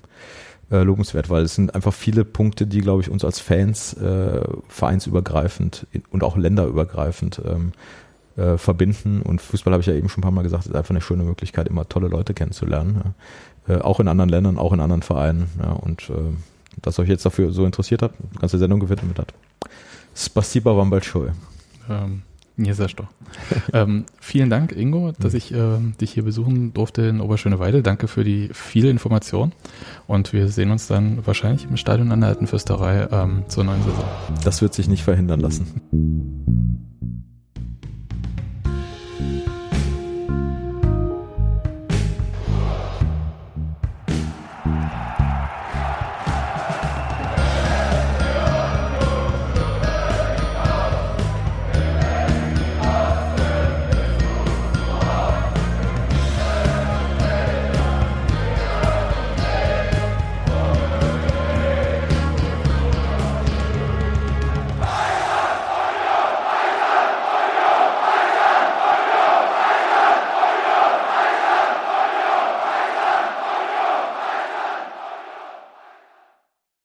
äh, 0.71 0.83
lobenswert, 0.83 1.29
weil 1.29 1.43
es 1.43 1.55
sind 1.55 1.73
einfach 1.73 1.93
viele 1.93 2.25
Punkte, 2.25 2.67
die, 2.67 2.81
glaube 2.81 3.01
ich, 3.01 3.09
uns 3.09 3.23
als 3.23 3.39
Fans 3.39 3.93
äh, 3.93 4.41
vereinsübergreifend 4.67 5.87
und 6.11 6.21
auch 6.25 6.35
länderübergreifend 6.35 7.41
ähm, 7.45 7.71
äh, 8.35 8.57
verbinden. 8.57 9.21
Und 9.21 9.39
Fußball 9.39 9.71
habe 9.71 9.79
ich 9.79 9.87
ja 9.87 9.93
eben 9.93 10.09
schon 10.09 10.19
ein 10.19 10.23
paar 10.23 10.31
Mal 10.31 10.41
gesagt, 10.41 10.65
ist 10.65 10.75
einfach 10.75 10.89
eine 10.89 10.99
schöne 10.99 11.23
Möglichkeit, 11.23 11.69
immer 11.69 11.87
tolle 11.87 12.09
Leute 12.09 12.33
kennenzulernen. 12.33 13.13
Ja. 13.69 13.75
Äh, 13.75 13.81
auch 13.83 14.01
in 14.01 14.09
anderen 14.09 14.29
Ländern, 14.29 14.57
auch 14.57 14.73
in 14.73 14.81
anderen 14.81 15.01
Vereinen. 15.01 15.49
Ja. 15.63 15.71
Und 15.71 16.09
äh, 16.09 16.13
dass 16.81 16.99
euch 16.99 17.07
jetzt 17.07 17.25
dafür 17.25 17.53
so 17.53 17.63
interessiert 17.63 18.01
hat, 18.01 18.11
ganze 18.37 18.57
Sendung 18.57 18.81
gewidmet 18.81 19.17
hat. 19.17 19.33
Spasiba 20.18 20.76
вам 20.76 20.90
большое. 20.90 21.34
Ähm, 21.88 22.22
Ja, 22.56 22.72
sehr 22.72 22.86
doch. 22.86 23.08
ähm, 23.72 24.04
vielen 24.20 24.48
Dank, 24.48 24.70
Ingo, 24.72 25.10
dass 25.18 25.34
ich 25.34 25.52
äh, 25.52 25.78
dich 26.00 26.12
hier 26.12 26.22
besuchen 26.22 26.72
durfte 26.72 27.02
in 27.02 27.20
Oberschöneweide. 27.20 27.82
Danke 27.82 28.06
für 28.06 28.22
die 28.22 28.48
viele 28.52 28.90
Information. 28.90 29.50
Und 30.06 30.32
wir 30.32 30.46
sehen 30.48 30.70
uns 30.70 30.86
dann 30.86 31.26
wahrscheinlich 31.26 31.64
im 31.68 31.76
Stadion 31.76 32.12
an 32.12 32.20
der 32.20 32.28
Alten 32.30 32.46
Fürsterei 32.46 33.08
ähm, 33.10 33.42
zur 33.48 33.64
neuen 33.64 33.82
Saison. 33.82 34.04
Das 34.44 34.62
wird 34.62 34.72
sich 34.72 34.86
nicht 34.88 35.02
verhindern 35.02 35.40
lassen. 35.40 35.66